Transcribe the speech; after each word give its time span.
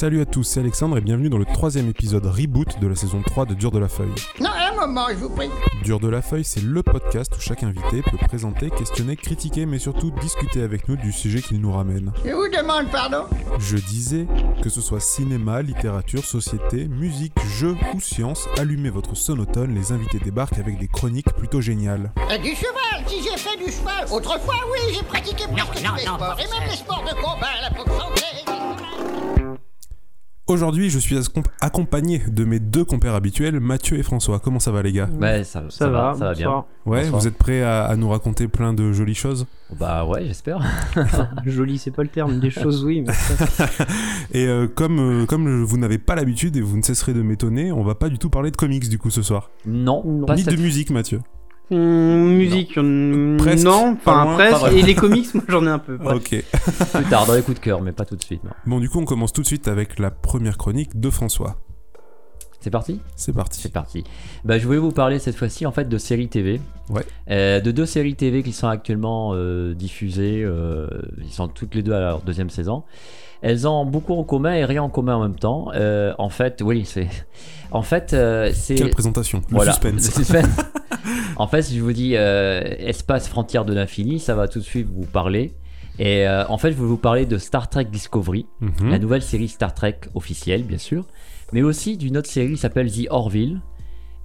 Salut 0.00 0.22
à 0.22 0.24
tous, 0.24 0.44
c'est 0.44 0.60
Alexandre 0.60 0.96
et 0.96 1.02
bienvenue 1.02 1.28
dans 1.28 1.36
le 1.36 1.44
troisième 1.44 1.86
épisode 1.86 2.24
reboot 2.24 2.80
de 2.80 2.86
la 2.88 2.96
saison 2.96 3.20
3 3.20 3.44
de 3.44 3.52
Dur 3.52 3.70
de 3.70 3.78
la 3.78 3.86
Feuille. 3.86 4.08
Non, 4.40 4.48
un 4.48 4.74
moment, 4.86 5.08
je 5.10 5.16
vous 5.16 5.28
prie. 5.28 5.50
Dur 5.84 6.00
de 6.00 6.08
la 6.08 6.22
Feuille, 6.22 6.42
c'est 6.42 6.62
le 6.62 6.82
podcast 6.82 7.30
où 7.36 7.38
chaque 7.38 7.62
invité 7.64 8.00
peut 8.00 8.16
présenter, 8.16 8.70
questionner, 8.70 9.14
critiquer, 9.14 9.66
mais 9.66 9.78
surtout 9.78 10.10
discuter 10.22 10.62
avec 10.62 10.88
nous 10.88 10.96
du 10.96 11.12
sujet 11.12 11.42
qu'il 11.42 11.60
nous 11.60 11.70
ramène. 11.70 12.12
Je 12.24 12.30
vous 12.30 12.48
demande 12.48 12.90
pardon. 12.90 13.26
Je 13.58 13.76
disais, 13.76 14.26
que 14.62 14.70
ce 14.70 14.80
soit 14.80 15.00
cinéma, 15.00 15.60
littérature, 15.60 16.24
société, 16.24 16.88
musique, 16.88 17.34
jeux 17.58 17.76
ou 17.94 18.00
science, 18.00 18.48
allumez 18.58 18.88
votre 18.88 19.14
sonotone, 19.14 19.74
les 19.74 19.92
invités 19.92 20.18
débarquent 20.18 20.60
avec 20.60 20.78
des 20.78 20.88
chroniques 20.88 21.30
plutôt 21.34 21.60
géniales. 21.60 22.10
Euh, 22.30 22.38
du 22.38 22.54
cheval, 22.54 23.04
si 23.06 23.22
j'ai 23.22 23.36
fait 23.36 23.62
du 23.62 23.70
cheval. 23.70 24.06
Autrefois, 24.10 24.54
oui, 24.72 24.94
j'ai 24.94 25.02
pratiqué 25.02 25.44
presque 25.52 25.58
non, 25.58 25.90
tous 25.90 25.96
les 25.98 26.06
non, 26.06 26.14
sports. 26.14 26.36
Et 26.38 26.58
même 26.58 26.70
les 26.70 26.76
sports 26.76 27.04
de 27.04 27.14
combat, 27.20 27.48
la 27.60 27.68
boxe 27.68 28.02
anglaise. 28.02 28.59
Aujourd'hui, 30.50 30.90
je 30.90 30.98
suis 30.98 31.16
accom- 31.16 31.44
accompagné 31.60 32.20
de 32.26 32.44
mes 32.44 32.58
deux 32.58 32.84
compères 32.84 33.14
habituels, 33.14 33.60
Mathieu 33.60 33.98
et 33.98 34.02
François. 34.02 34.40
Comment 34.40 34.58
ça 34.58 34.72
va 34.72 34.82
les 34.82 34.90
gars? 34.90 35.08
Ouais, 35.20 35.44
ça, 35.44 35.62
ça, 35.68 35.70
Ça, 35.70 35.88
va, 35.88 36.12
ça 36.18 36.24
va 36.24 36.32
bien. 36.34 36.46
bonsoir. 36.46 36.66
Ouais, 36.86 37.02
Bonsoir. 37.02 37.20
vous 37.20 37.28
êtes 37.28 37.38
prêts 37.38 37.62
à, 37.62 37.84
à 37.84 37.94
nous 37.94 38.08
raconter 38.08 38.48
plein 38.48 38.72
de 38.72 38.92
jolies 38.92 39.14
choses? 39.14 39.46
Bah 39.78 40.04
ouais, 40.04 40.24
j'espère. 40.26 40.60
Joli, 41.46 41.78
c'est 41.78 41.92
pas 41.92 42.02
le 42.02 42.08
terme. 42.08 42.40
Des 42.40 42.50
choses, 42.50 42.84
oui. 42.84 43.04
Mais 43.06 43.12
ça- 43.12 43.68
Et 44.32 44.46
euh, 44.48 44.66
comme, 44.66 44.98
euh, 45.22 45.26
comme 45.26 45.62
vous 45.62 45.78
n'avez 45.78 45.98
pas 45.98 46.16
l'habitude 46.16 46.56
et 46.56 46.60
vous 46.60 46.76
ne 46.76 46.82
cesserez 46.82 47.14
de 47.14 47.22
m'étonner, 47.22 47.70
on 47.70 47.84
va 47.84 47.94
pas 47.94 48.08
du 48.08 48.18
tout 48.18 48.28
parler 48.30 48.50
de 48.50 48.56
comics 48.56 48.88
du 48.88 48.98
coup 48.98 49.10
ce 49.10 49.22
soir. 49.22 49.50
Non, 49.66 50.02
Non. 50.04 50.26
pas 50.26 50.34
Ni 50.34 50.42
cette- 50.42 50.56
de 50.56 50.60
musique, 50.60 50.90
Mathieu. 50.90 51.20
Hum, 51.70 52.34
musique, 52.34 52.76
hum, 52.76 53.36
Presque, 53.38 53.64
non, 53.64 53.94
pas 53.96 54.12
enfin 54.12 54.24
loin, 54.24 54.34
presque. 54.36 54.60
pas. 54.60 54.72
Et 54.72 54.82
les 54.82 54.94
comics, 54.94 55.32
moi 55.34 55.44
j'en 55.48 55.64
ai 55.66 55.70
un 55.70 55.78
peu. 55.78 55.96
bref. 55.96 56.16
Ok. 56.16 56.28
plus 56.94 57.04
tard 57.04 57.26
dans 57.26 57.34
les 57.34 57.42
coups 57.42 57.58
de 57.60 57.62
cœur, 57.64 57.80
mais 57.80 57.92
pas 57.92 58.04
tout 58.04 58.16
de 58.16 58.22
suite. 58.24 58.42
non. 58.42 58.50
Bon, 58.66 58.80
du 58.80 58.88
coup, 58.88 58.98
on 59.00 59.04
commence 59.04 59.32
tout 59.32 59.42
de 59.42 59.46
suite 59.46 59.68
avec 59.68 59.98
la 59.98 60.10
première 60.10 60.58
chronique 60.58 60.98
de 60.98 61.10
François. 61.10 61.56
C'est 62.62 62.70
parti? 62.70 63.00
C'est 63.16 63.32
parti. 63.32 63.60
C'est 63.62 63.72
parti. 63.72 64.04
Bah, 64.44 64.58
je 64.58 64.66
voulais 64.66 64.78
vous 64.78 64.90
parler 64.90 65.18
cette 65.18 65.36
fois-ci 65.36 65.64
en 65.64 65.72
fait 65.72 65.88
de 65.88 65.96
séries 65.96 66.28
TV. 66.28 66.60
Ouais. 66.90 67.02
Euh, 67.30 67.58
de 67.60 67.70
deux 67.70 67.86
séries 67.86 68.16
TV 68.16 68.42
qui 68.42 68.52
sont 68.52 68.68
actuellement 68.68 69.30
euh, 69.34 69.72
diffusées. 69.74 70.42
euh, 70.44 70.86
ils 71.22 71.32
sont 71.32 71.48
toutes 71.48 71.74
les 71.74 71.82
deux 71.82 71.92
à 71.94 72.00
leur 72.00 72.20
deuxième 72.20 72.50
saison. 72.50 72.82
Elles 73.40 73.66
ont 73.66 73.86
beaucoup 73.86 74.12
en 74.12 74.24
commun 74.24 74.52
et 74.52 74.66
rien 74.66 74.82
en 74.82 74.90
commun 74.90 75.14
en 75.16 75.22
même 75.22 75.36
temps. 75.36 75.68
Euh, 75.74 76.12
en 76.18 76.28
fait, 76.28 76.60
oui, 76.62 76.84
c'est. 76.84 77.08
En 77.70 77.80
fait, 77.80 78.12
euh, 78.12 78.50
c'est. 78.52 78.74
Quelle 78.74 78.90
présentation 78.90 79.38
Le 79.48 79.54
Voilà, 79.56 79.72
suspense. 79.72 79.94
le 79.94 80.24
suspense. 80.24 80.46
en 81.36 81.46
fait, 81.46 81.62
si 81.62 81.76
je 81.76 81.82
vous 81.82 81.92
dis 81.92 82.12
euh, 82.16 82.62
espace 82.78 83.28
frontière 83.28 83.64
de 83.64 83.72
l'infini, 83.72 84.18
ça 84.20 84.34
va 84.34 84.48
tout 84.48 84.58
de 84.58 84.64
suite 84.64 84.88
vous 84.92 85.06
parler. 85.06 85.52
Et 85.98 86.26
euh, 86.26 86.46
en 86.48 86.56
fait, 86.58 86.72
je 86.72 86.76
vais 86.76 86.84
vous 86.86 86.96
parler 86.96 87.26
de 87.26 87.36
Star 87.38 87.68
Trek 87.68 87.84
Discovery, 87.86 88.46
Mhm. 88.60 88.90
la 88.90 88.98
nouvelle 88.98 89.22
série 89.22 89.48
Star 89.48 89.74
Trek 89.74 89.98
officielle, 90.14 90.62
bien 90.64 90.78
sûr, 90.78 91.06
mais 91.52 91.62
aussi 91.62 91.96
d'une 91.96 92.16
autre 92.16 92.28
série 92.30 92.52
qui 92.52 92.56
s'appelle 92.56 92.90
The 92.90 93.06
Orville, 93.10 93.60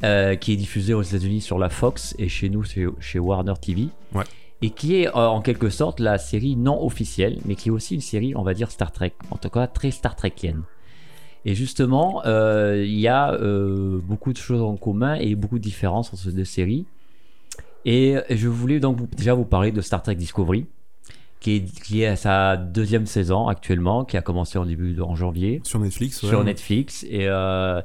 euh, 0.03 0.35
qui 0.35 0.53
est 0.53 0.57
diffusée 0.57 0.93
aux 0.93 1.01
États-Unis 1.01 1.41
sur 1.41 1.57
la 1.57 1.69
Fox 1.69 2.15
et 2.19 2.29
chez 2.29 2.49
nous 2.49 2.63
chez, 2.63 2.87
chez 2.99 3.19
Warner 3.19 3.53
TV. 3.61 3.87
Ouais. 4.13 4.23
Et 4.61 4.69
qui 4.69 4.95
est 5.01 5.07
euh, 5.09 5.11
en 5.27 5.41
quelque 5.41 5.69
sorte 5.69 5.99
la 5.99 6.17
série 6.17 6.55
non 6.55 6.81
officielle, 6.85 7.39
mais 7.45 7.55
qui 7.55 7.69
est 7.69 7.71
aussi 7.71 7.95
une 7.95 8.01
série, 8.01 8.33
on 8.35 8.43
va 8.43 8.53
dire, 8.53 8.71
Star 8.71 8.91
Trek, 8.91 9.13
en 9.31 9.35
tout 9.37 9.49
cas 9.49 9.67
très 9.67 9.91
Star 9.91 10.15
Trekienne. 10.15 10.61
Et 11.45 11.53
justement, 11.55 12.23
euh, 12.25 12.83
il 12.85 12.99
y 12.99 13.07
a 13.07 13.31
euh, 13.33 13.99
beaucoup 14.03 14.33
de 14.33 14.37
choses 14.37 14.61
en 14.61 14.75
commun 14.77 15.13
et 15.15 15.35
beaucoup 15.35 15.59
de 15.59 15.63
différences 15.63 16.11
entre 16.13 16.23
ces 16.23 16.31
deux 16.31 16.43
séries. 16.45 16.85
Et 17.85 18.15
je 18.31 18.47
voulais 18.47 18.79
donc 18.79 18.97
vous- 18.97 19.07
déjà 19.15 19.33
vous 19.35 19.45
parler 19.45 19.71
de 19.71 19.79
Star 19.81 20.01
Trek 20.01 20.15
Discovery, 20.15 20.65
qui 21.39 21.57
est, 21.57 21.81
qui 21.83 22.01
est 22.01 22.07
à 22.07 22.15
sa 22.15 22.57
deuxième 22.57 23.05
saison 23.05 23.47
actuellement, 23.47 24.05
qui 24.05 24.17
a 24.17 24.21
commencé 24.21 24.57
en 24.57 24.65
début 24.65 24.93
de- 24.93 25.01
en 25.03 25.15
janvier 25.15 25.61
Sur 25.63 25.79
Netflix. 25.79 26.23
ouais. 26.23 26.29
sur 26.29 26.43
Netflix 26.43 27.03
et 27.07 27.27
euh, 27.27 27.79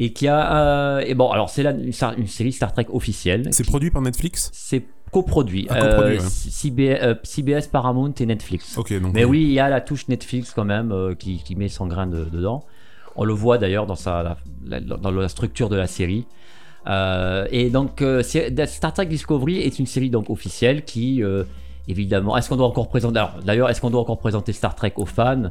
et 0.00 0.12
qui 0.12 0.26
a 0.28 1.00
et 1.06 1.14
bon 1.14 1.30
alors 1.30 1.50
c'est 1.50 1.62
là 1.62 1.70
une, 1.72 1.92
série 2.26 2.52
Star 2.52 2.72
Trek 2.72 2.86
officielle. 2.92 3.46
C'est 3.52 3.64
produit 3.66 3.92
par 3.92 4.02
Netflix? 4.02 4.50
C'est 4.52 4.84
coproduit. 5.12 5.66
Ah, 5.70 5.80
coproduit, 5.80 6.18
ouais. 6.18 6.24
CBS, 6.28 7.16
CBS, 7.22 7.68
Paramount 7.68 8.12
et 8.18 8.26
Netflix. 8.26 8.76
Ok, 8.76 8.92
donc. 9.00 9.14
Mais 9.14 9.24
oui, 9.24 9.42
il 9.42 9.52
y 9.52 9.60
a 9.60 9.68
la 9.68 9.80
touche 9.80 10.08
Netflix 10.08 10.52
quand 10.52 10.64
même 10.64 10.92
qui, 11.16 11.38
qui 11.44 11.54
met 11.54 11.68
son 11.68 11.86
grain 11.86 12.08
de- 12.08 12.24
dedans. 12.24 12.64
On 13.18 13.24
le 13.24 13.34
voit 13.34 13.58
d'ailleurs 13.58 13.84
dans, 13.86 13.96
sa, 13.96 14.22
la, 14.22 14.36
la- 14.64 14.80
dans 14.80 15.10
la 15.10 15.28
structure 15.28 15.68
de 15.68 15.76
la 15.76 15.86
série. 15.86 16.24
Euh, 16.86 17.46
et 17.50 17.68
donc, 17.68 18.00
euh, 18.00 18.22
Star 18.22 18.92
Trek 18.94 19.06
Discovery 19.06 19.58
est 19.58 19.78
une 19.78 19.86
série 19.86 20.08
donc 20.08 20.30
officielle 20.30 20.84
qui, 20.84 21.22
euh, 21.22 21.44
évidemment, 21.88 22.36
est-ce 22.36 22.48
qu'on 22.48 22.56
doit 22.56 22.66
encore 22.66 22.88
présenter 22.88 23.18
alors, 23.18 23.34
D'ailleurs, 23.44 23.68
est-ce 23.68 23.80
qu'on 23.80 23.90
doit 23.90 24.00
encore 24.00 24.18
présenter 24.20 24.52
Star 24.52 24.74
Trek 24.74 24.92
aux 24.96 25.04
fans? 25.04 25.50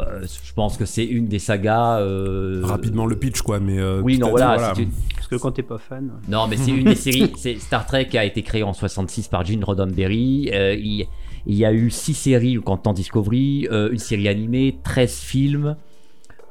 Euh, 0.00 0.22
Je 0.44 0.52
pense 0.54 0.76
que 0.76 0.84
c'est 0.84 1.04
une 1.04 1.26
des 1.28 1.38
sagas. 1.38 2.00
euh, 2.00 2.60
Rapidement 2.64 3.06
le 3.06 3.16
pitch, 3.16 3.42
quoi. 3.42 3.60
Mais. 3.60 3.78
euh, 3.78 4.00
Oui, 4.02 4.18
non, 4.18 4.30
voilà. 4.30 4.72
une- 4.78 4.90
Parce 5.14 5.28
que 5.28 5.36
quand 5.36 5.52
t'es 5.52 5.62
pas 5.62 5.78
fan. 5.78 6.10
non, 6.28 6.46
mais 6.48 6.56
c'est 6.56 6.70
une 6.72 6.84
des 6.92 6.94
séries. 6.96 7.32
C'est 7.36 7.58
Star 7.58 7.86
Trek 7.86 8.08
a 8.14 8.24
été 8.24 8.42
créé 8.42 8.62
en 8.62 8.72
66 8.72 9.28
par 9.28 9.44
Gene 9.44 9.62
Roddenberry. 9.64 10.50
Euh, 10.52 10.74
il, 10.74 11.06
il 11.46 11.54
y 11.54 11.64
a 11.64 11.72
eu 11.72 11.90
6 11.90 12.14
séries 12.14 12.58
quand 12.64 12.76
temps 12.78 12.92
Discovery, 12.92 13.68
euh, 13.70 13.90
une 13.92 13.98
série 13.98 14.28
animée, 14.28 14.78
13 14.82 15.14
films. 15.14 15.76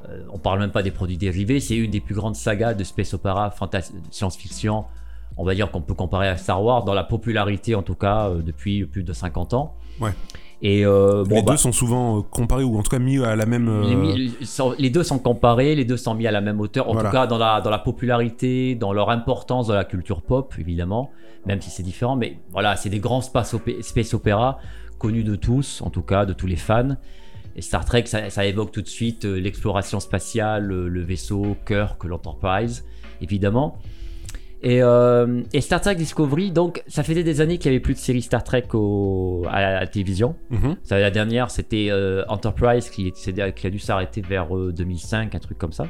Euh, 0.08 0.22
on 0.32 0.38
parle 0.38 0.60
même 0.60 0.70
pas 0.70 0.82
des 0.82 0.90
produits 0.90 1.16
dérivés. 1.16 1.60
C'est 1.60 1.76
une 1.76 1.90
des 1.90 2.00
plus 2.00 2.14
grandes 2.14 2.36
sagas 2.36 2.74
de 2.74 2.84
space 2.84 3.14
opera, 3.14 3.52
science-fiction. 4.10 4.84
On 5.36 5.44
va 5.44 5.54
dire 5.54 5.70
qu'on 5.70 5.80
peut 5.82 5.94
comparer 5.94 6.28
à 6.28 6.36
Star 6.36 6.62
Wars 6.62 6.84
dans 6.84 6.94
la 6.94 7.04
popularité, 7.04 7.74
en 7.74 7.82
tout 7.82 7.94
cas, 7.94 8.28
euh, 8.28 8.42
depuis 8.42 8.84
plus 8.86 9.02
de 9.02 9.12
50 9.12 9.54
ans. 9.54 9.74
Ouais. 10.00 10.10
Et 10.62 10.86
euh, 10.86 11.24
bon, 11.28 11.34
les 11.36 11.42
bah, 11.42 11.50
deux 11.52 11.56
sont 11.58 11.72
souvent 11.72 12.22
comparés 12.22 12.64
ou 12.64 12.78
en 12.78 12.82
tout 12.82 12.88
cas 12.90 12.98
mis 12.98 13.22
à 13.22 13.36
la 13.36 13.44
même. 13.44 13.68
euh, 13.68 14.16
les, 14.78 14.88
deux 14.90 15.02
sont 15.02 15.18
comparés, 15.18 15.74
les 15.74 15.84
deux 15.84 15.98
sont 15.98 16.14
mis 16.14 16.26
à 16.26 16.30
la 16.30 16.40
même 16.40 16.58
hauteur, 16.60 16.88
en 16.88 16.94
Voilà. 16.94 17.10
tout 17.10 17.14
cas 17.14 17.26
dans 17.26 17.36
la, 17.36 17.60
dans 17.60 17.68
la 17.68 17.78
popularité, 17.78 18.74
dans 18.74 18.94
leur 18.94 19.10
importance 19.10 19.66
dans 19.66 19.74
la 19.74 19.84
culture 19.84 20.22
pop, 20.22 20.54
évidemment, 20.58 21.10
même 21.44 21.60
si 21.60 21.68
c'est 21.70 21.82
différent. 21.82 22.16
Mais 22.16 22.38
voilà, 22.52 22.76
c'est 22.76 22.88
des 22.88 23.00
grands 23.00 23.20
space, 23.20 23.52
opé- 23.52 23.82
space 23.82 24.14
opéra 24.14 24.58
connus 24.98 25.24
de 25.24 25.36
tous, 25.36 25.82
en 25.82 25.90
tout 25.90 26.00
cas 26.00 26.24
de 26.24 26.32
tous 26.32 26.46
les 26.46 26.56
fans. 26.56 26.96
Et 27.56 27.62
Star 27.62 27.84
Trek, 27.86 28.04
ça, 28.06 28.28
ça 28.30 28.44
évoque 28.44 28.70
tout 28.70 28.82
de 28.82 28.88
suite 28.88 29.24
euh, 29.24 29.40
l'exploration 29.40 29.98
spatiale, 29.98 30.64
le, 30.64 30.88
le 30.88 31.00
vaisseau, 31.02 31.56
Kirk, 31.66 32.04
l'Enterprise, 32.04 32.84
évidemment. 33.22 33.78
Et, 34.62 34.82
euh, 34.82 35.42
et 35.52 35.60
Star 35.60 35.80
Trek 35.80 35.94
Discovery, 35.94 36.50
donc 36.50 36.82
ça 36.86 37.02
faisait 37.02 37.22
des 37.22 37.40
années 37.40 37.58
qu'il 37.58 37.70
n'y 37.70 37.76
avait 37.76 37.82
plus 37.82 37.94
de 37.94 37.98
série 37.98 38.22
Star 38.22 38.42
Trek 38.42 38.64
au- 38.74 39.44
à 39.48 39.60
la- 39.60 39.76
à 39.76 39.80
la 39.80 39.86
télévision. 39.86 40.34
mhm. 40.50 40.76
Ça, 40.82 40.98
la 40.98 41.10
dernière, 41.10 41.50
c'était 41.50 41.88
euh, 41.90 42.24
Enterprise 42.28 42.90
qui, 42.90 43.08
est- 43.08 43.52
qui 43.54 43.66
a 43.66 43.70
dû 43.70 43.78
s'arrêter 43.78 44.22
vers 44.22 44.54
euh, 44.56 44.72
2005, 44.72 45.34
un 45.34 45.38
truc 45.38 45.58
comme 45.58 45.72
ça. 45.72 45.86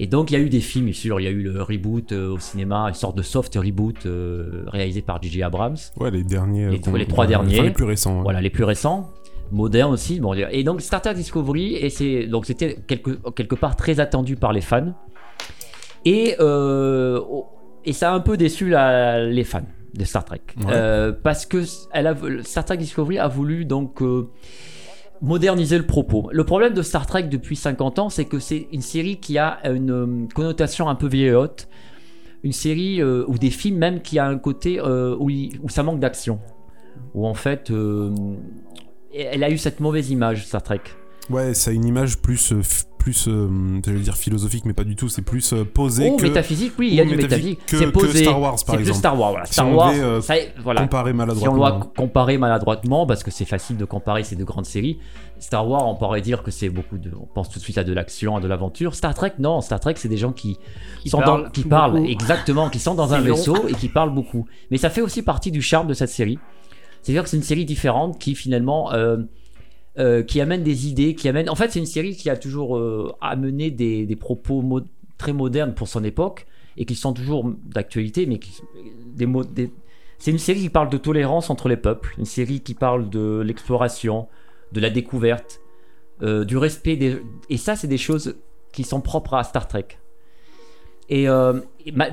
Et 0.00 0.06
donc, 0.06 0.30
il 0.30 0.34
y 0.34 0.36
a 0.36 0.40
eu 0.40 0.48
des 0.48 0.60
films, 0.60 0.92
sûr. 0.92 1.18
Il 1.18 1.24
y 1.24 1.26
a 1.26 1.30
eu 1.30 1.42
le 1.42 1.60
reboot 1.60 2.12
euh, 2.12 2.28
au 2.34 2.38
cinéma, 2.38 2.84
une 2.88 2.94
sorte 2.94 3.16
de 3.16 3.22
soft 3.22 3.56
reboot 3.56 4.06
euh, 4.06 4.62
réalisé 4.68 5.02
par 5.02 5.20
J.J. 5.20 5.42
Abrams. 5.42 5.76
Ouais, 5.96 6.12
les 6.12 6.22
derniers. 6.22 6.66
euh, 6.66 6.70
Les- 6.70 6.98
les 6.98 7.06
trois 7.06 7.24
enfin, 7.24 7.30
derniers. 7.30 7.62
les 7.62 7.70
plus 7.72 7.84
récents. 7.84 8.18
ouais. 8.18 8.22
Voilà, 8.22 8.40
les 8.40 8.50
plus 8.50 8.62
récents, 8.62 9.10
modernes 9.50 9.92
aussi. 9.92 10.20
Bon, 10.20 10.34
et 10.34 10.62
donc, 10.64 10.80
Star 10.80 11.00
Trek 11.02 11.14
Discovery, 11.14 11.74
et 11.76 11.90
c'est 11.90 12.26
donc 12.26 12.46
c'était 12.46 12.76
quelque, 12.86 13.10
quelque 13.30 13.54
part 13.54 13.76
très 13.76 14.00
attendu 14.00 14.36
par 14.36 14.52
les 14.52 14.60
fans. 14.60 14.92
Et, 16.04 16.36
euh, 16.40 17.20
et 17.84 17.92
ça 17.92 18.12
a 18.12 18.14
un 18.14 18.20
peu 18.20 18.36
déçu 18.36 18.68
la- 18.68 19.24
les 19.26 19.44
fans 19.44 19.62
de 19.94 20.04
Star 20.04 20.24
Trek. 20.24 20.40
Ouais. 20.58 20.64
Euh, 20.72 21.12
parce 21.12 21.46
que 21.46 21.64
elle 21.92 22.06
a, 22.06 22.14
Star 22.42 22.64
Trek 22.64 22.76
Discovery 22.76 23.18
a 23.18 23.28
voulu 23.28 23.64
donc 23.64 24.00
euh, 24.02 24.28
moderniser 25.20 25.76
le 25.78 25.86
propos. 25.86 26.28
Le 26.32 26.44
problème 26.44 26.74
de 26.74 26.82
Star 26.82 27.06
Trek 27.06 27.24
depuis 27.24 27.56
50 27.56 27.98
ans, 27.98 28.08
c'est 28.10 28.26
que 28.26 28.38
c'est 28.38 28.68
une 28.72 28.82
série 28.82 29.18
qui 29.18 29.38
a 29.38 29.58
une 29.70 29.90
euh, 29.90 30.26
connotation 30.34 30.88
un 30.88 30.94
peu 30.94 31.08
vieillotte. 31.08 31.68
Une 32.44 32.52
série 32.52 33.02
ou 33.02 33.36
des 33.36 33.50
films 33.50 33.78
même 33.78 34.00
qui 34.00 34.20
a 34.20 34.26
un 34.26 34.38
côté 34.38 34.80
où, 34.80 35.28
il- 35.28 35.58
où 35.60 35.68
ça 35.68 35.82
manque 35.82 35.98
d'action. 35.98 36.38
Où 37.12 37.26
en 37.26 37.34
fait, 37.34 37.72
euh, 37.72 38.14
elle 39.14 39.44
a 39.44 39.50
eu 39.50 39.58
cette 39.58 39.80
mauvaise 39.80 40.10
image, 40.10 40.46
Star 40.46 40.62
Trek. 40.62 40.80
Ouais, 41.30 41.52
ça 41.52 41.70
a 41.70 41.74
une 41.74 41.84
image 41.84 42.16
plus, 42.18 42.52
euh, 42.52 42.62
plus, 42.98 43.28
euh, 43.28 43.48
j'allais 43.84 43.98
dire 44.00 44.16
philosophique, 44.16 44.64
mais 44.64 44.72
pas 44.72 44.84
du 44.84 44.96
tout. 44.96 45.10
C'est 45.10 45.20
plus 45.20 45.52
euh, 45.52 45.62
posé 45.62 46.08
Oh, 46.10 46.16
que 46.16 46.22
métaphysique, 46.22 46.72
oui, 46.78 46.88
il 46.88 46.94
y 46.94 47.00
a 47.02 47.04
du 47.04 47.16
métaphysique 47.16 47.58
métaphysique. 47.58 47.66
que- 47.66 47.76
C'est 47.76 47.84
que 47.84 47.90
posé. 47.90 48.24
Star 48.24 48.40
Wars, 48.40 48.56
par 48.66 48.76
exemple. 48.78 48.98
Star 48.98 49.18
Wars, 49.20 49.30
voilà. 49.32 49.44
Si 49.44 49.52
Star 49.52 49.68
on 49.68 49.74
Wars, 49.74 49.90
devait, 49.92 50.02
euh, 50.02 50.20
ça, 50.22 50.34
voilà. 50.62 50.80
comparé 50.80 51.10
Si 51.10 51.14
on 51.14 51.16
maladroitement. 51.18 51.56
doit 51.58 51.92
comparer 51.94 52.38
maladroitement, 52.38 53.06
parce 53.06 53.22
que 53.22 53.30
c'est 53.30 53.44
facile 53.44 53.76
de 53.76 53.84
comparer 53.84 54.24
ces 54.24 54.36
deux 54.36 54.46
grandes 54.46 54.64
séries, 54.64 54.98
Star 55.38 55.68
Wars, 55.68 55.86
on 55.86 55.96
pourrait 55.96 56.22
dire 56.22 56.42
que 56.42 56.50
c'est 56.50 56.70
beaucoup 56.70 56.96
de. 56.96 57.10
On 57.20 57.26
pense 57.26 57.50
tout 57.50 57.58
de 57.58 57.64
suite 57.64 57.76
à 57.76 57.84
de 57.84 57.92
l'action, 57.92 58.36
à 58.36 58.40
de 58.40 58.48
l'aventure. 58.48 58.94
Star 58.94 59.12
Trek, 59.14 59.32
non. 59.38 59.60
Star 59.60 59.80
Trek, 59.80 59.94
c'est 59.98 60.08
des 60.08 60.16
gens 60.16 60.32
qui, 60.32 60.56
Qui 61.02 61.10
sont 61.10 61.18
parlent 61.20 61.44
dans, 61.44 61.50
qui 61.50 61.64
parlent, 61.64 62.06
exactement, 62.06 62.70
qui 62.70 62.78
sont 62.78 62.94
dans 62.94 63.12
un 63.12 63.20
vaisseau 63.20 63.68
et 63.68 63.74
qui 63.74 63.88
parlent 63.90 64.14
beaucoup. 64.14 64.46
Mais 64.70 64.78
ça 64.78 64.88
fait 64.88 65.02
aussi 65.02 65.20
partie 65.20 65.50
du 65.50 65.60
charme 65.60 65.88
de 65.88 65.94
cette 65.94 66.08
série. 66.10 66.38
C'est-à-dire 67.02 67.22
que 67.22 67.28
c'est 67.28 67.36
une 67.36 67.42
série 67.42 67.64
différente 67.64 68.18
qui 68.18 68.34
finalement. 68.34 68.92
euh, 68.92 69.18
euh, 69.98 70.22
qui 70.22 70.40
amène 70.40 70.62
des 70.62 70.86
idées, 70.86 71.16
qui 71.16 71.28
amène. 71.28 71.50
En 71.50 71.56
fait, 71.56 71.72
c'est 71.72 71.80
une 71.80 71.86
série 71.86 72.14
qui 72.14 72.30
a 72.30 72.36
toujours 72.36 72.78
euh, 72.78 73.12
amené 73.20 73.72
des, 73.72 74.06
propos 74.14 74.62
très 75.16 75.32
modernes 75.32 75.74
pour 75.74 75.88
son 75.88 76.04
époque 76.04 76.46
et 76.76 76.84
qui 76.84 76.94
sont 76.94 77.12
toujours 77.12 77.52
d'actualité, 77.64 78.24
mais 78.24 78.38
des 79.16 79.26
mots, 79.26 79.42
C'est 80.18 80.30
une 80.30 80.38
série 80.38 80.60
qui 80.60 80.68
parle 80.68 80.88
de 80.88 80.98
tolérance 80.98 81.50
entre 81.50 81.68
les 81.68 81.76
peuples, 81.76 82.14
une 82.16 82.26
série 82.26 82.60
qui 82.60 82.74
parle 82.74 83.10
de 83.10 83.42
l'exploration, 83.44 84.28
de 84.70 84.78
la 84.78 84.90
découverte, 84.90 85.60
du 86.22 86.56
respect 86.56 86.94
des... 86.94 87.20
Et 87.50 87.56
ça, 87.56 87.74
c'est 87.74 87.88
des 87.88 87.98
choses 87.98 88.36
qui 88.72 88.84
sont 88.84 89.00
propres 89.00 89.34
à 89.34 89.42
Star 89.42 89.66
Trek. 89.66 89.98
Et 91.08 91.26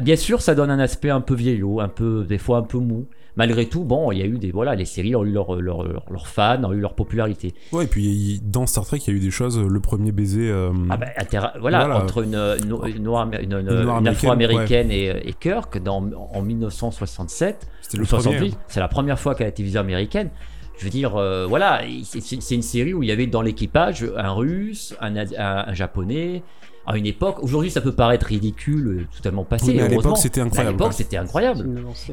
bien 0.02 0.16
sûr, 0.16 0.42
ça 0.42 0.56
donne 0.56 0.72
un 0.72 0.80
aspect 0.80 1.12
un 1.12 1.22
peu 1.22 1.36
vieillot, 1.36 1.82
un 1.82 1.90
peu, 1.90 2.26
des 2.28 2.40
fois 2.40 2.58
un 2.58 2.64
peu 2.64 2.80
mou. 2.80 3.06
Malgré 3.38 3.66
tout, 3.68 3.84
bon, 3.84 4.12
il 4.12 4.20
y 4.20 4.22
a 4.22 4.26
eu 4.26 4.38
des 4.40 4.52
voilà, 4.52 4.76
les 4.76 4.86
séries 4.86 5.16
ont 5.16 5.26
eu 5.26 5.32
leur, 5.32 5.56
leur, 5.56 5.84
leur- 5.84 6.06
leurs 6.10 6.28
fans, 6.28 6.64
ont 6.64 6.72
eu 6.72 6.80
leur 6.80 6.94
popularité. 6.94 7.54
Ouais, 7.74 7.84
et 7.84 7.88
puis 7.88 8.40
dans 8.44 8.66
Star 8.66 8.86
Trek, 8.86 9.00
il 9.06 9.12
y 9.12 9.14
a 9.14 9.18
eu 9.18 9.20
des 9.20 9.32
choses. 9.32 9.60
Le 9.60 9.80
premier 9.80 10.12
baiser. 10.12 10.50
euh, 10.50 10.72
Ah 10.90 10.98
inter- 11.18 11.48
voilà, 11.60 11.80
Voilà. 11.86 11.98
entre 12.04 12.24
une, 12.24 12.32
noire- 12.66 12.86
une- 12.86 13.08
afro-américaine 14.08 14.32
américaine, 14.32 14.92
et, 14.92 15.08
et 15.30 15.34
Kirk 15.34 15.82
dans, 15.82 16.10
en 16.34 16.42
1967, 16.42 17.68
C'était 17.82 17.98
le 17.98 18.06
premier. 18.06 18.24
68, 18.24 18.58
c'est 18.68 18.80
la 18.80 18.88
première 18.88 19.20
fois 19.20 19.36
qu'à 19.36 19.44
la 19.46 19.52
télévision 19.52 19.82
américaine. 19.82 20.30
Je 20.78 20.84
veux 20.84 20.90
dire, 20.90 21.16
euh, 21.16 21.46
voilà, 21.48 21.82
c'est- 22.04 22.56
une 22.56 22.62
série 22.62 22.94
où 22.94 23.02
il 23.04 23.08
y 23.08 23.12
avait 23.12 23.28
dans 23.28 23.42
l'équipage 23.42 24.06
un 24.18 24.32
russe, 24.32 24.96
un- 25.02 25.14
un 25.38 25.74
japonais. 25.74 26.44
À 26.88 26.98
une 26.98 27.06
époque, 27.08 27.42
aujourd'hui 27.42 27.72
ça 27.72 27.82
peut 27.82 27.92
paraître 27.94 28.28
ridicule, 28.28 28.88
euh, 28.88 29.08
totalement 29.16 29.44
passé. 29.44 29.68
Oui, 29.72 29.76
mais 29.78 29.82
à 29.84 29.88
l'époque, 29.88 30.18
c'était 30.18 30.42
incroyable, 30.42 30.70
À 30.70 30.72
l'époque, 30.78 30.94
c'était 30.94 31.18
incroyable. 31.18 31.60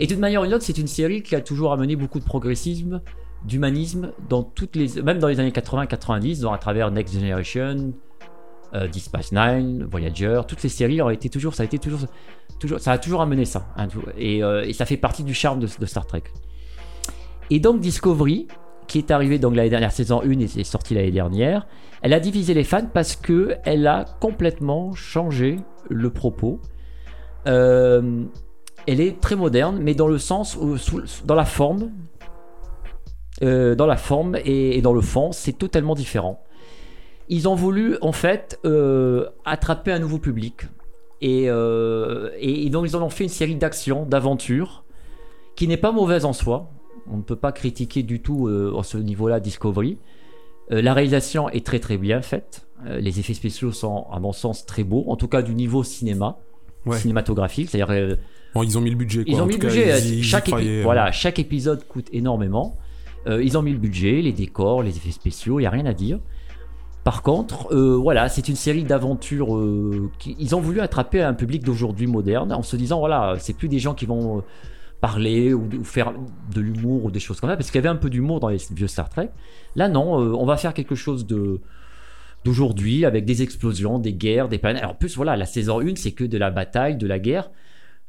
Et 0.01 0.07
d'une 0.07 0.19
manière 0.21 0.41
ou 0.41 0.45
d'une 0.45 0.55
autre, 0.55 0.65
c'est 0.65 0.79
une 0.79 0.87
série 0.87 1.23
qui 1.23 1.35
a 1.37 1.41
toujours 1.43 1.73
amené 1.73 1.95
beaucoup 1.97 2.19
de 2.21 2.25
progressisme, 2.25 3.03
d'humanisme, 3.45 4.13
dans 4.29 4.43
toutes 4.43 4.77
les, 4.77 5.03
même 5.03 5.19
dans 5.19 5.29
les 5.29 5.41
années 5.41 5.51
80-90, 5.51 6.41
dans- 6.41 6.53
à 6.53 6.59
travers 6.59 6.91
Next 6.91 7.13
Generation, 7.15 7.93
euh, 8.75 8.89
Deep 8.89 9.03
Space 9.03 9.33
Nine, 9.33 9.85
Voyager, 9.91 10.41
toutes 10.49 10.63
les 10.63 10.69
séries 10.71 11.03
ont 11.03 11.11
été 11.11 11.29
toujours, 11.29 11.55
ça 11.55 11.65
a 11.65 11.67
été 11.67 11.79
toujours, 11.79 12.01
toujours 12.59 12.81
ça 12.81 12.93
a 12.93 12.99
toujours 12.99 13.21
amené 13.21 13.45
ça. 13.45 13.67
hein, 13.77 13.89
et, 14.17 14.43
euh, 14.43 14.65
et 14.65 14.73
ça 14.73 14.87
fait 14.87 14.97
partie 14.97 15.23
du 15.25 15.35
charme 15.35 15.61
de, 15.61 15.69
de 15.79 15.87
Star 15.87 16.07
Trek. 16.07 16.23
Et 17.51 17.61
donc 17.61 17.81
Discovery, 17.81 18.47
qui 18.87 18.99
est 18.99 19.11
arrivé 19.11 19.39
donc 19.39 19.55
l'année 19.55 19.71
dernière, 19.71 19.93
saison 19.93 20.23
1 20.23 20.41
et 20.41 20.45
est 20.45 20.65
sortie 20.65 20.95
l'année 20.95 21.11
dernière, 21.11 21.67
elle 22.03 22.13
a 22.13 22.21
divisé 22.21 22.53
les 22.53 22.65
fans 22.65 22.87
parce 22.93 23.17
que 23.17 23.57
elle 23.65 23.87
a 23.87 24.05
complètement 24.21 24.93
changé 24.93 25.57
le 25.89 26.11
propos. 26.11 26.61
Euh, 27.47 28.25
elle 28.87 29.01
est 29.01 29.21
très 29.21 29.37
moderne, 29.37 29.79
mais 29.81 29.95
dans 29.95 30.09
le 30.09 30.19
sens, 30.19 30.57
où, 30.57 30.77
dans 31.25 31.35
la 31.37 31.45
forme, 31.45 31.93
euh, 33.43 33.75
dans 33.77 33.87
la 33.87 33.97
forme 33.97 34.37
et, 34.45 34.83
dans 34.83 34.93
le 34.93 35.01
fond, 35.01 35.31
c'est 35.31 35.53
totalement 35.53 35.95
différent. 35.95 36.43
Ils 37.29 37.49
ont 37.49 37.55
voulu 37.55 37.97
en 38.03 38.13
fait 38.13 38.59
euh, 38.65 39.29
attraper 39.45 39.93
un 39.93 40.01
nouveau 40.01 40.19
public 40.19 40.63
et, 41.21 41.45
et 41.45 42.71
donc 42.71 42.87
ils 42.89 42.97
en 42.97 43.03
ont 43.03 43.11
fait 43.11 43.23
une 43.23 43.31
série 43.31 43.55
d'actions, 43.55 44.05
d'aventures 44.05 44.83
qui 45.55 45.69
n'est 45.69 45.77
pas 45.77 45.93
mauvaise 45.93 46.25
en 46.25 46.33
soi. 46.33 46.69
On 47.11 47.17
ne 47.19 47.23
peut 47.23 47.37
pas 47.37 47.53
critiquer 47.53 48.03
du 48.03 48.21
tout 48.21 48.49
euh, 48.49 48.77
à 48.79 48.83
ce 48.83 48.97
niveau-là 48.99 49.41
Discovery. 49.41 49.99
Euh, 50.71 50.81
la 50.83 50.95
réalisation 50.95 51.49
est 51.49 51.65
très 51.67 51.81
très 51.81 51.99
bien 51.99 52.23
faite. 52.23 52.67
Euh, 52.87 52.99
les 53.01 53.19
effets 53.21 53.35
spéciaux 53.35 53.73
sont 53.73 54.07
à 54.13 54.21
mon 54.21 54.33
sens 54.33 54.65
très 54.67 54.85
beaux, 54.85 55.05
en 55.09 55.17
tout 55.17 55.29
cas 55.29 55.43
du 55.43 55.55
niveau 55.55 55.83
cinéma, 55.83 56.39
Ouais. 56.87 56.99
cinématographique, 56.99 57.71
c'est-à-dire 57.71 57.91
euh, 57.95 58.17
Bon, 58.55 58.63
ils 58.63 58.77
ont 58.77 58.81
mis 58.81 58.91
le 58.91 58.97
budget. 58.97 59.25
Quoi. 59.25 59.33
ils 59.35 59.41
ont 59.41 59.45
En 59.45 59.47
mis 59.47 59.55
le 59.55 59.59
cas, 59.61 59.69
budget. 59.69 59.99
ils 60.01 60.07
y- 60.07 60.13
ils 60.15 60.19
y 60.21 60.23
chaque, 60.23 60.49
épi- 60.49 60.83
voilà, 60.83 61.11
chaque 61.13 61.39
épisode 61.39 61.87
coûte 61.87 62.09
énormément. 62.13 62.77
Ils 63.27 63.57
ont 63.57 63.63
mis 63.63 63.73
le 63.73 63.79
budget, 63.79 64.21
les 64.21 64.33
décors, 64.33 64.83
les 64.83 64.97
effets 64.97 65.13
spéciaux, 65.13 65.61
il 65.61 65.63
n'y 65.63 65.67
a 65.67 65.71
rien 65.71 65.87
à 65.87 65.93
dire. 65.95 66.19
Par 67.05 67.23
contre, 67.23 67.73
euh, 67.73 67.97
voilà, 67.97 68.29
c'est 68.29 68.49
une 68.49 68.57
série 68.57 68.83
d'aventures. 68.85 69.57
euh, 69.57 70.11
qui- 70.19 70.37
ils 70.39 70.55
ont 70.57 70.61
voulu 70.61 70.81
attraper 70.81 71.23
un 71.23 71.33
public 71.35 71.65
d'aujourd'hui 71.65 72.07
moderne 72.09 72.53
en 72.53 72.63
se 72.63 72.75
disant 72.77 72.99
voilà, 72.99 73.37
c'est 73.39 73.53
plus 73.57 73.69
des 73.69 73.79
gens 73.79 73.95
qui 73.95 74.07
vont 74.07 74.43
parler 75.03 75.53
ou, 75.53 75.69
faire 75.85 76.15
de 76.55 76.61
l'humour 76.61 77.05
ou 77.05 77.11
des 77.11 77.19
choses 77.21 77.41
comme 77.41 77.51
ça, 77.51 77.57
parce 77.57 77.71
qu'il 77.71 77.79
y 77.79 77.85
avait 77.85 77.89
un 77.89 77.97
peu 77.97 78.09
d'humour 78.09 78.39
dans 78.41 78.49
les 78.49 78.59
vieux 78.71 78.87
Star 78.87 79.09
Trek. 79.11 79.31
Là, 79.77 79.89
non, 79.89 80.23
euh, 80.23 80.33
on 80.33 80.47
va 80.47 80.57
faire 80.57 80.73
quelque 80.73 80.95
chose 80.95 81.27
de 81.27 81.61
d'aujourd'hui 82.45 83.05
avec 83.05 83.25
des 83.25 83.43
explosions, 83.43 83.99
des 83.99 84.15
guerres, 84.15 84.49
des 84.49 84.59
planètes. 84.59 84.83
Alors, 84.83 84.97
plus, 84.97 85.15
voilà, 85.17 85.37
la 85.37 85.47
saison 85.47 85.81
1, 85.81 85.95
c'est 85.97 86.11
que 86.13 86.25
de 86.25 86.39
la 86.39 86.51
bataille, 86.51 86.97
de 86.97 87.07
la 87.07 87.19
guerre. 87.19 87.51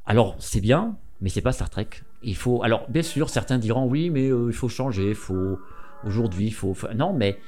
Alors, 0.06 0.36
c'est 0.40 0.62
bien, 0.62 0.96
mais 1.22 1.30
c'est 1.30 1.42
pas 1.42 1.52
Star 1.52 1.70
Trek. 1.70 1.88
Il 2.22 2.36
faut. 2.36 2.64
Alors, 2.64 2.86
bien 2.90 3.04
sûr, 3.04 3.30
certains 3.30 3.58
diront 3.58 3.86
oui, 3.86 4.10
mais 4.12 4.30
euh, 4.30 4.46
il 4.48 4.54
faut 4.54 4.70
changer, 4.70 5.10
il 5.10 5.16
faut. 5.16 5.60
Aujourd'hui, 6.06 6.48
il 6.48 6.54
faut- 6.54 6.76
Non, 6.96 7.12
mais. 7.14 7.40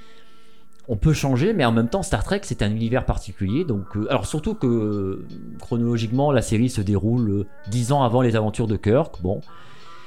On 0.88 0.98
peut 0.98 1.14
changer, 1.14 1.54
mais 1.54 1.66
en 1.66 1.72
même 1.72 1.88
temps, 1.90 2.04
Star 2.04 2.24
Trek, 2.24 2.42
c'est 2.44 2.62
un 2.62 2.70
univers 2.72 3.06
particulier. 3.06 3.64
Donc, 3.66 3.86
euh, 3.96 4.06
alors 4.10 4.28
surtout 4.28 4.54
que 4.54 4.68
euh, 4.68 5.26
chronologiquement, 5.60 6.32
la 6.32 6.42
série 6.44 6.70
se 6.70 6.82
déroule 6.82 7.30
euh, 7.30 7.46
dix 7.72 7.92
ans 7.92 8.04
avant 8.04 8.22
les 8.22 8.36
aventures 8.36 8.68
de 8.68 8.76
Kirk. 8.78 9.20
Bon, 9.24 9.42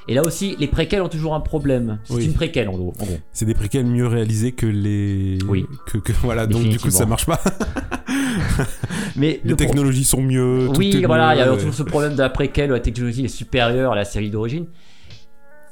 et 0.06 0.14
là 0.14 0.22
aussi, 0.22 0.54
les 0.58 0.69
préquels 0.69 1.02
ont 1.02 1.08
toujours 1.08 1.34
un 1.34 1.40
problème. 1.40 1.98
C'est 2.04 2.14
Oui. 2.14 2.25
une 2.26 2.32
préquelle 2.32 2.69
en 2.69 2.76
gros. 2.78 2.92
C'est 3.32 3.44
des 3.44 3.54
préquels 3.54 3.86
mieux 3.86 4.06
réalisés 4.06 4.52
que 4.52 4.66
les. 4.66 5.38
Oui. 5.48 5.66
Que, 5.86 5.98
que- 5.98 6.12
voilà, 6.22 6.46
donc 6.46 6.62
du 6.62 6.78
coup, 6.78 6.90
ça 6.90 7.06
marche 7.06 7.26
pas. 7.26 7.40
Mais 9.16 9.40
Les 9.44 9.50
le 9.50 9.56
pro- 9.56 9.64
technologies 9.66 10.04
sont 10.04 10.22
mieux. 10.22 10.69
Oui, 10.76 11.02
voilà, 11.04 11.34
il 11.34 11.38
y 11.38 11.42
a 11.42 11.54
toujours 11.56 11.74
ce 11.74 11.82
problème 11.82 12.14
de 12.14 12.22
la 12.22 12.31
préquelle, 12.31 12.70
où 12.70 12.74
la 12.74 12.81
technologie 12.81 13.24
est 13.24 13.28
supérieure 13.28 13.92
à 13.92 13.96
la 13.96 14.04
série 14.04 14.31
d'origine. 14.31 14.66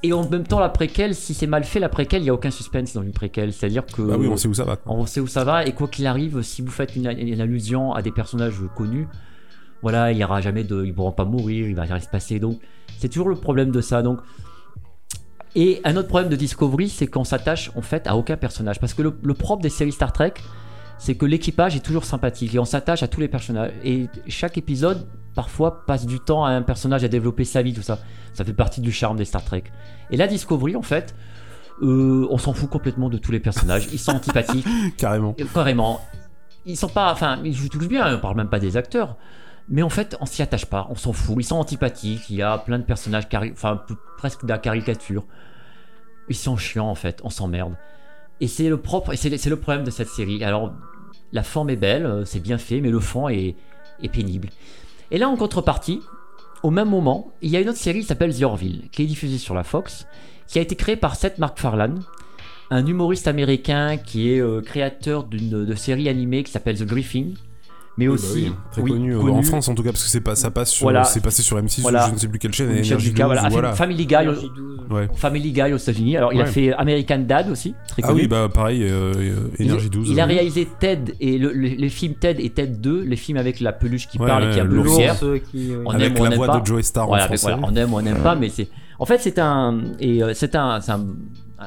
Et 0.07 0.13
en 0.13 0.29
même 0.29 0.47
temps, 0.47 0.61
la 0.61 0.69
préquelle, 0.69 1.17
si 1.17 1.35
c'est 1.35 1.49
mal 1.49 1.65
fait, 1.65 1.81
la 1.81 1.89
préquelle, 1.89 2.21
il 2.21 2.25
n'y 2.27 2.31
a 2.31 2.35
aucun 2.35 2.53
suspense 2.53 2.93
dans 2.95 3.03
une 3.03 3.13
préquelle. 3.13 3.53
C'est-à-dire 3.53 3.85
que. 3.85 4.03
Bah 4.03 4.15
oui, 4.17 4.29
on 4.29 4.37
sait 4.37 4.47
où 4.47 4.55
ça 4.55 4.63
va. 4.63 4.77
quoi. 4.77 4.93
on 4.95 5.05
sait 5.05 5.19
où 5.19 5.27
ça 5.27 5.43
va, 5.43 5.67
et 5.67 5.73
quoi 5.73 5.89
qu'il 5.89 6.07
arrive, 6.07 6.43
si 6.43 6.63
vous 6.63 6.71
faites 6.71 6.95
une, 6.95 7.09
une 7.09 7.41
allusion 7.41 7.93
à 7.93 8.03
des 8.03 8.13
personnages 8.13 8.55
connus, 8.77 9.09
voilà, 9.83 10.13
il 10.13 10.17
n'y 10.19 10.23
aura 10.23 10.41
jamais 10.41 10.63
de. 10.63 10.85
Ils 10.85 10.91
ne 10.91 10.93
pourront 10.93 11.11
pas 11.11 11.25
mourir, 11.25 11.67
il 11.67 11.75
va 11.75 11.83
rien 11.83 11.99
se 11.99 12.07
passer. 12.07 12.39
Donc, 12.39 12.61
c'est 12.99 13.09
toujours 13.09 13.29
le 13.29 13.35
problème 13.35 13.73
de 13.73 13.81
ça. 13.81 14.03
Donc. 14.03 14.21
Et 15.57 15.81
un 15.83 15.97
autre 15.97 16.09
problème 16.09 16.31
de 16.31 16.37
Discovery, 16.37 16.89
c'est 16.89 17.09
qu'on 17.09 17.25
s'attache 17.25 17.73
en 17.75 17.83
fait 17.83 18.07
à 18.07 18.17
aucun 18.17 18.37
personnage. 18.37 18.79
Parce 18.79 18.95
que 18.95 19.03
le, 19.03 19.19
le 19.21 19.35
propre 19.35 19.63
des 19.63 19.71
séries 19.71 19.91
Star 19.91 20.13
Trek, 20.13 20.35
c'est 20.99 21.17
que 21.17 21.27
l'équipage 21.27 21.75
est 21.75 21.81
toujours 21.81 22.05
sympathique 22.05 22.55
et 22.55 22.59
on 22.61 22.65
s'attache 22.65 23.03
à 23.03 23.09
tous 23.09 23.21
les 23.21 23.29
personnages. 23.29 23.73
Et 23.83 24.07
chaque 24.29 24.57
épisode, 24.57 25.07
parfois, 25.37 25.85
passe 25.87 26.05
du 26.07 26.19
temps 26.19 26.45
à 26.45 26.51
un 26.51 26.63
personnage 26.63 27.05
à 27.05 27.09
développer 27.09 27.45
sa 27.45 27.63
vie, 27.63 27.73
tout 27.73 27.83
ça. 27.83 28.01
Ça 28.33 28.45
fait 28.45 28.53
partie 28.55 28.81
du 28.81 28.91
charme 28.91 29.17
des 29.19 29.25
Star 29.25 29.45
Trek. 29.45 29.63
Et 30.11 30.17
la 30.17 30.27
Discovery, 30.27 30.75
en 30.75 30.83
fait, 30.83 31.15
euh, 31.83 32.27
on 32.31 32.39
s'en 32.39 32.53
fout 32.55 32.69
complètement 32.69 33.09
de 33.09 33.19
tous 33.19 33.31
les 33.31 33.39
personnages. 33.41 33.87
Ils 33.93 33.99
sont 34.01 34.13
antipathiques. 34.17 34.67
Carrément. 34.97 35.35
Et 35.39 35.45
Carrément. 35.45 36.01
Ils 36.65 36.77
sont 36.77 36.89
pas. 36.89 37.13
Enfin, 37.13 37.39
ils 37.45 37.55
jouent 37.55 37.69
tous 37.69 37.87
bien, 37.87 38.17
on 38.17 38.19
parle 38.19 38.37
même 38.37 38.49
pas 38.49 38.59
des 38.59 38.77
acteurs. 38.77 39.17
Mais 39.69 39.83
en 39.83 39.89
fait, 39.89 40.17
on 40.21 40.27
s'y 40.27 40.43
attache 40.43 40.67
pas, 40.67 40.87
on 40.91 40.95
s'en 40.97 41.13
fout. 41.13 41.37
Ils 41.39 41.45
sont 41.45 41.57
antipathiques, 41.57 42.29
il 42.31 42.37
y 42.37 42.43
a 42.43 42.57
plein 42.59 42.79
de 42.79 42.85
personnages, 42.85 43.29
cari- 43.29 43.53
enfin, 43.53 43.83
presque 44.17 44.45
de 44.45 44.49
la 44.49 44.59
caricature. 44.59 45.25
Ils 46.29 46.37
sont 46.37 46.57
chiants, 46.57 46.89
en 46.89 46.95
fait, 46.95 47.21
on 47.25 47.31
s'emmerde. 47.31 47.75
Et 48.41 48.49
c'est 48.49 48.69
le 48.69 48.77
propre, 48.79 49.13
et 49.13 49.17
c'est 49.17 49.49
le- 49.49 49.57
problème 49.57 49.85
de 49.85 49.91
cette 49.91 50.09
série. 50.09 50.43
Alors, 50.45 50.73
la 51.33 51.43
forme 51.43 51.71
est 51.71 51.77
belle, 51.77 52.07
euh, 52.07 52.25
c'est 52.25 52.41
bien 52.41 52.59
fait, 52.59 52.81
mais 52.81 52.91
le 52.91 53.01
fond 53.01 53.29
est, 53.29 53.55
est 54.03 54.09
pénible. 54.09 54.49
Et 55.11 55.19
là, 55.19 55.29
en 55.29 55.37
contrepartie, 55.37 56.01
au 56.63 56.71
même 56.71 56.89
moment, 56.89 57.33
il 57.43 57.51
y 57.51 57.57
a 57.57 57.61
une 57.61 57.69
autre 57.69 57.79
série 57.79 58.01
qui 58.01 58.07
s'appelle 58.07 58.37
The 58.37 58.43
Orville, 58.43 58.89
qui 58.91 59.03
est 59.03 59.07
diffusée 59.07 59.39
sur 59.39 59.55
la 59.55 59.63
Fox, 59.63 60.07
qui 60.47 60.59
a 60.59 60.63
été 60.63 60.75
créée 60.75 60.97
par 60.97 61.17
Seth 61.17 61.39
MacFarlane, 61.39 62.03
un 62.71 62.87
humoriste 62.87 63.29
américain 63.29 63.97
qui 63.97 64.33
est 64.33 64.41
euh, 64.41 64.61
créateur 64.61 65.25
d'une 65.25 65.77
série 65.77 66.09
animée 66.09 66.43
qui 66.43 66.51
s'appelle 66.51 66.79
The 66.79 66.85
Griffin, 66.85 67.35
mais 67.99 68.07
bah 68.07 68.13
aussi 68.13 68.33
oui, 68.35 68.53
très 68.73 68.83
oui, 68.83 68.91
connu, 68.91 69.15
euh, 69.15 69.21
en 69.31 69.43
France 69.43 69.69
en 69.69 69.75
tout 69.75 69.83
cas 69.83 69.91
parce 69.91 70.05
que 70.05 70.11
c'est 70.11 70.21
pas 70.21 70.35
ça 70.37 70.51
passe 70.51 70.71
sur 70.71 70.85
Voilà. 70.85 71.05
c'est 71.05 71.21
passé 71.23 71.43
sur 71.43 71.57
M6 71.59 71.81
Voilà. 71.81 72.05
ou 72.05 72.09
je 72.11 72.15
ne 72.15 72.19
sais 72.19 72.29
plus 72.29 72.39
quelle 72.39 72.53
chaîne 72.53 72.69
Michel 72.69 72.85
Énergie 72.87 73.09
Ducas, 73.11 73.25
12, 73.25 73.33
voilà, 73.35 73.49
ou 73.49 73.53
voilà. 73.53 73.73
Family 73.73 74.07
Guy, 74.07 74.15
Énergie 74.15 74.51
12. 74.55 74.81
Ouais. 74.91 75.09
Family 75.17 75.53
Guy 75.53 75.73
aux 75.73 75.77
États-Unis. 75.79 76.17
Alors, 76.17 76.33
il 76.33 76.41
a 76.41 76.45
Ouais. 76.45 76.51
fait 76.51 76.73
American 76.75 77.19
Dad 77.27 77.51
aussi, 77.51 77.75
très 77.89 78.03
Ah 78.05 78.09
connu. 78.09 78.21
oui 78.23 78.29
bah 78.29 78.49
pareil 78.53 78.83
euh, 78.85 79.13
euh, 79.17 79.49
Il- 79.59 79.67
Énergie 79.67 79.91
12. 79.91 80.09
Il, 80.11 80.21
a 80.21 80.27
oui. 80.27 80.35
réalisé 80.35 80.69
Ted 80.79 81.15
et 81.21 81.39
le, 81.39 81.53
le- 81.53 81.69
les 81.69 81.89
films 81.89 82.15
Ted 82.15 82.43
et 82.45 82.51
Ted 82.51 82.77
2, 82.79 83.03
les 83.03 83.17
films 83.17 83.39
avec 83.39 83.61
la 83.61 83.73
peluche 83.73 84.07
qui 84.09 84.19
Ouais, 84.19 84.27
parle 84.27 84.45
et 84.45 84.47
ouais, 84.49 84.53
qui 84.55 84.61
a 84.61 84.65
l'ours. 84.65 84.87
L'ours 84.99 85.23
euh, 85.23 85.39
oui. 85.55 85.73
On 85.85 85.91
avec 85.91 86.07
aime 86.09 86.15
on 86.19 86.23
la 86.25 86.29
n'aime 86.31 86.39
voix 86.39 86.47
pas. 86.49 86.61
de 86.61 86.67
Joey 86.67 86.83
Star 86.83 87.07
Voilà, 87.07 87.25
en 87.25 87.27
français. 87.29 87.43
voilà, 87.53 87.59
on 87.63 87.75
aime 87.75 87.93
ou 87.93 87.97
on 87.99 88.03
n'aime 88.03 88.19
pas, 88.23 88.35
mais 88.35 88.49
c'est. 88.51 88.69
En 88.99 89.07
fait, 89.07 89.19
c'est 89.19 89.39
un 89.39 89.81
et 90.01 90.21
c'est 90.35 90.55
un, 90.55 90.81
c'est 90.81 90.93
un, 90.93 91.05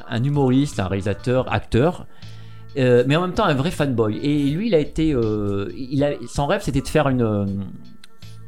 un 0.08 0.24
humoriste, 0.24 0.80
un 0.80 0.86
réalisateur, 0.86 1.52
acteur, 1.52 2.06
euh, 2.78 3.04
mais 3.06 3.16
en 3.16 3.22
même 3.22 3.34
temps 3.34 3.44
un 3.44 3.54
vrai 3.54 3.70
fanboy. 3.70 4.18
Et 4.18 4.50
lui, 4.50 4.68
il 4.68 4.74
a 4.74 4.78
été, 4.78 5.12
euh, 5.12 5.70
son 6.28 6.46
rêve, 6.46 6.62
c'était 6.62 6.80
de 6.80 6.88
faire 6.88 7.08
une, 7.08 7.22
euh, 7.22 7.46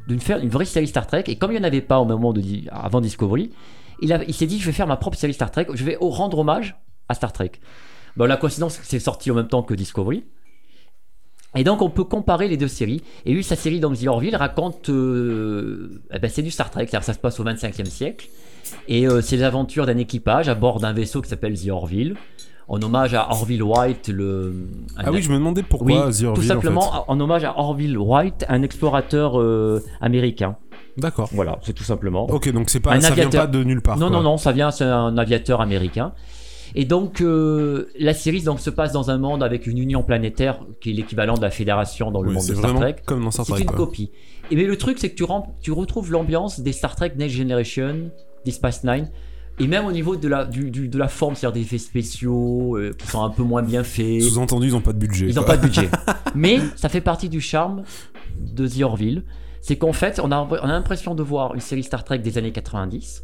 d'une 0.07 0.19
faire 0.19 0.39
une 0.39 0.49
vraie 0.49 0.65
série 0.65 0.87
Star 0.87 1.07
Trek. 1.07 1.23
Et 1.27 1.35
comme 1.35 1.51
il 1.51 1.55
n'y 1.55 1.61
en 1.61 1.67
avait 1.67 1.81
pas 1.81 1.99
au 1.99 2.05
moment 2.05 2.33
de 2.33 2.41
avant 2.71 3.01
Discovery, 3.01 3.51
il, 4.01 4.33
s'est 4.33 4.47
dit, 4.47 4.59
je 4.59 4.65
vais 4.65 4.71
faire 4.71 4.87
ma 4.87 4.97
propre 4.97 5.17
série 5.17 5.33
Star 5.33 5.51
Trek. 5.51 5.67
Je 5.73 5.83
vais 5.83 5.97
rendre 5.99 6.39
hommage 6.39 6.75
à 7.09 7.13
Star 7.13 7.33
Trek. 7.33 7.51
Bon, 8.15 8.25
la 8.25 8.37
coïncidence, 8.37 8.79
c'est 8.83 8.99
sorti 8.99 9.31
en 9.31 9.35
même 9.35 9.47
temps 9.47 9.63
que 9.63 9.73
Discovery. 9.73 10.23
Et 11.55 11.63
donc 11.63 11.83
on 11.83 11.89
peut 11.89 12.03
comparer 12.03 12.47
les 12.47 12.57
deux 12.57 12.67
séries. 12.67 13.03
Et 13.25 13.33
lui, 13.33 13.43
sa 13.43 13.55
série 13.55 13.79
dans 13.79 13.93
The 13.93 14.07
Orville 14.07 14.35
raconte, 14.35 14.89
euh, 14.89 16.01
eh 16.11 16.17
ben, 16.17 16.27
c'est 16.27 16.41
du 16.41 16.49
Star 16.49 16.71
Trek, 16.71 16.87
c'est-à-dire 16.87 17.05
ça 17.05 17.13
se 17.13 17.19
passe 17.19 17.39
au 17.39 17.43
25e 17.43 17.85
siècle. 17.85 18.27
Et 18.87 19.05
c'est 19.21 19.35
les 19.37 19.43
aventures 19.43 19.85
d'un 19.85 19.97
équipage 19.97 20.49
à 20.49 20.55
bord 20.55 20.79
d'un 20.79 20.93
vaisseau 20.93 21.21
qui 21.21 21.29
s'appelle 21.29 21.59
The 21.59 21.69
Orville, 21.69 22.15
en 22.67 22.81
hommage 22.81 23.13
à 23.13 23.29
Orville 23.31 23.63
White, 23.63 24.07
le. 24.07 24.53
un- 24.97 25.03
Ah 25.05 25.11
oui 25.11 25.21
je 25.21 25.29
me 25.29 25.35
demandais 25.37 25.63
pourquoi 25.63 25.87
oui, 25.87 25.97
Orville 25.97 26.33
tout 26.33 26.41
en 26.51 26.55
simplement 26.55 26.81
fait. 26.91 26.99
en 27.07 27.19
hommage 27.19 27.43
à 27.43 27.57
Orville 27.59 27.97
White, 27.97 28.45
un 28.49 28.61
explorateur 28.61 29.39
euh, 29.39 29.81
américain. 30.01 30.55
D'accord. 30.97 31.29
Voilà, 31.33 31.57
c'est 31.63 31.73
tout 31.73 31.83
simplement. 31.83 32.25
Ok 32.29 32.51
donc 32.53 32.69
c'est 32.69 32.79
pas 32.79 32.91
Un 32.93 33.01
ça 33.01 33.09
vient 33.13 33.25
aviateur. 33.27 33.41
pas 33.45 33.47
de 33.51 33.63
nulle 33.63 33.81
part. 33.81 33.97
non, 33.97 34.07
quoi. 34.09 34.17
non, 34.17 34.23
non, 34.23 34.37
ça 34.37 34.51
vient, 34.51 34.71
c'est 34.71 34.83
un 34.85 35.17
aviateur 35.17 35.59
américain. 35.61 36.13
Et 36.75 36.85
donc, 36.85 37.21
euh, 37.21 37.89
la 37.99 38.15
série 38.15 38.41
donc, 38.41 38.59
se 38.59 38.71
passe 38.71 38.91
dans 38.93 39.11
un 39.11 39.17
monde 39.19 39.43
avec 39.43 39.67
une 39.67 39.77
union 39.77 40.01
planétaire 40.01 40.59
qui 40.81 40.89
est 40.89 40.93
l'équivalent 40.93 41.35
de 41.35 41.41
la 41.41 41.51
fédération 41.51 42.09
dans 42.09 42.21
le 42.23 42.29
Oui, 42.29 42.33
monde 42.35 42.43
c'est 42.43 42.53
de 42.53 42.57
Star 42.57 42.73
Trek. 42.75 42.95
comme 43.05 43.23
dans 43.23 43.29
Star 43.29 43.45
C'est 43.45 43.51
Trek. 43.51 43.61
une 43.61 43.67
quoi. 43.67 43.77
copie. 43.77 44.11
Et 44.49 44.55
mais 44.55 44.63
le 44.63 44.75
truc, 44.75 44.97
c'est 44.97 45.09
que 45.09 45.15
tu, 45.15 45.23
tu 45.61 45.71
retrouves 45.71 46.11
l'ambiance 46.11 46.61
des 46.61 46.71
Star 46.71 46.95
Trek 46.95 47.13
Next 47.15 47.35
Generation, 47.35 48.09
des 48.45 48.51
Space 48.51 48.83
Nine, 48.83 49.09
et 49.59 49.67
même 49.67 49.85
au 49.85 49.91
niveau 49.91 50.15
de 50.15 50.27
la, 50.27 50.45
du, 50.45 50.71
du- 50.71 50.87
de 50.89 50.97
la 50.97 51.07
forme, 51.07 51.35
c'est-à-dire 51.35 51.53
des 51.61 51.65
effets 51.67 51.77
spéciaux 51.77 52.75
euh, 52.77 52.93
qui 52.97 53.07
sont 53.07 53.21
un 53.23 53.29
peu 53.29 53.43
moins 53.43 53.61
bien 53.61 53.83
faits. 53.83 54.21
Sous-entendu, 54.23 54.67
ils 54.67 54.75
ont 54.75 54.81
pas 54.81 54.93
de 54.93 54.97
budget. 54.99 55.27
Ils 55.29 55.35
n'ont 55.35 55.43
pas 55.43 55.57
de 55.57 55.61
budget. 55.61 55.89
Mais 56.35 56.59
ça 56.75 56.89
fait 56.89 57.01
partie 57.01 57.29
du 57.29 57.39
charme 57.41 57.83
de 58.39 58.67
The 58.67 58.81
Orville. 58.81 59.23
C'est 59.61 59.77
qu'en 59.77 59.93
fait, 59.93 60.19
on 60.21 60.31
a, 60.31 60.37
on 60.39 60.53
a 60.55 60.67
l'impression 60.67 61.15
de 61.15 61.23
voir 61.23 61.53
une 61.53 61.61
série 61.61 61.83
Star 61.83 62.03
Trek 62.03 62.19
des 62.19 62.37
années 62.37 62.51
90 62.51 63.23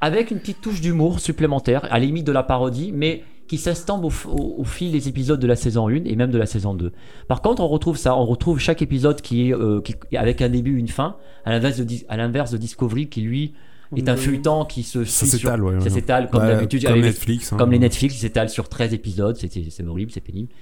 avec 0.00 0.30
une 0.30 0.38
petite 0.38 0.60
touche 0.62 0.80
d'humour 0.80 1.20
supplémentaire, 1.20 1.84
à 1.90 1.98
la 1.98 2.06
limite 2.06 2.26
de 2.26 2.32
la 2.32 2.42
parodie, 2.42 2.90
mais 2.94 3.22
qui 3.48 3.58
s'estompe 3.58 4.04
au, 4.04 4.10
f- 4.10 4.28
au- 4.28 4.54
au 4.58 4.64
fil 4.64 4.92
des 4.92 5.08
épisodes 5.08 5.38
de 5.38 5.46
la 5.46 5.56
saison 5.56 5.88
1 5.88 6.04
et 6.06 6.16
même 6.16 6.30
de 6.30 6.38
la 6.38 6.46
saison 6.46 6.72
2. 6.72 6.92
Par 7.28 7.42
contre, 7.42 7.62
on 7.62 7.68
retrouve 7.68 7.98
ça, 7.98 8.16
on 8.16 8.24
retrouve 8.24 8.58
chaque 8.58 8.80
épisode 8.80 9.20
qui 9.20 9.48
est 9.50 9.54
euh, 9.54 9.82
qui- 9.82 10.16
avec 10.16 10.40
un 10.40 10.48
début, 10.48 10.78
une 10.78 10.88
fin, 10.88 11.16
à 11.44 11.50
l'inverse 11.50 11.78
de, 11.80 11.86
à 12.08 12.16
l'inverse 12.16 12.50
de 12.50 12.56
Discovery 12.56 13.08
qui 13.10 13.20
lui 13.20 13.52
est 13.96 14.08
un 14.08 14.16
feuilleton 14.16 14.64
qui 14.64 14.82
se 14.82 15.04
Ça 15.04 15.26
s'étale, 15.26 15.62
ouais. 15.64 15.78
ça 15.78 15.84
ouais. 15.84 15.90
s'étale 15.90 16.30
comme 16.30 16.40
Bah, 16.42 16.48
d'habitude 16.54 16.84
Comme 16.86 17.00
Netflix. 17.00 17.52
hein. 17.52 17.56
comme 17.56 17.72
les 17.72 17.78
Netflix, 17.78 18.14
ils 18.14 18.18
s'étalent 18.20 18.48
sur 18.50 18.68
13 18.68 18.94
épisodes, 18.94 19.36
c'est- 19.36 19.84
horrible, 19.86 20.10
c'est 20.12 20.20
pénible. 20.20 20.52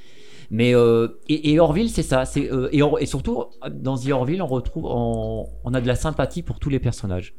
Mais 0.50 0.74
euh, 0.74 1.08
et, 1.28 1.52
et 1.52 1.60
Orville, 1.60 1.90
c'est 1.90 2.02
ça. 2.02 2.24
C'est 2.24 2.50
euh, 2.50 2.68
et, 2.72 2.80
or- 2.80 2.98
et 3.00 3.04
surtout 3.06 3.44
dans 3.70 3.98
The 3.98 4.08
Orville, 4.12 4.40
on 4.40 4.46
retrouve, 4.46 4.86
on, 4.86 5.46
on 5.62 5.74
a 5.74 5.80
de 5.82 5.86
la 5.86 5.94
sympathie 5.94 6.42
pour 6.42 6.58
tous 6.58 6.70
les 6.70 6.78
personnages. 6.78 7.34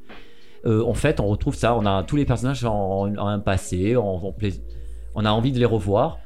Euh, 0.67 0.83
en 0.83 0.93
fait, 0.93 1.19
on 1.19 1.25
retrouve 1.27 1.55
ça. 1.55 1.75
On 1.75 1.85
a 1.87 2.03
tous 2.03 2.15
les 2.17 2.25
personnages 2.25 2.63
en, 2.65 3.07
en 3.07 3.27
un 3.27 3.39
passé. 3.39 3.95
On, 3.97 4.23
on 4.23 4.31
plais- 4.31 4.61
on 5.15 5.25
a 5.25 5.31
envie 5.31 5.51
de 5.51 5.57
les 5.57 5.65
revoir. 5.65 6.19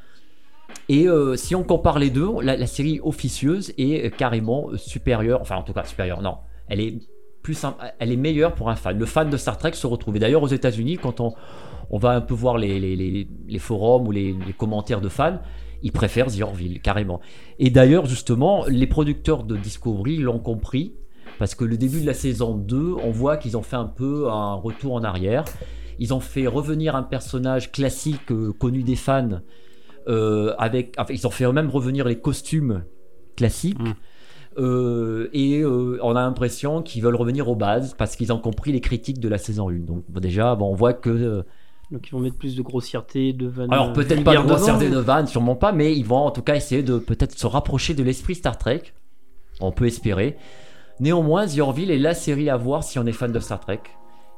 Et 0.89 1.08
euh, 1.08 1.38
si 1.38 1.55
on 1.55 1.63
compare 1.63 2.00
les 2.00 2.10
deux, 2.10 2.29
la, 2.41 2.58
la 2.58 2.67
série 2.67 3.00
officieuse 3.01 3.74
est 3.77 4.13
carrément 4.15 4.67
supérieure. 4.75 5.39
Enfin, 5.39 5.55
en 5.55 5.63
tout 5.63 5.72
cas, 5.74 5.86
supérieure. 5.86 6.22
Non, 6.22 6.38
elle 6.67 6.82
est 6.82 6.96
elle 8.00 8.12
est 8.12 8.17
meilleure 8.17 8.55
pour 8.55 8.69
un 8.69 8.75
fan. 8.75 8.97
Le 8.97 9.05
fan 9.05 9.29
de 9.29 9.38
Star 9.38 9.57
Trek 9.57 9.73
se 9.73 9.88
retrouve. 9.88 10.15
Et 10.15 10.19
d'ailleurs, 10.19 10.43
aux 10.43 10.47
États-Unis, 10.47 10.97
quand 10.97 11.19
on, 11.19 11.33
va 11.97 12.12
un 12.12 12.21
peu 12.21 12.33
voir 12.33 12.57
les, 12.57 13.27
forums 13.59 14.07
ou 14.07 14.12
les, 14.12 14.35
commentaires 14.57 15.01
de 15.01 15.09
fans, 15.09 15.39
ils 15.81 15.91
préfèrent 15.91 16.27
The 16.27 16.81
carrément. 16.81 17.19
Et 17.59 17.69
d'ailleurs, 17.69 18.05
justement, 18.05 18.65
les 18.67 18.88
producteurs 18.88 19.43
de 19.43 19.57
Discovery 19.57 20.17
l'ont 20.17 20.39
compris, 20.39 20.93
parce 21.39 21.55
que 21.55 21.65
le 21.65 21.77
début 21.77 22.01
de 22.01 22.05
la 22.05 22.13
saison 22.13 22.55
2, 22.55 22.95
on 23.03 23.12
voit 23.12 23.38
qu'ils 23.38 23.57
ont 23.57 23.63
fait 23.63 23.75
un 23.75 23.85
peu 23.85 24.29
un 24.29 24.53
retour 24.53 24.93
en 24.93 25.03
arrière. 25.03 25.43
Ils 26.00 26.13
ont 26.13 26.19
fait 26.19 26.47
revenir 26.47 26.95
un 26.95 27.03
personnage 27.03 27.71
classique 27.71 28.31
euh, 28.31 28.51
connu 28.51 28.83
des 28.83 28.95
fans, 28.95 29.41
euh, 30.07 30.53
avec, 30.57 30.95
enfin, 30.97 31.13
ils 31.13 31.27
ont 31.27 31.31
fait 31.31 31.51
même 31.51 31.69
revenir 31.69 32.07
les 32.07 32.19
costumes 32.19 32.83
classiques. 33.35 33.79
Mm. 33.79 33.93
Euh, 34.57 35.29
et 35.33 35.60
euh, 35.62 35.98
on 36.01 36.12
a 36.15 36.22
l'impression 36.22 36.81
qu'ils 36.81 37.01
veulent 37.01 37.15
revenir 37.15 37.50
aux 37.50 37.55
bases 37.55 37.95
parce 37.98 38.15
qu'ils 38.15 38.31
ont 38.31 38.39
compris 38.39 38.72
les 38.72 38.81
critiques 38.81 39.19
de 39.19 39.27
la 39.29 39.38
saison 39.38 39.69
1. 39.69 39.74
Donc 39.79 40.03
bon, 40.10 40.19
déjà, 40.19 40.55
bon, 40.55 40.72
on 40.72 40.75
voit 40.75 40.93
que 40.93 41.10
euh, 41.10 41.43
Donc 41.91 42.07
ils 42.07 42.12
vont 42.12 42.19
mettre 42.19 42.38
plus 42.38 42.55
de 42.55 42.62
grossièreté, 42.62 43.33
de 43.33 43.48
vannes. 43.48 43.72
alors 43.74 43.93
peut-être 43.93 44.24
pas 44.24 44.36
de 44.36 44.41
grossièreté 44.41 44.89
de 44.89 44.98
vanne, 44.98 45.27
sûrement 45.27 45.55
pas, 45.55 45.72
mais 45.72 45.95
ils 45.95 46.05
vont 46.05 46.17
en 46.17 46.31
tout 46.31 46.41
cas 46.41 46.55
essayer 46.55 46.83
de 46.83 46.98
peut-être 46.98 47.38
se 47.38 47.48
rapprocher 47.48 47.93
de 47.93 48.03
l'esprit 48.03 48.36
Star 48.36 48.57
Trek. 48.57 48.81
On 49.60 49.72
peut 49.72 49.86
espérer. 49.86 50.38
Néanmoins, 51.00 51.48
The 51.48 51.60
Orville 51.60 51.91
est 51.91 51.98
la 52.00 52.13
série 52.13 52.50
à 52.50 52.57
voir 52.57 52.83
si 52.83 53.00
on 53.00 53.05
est 53.05 53.12
fan 53.12 53.31
de 53.31 53.39
Star 53.39 53.60
Trek. 53.60 53.81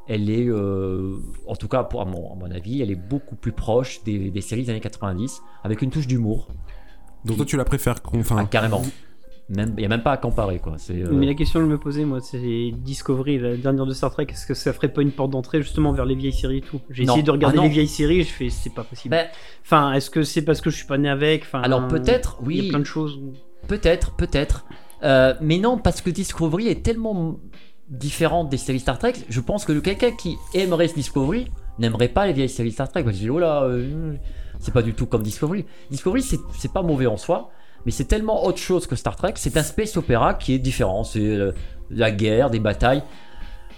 Elle 0.07 0.29
est, 0.29 0.47
euh, 0.47 1.15
en 1.47 1.55
tout 1.55 1.67
cas 1.67 1.83
pour, 1.83 2.01
à, 2.01 2.05
mon, 2.05 2.31
à 2.31 2.35
mon 2.35 2.51
avis, 2.51 2.81
elle 2.81 2.91
est 2.91 2.95
beaucoup 2.95 3.35
plus 3.35 3.51
proche 3.51 4.03
des, 4.03 4.29
des 4.29 4.41
séries 4.41 4.63
des 4.63 4.69
années 4.69 4.79
90, 4.79 5.41
avec 5.63 5.81
une 5.81 5.89
touche 5.89 6.05
d'humour. 6.07 6.47
Donc 7.25 7.37
toi, 7.37 7.45
tu 7.45 7.57
la 7.57 7.65
préfères 7.65 8.01
qu'on. 8.03 8.17
Ah, 8.17 8.21
Enfin, 8.21 8.45
carrément. 8.45 8.83
Même, 9.47 9.73
il 9.77 9.81
n'y 9.81 9.85
a 9.85 9.89
même 9.89 10.01
pas 10.01 10.11
à 10.13 10.17
comparer. 10.17 10.57
Quoi. 10.57 10.77
Euh, 10.89 11.07
Mais 11.11 11.27
la 11.27 11.35
question 11.35 11.59
que 11.59 11.65
je 11.67 11.71
me 11.71 11.77
posais, 11.77 12.03
moi, 12.03 12.19
c'est 12.19 12.71
Discovery, 12.77 13.37
la 13.37 13.55
dernière 13.57 13.85
de 13.85 13.93
Star 13.93 14.09
Trek, 14.11 14.25
est-ce 14.29 14.47
que 14.47 14.55
ça 14.55 14.73
ferait 14.73 14.87
pas 14.91 15.03
une 15.03 15.11
porte 15.11 15.29
d'entrée 15.29 15.61
justement 15.61 15.91
vers 15.91 16.05
les 16.05 16.15
vieilles 16.15 16.33
séries 16.33 16.57
et 16.57 16.61
tout? 16.61 16.81
J'ai 16.89 17.03
essayé 17.03 17.21
de 17.21 17.29
regarder 17.29 17.59
Ah, 17.59 17.63
les 17.63 17.69
vieilles 17.69 17.87
séries, 17.87 18.23
je 18.23 18.29
fais 18.33 18.49
c'est 18.49 18.73
pas 18.73 18.83
possible. 18.83 19.11
ben, 19.11 19.27
Enfin, 19.63 19.93
est-ce 19.93 20.09
que 20.09 20.23
c'est 20.23 20.41
parce 20.41 20.61
que 20.61 20.71
je 20.71 20.77
suis 20.77 20.87
pas 20.87 20.97
né 20.97 21.09
avec? 21.09 21.43
Enfin, 21.43 21.61
alors 21.61 21.87
peut-être, 21.87 22.37
Il 22.41 22.55
y 22.55 22.61
oui. 22.61 22.67
a 22.67 22.69
plein 22.71 22.79
de 22.79 22.85
choses. 22.85 23.17
où- 23.17 23.33
Peut-être, 23.67 24.15
peut-être. 24.15 24.65
Euh, 25.03 25.35
mais 25.41 25.59
non, 25.59 25.77
parce 25.77 26.01
que 26.01 26.09
Discovery 26.09 26.67
est 26.67 26.83
tellement 26.83 27.37
différente 27.89 28.49
des 28.49 28.57
séries 28.57 28.79
Star 28.79 28.97
Trek. 28.97 29.13
Je 29.29 29.41
pense 29.41 29.65
que 29.65 29.71
le- 29.73 29.81
quelqu'un 29.81 30.11
qui 30.11 30.37
aimerait 30.55 30.87
Discovery 30.87 31.51
n'aimerait 31.77 32.07
pas 32.07 32.25
les 32.25 32.33
vieilles 32.33 32.49
séries 32.49 32.71
Star 32.71 32.89
Trek. 32.89 33.03
Parce 33.03 33.19
que 33.19 33.29
oh 33.29 33.37
là, 33.39 33.63
euh, 33.63 34.13
c'est 34.59 34.73
pas 34.73 34.81
du 34.81 34.93
tout 34.95 35.05
comme 35.05 35.21
Discovery. 35.21 35.65
Discovery, 35.91 36.23
c'est 36.23 36.73
pas 36.73 36.81
mauvais 36.81 37.05
en 37.05 37.17
soi, 37.17 37.51
mais 37.85 37.91
c'est 37.91 38.05
tellement 38.05 38.45
autre 38.45 38.57
chose 38.57 38.87
que 38.87 38.95
Star 38.95 39.15
Trek. 39.15 39.33
C'est 39.35 39.57
un 39.57 39.63
space 39.63 39.97
opéra 39.97 40.33
qui 40.33 40.53
est 40.53 40.59
différent. 40.59 41.03
C'est 41.03 41.19
euh, 41.19 41.51
la 41.89 42.11
guerre, 42.11 42.49
des 42.49 42.59
batailles. 42.59 43.03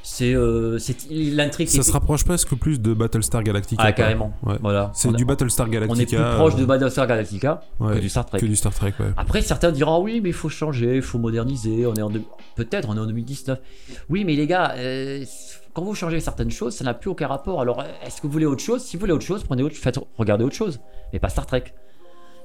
C'est 0.10 0.34
euh, 0.34 0.80
l'intrigue. 1.10 1.68
ça 1.68 1.84
se 1.84 1.92
rapproche 1.92 2.24
presque 2.24 2.56
plus 2.56 2.80
de 2.80 2.94
Battlestar 2.94 3.44
Galactica. 3.44 3.84
Ah, 3.84 3.92
carrément. 3.92 4.32
Ouais. 4.42 4.56
Voilà. 4.62 4.90
C'est 4.94 5.12
du 5.12 5.26
Battlestar 5.26 5.70
Galactica. 5.70 5.98
On 5.98 6.02
est 6.02 6.06
plus 6.06 6.36
proche 6.38 6.56
de 6.56 6.64
euh, 6.64 6.66
Battlestar 6.66 7.08
Galactica 7.08 7.62
ouais, 7.82 7.96
que 7.96 8.00
du 8.00 8.08
Star 8.08 8.26
Trek. 8.26 8.40
que 8.40 8.46
du 8.46 8.56
Star 8.56 8.74
Trek, 8.74 8.94
ouais. 9.02 9.08
Après, 9.18 9.42
certains 9.42 9.74
diront 9.74 10.02
oui, 10.02 10.22
mais 10.22 10.30
il 10.30 10.34
faut 10.34 10.48
changer, 10.48 10.96
il 10.96 11.02
faut 11.02 11.20
moderniser. 11.20 11.86
On 11.86 11.94
est 11.94 12.02
en 12.02 12.10
peut-être 12.56 12.88
on 12.88 12.96
est 12.96 13.00
en 13.02 13.06
2019. 13.06 13.60
Oui, 14.08 14.24
mais 14.24 14.36
les 14.36 14.48
gars, 14.48 14.76
euh, 14.78 15.26
quand 15.74 15.84
vous 15.84 15.94
changez 15.94 16.22
certaines 16.22 16.52
choses, 16.52 16.74
ça 16.74 16.86
n'a 16.86 16.94
plus 16.94 17.10
aucun 17.10 17.28
rapport. 17.28 17.60
Alors, 17.60 17.84
est-ce 18.06 18.22
que 18.22 18.28
vous 18.28 18.34
voulez 18.34 18.46
autre 18.46 18.64
chose? 18.64 18.84
Si 18.84 18.96
vous 18.96 19.02
voulez 19.02 19.14
autre 19.14 19.26
chose, 19.26 19.44
prenez 19.44 19.62
autre, 19.62 19.76
faites 19.76 20.00
regardez 20.18 20.46
autre 20.46 20.56
chose, 20.56 20.80
mais 21.12 21.20
pas 21.20 21.28
Star 21.28 21.46
Trek. 21.46 21.66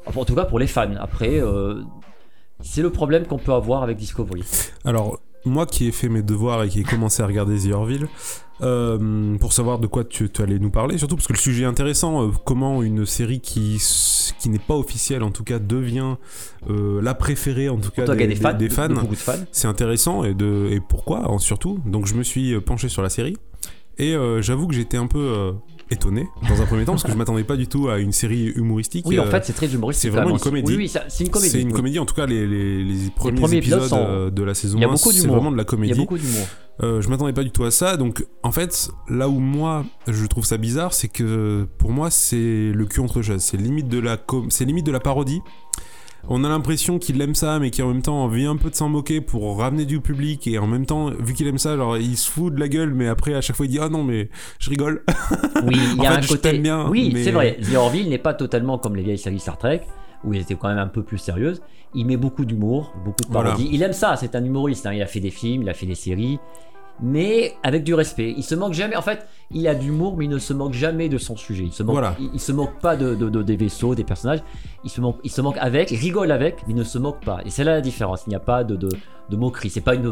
Enfin, 0.07 0.21
en 0.21 0.25
tout 0.25 0.35
cas 0.35 0.45
pour 0.45 0.59
les 0.59 0.67
fans. 0.67 0.95
Après, 0.99 1.41
euh, 1.41 1.83
c'est 2.61 2.83
le 2.83 2.91
problème 2.91 3.27
qu'on 3.27 3.39
peut 3.39 3.53
avoir 3.53 3.83
avec 3.83 3.97
Discovery. 3.97 4.43
Alors, 4.85 5.21
moi 5.45 5.67
qui 5.67 5.89
ai 5.89 5.93
fait 5.93 6.09
mes 6.09 6.23
devoirs 6.23 6.63
et 6.63 6.69
qui 6.69 6.81
ai 6.81 6.85
commencé 6.85 7.23
à 7.23 7.27
regarder 7.27 7.59
The 7.59 7.73
Orville, 7.73 8.07
euh, 8.61 9.37
pour 9.39 9.53
savoir 9.53 9.81
de 9.81 9.89
quoi 9.89 10.05
tu, 10.05 10.31
tu 10.31 10.41
allais 10.43 10.61
nous 10.61 10.71
parler, 10.71 10.97
surtout 10.99 11.17
parce 11.17 11.27
que 11.27 11.33
le 11.33 11.39
sujet 11.39 11.65
est 11.65 11.67
intéressant, 11.67 12.23
euh, 12.23 12.31
comment 12.45 12.81
une 12.83 13.05
série 13.07 13.41
qui, 13.41 13.83
qui 14.39 14.49
n'est 14.51 14.61
pas 14.61 14.77
officielle 14.77 15.25
en 15.25 15.33
tout 15.33 15.43
cas 15.43 15.59
devient 15.59 16.15
euh, 16.71 17.01
la 17.03 17.15
préférée 17.15 17.69
en 17.69 17.79
tout 17.79 17.91
cas 17.91 18.05
des, 18.15 18.27
des 18.29 18.37
fans, 18.37 18.53
des 18.53 18.69
de- 18.69 18.73
fans. 18.73 18.89
de 18.89 18.95
beaucoup 18.95 19.07
de 19.09 19.15
fans. 19.17 19.33
C'est 19.51 19.67
intéressant 19.67 20.23
et, 20.23 20.35
de, 20.35 20.69
et 20.71 20.79
pourquoi 20.79 21.29
hein, 21.29 21.39
surtout. 21.39 21.81
Donc 21.87 22.07
je 22.07 22.15
me 22.15 22.23
suis 22.23 22.61
penché 22.61 22.89
sur 22.89 23.03
la 23.03 23.09
série 23.11 23.37
et 23.99 24.15
j'avoue 24.41 24.69
que 24.69 24.75
j'étais 24.75 24.97
un 24.97 25.07
peu 25.09 25.55
étonné 25.93 26.27
dans 26.49 26.61
un 26.61 26.67
premier 26.67 26.85
temps 26.85 26.93
parce 26.93 27.05
que 27.05 27.13
je 27.13 27.17
m'attendais 27.17 27.45
pas 27.45 27.57
du 27.57 27.67
tout 27.69 27.89
à 27.89 27.99
une 27.99 28.13
série 28.13 28.47
humoristique. 28.57 29.07
Oui, 29.07 29.19
en 29.21 29.25
Euh, 29.27 29.31
fait, 29.31 29.45
c'est 29.45 29.53
très 29.53 29.73
humoristique. 29.73 30.03
c'est 30.11 30.17
vraiment 30.17 30.31
une 30.35 30.41
comédie. 30.41 30.73
Oui, 30.73 30.77
oui, 30.77 30.89
c'est 31.09 31.25
une 31.25 31.31
comédie. 31.31 31.51
c'est 31.51 31.61
une 31.61 31.73
comédie, 31.73 31.99
en 31.99 32.07
tout 32.07 32.15
cas 32.15 32.27
les, 32.27 32.47
les, 32.47 32.83
les 32.85 33.11
premiers, 33.15 33.41
premiers 33.41 33.57
épisodes 33.59 33.83
sont- 33.85 33.97
euh, 33.99 34.31
de 34.31 34.43
la 34.43 34.55
saison 34.55 34.79
Il 34.79 34.81
y 34.81 34.85
a 34.85 34.89
1, 34.89 34.93
beaucoup 34.93 35.13
c'est 35.13 35.27
vraiment 35.29 35.51
de 35.53 35.57
la 35.57 35.63
Il 35.63 35.67
y 35.67 35.67
comédie. 35.67 35.93
a 35.93 35.97
beaucoup 35.97 36.19
d'humour. 36.19 36.47
Euh, 36.83 37.01
je 37.03 37.09
m'attendais 37.09 37.33
pas 37.35 37.45
du 37.45 37.51
tout 37.51 37.65
à 37.65 37.71
ça. 37.71 37.97
Donc, 37.97 38.25
en 38.43 38.51
fait, 38.51 38.89
là 39.09 39.29
où 39.29 39.39
moi, 39.39 39.85
je 40.09 40.25
trouve 40.27 40.45
ça 40.47 40.57
bizarre, 40.57 40.95
c'est 40.95 41.09
que 41.09 41.67
pour 41.79 41.91
moi, 41.91 42.11
c'est 42.11 42.73
le 42.75 42.85
cul 42.87 43.01
entre 43.01 43.21
chaises. 43.23 43.43
C'est 43.43 43.57
limite 43.59 43.89
de 43.89 43.99
la, 44.01 44.17
com- 44.17 44.47
c'est 44.51 44.65
limite 44.65 44.87
de 44.87 44.91
la 44.93 44.99
parodie. 45.01 45.43
On 46.29 46.45
a 46.45 46.49
l'impression 46.49 46.99
qu'il 46.99 47.21
aime 47.21 47.35
ça, 47.35 47.59
mais 47.59 47.71
qui 47.71 47.83
en 47.83 47.89
même 47.89 48.01
temps 48.03 48.27
vient 48.29 48.53
un 48.53 48.57
peu 48.57 48.71
de 48.71 48.75
s'en 48.77 48.89
moquer 48.89 49.21
pour 49.21 49.59
ramener 49.59 49.85
du 49.85 50.01
public. 50.01 50.47
Et 50.47 50.59
en 50.59 50.67
même 50.69 50.87
temps, 50.87 51.11
vu 51.11 51.35
qu'il 51.35 51.47
aime 51.49 51.59
ça, 51.59 51.77
genre, 51.77 51.97
il 51.99 52.17
se 52.17 52.31
fout 52.31 52.55
de 52.55 52.61
la 52.61 52.69
gueule, 52.69 52.95
mais 52.95 53.09
après, 53.09 53.35
à 53.35 53.41
chaque 53.41 53.57
fois, 53.57 53.67
il 53.67 53.71
dit 53.71 53.79
Ah 53.81 53.89
non, 53.89 54.05
mais 54.05 54.29
je 54.61 54.71
rigole. 54.71 55.03
Oui, 55.65 55.77
il 55.97 56.03
y 56.03 56.07
a 56.07 56.13
fait, 56.13 56.25
un 56.25 56.27
côté. 56.27 56.59
bien, 56.59 56.89
oui, 56.89 57.11
mais- 57.13 57.25
c'est 57.25 57.33
vrai. 57.33 57.59
The 57.61 57.75
Orville 57.75 58.09
n'est 58.09 58.19
pas 58.19 58.35
totalement 58.35 58.79
comme 58.79 58.95
les 58.97 59.03
vieilles 59.03 59.19
séries 59.19 59.41
Star 59.41 59.59
Trek, 59.59 59.83
où 60.25 60.33
il 60.33 60.41
était 60.41 60.55
quand 60.55 60.69
même 60.69 60.79
un 60.79 60.87
peu 60.87 61.03
plus 61.03 61.19
sérieuse. 61.19 61.61
Il 61.95 62.07
met 62.07 62.17
beaucoup 62.17 62.45
d'humour, 62.45 62.95
beaucoup 63.05 63.25
de 63.27 63.33
Voilà. 63.33 63.51
parodie. 63.51 63.69
Il 63.73 63.83
aime 63.83 63.93
ça, 63.93 64.15
c'est 64.17 64.35
un 64.37 64.45
humoriste. 64.45 64.87
hein. 64.87 64.93
Il 64.95 65.03
a 65.03 65.07
fait 65.07 65.21
des 65.21 65.31
films, 65.31 65.63
il 65.63 65.69
a 65.69 65.75
fait 65.75 65.87
des 65.87 65.95
séries, 65.97 66.39
mais 67.01 67.55
avec 67.63 67.85
du 67.85 67.95
respect. 67.95 68.35
Il 68.37 68.43
se 68.43 68.55
moque 68.55 68.73
jamais. 68.75 68.97
En 68.97 69.03
fait, 69.03 69.27
il 69.51 69.67
a 69.69 69.75
de 69.75 69.83
l'humour, 69.83 70.17
mais 70.17 70.27
il 70.27 70.31
ne 70.31 70.39
se 70.39 70.53
moque 70.53 70.73
jamais 70.73 71.09
de 71.09 71.19
son 71.19 71.37
sujet. 71.37 71.65
Il 71.65 71.73
se 71.73 71.83
moque, 71.83 71.95
Voilà. 71.95 72.15
il, 72.21 72.31
il 72.35 72.41
se 72.41 72.53
moque 72.53 72.79
pas 72.81 72.97
de, 72.97 73.15
de- 73.15 73.29
de- 73.29 73.43
des 73.43 73.57
vaisseaux, 73.57 73.95
des 73.95 74.05
personnages. 74.05 74.43
Il 74.85 74.91
se 74.91 75.01
moque, 75.01 75.19
il 75.25 75.31
se 75.31 75.41
avec, 75.59 75.91
il 75.91 75.97
rigole 75.99 76.31
avec, 76.31 76.57
mais 76.67 76.75
il 76.75 76.77
ne 76.77 76.85
se 76.85 76.99
moque 76.99 77.25
pas. 77.25 77.41
Et 77.45 77.51
c'est 77.51 77.65
là 77.65 77.73
la 77.73 77.81
différence. 77.81 78.23
Il 78.27 78.31
n'y 78.31 78.37
a 78.37 78.41
pas 78.41 78.65
de, 78.65 78.77
de, 78.77 78.89
de 79.31 79.37
moquerie. 79.37 79.71
C'est 79.71 79.81
pas 79.81 79.95
une 79.95 80.11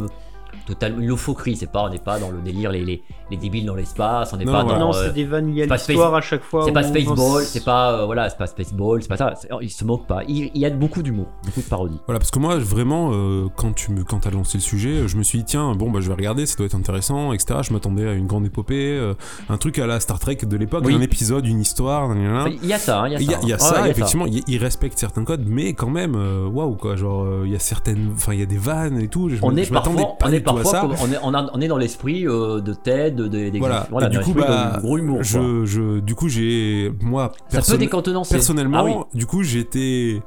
totale 0.67 0.95
une 0.99 1.07
loufoquerie. 1.07 1.57
C'est 1.57 1.71
pas, 1.71 1.85
on 1.85 1.89
n'est 1.91 1.99
pas 1.99 2.19
dans 2.19 2.31
le 2.31 2.39
délire 2.41 2.71
les, 2.71 2.85
les, 2.85 3.03
les 3.31 3.37
débiles 3.37 3.67
dans 3.67 3.75
l'espace. 3.75 4.33
On 4.33 4.37
n'est 4.37 4.45
Non, 4.45 4.53
pas 4.53 4.65
dans. 4.65 4.79
non, 4.79 4.95
euh, 4.95 5.07
c'est 5.07 5.13
des 5.15 5.25
vannes 5.25 5.55
liées 5.55 5.63
à 5.63 5.67
l'histoire 5.75 6.15
à 6.15 6.21
chaque 6.21 6.43
fois. 6.43 6.65
c'est 6.65 6.73
pas 6.73 6.83
Spaceball, 6.83 7.43
c'est 7.45 7.65
pas 7.65 7.93
euh, 8.01 8.07
voilà, 8.07 8.29
c'est 8.31 8.39
pas 8.39 8.47
Spaceball, 8.47 9.03
c'est 9.03 9.09
pas 9.09 9.17
ça. 9.17 9.35
C'est- 9.41 9.49
Il 9.63 9.71
se 9.71 9.85
moque 9.85 10.07
pas. 10.07 10.23
Il, 10.29 10.51
il 10.55 10.61
y 10.61 10.67
a 10.67 10.71
beaucoup 10.71 11.03
d'humour, 11.03 11.27
beaucoup 11.45 11.61
de 11.61 11.67
parodie. 11.67 11.99
Voilà, 12.07 12.19
parce 12.19 12.31
que 12.31 12.39
moi, 12.39 12.57
vraiment, 12.59 13.11
euh, 13.13 13.47
quand 13.57 13.73
tu 13.75 13.93
me, 13.93 14.05
quand 14.05 14.21
t'as 14.21 14.31
lancé 14.31 14.59
le 14.59 14.63
sujet, 14.63 15.07
je 15.09 15.17
me 15.17 15.23
suis 15.23 15.39
dit, 15.39 15.45
tiens, 15.45 15.75
bon, 15.75 15.91
bah, 15.91 16.01
je 16.01 16.09
vais 16.09 16.15
regarder, 16.15 16.47
ça 16.47 16.57
doit 16.57 16.67
être 16.67 16.75
intéressant, 16.75 17.33
etc. 17.33 17.61
Je 17.63 17.73
m'attendais 17.73 18.09
à 18.09 18.13
une 18.15 18.27
grande 18.27 18.47
épopée, 18.47 18.97
euh, 18.99 19.15
un 19.49 19.57
truc 19.59 19.79
à 19.79 19.87
la 19.87 20.01
Star 20.01 20.19
Trek 20.19 20.37
de 20.43 20.57
l'époque, 20.57 20.85
Oui. 20.87 20.95
un 20.95 21.01
épisode, 21.01 21.47
une 21.47 21.61
histoire, 21.61 22.09
nanana. 22.09 22.41
Enfin, 22.43 22.51
Il 22.63 22.69
y 22.69 22.73
a 22.73 22.79
ça, 22.79 23.03
hein, 23.03 23.09
il 23.09 23.13
y 23.13 23.15
a 23.15 23.19
ça. 23.19 23.25
Il 23.25 23.31
y 23.31 23.35
a, 23.35 23.39
il 23.43 23.49
y 23.49 23.53
a 23.53 23.59
ça, 23.59 23.75
Ouais, 23.75 23.81
il 23.85 23.87
y 23.89 23.91
effectivement, 23.91 24.27
il, 24.27 24.43
il 24.47 24.59
respecte 24.59 24.99
certains 24.99 25.25
codes, 25.25 25.45
mais 25.47 25.75
quand 25.75 25.91
même, 25.91 26.15
waouh, 26.53 26.75
quoi, 26.75 26.97
genre, 26.97 27.25
euh, 27.25 27.43
il 27.47 27.53
y 27.53 27.57
a 27.57 27.59
certaines, 27.59 28.11
enfin, 28.15 28.33
il 28.35 28.41
y 28.41 28.43
a 28.43 28.47
des 28.47 28.59
vannes 28.59 29.01
et 29.01 29.09
tout, 29.09 29.29
je, 29.29 29.37
On 29.43 29.57
est 29.57 29.71
parfois, 29.71 30.17
pas 30.19 30.29
on 30.29 30.33
est 30.33 30.40
parfois, 30.43 30.65
ça. 30.73 30.87
on, 30.87 31.13
est, 31.13 31.19
on, 31.23 31.35
dans 31.69 31.77
l'esprit 31.79 32.27
euh, 32.27 32.61
de 32.61 32.73
Ted, 32.75 33.13
de, 33.13 33.29
de- 33.29 33.49
des 33.51 33.59
Voilà. 33.59 33.87
voilà, 33.91 34.09
du 34.09 34.19
coup, 34.19 34.33
l'esprit 34.35 34.43
bah, 34.49 34.73
de 34.77 34.81
gros 34.81 34.99
humour. 34.99 35.23
je, 35.23 35.65
je, 35.65 36.01
du 36.01 36.15
coup, 36.15 36.29
j'ai, 36.29 36.93
moi, 37.03 37.33
Ça 37.49 37.59
perso- 37.59 37.73
peut 37.73 37.79
décantenancer. 37.79 38.35
personnellement, 38.35 38.79
Ah 38.79 38.85
oui. 38.85 38.93
du 39.19 39.27
coup, 39.27 39.43
j'étais, 39.43 40.23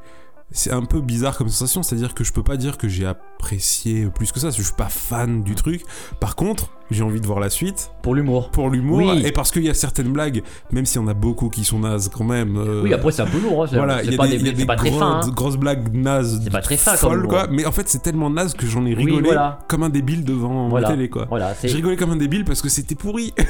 c'est 0.53 0.71
un 0.71 0.85
peu 0.85 1.01
bizarre 1.01 1.35
comme 1.37 1.49
sensation, 1.49 1.83
c'est-à-dire 1.83 2.13
que 2.13 2.23
je 2.23 2.31
peux 2.31 2.43
pas 2.43 2.55
dire 2.57 2.77
que 2.77 2.87
j'ai 2.87 3.05
apprécié 3.05 4.05
plus 4.07 4.31
que 4.31 4.39
ça, 4.39 4.47
parce 4.47 4.55
que 4.55 4.61
je 4.61 4.67
suis 4.67 4.75
pas 4.77 4.87
fan 4.89 5.43
du 5.43 5.55
truc. 5.55 5.81
Par 6.21 6.35
contre, 6.35 6.69
j'ai 6.91 7.03
envie 7.03 7.19
de 7.19 7.25
voir 7.25 7.39
la 7.39 7.49
suite 7.49 7.91
Pour 8.03 8.13
l'humour. 8.13 8.51
pour 8.51 8.69
l'humour 8.69 8.97
Oui. 8.97 9.23
et 9.25 9.31
parce 9.31 9.51
qu'il 9.51 9.63
y 9.63 9.69
a 9.69 9.73
certaines 9.73 10.13
blagues, 10.13 10.43
même 10.71 10.85
s'il 10.85 11.01
y 11.01 11.03
en 11.03 11.07
a 11.07 11.13
beaucoup 11.15 11.49
qui 11.49 11.63
sont 11.63 11.79
nazes 11.79 12.09
quand 12.15 12.23
même. 12.23 12.55
euh, 12.57 12.83
Oui, 12.83 12.93
après, 12.93 13.11
c'est 13.11 13.23
un 13.23 13.27
peu 13.27 13.39
lourd. 13.39 13.63
hein, 13.63 13.67
c'est 13.69 13.77
voilà, 13.77 14.03
il 14.03 14.11
y 14.11 14.13
a 14.13 14.17
pas, 14.17 14.27
des, 14.27 14.37
des- 14.37 14.41
il 14.41 14.45
y 14.45 14.49
a 14.49 14.51
c'est 14.51 14.57
des 14.57 14.65
pas 14.65 14.75
très 14.75 14.89
grandes- 14.91 14.99
fin. 15.23 15.27
hein. 15.27 15.31
grosses 15.33 15.57
blagues 15.57 15.93
nazes, 15.93 16.39
C'est 16.43 16.49
pas 16.51 16.61
très 16.61 16.77
fin 16.77 16.91
comme 16.91 16.99
folles, 17.11 17.27
quoi. 17.27 17.47
Mais 17.49 17.65
en 17.65 17.71
fait, 17.71 17.89
c'est 17.89 18.01
tellement 18.03 18.29
naze 18.29 18.53
que 18.53 18.67
j'en 18.67 18.85
ai 18.85 18.95
Oui, 18.95 19.05
rigolé 19.05 19.23
voilà. 19.29 19.59
comme 19.67 19.81
un 19.83 19.89
débile 19.89 20.23
devant 20.23 20.69
Voilà. 20.69 20.89
la 20.89 20.95
télé, 20.95 21.09
quoi. 21.09 21.27
J'ai 21.63 21.73
rigolé 21.73 21.95
comme 21.97 22.11
un 22.11 22.15
débile 22.15 22.45
parce 22.45 22.61
que 22.61 22.69
c'était 22.69 22.95
pourri. 22.95 23.33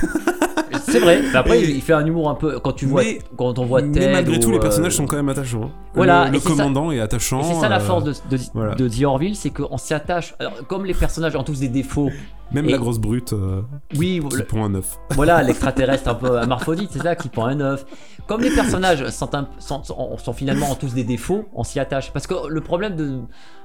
c'est 0.83 0.99
vrai. 0.99 1.21
Mais 1.31 1.35
après, 1.35 1.61
Et- 1.61 1.71
il 1.71 1.81
fait 1.81 1.93
un 1.93 2.05
humour 2.05 2.29
un 2.29 2.35
peu. 2.35 2.59
Quand 2.59 2.73
tu 2.73 2.85
vois, 2.85 3.03
Mais- 3.03 3.19
quand 3.37 3.57
on 3.59 3.65
voit 3.65 3.81
Ted. 3.81 3.99
Mais 3.99 4.11
malgré 4.13 4.39
tout, 4.39 4.49
ou, 4.49 4.51
les 4.51 4.57
euh, 4.57 4.61
personnages 4.61 4.93
sont 4.95 5.05
quand 5.05 5.15
même 5.15 5.29
attachants. 5.29 5.71
Voilà, 5.93 6.29
le, 6.29 6.39
ça- 6.39 6.49
commandant 6.49 6.91
est 6.91 6.99
attachant. 6.99 7.41
Et 7.41 7.43
c'est 7.53 7.59
ça 7.61 7.69
la 7.69 7.77
euh, 7.77 7.79
force 7.79 8.03
de, 8.03 8.11
de, 8.29 8.37
voilà. 8.53 8.75
de 8.75 8.87
The 8.87 9.03
Orville, 9.03 9.35
c'est 9.35 9.49
qu'on 9.51 9.77
s'y 9.77 9.93
attache. 9.93 10.35
Alors, 10.39 10.53
comme 10.67 10.85
les 10.85 10.93
personnages 10.93 11.35
ont 11.35 11.43
tous 11.43 11.59
des 11.59 11.69
défauts, 11.69 12.09
Même 12.51 12.65
et- 12.67 12.71
la 12.71 12.77
grosse 12.77 12.99
brute 12.99 13.33
euh, 13.33 13.61
oui, 13.95 14.21
qui 14.29 14.35
le- 14.37 14.43
pond 14.45 14.63
un 14.63 14.75
œuf. 14.75 14.97
voilà, 15.11 15.41
l'extraterrestre 15.43 16.09
un 16.09 16.15
peu 16.15 16.35
hermaphrodite, 16.37 16.89
c'est 16.91 17.01
ça, 17.03 17.15
qui 17.15 17.29
prend 17.29 17.45
un 17.45 17.59
œuf. 17.59 17.85
Comme 18.27 18.41
les 18.41 18.51
personnages 18.51 19.07
sont, 19.09 19.33
un- 19.35 19.49
sont, 19.59 19.83
sont- 19.83 20.17
sont 20.17 20.33
finalement 20.33 20.73
tous 20.75 20.93
des 20.93 21.03
défauts, 21.03 21.45
on 21.53 21.63
s'y 21.63 21.79
attache. 21.79 22.11
Parce 22.13 22.25
que 22.27 22.35
le 22.47 22.61
problème 22.61 22.95
de, 22.95 23.19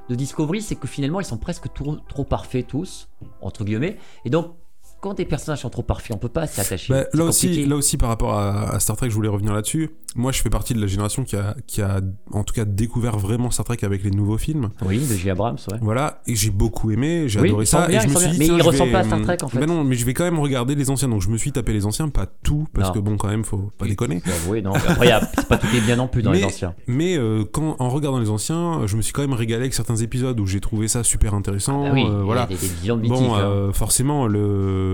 de 0.08 0.14
Discovery, 0.14 0.62
c'est 0.62 0.74
que 0.74 0.88
finalement, 0.88 1.20
ils 1.20 1.24
sont 1.26 1.36
presque 1.38 1.72
trop, 1.72 1.96
trop 2.08 2.24
parfaits 2.24 2.66
tous, 2.66 3.08
entre 3.40 3.64
guillemets. 3.64 3.98
Et 4.24 4.30
donc, 4.30 4.54
quand 5.00 5.14
des 5.14 5.24
personnages 5.24 5.60
sont 5.60 5.70
trop 5.70 5.82
parfaits, 5.82 6.14
on 6.14 6.18
peut 6.18 6.28
pas 6.28 6.46
s'y 6.46 6.60
attacher. 6.60 6.92
Bah, 6.92 7.04
là, 7.12 7.24
aussi, 7.24 7.64
là 7.66 7.76
aussi, 7.76 7.96
par 7.96 8.08
rapport 8.08 8.34
à, 8.34 8.70
à 8.74 8.80
Star 8.80 8.96
Trek, 8.96 9.10
je 9.10 9.14
voulais 9.14 9.28
revenir 9.28 9.52
là-dessus. 9.52 9.90
Moi, 10.16 10.32
je 10.32 10.40
fais 10.42 10.50
partie 10.50 10.74
de 10.74 10.80
la 10.80 10.86
génération 10.86 11.22
qui 11.24 11.36
a, 11.36 11.54
qui 11.66 11.82
a, 11.82 12.00
en 12.32 12.42
tout 12.42 12.54
cas, 12.54 12.64
découvert 12.64 13.18
vraiment 13.18 13.50
Star 13.50 13.64
Trek 13.66 13.78
avec 13.82 14.02
les 14.02 14.10
nouveaux 14.10 14.38
films. 14.38 14.70
Oui, 14.84 14.98
de 14.98 15.14
J. 15.14 15.30
Abrams, 15.30 15.56
ouais. 15.70 15.78
Voilà, 15.82 16.20
et 16.26 16.34
j'ai 16.34 16.50
beaucoup 16.50 16.90
aimé, 16.90 17.24
j'ai 17.28 17.40
Oui, 17.40 17.48
adoré 17.48 17.66
ça. 17.66 17.86
bien, 17.86 17.98
et 17.98 18.02
je 18.02 18.06
ils 18.06 18.08
me 18.10 18.14
sont 18.14 18.20
suis 18.20 18.28
bien. 18.30 18.32
dit, 18.32 18.38
Mais 18.38 18.44
tiens, 18.46 18.58
je 18.58 18.64
ressemblent 18.64 18.86
vais, 18.90 18.92
pas 18.92 19.00
à 19.00 19.04
Star 19.04 19.22
Trek, 19.22 19.36
en 19.42 19.48
fait. 19.48 19.58
bah 19.60 19.66
non, 19.66 19.84
mais 19.84 19.94
je 19.96 20.04
vais 20.04 20.14
quand 20.14 20.24
même 20.24 20.38
regarder 20.40 20.74
les 20.74 20.90
anciens. 20.90 21.08
Donc 21.08 21.20
je 21.22 21.28
me 21.28 21.36
suis 21.36 21.52
tapé 21.52 21.72
les 21.72 21.86
anciens, 21.86 22.08
pas 22.08 22.26
tout, 22.42 22.66
parce 22.72 22.88
Non. 22.88 22.94
que 22.94 22.98
bon, 22.98 23.16
quand 23.16 23.28
même, 23.28 23.44
faut 23.44 23.70
pas 23.78 23.86
déconner. 23.86 24.22
Oui, 24.48 24.62
non. 24.62 24.72
Après, 24.72 25.08
c'est 25.36 25.46
pas 25.48 25.58
tout 25.58 25.66
est 25.74 25.80
bien 25.80 25.96
non 25.96 26.08
plus 26.08 26.22
dans 26.22 26.32
les 26.32 26.40
Mais- 26.40 26.44
anciens. 26.46 26.74
Mais 26.86 27.16
euh, 27.16 27.44
quand, 27.50 27.76
en 27.78 27.88
regardant 27.90 28.18
les 28.18 28.30
anciens, 28.30 28.86
je 28.86 28.96
me 28.96 29.02
suis 29.02 29.12
quand 29.12 29.22
même 29.22 29.32
régalé 29.34 29.60
avec 29.62 29.74
certains 29.74 29.96
épisodes 29.96 30.38
où 30.40 30.46
j'ai 30.46 30.60
trouvé 30.60 30.88
ça 30.88 31.04
super 31.04 31.34
intéressant. 31.34 31.84
Ah 31.86 31.90
oui, 31.92 32.04
euh, 32.04 32.18
il 32.20 32.24
voilà. 32.24 32.46
des, 32.46 32.54
des. 32.56 33.08
Bon, 33.08 33.34
hein. 33.34 33.40
euh, 33.42 33.72
forcément, 33.72 34.26
le, 34.26 34.87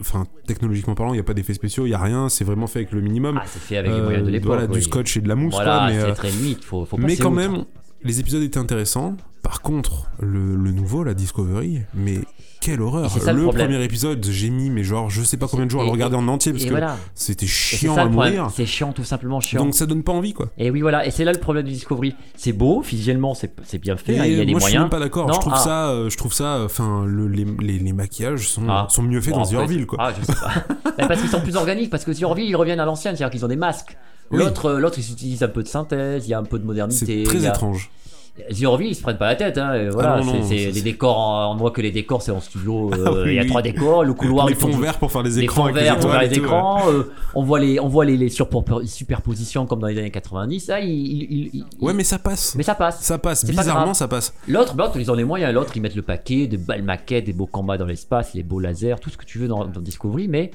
enfin, 0.00 0.26
technologiquement 0.46 0.94
parlant, 0.94 1.12
il 1.12 1.16
n'y 1.16 1.20
a 1.20 1.24
pas 1.24 1.34
d'effets 1.34 1.54
spéciaux, 1.54 1.86
il 1.86 1.90
y 1.90 1.94
a 1.94 1.98
rien. 1.98 2.28
C'est 2.28 2.44
vraiment 2.44 2.66
fait 2.66 2.80
avec 2.80 2.92
le 2.92 3.00
minimum. 3.00 3.38
Ah, 3.40 3.44
c'est 3.46 3.60
fait 3.60 3.76
avec 3.78 3.90
les 3.92 3.98
Euh, 3.98 4.02
moyens 4.04 4.26
de 4.26 4.30
l'époque. 4.30 4.46
Voilà, 4.46 4.64
oui. 4.66 4.72
du 4.78 4.82
scotch 4.82 5.16
et 5.16 5.20
de 5.20 5.28
la 5.28 5.34
mousse, 5.36 5.54
Voilà, 5.54 5.78
quoi. 5.78 5.86
Mais, 5.88 6.00
c'est 6.00 6.06
euh, 6.06 6.14
très 6.14 6.30
limite, 6.30 6.64
faut, 6.64 6.84
faut 6.84 6.96
mais 6.98 7.16
quand 7.16 7.28
outre. 7.32 7.36
même, 7.36 7.64
les 8.02 8.20
épisodes 8.20 8.42
étaient 8.42 8.58
intéressants. 8.58 9.16
Par 9.42 9.62
contre, 9.62 10.06
le, 10.20 10.54
le 10.56 10.72
nouveau, 10.72 11.02
la 11.04 11.14
Discovery, 11.14 11.80
mais 11.94 12.18
quelle 12.60 12.80
horreur! 12.82 13.10
Ça 13.10 13.32
le 13.32 13.46
premier 13.46 13.82
épisode, 13.82 14.24
j'ai 14.30 14.50
mis, 14.50 14.70
mais 14.70 14.84
genre, 14.84 15.08
je 15.10 15.22
sais 15.22 15.36
pas 15.36 15.48
combien 15.48 15.66
de 15.66 15.70
jours 15.70 15.80
à 15.80 15.84
le 15.84 15.90
regarder 15.90 16.16
en 16.16 16.28
entier 16.28 16.52
parce 16.52 16.64
que 16.64 16.70
voilà. 16.70 16.96
c'était 17.14 17.46
chiant 17.46 17.94
ça 17.94 18.02
à 18.02 18.04
mourir. 18.06 18.50
C'est 18.54 18.66
chiant, 18.66 18.92
tout 18.92 19.04
simplement 19.04 19.40
chiant. 19.40 19.64
Donc 19.64 19.74
ça 19.74 19.86
donne 19.86 20.02
pas 20.02 20.12
envie, 20.12 20.32
quoi. 20.34 20.50
Et 20.58 20.70
oui, 20.70 20.80
voilà. 20.80 21.06
Et 21.06 21.10
c'est 21.10 21.24
là 21.24 21.32
le 21.32 21.38
problème 21.40 21.64
du 21.66 21.72
Discovery. 21.72 22.14
C'est 22.36 22.52
beau, 22.52 22.80
visuellement, 22.80 23.34
c'est 23.34 23.78
bien 23.78 23.96
fait. 23.96 24.18
hein, 24.18 24.24
il 24.26 24.36
y 24.36 24.40
a 24.40 24.44
des 24.44 24.52
moi, 24.52 24.60
je 24.60 24.66
suis 24.66 24.74
moyens. 24.74 24.82
même 24.82 24.90
pas 24.90 25.00
d'accord. 25.00 25.32
Je 25.32 25.40
trouve 25.40 25.52
ah. 25.56 25.58
ça, 25.58 25.88
euh, 25.88 26.10
je 26.10 26.16
trouve 26.16 26.32
ça, 26.32 26.60
enfin, 26.64 27.04
le- 27.06 27.28
les, 27.28 27.44
les, 27.60 27.78
les 27.78 27.92
maquillages 27.92 28.48
sont, 28.48 28.62
Ah. 28.68 28.86
sont 28.90 29.02
mieux 29.02 29.20
faits 29.20 29.32
Bon, 29.34 29.40
dans 29.42 29.48
The 29.48 29.54
Orville, 29.54 29.86
quoi. 29.86 29.98
Ah, 30.00 30.12
je 30.18 30.24
sais 30.26 30.32
pas. 30.32 30.52
Mais 30.98 31.08
parce 31.08 31.20
qu'ils 31.20 31.30
sont 31.30 31.40
plus 31.40 31.56
organiques, 31.56 31.90
parce 31.90 32.04
que 32.04 32.10
The 32.12 32.22
Orville, 32.24 32.48
ils 32.48 32.56
reviennent 32.56 32.80
à 32.80 32.84
l'ancienne, 32.84 33.16
c'est-à-dire 33.16 33.32
qu'ils 33.32 33.44
ont 33.44 33.48
des 33.48 33.56
masques. 33.56 33.96
L'autre, 34.32 34.66
euh, 34.66 34.78
l'autre, 34.78 34.98
ils 34.98 35.10
utilisent 35.12 35.42
un 35.42 35.48
peu 35.48 35.62
de 35.62 35.68
synthèse, 35.68 36.26
il 36.26 36.30
y 36.30 36.34
a 36.34 36.38
un 36.38 36.44
peu 36.44 36.58
de 36.58 36.64
modernité. 36.64 37.04
C'est 37.04 37.22
très 37.24 37.46
a- 37.46 37.50
étrange. 37.50 37.90
The 38.58 38.64
Orville, 38.64 38.88
ils 38.88 38.94
se 38.94 39.02
prennent 39.02 39.18
pas 39.18 39.26
la 39.26 39.36
tête. 39.36 39.58
Hein, 39.58 39.90
voilà, 39.92 40.14
Ah 40.14 40.20
non, 40.24 40.34
non, 40.34 40.42
c'est- 40.42 40.72
des 40.72 40.82
décors. 40.82 41.18
On 41.52 41.56
voit 41.56 41.70
que 41.72 41.80
les 41.82 41.90
décors, 41.90 42.22
c'est 42.22 42.30
en 42.30 42.40
studio. 42.40 42.90
euh, 42.92 43.04
Ah 43.06 43.12
oui, 43.12 43.22
il 43.26 43.34
y 43.34 43.38
a 43.38 43.44
trois 43.44 43.60
décors. 43.60 44.02
Le 44.04 44.14
couloir, 44.14 44.48
les 44.48 44.54
fonds 44.54 44.68
verts 44.78 44.98
pour 44.98 45.12
faire 45.12 45.22
les 45.22 45.30
les 45.30 45.40
écrans 45.40 45.62
fonds 45.64 45.68
avec 45.68 45.82
verts, 45.82 45.96
on 45.96 46.00
voit 46.00 46.10
étoiles 46.24 46.28
les 46.30 46.38
ouais. 46.38 46.44
écrans, 46.44 46.90
euh, 46.90 47.02
on 47.34 47.42
voit 47.42 47.60
les, 47.60 47.78
on 47.80 47.88
voit 47.88 48.04
les, 48.04 48.16
les 48.16 48.30
superpositions 48.30 49.66
comme 49.66 49.80
dans 49.80 49.86
les 49.88 49.98
années 49.98 50.10
90. 50.10 50.60
Ça, 50.60 50.80
il, 50.80 50.88
il- 50.90 51.22
il- 51.22 51.50
il- 51.54 51.64
Ouais, 51.80 51.92
mais 51.92 52.04
ça 52.04 52.18
passe. 52.18 52.54
mais 52.54 52.62
ça 52.62 52.74
passe. 52.74 53.00
Ça 53.02 53.18
passe. 53.18 53.44
Bizarrement, 53.44 53.94
ça 53.94 54.08
passe. 54.08 54.32
L'autre, 54.48 54.74
l'autre, 54.76 54.96
ils 54.98 55.10
ont 55.10 55.14
les 55.14 55.24
moyens. 55.24 55.52
L'autre, 55.52 55.72
ils 55.76 55.80
mettent 55.82 55.96
le 55.96 56.02
paquet, 56.02 56.46
de 56.46 56.56
belles 56.56 56.82
maquettes, 56.82 57.24
des 57.26 57.32
beaux 57.32 57.46
combats 57.46 57.78
dans 57.78 57.86
l'espace, 57.86 58.34
les 58.34 58.42
beaux 58.42 58.60
lasers, 58.60 58.96
tout 59.00 59.10
ce 59.10 59.16
que 59.16 59.24
tu 59.24 59.38
veux 59.38 59.48
dans, 59.48 59.64
dans 59.66 59.80
Discovery. 59.80 60.28
Mais 60.28 60.50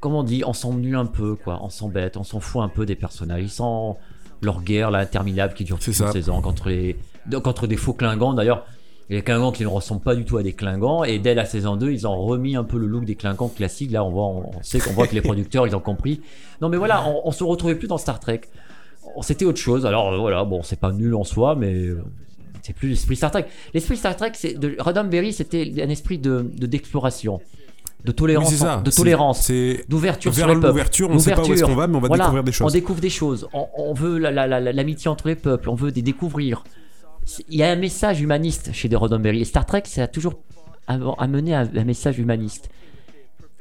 comme 0.00 0.14
on 0.14 0.22
dit, 0.22 0.42
on 0.46 0.52
s'ennuie 0.52 0.94
un 0.94 1.06
peu, 1.06 1.34
quoi. 1.34 1.58
On 1.62 1.68
s'embête, 1.70 2.16
on 2.16 2.24
s'en 2.24 2.40
fout 2.40 2.62
un 2.62 2.68
peu 2.68 2.86
des 2.86 2.96
personnages. 2.96 3.42
Ils 3.42 3.50
sont 3.50 3.96
leur 4.42 4.62
guerre 4.62 4.90
là 4.90 4.98
interminable 5.00 5.54
qui 5.54 5.64
dure 5.64 5.78
une 5.86 5.92
ça. 5.92 6.12
saison 6.12 6.40
contre 6.40 6.68
les, 6.68 6.96
donc, 7.26 7.42
contre 7.44 7.66
des 7.66 7.76
faux 7.76 7.92
Klingons. 7.92 8.32
D'ailleurs, 8.34 8.64
les 9.08 9.22
Klingons 9.22 9.52
qui 9.52 9.62
ne 9.64 9.68
ressemblent 9.68 10.02
pas 10.02 10.14
du 10.14 10.24
tout 10.24 10.36
à 10.38 10.42
des 10.42 10.52
Klingons. 10.52 11.04
Et 11.04 11.18
dès 11.18 11.34
la 11.34 11.44
saison 11.44 11.76
2, 11.76 11.90
ils 11.92 12.06
ont 12.06 12.16
remis 12.22 12.56
un 12.56 12.64
peu 12.64 12.78
le 12.78 12.86
look 12.86 13.04
des 13.04 13.16
Klingons 13.16 13.48
classiques. 13.48 13.90
Là, 13.90 14.04
on 14.04 14.10
voit, 14.10 14.24
on 14.26 14.50
sait 14.62 14.78
qu'on 14.78 14.92
voit 14.92 15.06
que 15.06 15.14
les 15.14 15.20
producteurs, 15.30 15.66
ils 15.66 15.74
ont 15.74 15.80
compris. 15.80 16.20
Non, 16.60 16.68
mais 16.68 16.76
voilà, 16.76 17.06
on, 17.08 17.22
on 17.24 17.30
se 17.32 17.42
retrouvait 17.44 17.74
plus 17.74 17.88
dans 17.88 17.98
Star 17.98 18.20
Trek. 18.20 18.42
C'était 19.22 19.44
autre 19.44 19.58
chose. 19.58 19.86
Alors 19.86 20.12
euh, 20.12 20.18
voilà, 20.18 20.44
bon, 20.44 20.62
c'est 20.62 20.78
pas 20.78 20.92
nul 20.92 21.14
en 21.14 21.24
soi, 21.24 21.56
mais 21.56 21.74
euh, 21.74 22.02
c'est 22.62 22.74
plus 22.74 22.88
l'esprit 22.90 23.16
Star 23.16 23.30
Trek. 23.32 23.46
L'esprit 23.74 23.96
Star 23.96 24.14
Trek, 24.14 24.32
c'est 24.34 24.54
de 24.58 24.76
Roddenberry, 24.78 25.32
c'était 25.32 25.72
un 25.82 25.88
esprit 25.88 26.18
de 26.18 26.48
de- 26.56 26.66
d'exploration, 26.66 27.38
de 27.38 27.42
Oui, 28.08 28.14
tolérance, 28.14 28.54
ça. 28.54 28.80
de 28.84 28.90
tolérance, 28.90 29.50
d'ouverture 29.88 30.32
sur 30.34 30.38
vers 30.46 30.48
les 30.48 30.60
peuples. 30.60 30.66
l'ouverture, 30.68 31.10
on 31.10 31.18
sait 31.18 31.32
pas 31.34 31.42
où 31.44 31.52
est-ce 31.52 31.64
qu'on 31.64 31.74
va, 31.74 31.86
mais 31.86 31.96
on 31.96 32.00
va 32.00 32.08
Voilà, 32.08 32.24
découvrir 32.24 32.44
des 32.44 32.50
On 32.50 32.52
choses. 32.52 32.72
découvre 32.72 33.00
des 33.00 33.10
choses. 33.10 33.48
On, 33.52 33.66
on 33.76 33.92
veut 33.94 34.18
la- 34.18 34.30
la- 34.46 34.60
l'amitié 34.72 35.08
entre 35.08 35.28
les 35.28 35.36
peuples. 35.36 35.68
On 35.68 35.74
veut 35.74 35.92
des 35.92 36.02
découvrir. 36.02 36.64
Il 37.48 37.56
y 37.58 37.62
a 37.62 37.70
un 37.70 37.76
message 37.76 38.20
humaniste 38.20 38.70
chez 38.72 38.88
des 38.88 38.96
Roddenberry. 38.96 39.40
Et 39.42 39.44
Star 39.44 39.66
Trek, 39.66 39.82
ça 39.86 40.04
a 40.04 40.06
toujours 40.08 40.34
am- 40.86 41.12
amené 41.18 41.54
un, 41.54 41.68
un 41.76 41.84
message 41.84 42.18
humaniste. 42.18 42.70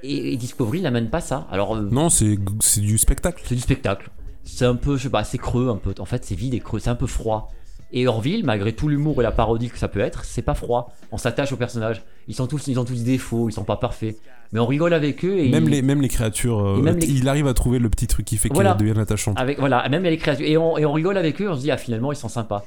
Et, 0.02 0.34
et 0.34 0.38
Discovery 0.38 0.82
n'amène 0.82 1.10
pas 1.10 1.22
ça. 1.22 1.46
Alors, 1.52 1.76
euh, 1.76 1.88
Non, 1.92 2.10
c'est 2.10 2.38
c'est 2.62 2.80
du 2.82 2.98
spectacle. 2.98 3.44
c'est 3.46 3.56
du 3.56 3.62
spectacle. 3.62 4.10
C'est 4.46 4.66
un 4.66 4.76
peu, 4.76 4.96
je 4.98 5.04
sais 5.04 5.10
pas, 5.10 5.24
c'est 5.26 5.38
creux 5.38 5.70
un 5.70 5.76
peu. 5.76 5.94
En 6.00 6.06
fait, 6.06 6.24
c'est 6.26 6.36
vide 6.36 6.54
et 6.54 6.60
creux. 6.62 6.80
C'est 6.80 6.90
un 6.90 6.96
peu 6.96 7.06
froid. 7.08 7.52
Et 7.92 8.08
Orville, 8.08 8.46
malgré 8.46 8.74
tout 8.74 8.88
l'humour 8.88 9.20
et 9.20 9.24
la 9.24 9.32
parodie 9.32 9.70
que 9.70 9.78
ça 9.80 9.88
peut 9.88 10.00
être, 10.00 10.24
c'est 10.24 10.44
pas 10.44 10.54
froid. 10.54 10.94
On 11.12 11.18
s'attache 11.18 11.52
aux 11.52 11.58
personnages. 11.58 12.04
Ils 12.28 12.36
sont 12.36 12.46
tous, 12.46 12.68
ils 12.68 12.80
ont 12.80 12.86
tous 12.86 13.04
des 13.04 13.12
défauts. 13.14 13.50
Ils 13.50 13.52
sont 13.54 13.64
pas 13.64 13.78
parfaits. 13.78 14.16
Mais 14.52 14.60
on 14.60 14.68
rigole 14.68 14.94
avec 14.94 15.26
eux. 15.26 15.38
Et 15.40 15.50
Même 15.50 15.64
ils- 15.66 15.70
les, 15.72 15.82
même 15.82 16.02
les 16.02 16.08
créatures, 16.08 16.60
euh, 16.60 16.78
Et 16.78 16.82
même 16.82 16.98
les- 16.98 17.08
il 17.08 17.28
arrive 17.28 17.48
à 17.48 17.54
trouver 17.56 17.80
le 17.80 17.90
petit 17.90 18.06
truc 18.08 18.26
qui 18.26 18.38
fait 18.38 18.50
Voilà. 18.54 18.72
qu'elles 18.72 18.80
deviennent 18.82 19.00
attachantes. 19.00 19.40
Avec, 19.40 19.60
voilà, 19.60 19.88
même 19.90 20.04
les 20.04 20.18
créatures. 20.18 20.46
Et 20.48 20.58
on, 20.58 20.78
et 20.78 20.86
on 20.86 20.94
rigole 20.94 21.18
avec 21.18 21.42
eux, 21.42 21.50
on 21.50 21.56
se 21.56 21.62
dit, 21.62 21.72
ah 21.72 21.78
finalement, 21.78 22.12
ils 22.12 22.16
sont 22.16 22.30
sympas. 22.30 22.64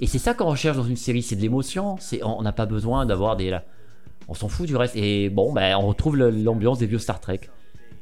Et 0.00 0.06
c'est 0.06 0.18
ça 0.18 0.32
qu'on 0.34 0.46
recherche 0.46 0.76
dans 0.78 0.84
une 0.84 0.96
série, 0.96 1.22
c'est 1.22 1.36
de 1.36 1.42
l'émotion. 1.42 1.96
C'est, 2.00 2.22
on 2.24 2.40
n'a 2.42 2.52
pas 2.52 2.66
besoin 2.66 3.04
d'avoir 3.06 3.36
des. 3.36 3.50
là, 3.50 3.64
on 4.28 4.34
s'en 4.34 4.48
fout 4.48 4.66
du 4.66 4.74
reste. 4.76 4.96
Et 4.96 5.28
bon, 5.28 5.52
ben, 5.52 5.76
on 5.76 5.86
retrouve 5.88 6.16
l'ambiance 6.16 6.78
des 6.78 6.86
vieux 6.86 6.98
Star 6.98 7.20
Trek. 7.20 7.40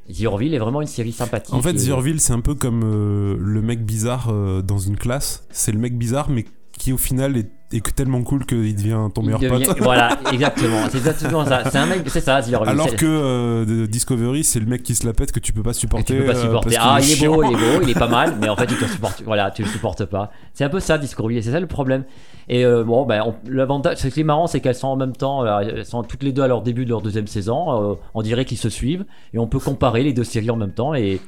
The 0.09 0.25
Orville 0.25 0.55
est 0.55 0.59
vraiment 0.59 0.81
une 0.81 0.87
série 0.89 1.13
sympathique. 1.13 1.55
En 1.55 1.63
fait, 1.63 1.75
The 1.75 1.91
Orville, 1.91 2.21
c'est 2.21 2.33
un 2.33 2.41
peu 2.41 2.55
comme 2.55 2.83
euh, 2.85 3.37
le 3.39 3.63
mec 3.63 3.85
bizarre 3.85 4.29
euh, 4.31 4.61
dans 4.63 4.79
une 4.79 4.97
classe. 4.97 5.47
C'est 5.51 5.71
le 5.73 5.79
mec 5.79 5.97
bizarre, 5.97 6.31
mais 6.31 6.47
qui 6.81 6.95
au 6.95 6.97
final 6.97 7.37
est, 7.37 7.51
tellement 7.95 8.23
cool 8.23 8.47
qu'il 8.47 8.75
devient 8.75 9.09
ton 9.15 9.21
il 9.21 9.27
meilleur 9.27 9.41
devient- 9.41 9.67
pote. 9.67 9.81
Voilà, 9.81 10.19
exactement. 10.33 10.89
C'est 10.91 10.97
exactement 10.97 11.45
ça. 11.45 11.63
C'est 11.71 11.77
un 11.77 11.85
mec, 11.85 12.01
c'est 12.07 12.23
ça, 12.23 12.41
The. 12.41 12.55
Alors 12.67 12.97
que 12.97 13.05
euh, 13.07 13.87
Discovery, 13.87 14.43
c'est 14.45 14.61
le 14.61 14.67
mec 14.67 14.83
qui 14.83 14.95
se 14.95 15.07
la 15.07 15.13
pète 15.13 15.31
que 15.31 15.41
tu 15.41 15.53
peux 15.53 15.63
pas 15.63 15.75
supporter. 15.75 16.15
tu 16.15 16.21
peux 16.21 16.27
pas 16.33 16.39
euh, 16.39 16.43
supporter. 16.43 16.77
ah, 16.81 16.99
il 17.03 17.13
est 17.13 17.29
beau, 17.29 17.43
il 17.45 17.51
est 17.53 17.53
beau, 17.53 17.83
il 17.83 17.91
est 17.91 17.99
pas 17.99 18.09
mal, 18.19 18.39
mais 18.41 18.49
en 18.49 18.57
fait, 18.57 18.67
tu 18.67 18.77
te 18.77 18.87
supportes. 18.87 19.23
Voilà, 19.27 19.51
tu 19.51 19.63
le 19.63 19.69
supportes 19.69 20.07
pas. 20.07 20.31
C'est 20.55 20.65
un 20.65 20.71
peu 20.71 20.81
ça, 20.81 20.97
Discovery, 20.97 21.37
et 21.37 21.43
c'est 21.43 21.53
ça 21.53 21.61
le 21.61 21.67
problème. 21.67 22.05
Et 22.49 22.65
euh, 22.65 22.83
bon, 22.83 23.05
ben, 23.05 23.23
l'avantage, 23.47 23.99
ce 23.99 24.09
qui 24.09 24.21
est 24.21 24.25
marrant, 24.25 24.47
c'est 24.47 24.61
qu'elles 24.61 24.75
sont 24.75 24.89
en 24.89 24.97
même 24.97 25.15
temps, 25.15 25.45
elles 25.61 25.85
sont 25.85 26.03
toutes 26.03 26.23
les 26.23 26.33
deux 26.33 26.43
à 26.43 26.49
leur 26.49 26.63
début 26.63 26.87
de 26.87 26.91
leur 26.91 27.03
deuxième 27.03 27.27
saison. 27.27 27.99
on 28.15 28.23
dirait 28.23 28.47
qu'ils 28.47 28.59
se 28.59 28.71
suivent, 28.71 29.05
et 29.35 29.39
on 29.39 29.47
peut 29.47 29.61
comparer 29.61 30.03
les 30.03 30.15
deux 30.15 30.25
séries 30.25 30.51
en 30.51 30.57
même 30.57 30.73
temps. 30.73 30.95
Et, 30.95 31.21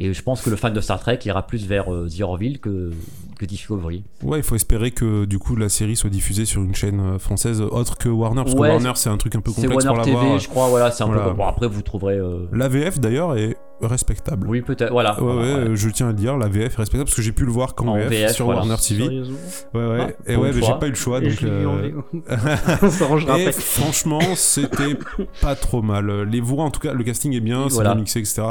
et 0.00 0.12
je 0.12 0.22
pense 0.22 0.42
que 0.42 0.50
le 0.50 0.56
fan 0.56 0.72
de 0.72 0.80
Star 0.80 0.98
Trek 0.98 1.18
ira 1.24 1.46
plus 1.46 1.66
vers 1.66 1.92
euh, 1.92 2.08
The 2.08 2.22
Orville 2.22 2.58
que, 2.58 2.90
que 3.38 3.44
Discovery. 3.44 4.02
Ouais, 4.24 4.38
il 4.38 4.42
faut 4.42 4.56
espérer 4.56 4.90
que 4.90 5.24
du 5.26 5.38
coup 5.38 5.54
la 5.56 5.68
série 5.68 5.94
soit 5.96 6.10
diffusée 6.10 6.44
sur 6.46 6.62
une 6.62 6.74
chaîne 6.74 6.98
euh, 7.00 7.18
française 7.18 7.60
autre 7.60 7.96
que 7.98 8.08
Warner, 8.08 8.42
parce 8.44 8.54
Ouais, 8.54 8.68
que 8.68 8.72
Warner 8.74 8.92
c'est 8.96 9.10
un 9.10 9.16
truc 9.18 9.34
un 9.36 9.40
peu 9.40 9.50
C'est 9.52 9.62
complexe 9.66 9.84
Warner 9.84 10.02
pour 10.02 10.12
l'avoir. 10.14 10.32
TV, 10.32 10.38
je 10.42 10.48
crois. 10.48 10.68
Voilà, 10.68 10.90
c'est 10.90 11.02
un 11.04 11.06
Voilà. 11.06 11.24
peu. 11.28 11.34
Bon, 11.34 11.46
après, 11.46 11.68
vous 11.68 11.82
trouverez. 11.82 12.16
euh, 12.16 12.46
L'AVF 12.52 12.98
d'ailleurs 12.98 13.36
est 13.36 13.56
respectable. 13.82 14.46
Oui, 14.48 14.60
peut-être. 14.62 14.90
Voilà. 14.92 15.20
Ouais, 15.22 15.32
ouais, 15.34 15.50
Voilà, 15.54 15.74
je 15.74 15.88
tiens 15.90 16.06
à 16.06 16.10
le 16.10 16.16
dire, 16.16 16.36
la 16.36 16.48
VF 16.48 16.74
est 16.74 16.76
respectable 16.76 17.04
parce 17.04 17.14
que 17.16 17.22
j'ai 17.22 17.32
pu 17.32 17.44
le 17.44 17.50
voir 17.52 17.74
qu'en 17.74 17.88
En 17.88 17.94
VF, 17.96 18.08
VF, 18.08 18.32
sur 18.32 18.44
voilà. 18.46 18.60
Warner 18.60 18.76
TV. 18.76 19.04
Sérieusement. 19.04 19.36
Ouais, 19.74 19.86
ouais. 19.86 20.16
Ah, 20.26 20.32
et 20.32 20.36
ouais, 20.36 20.52
mais 20.54 20.62
j'ai 20.62 20.74
pas 20.78 20.86
eu 20.86 20.90
le 20.90 20.94
choix. 20.96 21.18
Et 21.18 21.22
Donc, 21.28 21.30
je 21.40 21.46
euh, 21.46 23.38
Et 23.38 23.52
franchement, 23.52 24.20
c'était 24.34 24.96
pas 25.40 25.54
trop 25.54 25.82
mal. 25.82 26.22
Les 26.30 26.40
voix, 26.40 26.64
en 26.64 26.70
tout 26.70 26.80
cas, 26.80 26.92
le 26.92 27.04
casting 27.04 27.34
est 27.34 27.40
bien, 27.40 27.68
c'est 27.68 27.74
Voilà. 27.74 27.90
bien 27.94 28.00
mixé, 28.00 28.20
etc. 28.20 28.42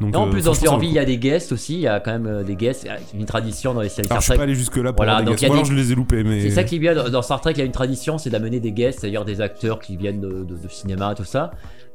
Donc, 0.00 0.14
Non, 0.14 0.20
en 0.20 0.26
euh, 0.28 0.30
plus, 0.30 0.44
dans 0.44 0.54
Zero 0.54 0.78
le 0.78 0.84
il 0.84 0.92
y 0.92 0.98
a 0.98 1.04
des 1.04 1.18
guests 1.18 1.52
aussi. 1.52 1.74
Il 1.74 1.80
y 1.80 1.86
a 1.86 2.00
quand 2.00 2.12
même 2.12 2.26
euh, 2.26 2.42
des 2.42 2.56
guests. 2.56 2.88
Une 3.12 3.26
tradition 3.26 3.74
dans 3.74 3.82
les 3.82 3.90
séries 3.90 4.08
Alors, 4.08 4.20
je 4.20 4.24
Star 4.24 4.32
suis 4.32 4.32
pas 4.32 4.36
Trek. 4.36 4.44
allé 4.44 4.54
jusque-là 4.54 4.94
pour 4.94 5.04
Voilà, 5.04 5.20
des 5.20 5.26
donc 5.26 5.42
alors 5.42 5.62
des- 5.62 5.68
je 5.68 5.74
les 5.74 5.92
ai 5.92 5.94
loupés, 5.94 6.24
mais. 6.24 6.40
C'est 6.40 6.50
ça 6.52 6.64
qui 6.64 6.76
est 6.76 6.78
bien 6.78 6.94
dans 6.94 7.10
dans 7.10 7.20
Star 7.20 7.42
Trek. 7.42 7.52
Il 7.54 7.58
y 7.58 7.62
a 7.62 7.66
une 7.66 7.72
tradition, 7.72 8.16
c'est 8.16 8.30
d'amener 8.30 8.60
des 8.60 8.72
guests, 8.72 9.00
c'est-à-dire 9.00 9.26
des 9.26 9.42
acteurs 9.42 9.78
qui 9.78 9.98
viennent 9.98 10.20
de, 10.22 10.28
de- 10.44 10.56
de 10.56 10.68
cinéma, 10.70 11.14
tout 11.14 11.24
ça. 11.24 11.50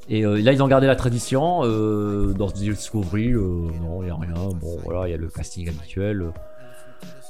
Et 0.09 0.23
euh, 0.25 0.39
là, 0.41 0.51
ils 0.53 0.61
ont 0.61 0.67
gardé 0.67 0.87
la 0.87 0.95
tradition. 0.95 1.61
euh, 1.63 2.33
dans 2.33 2.47
Discovery, 2.47 3.31
euh, 3.33 3.39
non, 3.81 4.01
il 4.01 4.05
n'y 4.05 4.11
a 4.11 4.15
rien. 4.15 4.49
Bon, 4.61 4.77
voilà, 4.83 5.07
il 5.07 5.11
y 5.11 5.13
a 5.13 5.17
le 5.17 5.27
casting 5.27 5.67
habituel. 5.69 6.31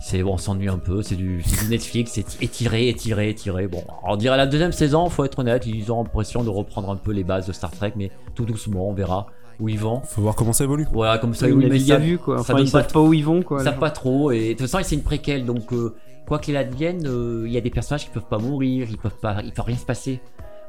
C'est 0.01 0.21
bon, 0.21 0.33
on 0.33 0.37
s'ennuie 0.37 0.67
un 0.69 0.77
peu. 0.77 1.01
C'est 1.01 1.15
du, 1.15 1.43
Netflix, 1.69 2.11
c'est 2.13 2.41
étiré, 2.43 2.89
étiré, 2.89 3.29
étiré. 3.29 3.67
Bon, 3.67 3.83
on 4.03 4.17
dirait 4.17 4.37
la 4.37 4.45
deuxième 4.45 4.71
saison, 4.73 5.09
faut 5.09 5.23
être 5.25 5.39
honnête, 5.39 5.65
ils 5.65 5.91
ont 5.91 6.03
l'impression 6.03 6.43
de 6.43 6.49
reprendre 6.49 6.89
un 6.91 6.95
peu 6.95 7.11
les 7.11 7.23
bases 7.23 7.47
de 7.47 7.53
Star 7.53 7.71
Trek, 7.71 7.93
mais 7.95 8.11
tout 8.35 8.45
doucement, 8.45 8.89
on 8.89 8.93
verra 8.93 9.27
où 9.59 9.69
ils 9.69 9.79
vont. 9.79 10.01
Faut 10.01 10.21
voir 10.21 10.35
comment 10.35 10.53
ça 10.53 10.65
évolue. 10.65 10.85
Voilà, 10.91 11.17
comme 11.17 11.33
ça, 11.33 11.47
Ils 11.47 11.53
oui, 11.53 11.67
mais 11.69 11.79
ça- 11.79 11.95
à 11.95 11.97
vue, 11.97 12.17
quoi. 12.19 12.35
ça 12.37 12.41
Enfin, 12.41 12.53
donne 12.55 12.65
ils 12.67 12.71
pas 12.71 12.81
savent 12.83 12.91
pas 12.93 12.99
où 13.01 13.13
ils 13.13 13.23
vont, 13.25 13.41
quoi. 13.41 13.61
ils 13.61 13.63
savent 13.63 13.79
pas 13.79 13.89
trop 13.89 14.31
et 14.31 14.49
de 14.53 14.59
toute 14.59 14.67
façon 14.69 14.83
c'est 14.87 14.95
une 14.95 15.01
préquelle 15.01 15.45
donc 15.45 15.71
euh, 15.73 15.95
quoi 16.27 16.39
qu'il 16.39 16.57
advienne 16.57 17.07
euh, 17.07 17.45
il 17.47 17.53
y 17.53 17.57
a 17.57 17.61
des 17.61 17.69
personnages 17.69 18.03
qui 18.03 18.09
peuvent 18.11 18.27
pas 18.29 18.37
mourir 18.37 18.87
ils 18.89 18.97
peuvent 18.97 19.17
pas 19.21 19.37
il 19.43 19.53
peut 19.53 19.61
rien 19.61 19.77
se 19.77 19.85
passer 19.85 20.19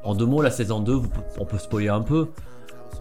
en 0.03 0.15
deux 0.15 0.25
mots 0.25 0.41
la 0.41 0.51
saison 0.51 0.79
2 0.79 0.93
vous- 0.93 1.09
on 1.39 1.45
peut 1.45 1.57
spoiler 1.57 1.89
un 1.89 2.01
peu. 2.01 2.27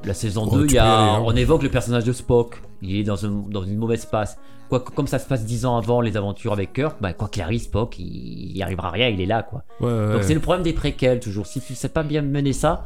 La 0.04 0.14
saison 0.14 0.46
Oh, 0.50 0.56
2 0.56 0.66
tu 0.66 0.72
il 0.72 0.76
y 0.76 0.78
a, 0.78 0.84
aller, 0.84 1.10
hein. 1.16 1.22
on 1.24 1.34
évoque 1.36 1.62
le 1.62 1.70
personnage 1.70 2.04
de 2.04 2.12
Spock. 2.12 2.60
Il 2.82 2.96
est 2.96 3.04
dans, 3.04 3.24
un, 3.24 3.30
dans 3.48 3.62
une 3.62 3.76
mauvaise 3.78 4.04
passe. 4.04 4.38
Quoi, 4.68 4.80
comme 4.80 5.06
ça 5.06 5.18
se 5.20 5.26
passe 5.26 5.44
dix 5.44 5.64
ans 5.64 5.76
avant 5.76 6.00
les 6.00 6.16
aventures 6.16 6.52
avec 6.52 6.72
Kirk 6.72 6.96
bah, 7.00 7.12
quoi 7.12 7.28
qu'il 7.28 7.40
arrive 7.42 7.62
Spock 7.62 8.00
il, 8.00 8.56
il 8.56 8.62
arrivera 8.64 8.90
rien 8.90 9.08
il 9.08 9.20
est 9.20 9.26
là 9.26 9.44
quoi. 9.44 9.62
Ouais, 9.80 9.86
ouais, 9.86 10.06
donc 10.08 10.16
ouais. 10.16 10.22
c'est 10.24 10.34
le 10.34 10.40
problème 10.40 10.64
des 10.64 10.72
préquels 10.72 11.20
toujours. 11.20 11.46
Si 11.46 11.60
tu 11.60 11.74
sais 11.76 11.88
pas 11.88 12.02
bien 12.02 12.20
mener 12.22 12.52
ça 12.52 12.84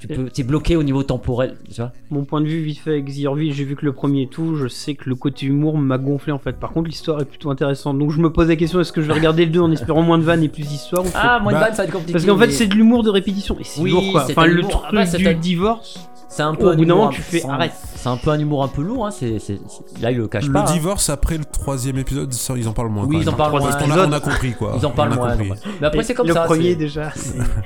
tu 0.00 0.08
peux 0.08 0.28
t'es 0.28 0.42
bloqué 0.42 0.76
au 0.76 0.82
niveau 0.82 1.02
temporel 1.02 1.56
tu 1.68 1.80
vois 1.80 1.92
Mon 2.10 2.24
point 2.24 2.40
de 2.40 2.46
vue, 2.46 2.62
vite 2.62 2.78
fait, 2.78 2.90
avec 2.92 3.06
The 3.06 3.26
Orville, 3.26 3.52
j'ai 3.52 3.64
vu 3.64 3.76
que 3.76 3.84
le 3.84 3.92
premier 3.92 4.22
et 4.22 4.26
tout, 4.26 4.56
je 4.56 4.68
sais 4.68 4.94
que 4.94 5.08
le 5.08 5.14
côté 5.14 5.46
humour 5.46 5.76
m'a 5.78 5.98
gonflé 5.98 6.32
en 6.32 6.38
fait. 6.38 6.58
Par 6.58 6.72
contre, 6.72 6.88
l'histoire 6.88 7.20
est 7.20 7.24
plutôt 7.24 7.50
intéressante. 7.50 7.98
Donc 7.98 8.10
je 8.10 8.20
me 8.20 8.30
pose 8.32 8.48
la 8.48 8.56
question 8.56 8.80
est-ce 8.80 8.92
que 8.92 9.00
je 9.02 9.06
vais 9.06 9.14
regarder 9.14 9.44
le 9.44 9.50
2 9.52 9.60
en 9.60 9.70
espérant 9.70 10.02
moins 10.02 10.18
de 10.18 10.24
vannes 10.24 10.42
et 10.42 10.48
plus 10.48 10.66
d'histoire 10.66 11.04
ah 11.14 11.40
moins 11.40 11.52
de 11.52 11.58
Bah, 11.58 11.64
vannes 11.66 11.74
ça 11.74 11.82
va 11.82 11.86
être 11.88 11.92
compliqué 11.92 12.12
Parce 12.12 12.24
qu'en 12.24 12.38
fait, 12.38 12.50
c'est 12.50 12.66
de 12.66 12.74
l'humour 12.74 13.02
de 13.02 13.10
répétition. 13.10 13.56
Et 13.58 13.64
c'est 13.64 13.80
Oui, 13.80 13.90
lourd 13.90 14.12
quoi. 14.12 14.24
c'est 14.26 14.32
Enfin, 14.32 14.46
le 14.46 14.62
truc 14.62 14.82
Ah 14.88 14.92
bah, 14.92 15.04
du 15.04 15.34
divorce. 15.40 16.08
C'est 16.28 16.42
un 16.42 16.54
peu 16.54 16.70
un 16.70 16.78
humour 16.78 17.10
tu 17.10 17.22
fais 17.22 17.44
arrête. 17.48 17.72
C'est 17.96 18.08
un 18.08 18.16
peu 18.16 18.30
un 18.30 18.38
humour 18.38 18.62
un 18.62 18.68
peu 18.68 18.82
lourd, 18.82 19.06
hein. 19.06 19.10
c'est, 19.10 19.38
c'est- 19.38 19.58
là 20.00 20.10
ils 20.12 20.18
le 20.18 20.28
cachent 20.28 20.46
Le 20.46 20.52
pas. 20.52 20.60
hein. 20.60 20.72
divorce 20.72 21.10
après 21.10 21.36
le 21.36 21.44
troisième 21.44 21.98
épisode, 21.98 22.32
ça, 22.32 22.54
ils 22.56 22.68
en 22.68 22.72
parlent 22.72 22.90
moins. 22.90 23.04
Oui, 23.06 23.18
ils 23.22 23.28
en 23.28 23.32
parlent 23.32 23.52
Parce 23.52 23.64
moins. 23.64 23.94
qu'on 23.96 24.00
a, 24.02 24.06
on 24.06 24.12
a 24.12 24.20
compris 24.20 24.52
quoi. 24.52 24.74
Ils 24.78 24.86
en 24.86 24.90
parlent 24.90 25.14
moins. 25.14 25.34
Mais 25.80 25.86
après, 25.86 26.02
c'est 26.04 26.14
comme 26.14 26.26
le 26.28 26.34
ça. 26.34 26.42
premier 26.42 26.70
c'est- 26.70 26.76
déjà. 26.76 27.10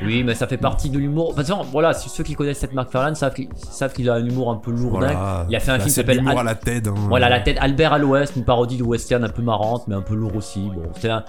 Oui, 0.05 0.23
mais 0.25 0.35
ça 0.35 0.47
fait 0.47 0.57
partie 0.57 0.89
de 0.91 0.99
l'humour. 0.99 1.33
De 1.35 1.37
toute 1.43 1.47
façon, 1.47 1.63
voilà, 1.71 1.93
ceux 1.93 2.23
qui 2.25 2.35
connaissent 2.35 2.59
cette 2.61 2.73
McFarlane 2.75 3.15
savent 3.15 3.35
qu'il, 3.35 3.49
savent 3.57 3.93
qu'il 3.93 4.09
a 4.09 4.15
un 4.15 4.25
humour 4.25 4.51
un 4.51 4.57
peu 4.57 4.71
lourd. 4.71 5.01
Il 5.49 5.57
a 5.57 5.61
fait 5.61 5.71
un 5.71 5.75
film 5.75 5.85
qui 5.87 5.91
s'appelle 5.91 6.25
à 6.27 6.43
la 6.43 6.55
tête. 6.55 6.87
hein. 6.89 6.95
Voilà, 7.09 7.29
la 7.29 7.41
tête 7.41 7.59
Albert 7.61 7.93
à 7.93 7.99
l'Ouest, 7.99 8.35
une 8.37 8.45
parodie 8.45 8.77
de 8.79 8.83
western 8.85 9.23
un 9.25 9.29
peu 9.29 9.43
marrante, 9.43 9.85
mais 9.89 9.95
un 9.95 10.01
peu 10.03 10.15
lourd 10.15 10.37
aussi. 10.37 10.61
Bon, 10.75 10.83
c'est 11.01 11.11
un, 11.11 11.25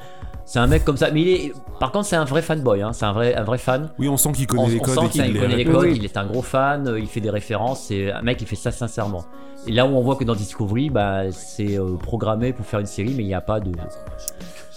c'est 0.45 0.60
un 0.60 0.67
mec 0.67 0.84
comme 0.84 0.97
ça. 0.97 1.12
Mais 1.12 1.21
il 1.21 1.27
est, 1.29 1.53
par 1.79 1.91
contre, 1.91 2.06
c'est 2.06 2.15
un 2.15 2.25
vrai 2.25 2.41
fanboy. 2.41 2.82
Hein. 2.82 2.93
C'est 2.93 3.06
un 3.06 3.13
vrai, 3.13 3.36
un 3.36 3.43
vrai 3.43 3.58
fan. 3.58 3.89
Oui, 3.99 4.10
on 4.10 4.17
sent 4.17 4.32
qu'il 4.34 4.45
On, 4.51 4.56
connaît 4.63 4.67
les 4.73 4.79
on 4.79 4.84
codes 4.84 4.95
sent 4.95 5.06
et 5.06 5.10
qu'il 5.10 5.39
connaît 5.39 5.56
les 5.56 5.65
codes, 5.65 5.84
Oui. 5.84 5.93
il 5.95 6.06
est 6.06 6.17
un 6.17 6.25
gros 6.25 6.41
fan, 6.41 6.95
il 6.97 7.08
fait 7.08 7.21
des 7.21 7.29
références, 7.29 7.86
c'est 7.88 8.12
un 8.12 8.21
mec 8.21 8.38
qui 8.38 8.45
fait 8.45 8.56
ça 8.56 8.71
sincèrement. 8.71 9.25
Et 9.67 9.71
là 9.71 9.86
où 9.86 9.89
on 9.95 10.01
voit 10.01 10.15
que 10.17 10.23
dans 10.25 10.36
Discovery, 10.36 10.89
bah, 10.89 11.32
c'est 11.32 11.77
euh, 11.79 11.95
programmé 11.95 12.51
pour 12.51 12.65
faire 12.65 12.82
une 12.82 12.86
série, 12.86 13.13
mais 13.15 13.23
il 13.23 13.27
n'y 13.27 13.34
a 13.34 13.41
pas 13.41 13.60
de. 13.62 13.71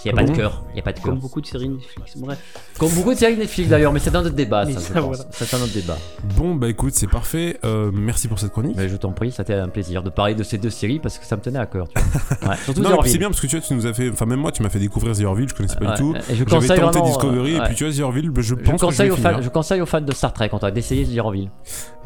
Il 0.07 0.13
n'y 0.15 0.19
a 0.21 0.23
Ah 0.23 0.25
pas 0.27 0.31
de 0.33 0.37
cœur. 0.37 0.63
Il 0.71 0.75
n'y 0.75 0.81
a 0.81 0.83
pas 0.83 0.93
de 0.93 0.99
cœur. 0.99 1.05
Comme 1.11 1.19
beaucoup 1.19 1.41
de 1.41 1.47
séries 1.47 1.69
Netflix. 1.69 2.17
Bref. 2.17 2.39
Comme 2.79 2.93
beaucoup 2.95 3.13
de 3.13 3.19
séries 3.19 3.37
Netflix 3.37 3.69
d'ailleurs, 3.69 3.93
mais 3.93 3.99
c'est 3.99 4.15
un 4.15 4.21
autre 4.21 4.31
débat, 4.37 4.65
ça, 4.65 4.71
je 4.71 4.79
ça, 4.79 4.95
pense. 4.95 5.05
voilà. 5.05 5.25
Ça, 5.33 5.45
c'est 5.47 5.57
un 5.57 5.61
autre 5.63 5.73
débat. 5.75 5.97
Bon, 6.37 6.55
bah 6.55 6.69
écoute, 6.69 6.93
c'est 6.95 7.09
parfait. 7.11 7.59
Euh, 7.65 7.91
merci 7.93 8.29
pour 8.29 8.39
cette 8.39 8.53
chronique. 8.53 8.77
Mais 8.77 8.89
je 8.89 8.97
t'en 8.97 9.11
prie, 9.13 9.33
ça 9.33 9.43
a 9.43 9.45
été 9.45 9.55
un 9.55 9.69
plaisir 9.69 10.03
de 10.05 10.11
parler 10.11 10.35
de 10.35 10.43
ces 10.45 10.59
deux 10.59 10.71
séries 10.71 11.01
parce 11.01 11.19
que 11.19 11.25
ça 11.27 11.35
me 11.37 11.43
tenait 11.43 11.59
à 11.59 11.67
cœur. 11.67 11.89
Tu 11.89 12.01
vois. 12.01 12.49
Ouais, 12.51 12.57
surtout 12.65 12.83
Non, 12.83 12.99
c'est 13.05 13.19
bien 13.19 13.29
parce 13.29 13.41
que 13.41 13.47
tu 13.49 13.57
vois, 13.57 13.67
tu 13.67 13.75
nous 13.75 13.87
as 13.87 13.93
fait. 13.95 14.11
Enfin, 14.11 14.27
même 14.27 14.39
moi, 14.41 14.53
tu 14.53 14.63
m'as 14.63 14.69
fait 14.69 14.79
découvrir 14.79 15.17
The 15.17 15.23
Orville, 15.25 15.49
je 15.49 15.55
connaissais 15.55 15.77
pas 15.77 15.87
Ouais, 15.87 15.95
du 15.97 16.01
tout. 16.03 16.15
Et 16.15 16.21
je 16.31 16.35
J'avais 16.37 16.45
conseille 16.45 16.79
tenté 16.81 16.99
vraiment, 16.99 17.07
Discovery, 17.07 17.53
euh, 17.53 17.57
et 17.57 17.61
ouais. 17.61 17.67
puis 17.67 17.75
tu 17.75 17.85
vois, 17.85 17.93
The 17.93 18.01
Orville, 18.01 18.31
bah, 18.31 18.43
je 18.43 18.55
pense 18.55 18.65
je 18.65 18.71
que 18.73 18.77
je 18.79 18.85
conseille, 18.85 19.07
vais 19.09 19.13
aux 19.13 19.17
fans, 19.17 19.29
finir. 19.31 19.43
je 19.43 19.49
conseille 19.49 19.81
aux 19.81 19.87
fans 19.87 20.01
de 20.01 20.13
Star 20.15 20.33
Trek 20.33 20.49
en 20.53 20.59
tout 20.59 20.67
cas, 20.67 20.71
d'essayer 20.71 21.05
The 21.05 21.19
Orville. 21.19 21.51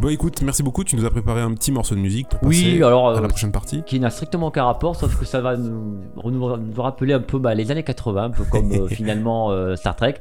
Bon, 0.01 0.09
écoute, 0.09 0.41
merci 0.43 0.63
beaucoup. 0.63 0.85
Tu 0.85 0.97
nous 0.97 1.05
as 1.05 1.11
préparé 1.11 1.43
un 1.43 1.53
petit 1.53 1.73
morceau 1.73 1.95
de 1.95 2.01
musique 2.01 2.29
pour 2.31 2.39
Oui, 2.45 2.63
passer 2.63 2.83
alors 2.83 3.11
à 3.11 3.17
euh, 3.19 3.21
la 3.21 3.29
prochaine 3.29 3.53
partie. 3.53 3.83
qui 3.85 4.01
n'a 4.01 4.09
strictement 4.11 4.47
aucun 4.47 4.65
rapport, 4.65 4.97
sauf 4.97 5.19
que 5.19 5.25
ça 5.27 5.41
va 5.43 5.57
nous, 5.57 5.99
nous- 6.25 6.31
nous 6.57 6.83
rappeler 6.83 7.13
un 7.13 7.21
peu 7.21 7.39
bah, 7.39 7.55
les 7.55 7.71
années 7.71 7.83
80, 7.91 8.25
un 8.25 8.31
peu 8.31 8.45
comme 8.45 8.73
euh, 8.73 8.87
finalement 8.89 9.51
euh, 9.51 9.77
Star 9.77 9.97
Trek. 9.97 10.15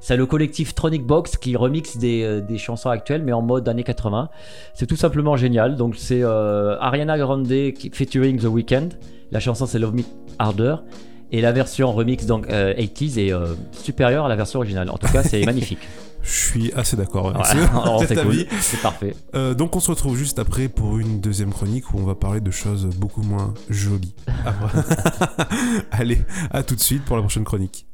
C'est 0.00 0.16
le 0.16 0.26
collectif 0.26 0.74
Tronic 0.74 1.06
Box 1.06 1.38
qui 1.38 1.56
remixe 1.56 1.96
des, 1.96 2.22
euh, 2.22 2.40
des 2.40 2.58
chansons 2.58 2.90
actuelles, 2.90 3.22
mais 3.22 3.32
en 3.32 3.40
mode 3.40 3.66
années 3.68 3.84
80. 3.84 4.28
C'est 4.74 4.86
tout 4.86 4.96
simplement 4.96 5.36
génial. 5.36 5.76
Donc 5.76 5.96
c'est 5.96 6.22
Ariana 6.22 7.18
Grande 7.18 7.48
qui, 7.48 7.90
featuring 7.92 8.38
The 8.38 8.44
Weeknd. 8.44 8.88
La 9.32 9.40
chanson 9.40 9.66
c'est 9.66 9.78
Love 9.78 9.94
Me 9.94 10.02
Harder. 10.38 10.76
Et 11.32 11.40
la 11.40 11.52
version 11.52 11.92
remix 11.92 12.26
donc 12.26 12.48
euh, 12.50 12.74
80s 12.74 13.18
est 13.18 13.32
supérieure 13.72 14.26
à 14.26 14.28
la 14.28 14.36
version 14.36 14.60
originale. 14.60 14.90
En 14.90 14.98
tout 14.98 15.10
cas, 15.10 15.22
c'est 15.22 15.42
magnifique. 15.46 15.80
Je 16.24 16.30
suis 16.30 16.72
assez 16.72 16.96
d'accord 16.96 17.28
avec 17.28 17.38
Ouais, 17.42 17.44
c'est 18.08 18.76
cool. 18.76 18.80
parfait. 18.82 19.14
Euh, 19.34 19.54
donc 19.54 19.76
on 19.76 19.80
se 19.80 19.90
retrouve 19.90 20.16
juste 20.16 20.38
après 20.38 20.68
pour 20.68 20.98
une 20.98 21.20
deuxième 21.20 21.52
chronique 21.52 21.92
où 21.92 21.98
on 21.98 22.04
va 22.04 22.14
parler 22.14 22.40
de 22.40 22.50
choses 22.50 22.86
beaucoup 22.96 23.22
moins 23.22 23.52
jolies. 23.68 24.14
Après- 24.44 24.82
Allez, 25.90 26.22
à 26.50 26.62
tout 26.62 26.74
de 26.74 26.80
suite 26.80 27.04
pour 27.04 27.16
la 27.16 27.22
prochaine 27.22 27.44
chronique. 27.44 27.86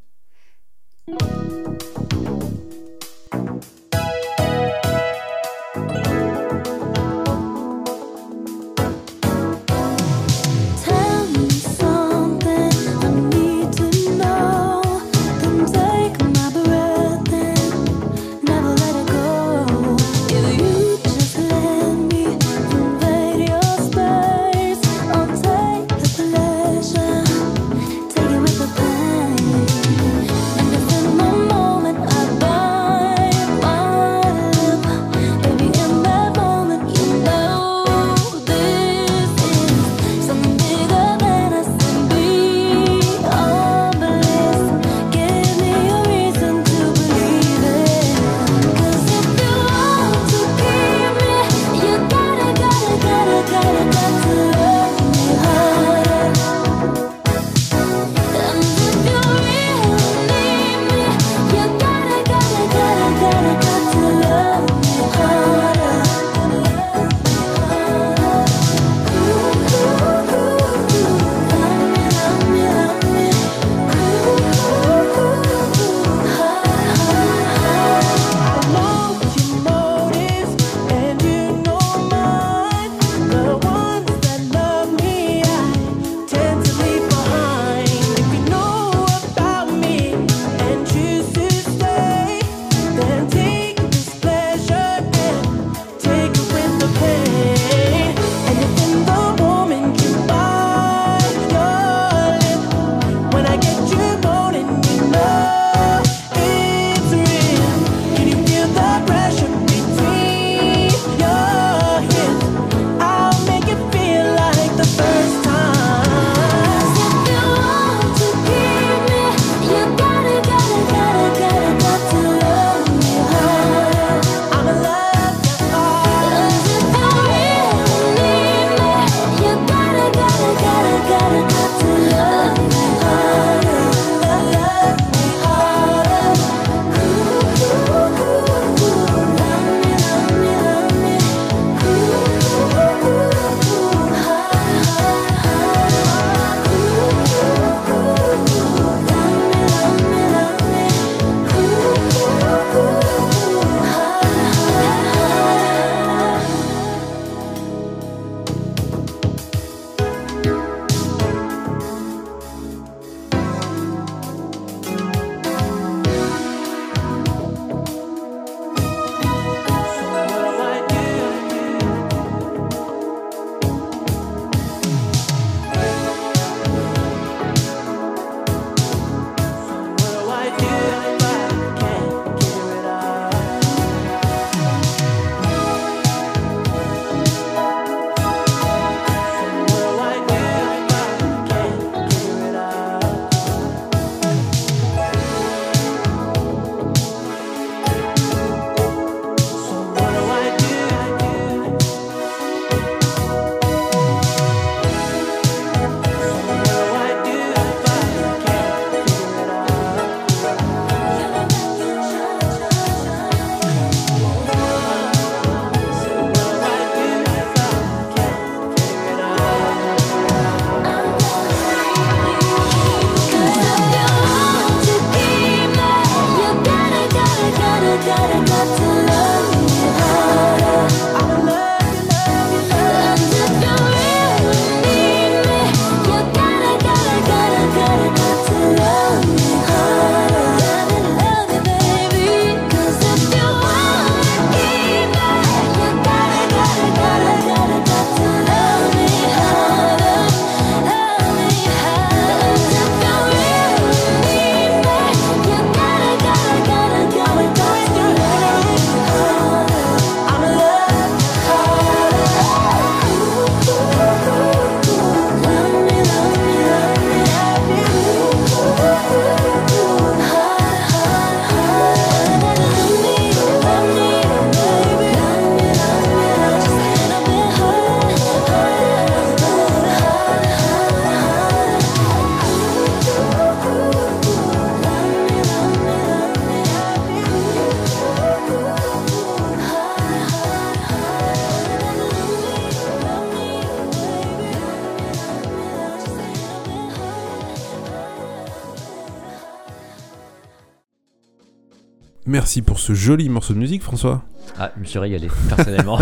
Merci 302.41 302.63
pour 302.63 302.81
ce 302.81 302.95
joli 302.95 303.29
morceau 303.29 303.53
de 303.53 303.59
musique, 303.59 303.83
François. 303.83 304.23
Ah, 304.59 304.73
je 304.75 304.81
me 304.81 304.87
suis 304.87 304.99
régalé, 304.99 305.29
personnellement. 305.55 305.99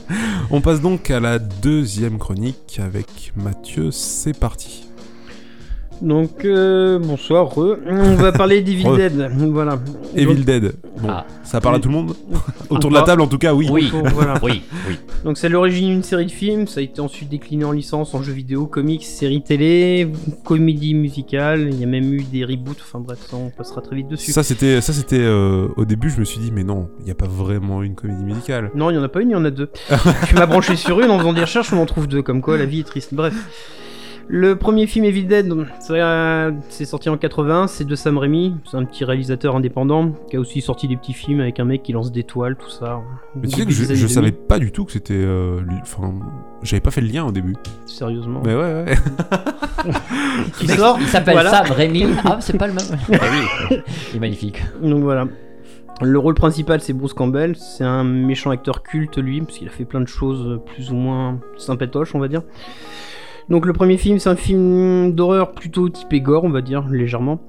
On 0.50 0.60
passe 0.60 0.82
donc 0.82 1.10
à 1.10 1.18
la 1.18 1.38
deuxième 1.38 2.18
chronique 2.18 2.78
avec 2.78 3.32
Mathieu. 3.34 3.90
C'est 3.90 4.38
parti. 4.38 4.77
Donc, 6.00 6.44
euh, 6.44 6.98
bonsoir, 6.98 7.46
re. 7.48 7.76
On 7.88 8.14
va 8.14 8.30
parler 8.32 8.62
d'Evil. 8.62 8.86
Dead. 8.96 9.30
Voilà. 9.50 9.78
Evil 10.14 10.44
Dead. 10.44 10.74
Bon, 11.00 11.08
Ah. 11.10 11.26
ça 11.42 11.60
parle 11.60 11.76
à 11.76 11.78
tout 11.80 11.88
le 11.88 11.94
monde 11.94 12.14
Autour 12.70 12.90
de 12.90 12.94
la 12.94 13.02
table, 13.02 13.20
en 13.22 13.26
tout 13.26 13.38
cas, 13.38 13.52
oui. 13.54 13.68
Oui. 13.70 13.90
Donc, 13.90 14.06
voilà. 14.08 14.34
oui, 14.42 14.62
oui. 14.88 14.96
Donc, 15.24 15.38
c'est 15.38 15.46
à 15.46 15.50
l'origine 15.50 15.88
d'une 15.88 16.02
série 16.02 16.26
de 16.26 16.30
films. 16.30 16.66
Ça 16.66 16.80
a 16.80 16.82
été 16.82 17.00
ensuite 17.00 17.28
décliné 17.28 17.64
en 17.64 17.72
licence, 17.72 18.14
en 18.14 18.22
jeux 18.22 18.32
vidéo, 18.32 18.66
comics, 18.66 19.02
série 19.04 19.42
télé, 19.42 20.08
comédie 20.44 20.94
musicale. 20.94 21.68
Il 21.72 21.80
y 21.80 21.84
a 21.84 21.86
même 21.86 22.12
eu 22.12 22.22
des 22.22 22.44
reboots. 22.44 22.76
Enfin, 22.80 23.00
bref, 23.00 23.18
ça, 23.28 23.36
on 23.36 23.50
passera 23.50 23.80
très 23.80 23.96
vite 23.96 24.08
dessus. 24.08 24.30
Ça, 24.32 24.42
c'était, 24.42 24.80
ça, 24.80 24.92
c'était 24.92 25.18
euh, 25.20 25.68
au 25.76 25.84
début, 25.84 26.10
je 26.10 26.20
me 26.20 26.24
suis 26.24 26.38
dit, 26.38 26.52
mais 26.52 26.64
non, 26.64 26.88
il 27.00 27.06
n'y 27.06 27.10
a 27.10 27.16
pas 27.16 27.26
vraiment 27.28 27.82
une 27.82 27.94
comédie 27.96 28.22
musicale. 28.22 28.70
Non, 28.74 28.90
il 28.90 28.94
y 28.94 28.98
en 28.98 29.02
a 29.02 29.08
pas 29.08 29.20
une, 29.20 29.30
il 29.30 29.32
y 29.32 29.36
en 29.36 29.44
a 29.44 29.50
deux. 29.50 29.70
tu 30.28 30.34
m'as 30.36 30.46
branché 30.46 30.76
sur 30.76 31.00
une 31.00 31.10
en 31.10 31.18
faisant 31.18 31.32
des 31.32 31.40
recherches, 31.40 31.72
on 31.72 31.78
en 31.78 31.86
trouve 31.86 32.06
deux. 32.06 32.22
Comme 32.22 32.40
quoi, 32.42 32.56
la 32.56 32.66
vie 32.66 32.80
est 32.80 32.84
triste. 32.84 33.14
Bref. 33.14 33.34
Le 34.30 34.56
premier 34.56 34.86
film 34.86 35.06
Evil 35.06 35.24
Dead, 35.24 35.50
c'est 35.80 36.00
euh, 36.02 36.50
c'est 36.68 36.84
sorti 36.84 37.08
en 37.08 37.16
80, 37.16 37.66
c'est 37.66 37.84
de 37.84 37.94
Sam 37.94 38.18
Raimi, 38.18 38.54
c'est 38.70 38.76
un 38.76 38.84
petit 38.84 39.02
réalisateur 39.06 39.56
indépendant 39.56 40.12
qui 40.28 40.36
a 40.36 40.40
aussi 40.40 40.60
sorti 40.60 40.86
des 40.86 40.96
petits 40.98 41.14
films 41.14 41.40
avec 41.40 41.58
un 41.60 41.64
mec 41.64 41.82
qui 41.82 41.92
lance 41.92 42.12
des 42.12 42.24
toiles, 42.24 42.54
tout 42.56 42.68
ça. 42.68 43.00
Mais 43.34 43.48
tu 43.48 43.56
sais 43.60 43.64
que 43.64 43.72
je, 43.72 43.94
je 43.94 44.06
savais 44.06 44.32
pas 44.32 44.58
du 44.58 44.70
tout 44.70 44.84
que 44.84 44.92
c'était. 44.92 45.14
euh, 45.14 45.60
lui- 45.62 45.76
Enfin, 45.80 46.12
j'avais 46.62 46.80
pas 46.82 46.90
fait 46.90 47.00
le 47.00 47.06
lien 47.08 47.24
au 47.24 47.32
début. 47.32 47.56
Sérieusement. 47.86 48.42
Mais 48.44 48.54
ouais, 48.54 48.84
ouais. 48.84 48.94
Qui 50.58 50.68
sort 50.68 50.98
Il 51.00 51.06
s'appelle 51.06 51.32
voilà. 51.32 51.50
Sam 51.50 51.72
Rémi. 51.74 52.04
Ah, 52.24 52.36
c'est 52.40 52.58
pas 52.58 52.66
le 52.66 52.74
même. 52.74 52.84
Ah 53.14 53.24
oui. 53.70 53.76
Il 54.10 54.16
est 54.16 54.20
magnifique. 54.20 54.62
Donc 54.82 55.04
voilà. 55.04 55.26
Le 56.02 56.18
rôle 56.18 56.34
principal, 56.34 56.82
c'est 56.82 56.92
Bruce 56.92 57.14
Campbell. 57.14 57.56
C'est 57.56 57.82
un 57.84 58.04
méchant 58.04 58.50
acteur 58.50 58.82
culte, 58.82 59.16
lui, 59.16 59.40
parce 59.40 59.56
qu'il 59.58 59.68
a 59.68 59.70
fait 59.70 59.86
plein 59.86 60.02
de 60.02 60.06
choses 60.06 60.60
plus 60.74 60.90
ou 60.92 60.96
moins 60.96 61.40
sympatoches, 61.56 62.14
on 62.14 62.18
va 62.20 62.28
dire. 62.28 62.42
Donc 63.50 63.66
le 63.66 63.72
premier 63.72 63.96
film, 63.96 64.18
c'est 64.18 64.28
un 64.28 64.36
film 64.36 65.12
d'horreur 65.12 65.52
plutôt 65.52 65.88
typé 65.88 66.20
gore, 66.20 66.44
on 66.44 66.50
va 66.50 66.60
dire, 66.60 66.86
légèrement. 66.88 67.40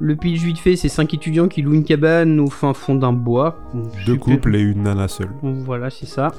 Le 0.00 0.16
pitch 0.16 0.40
vite 0.40 0.58
fait, 0.58 0.74
c'est 0.74 0.88
cinq 0.88 1.14
étudiants 1.14 1.46
qui 1.46 1.62
louent 1.62 1.74
une 1.74 1.84
cabane 1.84 2.40
au 2.40 2.48
fin 2.48 2.74
fond 2.74 2.96
d'un 2.96 3.12
bois. 3.12 3.56
Deux 4.06 4.16
couples 4.16 4.56
et 4.56 4.60
une 4.60 4.82
nana 4.82 5.06
seule. 5.06 5.30
Voilà, 5.42 5.88
c'est 5.88 6.06
ça. 6.06 6.32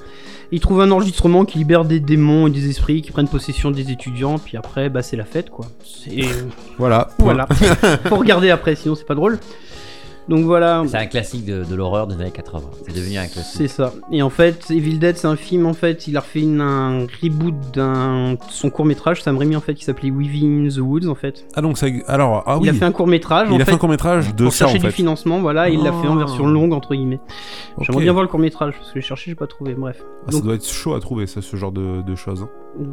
Ils 0.52 0.60
trouvent 0.60 0.82
un 0.82 0.91
enregistrement 0.91 1.46
qui 1.46 1.60
libère 1.60 1.86
des 1.86 2.02
démons 2.02 2.48
et 2.48 2.52
des 2.52 2.70
esprits 2.70 3.02
qui 3.02 3.12
prennent 3.12 3.30
possession 3.30 3.72
des 3.72 3.91
étudiants, 3.91 4.39
puis 4.39 4.58
après, 4.58 4.89
bah 4.89 5.02
c'est 5.02 5.15
la 5.15 5.24
fête, 5.24 5.50
quoi. 5.50 5.68
C'est... 5.84 6.22
Voilà. 6.78 7.10
voilà. 7.20 7.48
Faut 8.06 8.18
regarder 8.18 8.50
après, 8.50 8.76
sinon 8.76 8.96
c'est 8.96 9.08
pas 9.08 9.15
drôle. 9.15 9.39
Donc 10.28 10.44
voilà. 10.46 10.84
C'est 10.88 10.98
un 10.98 11.06
classique 11.06 11.46
de, 11.46 11.64
de 11.64 11.76
l'horreur 11.76 12.08
des 12.08 12.16
années 12.16 12.32
80. 12.32 12.62
C'est 12.88 12.96
devenu 12.96 13.18
un 13.18 13.24
C'est 13.26 13.32
classique. 13.34 13.70
ça. 13.70 13.94
Et 14.12 14.22
en 14.22 14.30
fait, 14.30 14.72
Evil 14.72 14.98
Dead, 14.98 15.18
c'est 15.18 15.28
un 15.28 15.36
film. 15.36 15.66
En 15.68 15.74
fait, 15.74 16.08
il 16.08 16.18
a 16.18 16.22
refait 16.22 16.42
une- 16.42 16.62
un 16.62 17.06
reboot 17.22 17.54
d'un 17.74 18.36
son 18.50 18.70
court 18.70 18.86
métrage. 18.86 19.22
Sam 19.22 19.38
Raimi 19.38 19.56
en 19.56 19.62
fait, 19.62 19.76
qui 19.76 19.84
s'appelait 19.84 20.10
Within 20.12 20.68
the 20.70 20.80
Woods 20.80 21.08
en 21.08 21.16
fait. 21.16 21.46
Ah, 21.56 21.62
donc 21.62 21.78
ça. 21.78 21.88
Alors, 22.08 22.44
ah 22.48 22.58
oui. 22.58 22.64
Il 22.68 22.70
a 22.70 22.74
fait 22.74 22.86
un 22.86 22.92
court 22.92 23.08
métrage. 23.08 23.48
Il 23.50 23.54
en 23.54 23.56
a 23.58 23.60
fait 23.60 23.66
fait, 23.66 23.72
un 23.74 23.78
court-métrage 23.78 24.34
de 24.36 24.44
pour 24.46 24.54
ça, 24.54 24.66
en 24.66 24.68
chercher 24.70 24.80
du 24.80 24.86
fait. 24.88 24.92
financement. 24.92 25.40
Voilà, 25.40 25.70
il 25.70 25.84
l'a 25.84 25.92
fait 25.92 26.08
en 26.08 26.16
Ah. 26.16 26.20
version 26.20 26.48
longue 26.48 26.74
entre 26.74 26.96
guillemets. 26.96 27.20
J'aimerais 27.82 28.04
bien 28.04 28.12
voir 28.14 28.24
le 28.24 28.30
court 28.30 28.40
métrage 28.40 28.74
parce 28.78 28.92
que 28.92 29.00
j'ai 29.00 29.06
cherché, 29.06 29.32
j'ai 29.32 29.36
pas 29.36 29.48
trouvé. 29.48 29.76
Bref. 29.76 30.02
Ah, 30.28 30.32
ça 30.32 30.40
doit 30.42 30.56
être 30.56 30.66
chaud 30.68 30.96
à 30.96 31.00
trouver, 31.00 31.28
ça, 31.28 31.42
ce 31.42 31.56
genre 31.56 31.72
de, 31.72 32.02
de 32.02 32.16
choses. 32.16 32.42
hein. 32.44 32.50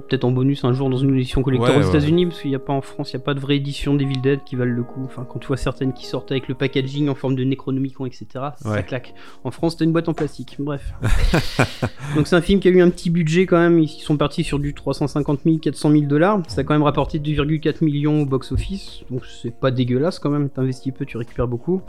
peut-être 0.08 0.24
en 0.24 0.30
bonus 0.30 0.64
un 0.64 0.72
jour 0.72 0.88
dans 0.90 0.96
une 0.96 1.16
édition 1.16 1.42
collector 1.42 1.70
Ouais, 1.70 1.76
aux 1.76 1.80
ouais, 1.82 1.88
États-Unis 1.88 2.26
parce 2.26 2.40
qu'il 2.40 2.50
n'y 2.50 2.56
a 2.56 2.60
pas 2.60 2.72
en 2.72 2.82
France, 2.82 3.12
il 3.12 3.16
n'y 3.16 3.22
a 3.22 3.24
pas 3.24 3.34
de 3.34 3.40
vraie 3.40 3.56
édition 3.56 3.94
d'Evil 3.94 4.20
Dead 4.20 4.40
qui 4.44 4.54
valent 4.54 4.74
le 4.76 4.82
coup. 4.84 5.02
Enfin, 5.04 5.26
quand 5.28 5.38
tu 5.40 5.48
vois 5.48 5.56
certaines 5.56 5.92
qui 5.92 6.06
sortent 6.06 6.30
avec 6.30 6.46
le 6.48 6.54
packaging 6.54 7.08
en 7.08 7.14
forme 7.22 7.36
de 7.36 7.44
Necronomicon, 7.44 8.04
etc. 8.04 8.26
Ça 8.56 8.82
claque. 8.82 9.14
En 9.44 9.52
France, 9.52 9.76
t'as 9.76 9.84
une 9.84 9.92
boîte 9.92 10.08
en 10.08 10.12
plastique. 10.12 10.56
Bref. 10.58 10.92
Donc 12.16 12.26
c'est 12.26 12.34
un 12.34 12.40
film 12.40 12.58
qui 12.58 12.66
a 12.66 12.72
eu 12.72 12.82
un 12.82 12.90
petit 12.90 13.10
budget 13.10 13.46
quand 13.46 13.58
même. 13.58 13.78
Ils 13.78 13.88
sont 13.88 14.16
partis 14.16 14.42
sur 14.42 14.58
du 14.58 14.74
350 14.74 15.40
000, 15.44 15.58
400 15.58 15.92
000 15.92 16.02
dollars. 16.02 16.42
Ça 16.48 16.62
a 16.62 16.64
quand 16.64 16.74
même 16.74 16.82
rapporté 16.82 17.20
2,4 17.20 17.84
millions 17.84 18.22
au 18.22 18.26
box-office. 18.26 19.04
Donc 19.10 19.22
c'est 19.24 19.54
pas 19.54 19.70
dégueulasse 19.70 20.18
quand 20.18 20.30
même. 20.30 20.50
T'investis 20.50 20.92
peu, 20.92 21.06
tu 21.06 21.16
récupères 21.16 21.46
beaucoup. 21.46 21.80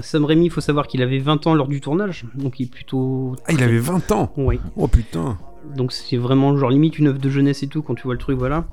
Sam 0.00 0.24
Raimi, 0.24 0.46
il 0.46 0.50
faut 0.50 0.60
savoir 0.60 0.88
qu'il 0.88 1.02
avait 1.02 1.18
20 1.18 1.46
ans 1.46 1.54
lors 1.54 1.68
du 1.68 1.80
tournage. 1.80 2.24
Donc 2.34 2.58
il 2.58 2.64
est 2.64 2.70
plutôt. 2.70 3.36
Ah, 3.46 3.52
il 3.52 3.62
avait 3.62 3.78
20 3.78 4.10
ans 4.10 4.32
Oui. 4.36 4.58
Oh 4.76 4.88
putain 4.88 5.38
Donc 5.76 5.92
c'est 5.92 6.16
vraiment 6.16 6.56
genre 6.56 6.70
limite 6.70 6.98
une 6.98 7.06
œuvre 7.06 7.20
de 7.20 7.30
jeunesse 7.30 7.62
et 7.62 7.68
tout 7.68 7.82
quand 7.82 7.94
tu 7.94 8.02
vois 8.02 8.14
le 8.14 8.20
truc, 8.20 8.36
voilà. 8.36 8.64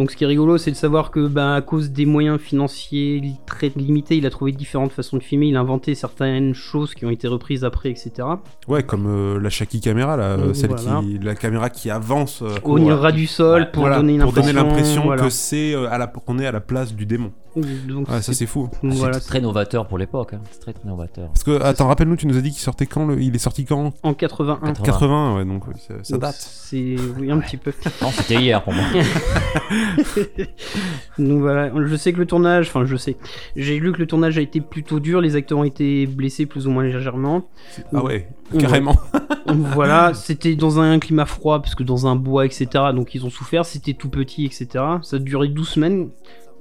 Donc 0.00 0.10
ce 0.10 0.16
qui 0.16 0.24
est 0.24 0.26
rigolo, 0.26 0.56
c'est 0.56 0.70
de 0.70 0.76
savoir 0.76 1.10
que 1.10 1.26
bah, 1.26 1.56
à 1.56 1.60
cause 1.60 1.90
des 1.90 2.06
moyens 2.06 2.40
financiers 2.40 3.34
très 3.44 3.70
limités, 3.76 4.16
il 4.16 4.24
a 4.24 4.30
trouvé 4.30 4.50
différentes 4.50 4.92
façons 4.92 5.18
de 5.18 5.22
filmer, 5.22 5.48
il 5.48 5.56
a 5.56 5.60
inventé 5.60 5.94
certaines 5.94 6.54
choses 6.54 6.94
qui 6.94 7.04
ont 7.04 7.10
été 7.10 7.28
reprises 7.28 7.64
après, 7.64 7.90
etc. 7.90 8.26
Ouais, 8.66 8.82
comme 8.82 9.04
euh, 9.06 9.38
la 9.38 9.50
Shaki 9.50 9.82
caméra, 9.82 10.16
là, 10.16 10.38
euh, 10.38 10.54
celle 10.54 10.70
voilà. 10.70 11.02
qui, 11.02 11.18
la 11.18 11.34
caméra 11.34 11.68
qui 11.68 11.90
avance 11.90 12.40
euh, 12.40 12.48
Au 12.64 12.76
ras 12.96 13.12
du 13.12 13.26
sol 13.26 13.70
pour 13.72 13.82
voilà, 13.82 13.96
donner 13.98 14.14
une 14.14 14.22
pour 14.22 14.32
donner 14.32 14.48
impression. 14.48 14.68
l'impression 14.68 15.02
voilà. 15.02 15.22
que 15.22 15.28
c'est 15.28 15.74
euh, 15.74 15.90
à 15.90 15.98
la, 15.98 16.06
qu'on 16.06 16.38
est 16.38 16.46
à 16.46 16.52
la 16.52 16.60
place 16.60 16.94
du 16.94 17.04
démon. 17.04 17.32
Donc, 17.56 18.08
Ouais, 18.08 18.22
ça 18.22 18.32
c'est 18.32 18.46
fou. 18.46 18.70
donc, 18.82 18.92
voilà, 18.94 19.20
C'est 19.20 19.28
très 19.28 19.40
novateur 19.40 19.86
pour 19.86 19.98
l'époque. 19.98 20.32
hein. 20.34 20.40
C'est 20.52 20.60
très 20.60 20.72
très 20.72 20.88
novateur. 20.88 21.26
Parce 21.28 21.42
que 21.42 21.60
attends, 21.62 21.88
rappelle-nous, 21.88 22.16
tu 22.16 22.26
nous 22.26 22.38
as 22.38 22.40
dit 22.40 22.52
qu'il 22.52 22.60
sortait 22.60 22.86
quand 22.86 23.04
le... 23.04 23.20
Il 23.20 23.34
est 23.34 23.38
sorti 23.38 23.64
quand? 23.66 23.92
En 24.02 24.14
81. 24.14 24.72
80. 24.72 24.84
80, 24.84 25.36
ouais, 25.36 25.44
donc 25.44 25.64
ça, 25.76 25.94
ça 26.02 26.12
Donc, 26.14 26.22
date. 26.22 26.36
C'est 26.38 26.96
oui 27.18 27.30
un 27.30 27.38
petit 27.40 27.56
peu. 27.58 27.72
Non, 28.00 28.10
c'était 28.12 28.36
hier 28.36 28.62
pour 28.62 28.72
moi. 28.72 28.84
Donc 31.18 31.40
voilà, 31.40 31.70
je 31.86 31.96
sais 31.96 32.12
que 32.12 32.18
le 32.18 32.26
tournage, 32.26 32.68
enfin 32.68 32.84
je 32.84 32.96
sais, 32.96 33.16
j'ai 33.56 33.78
lu 33.78 33.92
que 33.92 33.98
le 33.98 34.06
tournage 34.06 34.38
a 34.38 34.40
été 34.40 34.60
plutôt 34.60 35.00
dur, 35.00 35.20
les 35.20 35.36
acteurs 35.36 35.58
ont 35.58 35.64
été 35.64 36.06
blessés 36.06 36.46
plus 36.46 36.66
ou 36.66 36.70
moins 36.70 36.82
légèrement. 36.84 37.48
Ah 37.94 38.02
ouais, 38.02 38.28
Ouais. 38.52 38.60
carrément. 38.60 38.96
voilà, 39.46 40.12
c'était 40.14 40.56
dans 40.56 40.80
un 40.80 40.98
climat 40.98 41.26
froid, 41.26 41.60
parce 41.60 41.74
que 41.74 41.82
dans 41.82 42.06
un 42.06 42.16
bois, 42.16 42.46
etc. 42.46 42.68
Donc 42.94 43.14
ils 43.14 43.24
ont 43.24 43.30
souffert, 43.30 43.64
c'était 43.64 43.94
tout 43.94 44.08
petit, 44.08 44.44
etc. 44.46 44.66
Ça 45.02 45.16
a 45.16 45.18
duré 45.18 45.48
12 45.48 45.68
semaines. 45.68 46.08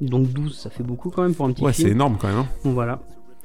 Donc 0.01 0.27
12, 0.31 0.57
ça 0.57 0.69
fait 0.69 0.83
beaucoup 0.83 1.09
quand 1.09 1.23
même 1.23 1.35
pour 1.35 1.45
un 1.45 1.51
petit 1.51 1.63
Ouais, 1.63 1.73
c'est 1.73 1.83
film. 1.83 1.95
énorme 1.95 2.17
quand 2.19 2.27
même. 2.29 2.37
hein. 2.37 2.47
Donc 2.63 2.73
voilà. 2.73 2.99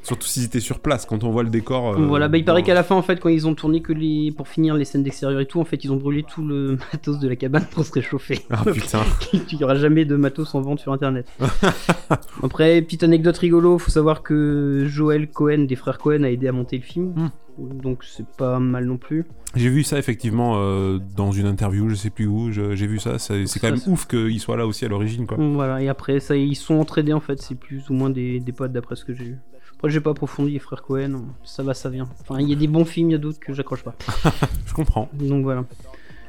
Surtout 0.04 0.26
s'ils 0.28 0.44
étaient 0.44 0.60
sur 0.60 0.78
place, 0.78 1.04
quand 1.06 1.24
on 1.24 1.30
voit 1.30 1.42
le 1.42 1.48
décor. 1.50 1.94
euh, 1.94 2.06
voilà, 2.06 2.28
bah, 2.28 2.38
il 2.38 2.44
paraît 2.44 2.60
dans- 2.60 2.66
qu'à 2.66 2.74
la 2.74 2.84
fin, 2.84 2.94
en 2.94 3.02
fait, 3.02 3.18
quand 3.18 3.30
ils 3.30 3.48
ont 3.48 3.54
tourné 3.54 3.80
que 3.82 3.92
les. 3.92 4.30
pour 4.36 4.46
finir 4.46 4.74
les 4.76 4.84
scènes 4.84 5.02
d'extérieur 5.02 5.40
et 5.40 5.46
tout, 5.46 5.60
en 5.60 5.64
fait, 5.64 5.82
ils 5.82 5.90
ont 5.90 5.96
brûlé 5.96 6.22
tout 6.22 6.44
le 6.46 6.76
matos 6.92 7.18
de 7.18 7.26
la 7.28 7.36
cabane 7.36 7.66
pour 7.70 7.84
se 7.84 7.92
réchauffer. 7.92 8.40
Ah 8.50 8.62
putain. 8.64 9.00
Il 9.32 9.56
n'y 9.58 9.64
aura 9.64 9.74
jamais 9.76 10.04
de 10.04 10.14
matos 10.16 10.54
en 10.54 10.60
vente 10.60 10.78
sur 10.80 10.92
internet. 10.92 11.26
Après, 12.42 12.80
petite 12.82 13.02
anecdote 13.02 13.36
rigolo, 13.38 13.78
faut 13.78 13.90
savoir 13.90 14.22
que 14.22 14.84
Joel 14.88 15.28
Cohen, 15.30 15.64
des 15.64 15.76
frères 15.76 15.98
Cohen, 15.98 16.22
a 16.22 16.30
aidé 16.30 16.48
à 16.48 16.52
monter 16.52 16.76
le 16.76 16.82
film. 16.82 17.30
Donc 17.56 18.02
c'est 18.04 18.26
pas 18.26 18.58
mal 18.58 18.84
non 18.84 18.96
plus. 18.96 19.24
J'ai 19.54 19.68
vu 19.68 19.84
ça 19.84 19.96
effectivement 19.98 20.54
euh, 20.56 20.98
dans 21.16 21.30
une 21.30 21.46
interview, 21.46 21.88
je 21.88 21.94
sais 21.94 22.10
plus 22.10 22.26
où, 22.26 22.50
j'ai 22.50 22.86
vu 22.86 22.98
ça. 22.98 23.18
C'est 23.20 23.44
quand 23.60 23.68
Ça, 23.68 23.70
même 23.70 23.80
ouf 23.86 24.06
qu'il 24.06 24.40
soit 24.40 24.56
là 24.56 24.66
aussi 24.66 24.84
à 24.84 24.88
l'origine, 24.88 25.26
quoi. 25.26 25.36
Voilà, 25.38 25.80
et 25.80 25.88
après, 25.88 26.18
ça, 26.18 26.34
ils 26.36 26.56
sont 26.56 26.74
entraînés 26.74 27.12
en 27.12 27.20
fait, 27.20 27.40
c'est 27.40 27.54
plus 27.54 27.88
ou 27.90 27.94
moins 27.94 28.10
des, 28.10 28.40
des 28.40 28.52
potes 28.52 28.72
d'après 28.72 28.96
ce 28.96 29.04
que 29.04 29.14
j'ai 29.14 29.24
vu. 29.24 29.38
Après, 29.84 29.92
j'ai 29.92 30.00
pas 30.00 30.12
approfondi 30.12 30.50
les 30.52 30.58
frères 30.60 30.80
Cohen, 30.82 31.20
ça 31.44 31.62
va, 31.62 31.74
ça 31.74 31.90
vient. 31.90 32.08
Enfin, 32.22 32.40
il 32.40 32.48
y 32.48 32.54
a 32.54 32.56
des 32.56 32.68
bons 32.68 32.86
films, 32.86 33.10
il 33.10 33.12
y 33.12 33.16
a 33.16 33.18
d'autres 33.18 33.38
que 33.38 33.52
j'accroche 33.52 33.82
pas. 33.82 33.94
Je 34.66 34.72
comprends. 34.72 35.10
Donc 35.12 35.42
voilà. 35.42 35.64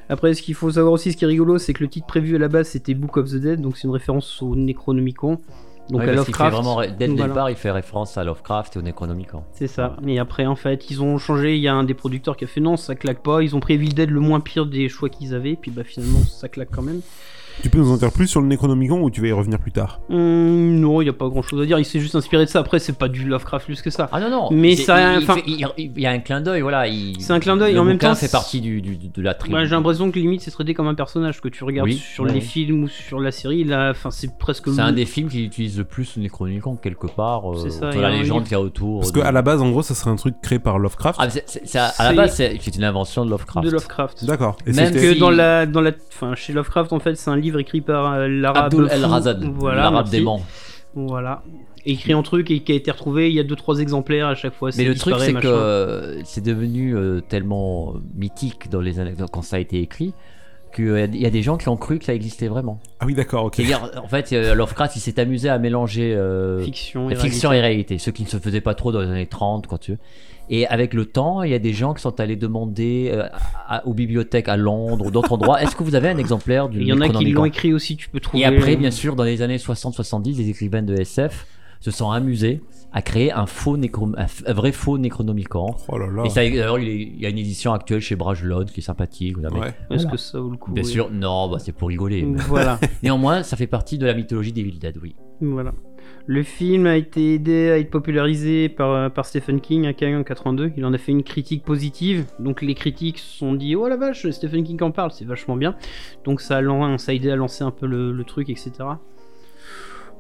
Après, 0.10 0.34
ce 0.34 0.42
qu'il 0.42 0.56
faut 0.56 0.70
savoir 0.72 0.92
aussi, 0.92 1.14
ce 1.14 1.18
qui 1.18 1.24
est 1.24 1.28
rigolo, 1.28 1.58
c'est 1.58 1.72
que 1.72 1.82
le 1.82 1.88
titre 1.90 2.06
prévu 2.06 2.36
à 2.36 2.40
la 2.40 2.50
base 2.50 2.68
c'était 2.68 2.94
Book 2.94 3.16
of 3.16 3.30
the 3.30 3.36
Dead, 3.36 3.62
donc 3.62 3.78
c'est 3.78 3.86
une 3.88 3.94
référence 3.94 4.42
au 4.42 4.58
Necronomicon. 4.58 5.40
Donc 5.90 6.02
Ouais, 6.02 6.10
à 6.10 6.14
parce 6.16 6.26
qu'il 6.26 6.36
fait 6.36 6.44
Lovecraft. 6.44 6.66
vraiment, 6.66 6.96
dès 7.00 7.08
le 7.08 7.14
Voilà. 7.14 7.28
départ, 7.30 7.50
il 7.50 7.56
fait 7.56 7.72
référence 7.72 8.18
à 8.18 8.26
Lovecraft 8.26 8.76
et 8.76 8.80
au 8.80 8.82
Necronomicon. 8.82 9.44
C'est 9.54 9.68
ça. 9.68 9.96
Et 10.06 10.20
après, 10.20 10.46
en 10.48 10.58
fait, 10.58 10.92
ils 10.92 11.02
ont 11.02 11.18
changé. 11.18 11.56
Il 11.56 11.62
y 11.62 11.70
a 11.70 11.76
un 11.76 11.86
des 11.86 11.94
producteurs 11.94 12.36
qui 12.36 12.44
a 12.44 12.48
fait 12.48 12.60
non, 12.60 12.76
ça 12.76 12.96
claque 12.96 13.24
pas. 13.24 13.42
Ils 13.42 13.56
ont 13.56 13.62
pris 13.62 13.76
Evil 13.76 13.94
Dead 13.94 14.10
le 14.10 14.20
moins 14.20 14.42
pire 14.42 14.66
des 14.66 14.90
choix 14.90 15.08
qu'ils 15.08 15.34
avaient. 15.34 15.56
Puis 15.56 15.72
bah 15.72 15.84
finalement, 15.86 16.20
ça 16.20 16.50
claque 16.50 16.72
quand 16.72 16.82
même. 16.82 17.00
Tu 17.64 17.70
peux 17.70 17.80
nous 17.80 17.92
en 17.92 17.98
dire 17.98 18.12
plus 18.12 18.28
sur 18.28 18.42
le 18.42 18.48
Necronomicon 18.48 19.02
ou 19.02 19.10
tu 19.10 19.22
vas 19.22 19.28
y 19.28 19.32
revenir 19.32 19.60
plus 19.60 19.72
tard? 19.72 20.00
Hum, 20.10 20.80
non, 20.80 21.02
il 21.02 21.06
y 21.06 21.10
a 21.10 21.14
pas 21.14 21.28
grand 21.28 21.42
chose 21.42 21.62
à 21.62 21.66
dire. 21.66 21.80
Il 21.80 21.86
s'est 21.86 22.00
juste 22.00 22.16
inspiré 22.16 22.46
de 22.46 22.50
ça. 22.50 22.60
Après, 22.60 22.80
c'est 22.80 22.98
pas 22.98 23.08
du 23.08 23.26
Lovecraft 23.28 23.66
plus 23.66 23.82
que 23.82 23.90
ça. 23.90 24.10
Ah 24.12 24.20
non, 24.20 24.30
non. 24.30 24.50
Mais 24.52 24.76
ça- 24.76 25.14
il, 25.16 25.22
il 25.22 25.24
enfin- 25.24 25.36
fait- 25.36 25.44
il- 25.48 25.92
il 25.96 26.02
y 26.02 26.06
a 26.06 26.12
un 26.12 26.20
clin 26.20 26.42
d'œil, 26.42 26.62
voilà. 26.62 26.88
il- 26.88 27.20
C'est 27.22 27.34
un 27.34 27.40
clin 27.40 27.58
d'œil, 27.58 27.78
en 27.80 27.84
même 27.84 27.98
temps, 27.98 28.14
fait 28.16 28.28
c'est- 28.28 28.32
partie 28.32 28.62
du, 28.62 28.82
du- 28.82 28.98
de 28.98 29.22
la 29.22 29.34
tribu. 29.34 29.56
Ouais, 29.56 29.66
j'ai 29.66 29.72
l'impression 29.72 30.12
que 30.12 30.20
limite 30.20 30.42
c'est 30.42 30.52
traité 30.52 30.74
comme 30.74 30.88
un 30.88 30.96
personnage 30.96 31.42
que 31.42 31.48
tu 31.48 31.64
regardes 31.64 31.88
Oui, 31.90 31.96
sur 31.98 32.26
ouais, 32.26 32.34
les 32.34 32.42
films 32.42 32.84
ou 32.84 32.88
sur 32.88 33.20
la 33.20 33.32
série. 33.32 33.64
Là, 33.64 33.92
enfin, 33.92 34.12
c'est 34.12 34.38
presque. 34.38 34.70
C'est 34.74 34.82
un 34.82 34.92
des 34.92 35.06
films 35.06 35.30
qui 35.30 35.46
utilise 35.46 35.78
le 35.78 35.84
plus 35.86 36.16
le 36.18 36.24
Necronomicon 36.24 36.76
quelque 36.76 37.08
part. 37.08 37.52
euh, 37.52 37.58
C'est 37.64 37.70
ça, 37.72 37.90
la 37.92 38.10
légende 38.12 38.44
qu'il 38.44 38.52
y 38.54 38.56
a 38.56 38.62
autour. 38.62 39.00
Parce 39.02 39.12
de- 39.12 39.22
qu'à 39.22 39.32
la 39.32 39.42
base, 39.42 39.62
en 39.62 39.70
gros, 39.72 39.82
ça 39.82 39.96
serait 39.96 40.12
un 40.12 40.16
truc 40.18 40.36
créé 40.42 40.60
par 40.60 40.78
Lovecraft. 40.78 41.20
Ah, 41.22 41.28
à, 41.80 42.02
à 42.04 42.10
la 42.12 42.14
base, 42.16 42.36
c'est 42.36 42.58
c'est 42.62 42.76
une 42.76 42.84
invention 42.84 43.26
de 43.26 43.30
Lovecraft. 43.32 43.66
de 43.66 43.72
Lovecraft. 43.72 44.26
D'accord. 44.26 44.58
Même 44.66 44.94
Que 44.94 45.18
dans 45.20 45.30
la, 45.30 45.66
dans 45.66 45.82
la, 45.82 45.92
enfin, 46.14 46.36
chez 46.36 46.54
Lovecraft, 46.54 46.94
en 46.94 47.00
fait, 47.00 47.16
c'est 47.16 47.30
un 47.30 47.38
livre 47.46 47.60
écrit 47.60 47.82
par 47.82 48.14
euh, 48.14 48.28
l'arabe. 48.28 48.66
Abdul 48.74 48.90
fou. 48.90 48.96
El 48.96 49.06
Razad, 49.06 49.44
Voilà, 49.44 49.84
l'arabe 49.84 50.10
dément. 50.10 50.42
Voilà. 50.94 51.44
Écrit 51.86 52.14
en 52.14 52.24
truc 52.24 52.50
et 52.52 52.62
qui 52.62 52.72
a 52.72 52.76
été 52.76 52.90
retrouvé. 52.90 53.30
Il 53.30 53.36
y 53.36 53.40
a 53.40 53.44
deux 53.44 53.56
trois 53.56 53.80
exemplaires 53.80 54.28
à 54.28 54.36
chaque 54.36 54.54
fois. 54.54 54.70
Mais 54.70 54.84
c'est 54.84 54.86
le 54.86 54.96
truc, 54.96 55.16
c'est 55.20 55.34
que 55.34 55.48
euh, 55.48 56.24
c'est 56.24 56.44
devenu 56.44 56.96
euh, 56.96 57.22
tellement 57.22 57.94
mythique 58.16 58.70
dans 58.70 58.82
les 58.82 59.00
années 59.00 59.14
quand 59.32 59.42
ça 59.44 59.58
a 59.58 59.60
été 59.60 59.82
écrit 59.82 60.14
qu'il 60.76 61.16
y 61.16 61.26
a 61.26 61.30
des 61.30 61.42
gens 61.42 61.56
qui 61.58 61.70
ont 61.70 61.78
cru 61.78 62.00
que 62.00 62.06
ça 62.06 62.14
existait 62.14 62.50
vraiment. 62.50 62.80
Ah 63.00 63.06
oui, 63.06 63.14
d'accord, 63.14 63.46
ok. 63.46 63.56
C'est-à-dire, 63.56 63.92
en 64.04 64.08
fait, 64.10 64.32
Lovecraft, 64.32 64.98
il 64.98 65.00
s'est 65.00 65.20
amusé 65.22 65.48
à 65.48 65.58
mélanger 65.58 66.14
euh, 66.14 66.60
Fiction 66.64 67.10
et 67.10 67.16
fiction 67.16 67.50
réalité. 67.50 67.56
et 67.58 67.62
réalité, 67.62 67.98
ce 67.98 68.10
qui 68.10 68.24
ne 68.24 68.28
se 68.28 68.38
faisait 68.38 68.60
pas 68.60 68.76
trop 68.76 68.92
dans 68.92 69.00
les 69.00 69.08
années 69.08 69.26
30, 69.26 69.68
quand 69.68 69.78
tu 69.78 69.92
veux. 69.92 69.98
Et 70.50 70.68
avec 70.68 70.94
le 70.94 71.06
temps, 71.06 71.42
il 71.44 71.52
y 71.52 71.54
a 71.56 71.60
des 71.60 71.74
gens 71.74 71.94
qui 71.94 72.02
sont 72.02 72.20
allés 72.20 72.36
demander 72.36 73.10
euh, 73.14 73.28
à- 73.68 73.86
aux 73.88 73.94
bibliothèques 73.94 74.48
à 74.48 74.58
Londres 74.58 75.06
ou 75.08 75.12
d'autres 75.12 75.34
endroits 75.34 75.62
est-ce 75.62 75.76
que 75.76 75.84
vous 75.84 75.96
avez 75.96 76.10
un 76.10 76.18
exemplaire 76.18 76.70
du 76.70 76.82
Il 76.82 76.88
y 76.88 76.94
en 76.94 77.02
a 77.02 77.10
qui 77.10 77.32
l'ont 77.32 77.46
écrit 77.46 77.74
aussi, 77.74 77.98
tu 77.98 78.10
peux 78.10 78.20
trouver. 78.20 78.44
Et 78.44 78.46
après, 78.46 78.76
bien 78.76 78.92
sûr, 78.92 79.16
dans 79.16 79.24
les 79.24 79.42
années 79.42 79.58
60-70, 79.58 80.38
les 80.38 80.50
écrivains 80.50 80.84
de 80.84 80.94
SF 80.96 81.48
se 81.82 81.92
sont 81.92 82.10
amusés 82.12 82.62
à 82.94 83.02
créer 83.02 83.32
un, 83.32 83.46
faux 83.46 83.78
nécro- 83.78 84.14
un 84.18 84.26
f- 84.26 84.44
un 84.48 84.54
vrai 84.54 84.72
faux 84.72 84.98
Necronomicon. 84.98 85.76
Oh 85.90 85.98
là 85.98 86.08
là. 86.08 86.24
Et 86.26 86.30
ça, 86.30 86.42
d'ailleurs, 86.42 86.80
il, 86.80 86.88
est- 86.88 86.96
il 87.16 87.20
y 87.20 87.26
a 87.26 87.30
une 87.30 87.38
édition 87.38 87.74
actuelle 87.74 88.00
chez 88.00 88.16
Brajlon 88.16 88.66
qui 88.66 88.80
est 88.80 88.84
sympathique. 88.84 89.38
Ouais. 89.38 89.74
Est-ce 89.92 90.08
que 90.08 90.16
ça 90.18 90.40
vaut 90.40 90.50
le 90.50 90.58
coup 90.58 90.72
Bien 90.72 90.84
oui. 90.84 90.90
sûr, 90.90 91.10
non, 91.12 91.50
bah, 91.50 91.58
c'est 91.60 91.74
pour 91.74 91.90
rigoler. 91.90 92.24
Voilà. 92.48 92.80
Néanmoins, 93.04 93.44
ça 93.44 93.58
fait 93.58 93.68
partie 93.68 93.98
de 93.98 94.06
la 94.06 94.14
mythologie 94.14 94.54
d'Evil 94.54 94.80
Dead, 94.80 94.98
oui. 95.02 95.16
Voilà. 95.42 95.74
Le 96.28 96.44
film 96.44 96.88
a 96.88 96.98
été 96.98 97.36
aidé 97.36 97.70
à 97.70 97.78
être 97.78 97.92
popularisé 97.92 98.70
par, 98.70 98.92
euh, 98.92 99.10
par 99.10 99.26
Stephen 99.26 99.62
King 99.62 99.94
Cannes 99.94 100.16
en 100.16 100.24
82. 100.24 100.72
Il 100.76 100.86
en 100.86 100.94
a 100.94 100.98
fait 100.98 101.12
une 101.12 101.24
critique 101.24 101.64
positive. 101.64 102.26
Donc 102.40 102.62
les 102.62 102.74
critiques 102.74 103.20
se 103.20 103.38
sont 103.38 103.54
dit 103.54 103.76
Oh 103.76 103.88
la 103.88 103.98
vache, 103.98 104.30
Stephen 104.32 104.64
King 104.64 104.82
en 104.84 104.92
parle, 104.92 105.12
c'est 105.12 105.26
vachement 105.26 105.56
bien. 105.56 105.76
Donc 106.24 106.42
ça 106.42 106.58
a, 106.58 107.14
aidé 107.14 107.32
à 107.32 107.36
lancer 107.36 107.64
un 107.64 107.72
peu 107.72 107.86
le 107.86 108.24
truc, 108.24 108.50
etc. 108.50 108.72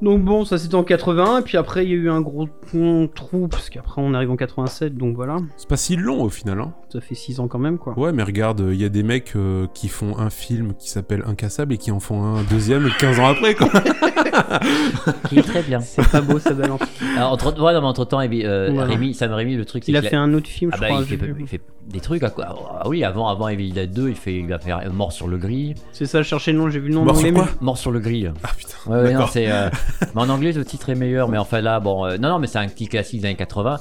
Donc 0.01 0.21
bon, 0.23 0.43
ça 0.45 0.57
c'était 0.57 0.75
en 0.75 0.83
81. 0.83 1.39
Et 1.39 1.41
puis 1.41 1.57
après, 1.57 1.85
il 1.85 1.89
y 1.89 1.93
a 1.93 1.95
eu 1.95 2.09
un 2.09 2.21
gros 2.21 2.47
pont- 2.71 3.07
trou, 3.07 3.47
parce 3.47 3.69
qu'après 3.69 4.01
on 4.01 4.13
arrive 4.13 4.29
en 4.31 4.35
87. 4.35 4.95
Donc 4.95 5.15
voilà, 5.15 5.37
C'est 5.57 5.69
pas 5.69 5.77
si 5.77 5.95
long 5.95 6.21
au 6.21 6.29
final, 6.29 6.59
hein. 6.59 6.73
ça 6.91 6.99
fait 7.01 7.15
6 7.15 7.39
ans 7.39 7.47
quand 7.47 7.59
même, 7.59 7.77
quoi. 7.77 7.97
Ouais, 7.97 8.11
mais 8.11 8.23
regarde, 8.23 8.61
il 8.71 8.79
y 8.79 8.85
a 8.85 8.89
des 8.89 9.03
mecs 9.03 9.33
euh, 9.35 9.67
qui 9.73 9.87
font 9.87 10.17
un 10.17 10.29
film 10.29 10.73
qui 10.77 10.89
s'appelle 10.89 11.23
Incassable 11.25 11.73
et 11.73 11.77
qui 11.77 11.91
en 11.91 11.99
font 11.99 12.23
un 12.23 12.43
deuxième 12.43 12.89
15 12.99 13.19
ans 13.19 13.27
après, 13.27 13.55
quoi. 13.55 13.69
Qui 15.29 15.39
est 15.39 15.43
très 15.43 15.61
bien. 15.63 15.79
C'est 15.79 16.07
pas 16.09 16.21
beau, 16.21 16.39
ça 16.39 16.53
balance. 16.53 16.81
Alors, 17.17 17.31
entre, 17.33 17.47
ouais, 17.61 17.73
non, 17.73 17.81
mais 17.81 17.87
entre 17.87 18.05
temps, 18.05 18.17
Voilà. 18.17 18.85
Rémi, 18.85 19.13
Sam 19.13 19.31
Raimi, 19.31 19.55
le 19.55 19.65
truc, 19.65 19.83
c'est 19.83 19.91
Il 19.91 19.97
a 19.97 20.01
qu'il 20.01 20.09
fait 20.09 20.15
un 20.15 20.33
autre 20.33 20.47
film, 20.47 20.71
Ah 20.73 20.75
je 20.77 20.81
bah, 20.81 20.87
crois. 20.89 21.01
il, 21.09 21.17
fait, 21.17 21.33
il 21.39 21.47
fait 21.47 21.61
des 21.87 21.99
trucs. 21.99 22.23
À 22.23 22.29
quoi 22.29 22.45
Ah 22.81 22.87
oui, 22.89 23.03
avant, 23.03 23.27
avant 23.27 23.47
Evil 23.47 23.71
Dead 23.71 23.91
2, 23.91 24.09
il, 24.09 24.15
fait, 24.15 24.35
il 24.39 24.47
va 24.47 24.59
faire 24.59 24.81
Mort 24.93 25.11
sur 25.11 25.27
le 25.27 25.37
grill. 25.37 25.75
C'est 25.91 26.05
ça, 26.05 26.21
je 26.21 26.27
cherchais 26.27 26.51
le 26.51 26.57
nom, 26.57 26.69
j'ai 26.69 26.79
vu 26.79 26.89
le 26.89 26.95
nom 26.95 27.03
Mort 27.03 27.15
en 27.15 27.19
sur 27.19 27.33
quoi 27.33 27.45
mais- 27.45 27.65
Mort 27.65 27.77
sur 27.77 27.91
le 27.91 27.99
grill. 27.99 28.33
Ah 28.43 28.49
putain. 28.57 28.71
Ouais, 28.87 29.01
ouais, 29.03 29.13
non, 29.13 29.27
c'est. 29.27 29.51
euh, 29.51 29.69
mais 30.15 30.21
en 30.21 30.29
anglais, 30.29 30.51
le 30.51 30.65
titre 30.65 30.89
est 30.89 30.95
meilleur, 30.95 31.27
mais 31.29 31.37
enfin 31.37 31.61
là, 31.61 31.79
bon. 31.79 32.05
euh, 32.05 32.17
non, 32.17 32.29
non, 32.29 32.39
mais 32.39 32.47
c'est 32.47 32.59
un 32.59 32.67
petit 32.67 32.87
classique 32.87 33.21
des 33.21 33.27
années 33.27 33.35
80. 33.35 33.79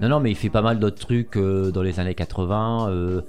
Non, 0.00 0.08
non, 0.08 0.20
mais 0.20 0.30
il 0.30 0.36
fait 0.36 0.50
pas 0.50 0.62
mal 0.62 0.78
d'autres 0.78 0.98
trucs 0.98 1.36
euh, 1.36 1.70
dans 1.70 1.82
les 1.82 2.00
années 2.00 2.14
80. 2.14 2.88
euh, 2.90 3.20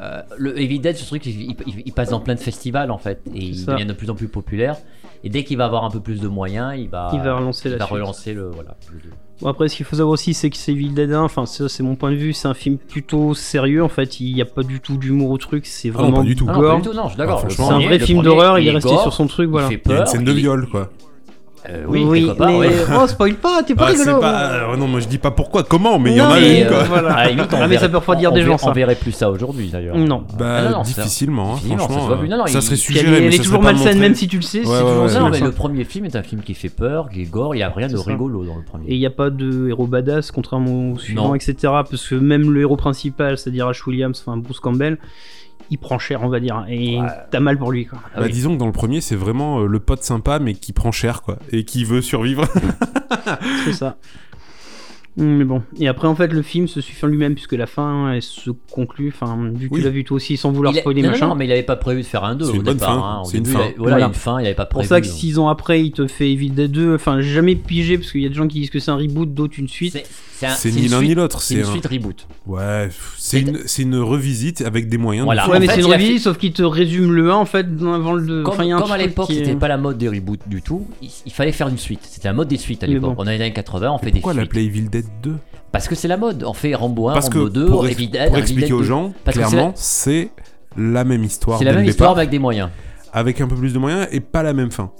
euh, 0.00 0.22
le 0.36 0.60
Evil 0.60 0.78
Dead, 0.78 0.96
ce 0.96 1.04
truc, 1.06 1.26
il, 1.26 1.50
il- 1.50 1.56
il 1.86 1.92
passe 1.92 2.10
dans 2.10 2.20
plein 2.20 2.34
de 2.34 2.40
festivals 2.40 2.90
en 2.92 2.98
fait, 2.98 3.20
et 3.34 3.38
il 3.40 3.56
ça. 3.58 3.72
devient 3.72 3.84
de 3.86 3.92
plus 3.92 4.08
en 4.10 4.14
plus 4.14 4.28
populaire. 4.28 4.76
Et 5.24 5.30
dès 5.30 5.44
qu'il 5.44 5.56
va 5.58 5.64
avoir 5.64 5.84
un 5.84 5.90
peu 5.90 6.00
plus 6.00 6.20
de 6.20 6.28
moyens, 6.28 6.74
il 6.78 6.88
va, 6.88 7.10
Il 7.12 7.20
va 7.20 7.36
relancer 7.36 7.68
il 7.68 7.72
la 7.72 7.78
va 7.78 7.84
suite. 7.86 7.94
relancer 7.94 8.32
le 8.34 8.48
voilà. 8.50 8.76
le 8.92 9.00
deux. 9.00 9.10
Bon, 9.40 9.48
après, 9.48 9.68
ce 9.68 9.76
qu'il 9.76 9.86
faut 9.86 9.94
savoir 9.96 10.12
aussi, 10.14 10.34
c'est 10.34 10.50
que 10.50 10.56
c'est 10.56 10.72
Evil 10.72 10.90
Dead 10.90 11.12
1, 11.12 11.22
enfin, 11.22 11.46
ça, 11.46 11.68
c'est 11.68 11.82
mon 11.84 11.94
point 11.94 12.10
de 12.10 12.16
vue, 12.16 12.32
c'est 12.32 12.48
un 12.48 12.54
film 12.54 12.76
plutôt 12.76 13.34
sérieux, 13.34 13.84
en 13.84 13.88
fait, 13.88 14.18
il 14.20 14.34
n'y 14.34 14.42
a 14.42 14.44
pas 14.44 14.64
du 14.64 14.80
tout 14.80 14.96
d'humour 14.96 15.30
au 15.30 15.38
truc, 15.38 15.64
c'est 15.66 15.90
Ah 15.90 15.92
non, 15.92 15.98
vraiment 16.02 16.16
pas 16.18 16.24
du 16.24 16.34
tout. 16.34 16.46
Ah 16.48 16.52
non, 16.54 16.60
pas 16.70 16.76
du 16.76 16.82
tout, 16.82 16.92
non, 16.92 17.04
je 17.04 17.08
suis 17.10 17.18
d'accord. 17.18 17.42
Ah, 17.44 17.48
c'est 17.50 17.62
un 17.62 17.78
vrai 17.78 17.98
film 18.00 18.22
d'horreur, 18.22 18.58
il 18.58 18.66
est 18.66 18.70
resté 18.72 18.88
gore, 18.90 19.02
sur 19.02 19.12
son 19.12 19.26
truc, 19.28 19.48
voilà. 19.50 19.68
Il 19.70 19.76
fait 19.78 19.82
Il 19.84 19.90
y 19.90 19.92
a 19.92 19.96
une 19.98 20.02
peur. 20.04 20.08
scène 20.08 20.24
de 20.24 20.32
viol, 20.32 20.68
quoi. 20.68 20.90
Euh, 21.68 21.84
oui, 21.88 22.26
part, 22.36 22.48
mais... 22.48 22.56
ouais. 22.58 22.70
Oh, 22.98 23.06
spoil 23.06 23.34
pas, 23.34 23.62
t'es 23.62 23.74
pas 23.74 23.86
Ah, 23.88 23.92
c'est 23.94 24.04
rigolo 24.04 24.20
pas... 24.20 24.50
euh, 24.52 24.76
non, 24.76 24.86
moi 24.86 25.00
je 25.00 25.08
dis 25.08 25.18
pas 25.18 25.30
pourquoi, 25.30 25.64
comment, 25.64 25.98
mais 25.98 26.12
il 26.12 26.16
y 26.16 26.20
en 26.20 26.28
Non, 26.28 26.34
a 26.34 26.40
mais, 26.40 26.60
une, 26.60 26.66
euh, 26.66 26.70
quoi. 26.70 26.82
voilà. 26.84 27.12
À 27.14 27.24
la 27.24 27.30
limite, 27.30 27.46
on 27.52 27.56
Ah, 27.56 27.60
mais 27.62 27.66
verrait- 27.68 27.78
ça 27.80 27.88
peut 27.88 27.96
refroidir 27.98 28.30
on- 28.30 28.34
des 28.34 28.40
on 28.42 28.44
gens, 28.44 28.50
ver- 28.52 28.60
ça. 28.60 28.68
On 28.70 28.72
verrait 28.72 28.94
plus 28.94 29.12
ça 29.12 29.30
aujourd'hui, 29.30 29.68
d'ailleurs. 29.68 29.96
Non. 29.96 30.24
Bah, 30.38 30.46
Ah, 30.58 30.62
non, 30.62 30.70
non, 30.78 30.84
ça- 30.84 31.02
difficilement, 31.02 31.54
hein, 31.54 31.58
ça 31.68 31.76
franchement. 31.76 32.16
plus. 32.16 32.28
Non, 32.28 32.36
non, 32.38 32.46
ça 32.46 32.58
il- 32.58 32.62
serait 32.62 32.76
suggéré, 32.76 33.06
elle, 33.08 33.14
est- 33.14 33.20
mais 33.20 33.26
elle 33.26 33.34
est 33.34 33.36
ça 33.38 33.42
toujours 33.42 33.62
malsaine, 33.62 33.98
même 33.98 34.14
si 34.14 34.28
tu 34.28 34.36
le 34.36 34.42
sais, 34.42 34.62
c'est 34.64 34.68
Ouais, 34.70 34.80
toujours 34.80 35.02
ouais, 35.02 35.08
ça. 35.08 35.28
Mais 35.30 35.38
ça. 35.38 35.44
le 35.44 35.52
premier 35.52 35.84
film 35.84 36.04
est 36.06 36.16
un 36.16 36.22
film 36.22 36.42
qui 36.42 36.54
fait 36.54 36.68
peur, 36.68 37.08
qui 37.10 37.22
est 37.22 37.30
gore, 37.30 37.54
il 37.54 37.58
n'y 37.58 37.64
a 37.64 37.70
rien 37.70 37.88
de 37.88 37.96
ça. 37.96 38.02
rigolo 38.10 38.44
dans 38.44 38.56
le 38.56 38.62
premier. 38.62 38.86
Et 38.88 38.94
il 38.94 38.98
n'y 39.00 39.06
a 39.06 39.10
pas 39.10 39.30
de 39.30 39.68
héros 39.68 39.86
badass, 39.86 40.30
contrairement 40.30 40.92
au 40.92 40.98
suivant, 40.98 41.34
etc. 41.34 41.54
Parce 41.62 42.06
que 42.08 42.14
même 42.14 42.50
le 42.50 42.60
héros 42.60 42.76
principal, 42.76 43.36
c'est-à-dire 43.36 43.66
Ash 43.68 43.86
Williams, 43.86 44.22
enfin 44.26 44.36
Bruce 44.36 44.60
Campbell, 44.60 44.98
il 45.70 45.78
prend 45.78 45.98
cher, 45.98 46.22
on 46.22 46.28
va 46.28 46.40
dire. 46.40 46.64
Et 46.68 46.98
Ouais. 47.00 47.06
t'as 47.30 47.40
mal 47.40 47.58
pour 47.58 47.72
lui, 47.72 47.86
quoi. 47.86 47.98
Ah 48.14 48.20
Bah, 48.20 48.26
oui. 48.26 48.32
disons 48.32 48.54
que 48.54 48.58
dans 48.58 48.66
le 48.66 48.72
premier, 48.72 49.00
c'est 49.00 49.16
vraiment 49.16 49.60
euh, 49.60 49.66
le 49.66 49.80
pote 49.80 50.02
sympa, 50.02 50.38
mais 50.38 50.54
qui 50.54 50.72
prend 50.72 50.92
cher, 50.92 51.22
quoi, 51.22 51.38
et 51.52 51.64
qui 51.64 51.84
veut 51.84 52.00
survivre. 52.02 52.46
C'est 53.64 53.72
ça. 53.72 53.96
Mm, 55.18 55.36
Mais 55.36 55.44
bon. 55.44 55.62
Et 55.78 55.88
après, 55.88 56.08
en 56.08 56.14
fait, 56.14 56.32
le 56.32 56.42
film 56.42 56.68
se 56.68 56.80
suffit 56.80 57.04
en 57.04 57.08
lui-même, 57.08 57.34
puisque 57.34 57.52
la 57.54 57.66
fin, 57.66 58.12
elle 58.12 58.22
se 58.22 58.50
conclut. 58.70 59.12
Enfin, 59.14 59.36
vu 59.54 59.68
que 59.68 59.74
Oui. 59.74 59.80
tu 59.80 59.84
l'as 59.84 59.90
vu 59.90 60.04
toi 60.04 60.16
aussi, 60.16 60.36
sans 60.36 60.50
vouloir 60.52 60.74
a- 60.74 60.78
spoiler, 60.78 61.02
non, 61.02 61.10
machin. 61.10 61.28
non, 61.28 61.34
mais 61.34 61.44
il 61.44 61.48
n'avait 61.48 61.62
pas 61.62 61.76
prévu 61.76 62.02
de 62.02 62.06
faire 62.06 62.24
un 62.24 62.34
2 62.36 62.44
C'est 62.46 62.50
au 62.52 62.54
une 62.54 62.62
bonne 62.62 62.74
départ. 62.76 62.94
fin, 62.94 63.20
hein. 63.20 63.22
C'est 63.30 63.38
une 63.38 63.46
fin. 63.46 63.58
il 63.58 63.62
a- 63.62 63.74
Voilà, 63.76 63.92
Voilà. 63.96 64.06
une 64.06 64.14
fin, 64.14 64.38
il 64.40 64.44
n'avait 64.44 64.54
pas 64.54 64.66
pour 64.66 64.78
prévu. 64.80 64.88
ça 64.88 65.00
que 65.00 65.06
six 65.06 65.38
ans 65.38 65.48
après, 65.48 65.82
il 65.84 65.92
te 65.92 66.06
fait 66.06 66.30
Evil 66.32 66.50
Dead 66.50 66.70
2. 66.70 66.94
Enfin, 66.94 67.20
j'ai 67.20 67.32
jamais 67.32 67.56
pigé, 67.56 67.98
parce 67.98 68.12
qu'il 68.12 68.22
y 68.22 68.26
a 68.26 68.28
des 68.28 68.34
gens 68.34 68.46
qui 68.48 68.60
disent 68.60 68.70
que 68.70 68.78
c'est 68.78 68.90
un 68.90 68.96
reboot, 68.96 69.32
d'autres 69.34 69.58
une 69.58 69.68
suite. 69.68 69.98
C'est 70.38 70.46
un- 70.46 70.54
ni 70.70 70.84
une 70.84 70.90
l'un 70.92 71.00
ni 71.00 71.06
suite- 71.06 71.16
l'autre. 71.18 71.42
C'est 71.42 71.54
une 71.56 71.60
un... 71.62 71.64
suite 71.72 71.86
reboot. 71.86 72.26
Ouais, 72.46 72.88
c'est 73.16 73.40
une, 73.40 73.58
c'est 73.66 73.82
une 73.82 73.96
revisite 73.96 74.60
avec 74.60 74.88
des 74.88 74.96
moyens. 74.96 75.24
Voilà. 75.24 75.44
de 75.44 75.50
Ouais, 75.50 75.58
mais 75.58 75.66
c'est 75.66 75.80
une 75.80 75.86
revisite, 75.86 76.20
sauf 76.20 76.38
qu'il 76.38 76.52
te 76.52 76.62
résume 76.62 77.10
le 77.12 77.32
1 77.32 77.34
en 77.34 77.44
fait 77.44 77.66
avant 77.82 78.12
le 78.12 78.24
2. 78.24 78.42
Comme, 78.44 78.54
enfin, 78.54 78.62
il 78.62 78.68
y 78.68 78.72
a 78.72 78.76
un 78.76 78.80
comme 78.80 78.92
à 78.92 78.98
truc 78.98 79.08
l'époque, 79.08 79.26
c'était 79.30 79.56
pas 79.56 79.66
la 79.66 79.78
mode 79.78 79.98
des 79.98 80.08
reboots 80.08 80.38
du 80.48 80.62
tout, 80.62 80.86
il, 81.02 81.32
fallait 81.32 81.50
faire 81.50 81.66
une 81.66 81.76
suite. 81.76 82.00
C'était 82.04 82.28
la 82.28 82.34
mode 82.34 82.46
des 82.46 82.56
suites 82.56 82.84
à 82.84 82.86
l'époque. 82.86 83.14
On 83.18 83.22
est 83.22 83.26
dans 83.26 83.30
les 83.32 83.40
années 83.40 83.52
80, 83.52 83.90
on 83.90 83.98
fait 83.98 84.06
des 84.06 84.12
Pourquoi 84.20 84.32
suites. 84.34 84.42
l'appeler 84.44 84.62
Evil 84.66 84.82
Dead 84.88 85.06
2 85.22 85.36
Parce 85.72 85.88
que 85.88 85.94
c'est 85.94 86.08
la 86.08 86.16
mode. 86.16 86.44
On 86.44 86.52
fait 86.54 86.74
Rambo 86.74 87.08
1, 87.08 87.12
Parce 87.14 87.28
que 87.28 87.38
Rambo 87.38 87.50
2, 87.50 87.66
pour, 87.66 87.86
ex- 87.86 87.96
Evil 87.98 88.08
Dead, 88.10 88.28
pour 88.28 88.38
expliquer 88.38 88.72
aux 88.72 88.78
2. 88.80 88.84
gens, 88.84 89.12
Parce 89.24 89.36
clairement, 89.36 89.72
c'est 89.74 90.30
la 90.76 91.04
même 91.04 91.24
histoire. 91.24 91.58
C'est 91.58 91.64
la 91.64 91.72
même 91.72 91.84
histoire 91.84 92.10
départ, 92.10 92.16
mais 92.16 92.20
avec 92.22 92.30
des 92.30 92.38
moyens. 92.38 92.70
avec 93.12 93.40
un 93.40 93.48
peu 93.48 93.56
plus 93.56 93.72
de 93.72 93.78
moyens 93.78 94.06
et 94.12 94.20
pas 94.20 94.42
la 94.42 94.52
même 94.52 94.70
fin. 94.70 94.90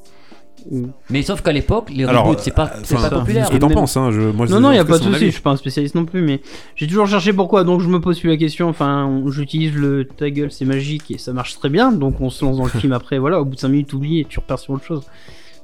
Mais 1.08 1.22
sauf 1.22 1.40
qu'à 1.40 1.52
l'époque, 1.52 1.88
les 1.94 2.04
reboots, 2.04 2.40
c'est 2.40 2.50
pas, 2.54 2.66
euh, 2.74 2.80
c'est 2.82 2.96
pas 2.96 3.08
populaire. 3.08 3.46
Ce 3.46 3.52
que 3.52 3.56
t'en 3.56 3.68
Même- 3.68 3.76
penses, 3.78 3.96
hein, 3.96 4.10
je, 4.10 4.20
moi, 4.20 4.44
je- 4.44 4.52
Non, 4.52 4.60
non, 4.60 4.70
il 4.70 4.74
en 4.74 4.76
y 4.76 4.78
a 4.80 4.84
pas 4.84 4.98
de 4.98 5.04
souci, 5.04 5.26
je 5.26 5.30
suis 5.30 5.40
pas 5.40 5.50
un 5.50 5.56
spécialiste 5.56 5.94
non 5.94 6.04
plus, 6.04 6.20
mais 6.20 6.40
j'ai 6.74 6.86
toujours 6.86 7.06
cherché 7.06 7.32
pourquoi, 7.32 7.64
donc 7.64 7.80
je 7.80 7.88
me 7.88 8.00
pose 8.00 8.18
plus 8.18 8.28
la 8.28 8.36
question. 8.36 8.68
Enfin, 8.68 9.22
j'utilise 9.28 9.72
le 9.74 10.04
ta 10.06 10.28
gueule, 10.30 10.50
c'est 10.50 10.64
magique 10.64 11.10
et 11.12 11.16
ça 11.18 11.32
marche 11.32 11.54
très 11.58 11.68
bien, 11.70 11.92
donc 11.92 12.20
on 12.20 12.28
se 12.28 12.44
lance 12.44 12.56
dans 12.58 12.64
le 12.64 12.70
film 12.80 12.92
après, 12.92 13.18
voilà, 13.18 13.40
au 13.40 13.44
bout 13.44 13.54
de 13.54 13.60
5 13.60 13.68
minutes, 13.68 13.88
t'oublies 13.88 14.20
et 14.20 14.24
tu 14.24 14.40
repars 14.40 14.58
sur 14.58 14.74
autre 14.74 14.84
chose. 14.84 15.04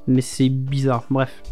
Mais 0.06 0.20
c'est 0.22 0.48
bizarre, 0.48 1.04
bref. 1.10 1.42